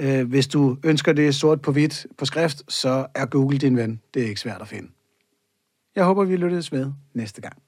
Øh, 0.00 0.28
hvis 0.28 0.46
du 0.46 0.76
ønsker 0.84 1.12
det 1.12 1.34
sort 1.34 1.62
på 1.62 1.72
hvidt 1.72 2.06
på 2.18 2.24
skrift, 2.24 2.62
så 2.72 3.06
er 3.14 3.26
Google 3.26 3.58
din 3.58 3.76
ven. 3.76 4.00
Det 4.14 4.22
er 4.22 4.26
ikke 4.26 4.40
svært 4.40 4.60
at 4.60 4.68
finde. 4.68 4.88
Jeg 5.96 6.04
håber, 6.04 6.24
vi 6.24 6.36
lyttes 6.36 6.72
ved 6.72 6.92
næste 7.14 7.40
gang. 7.40 7.62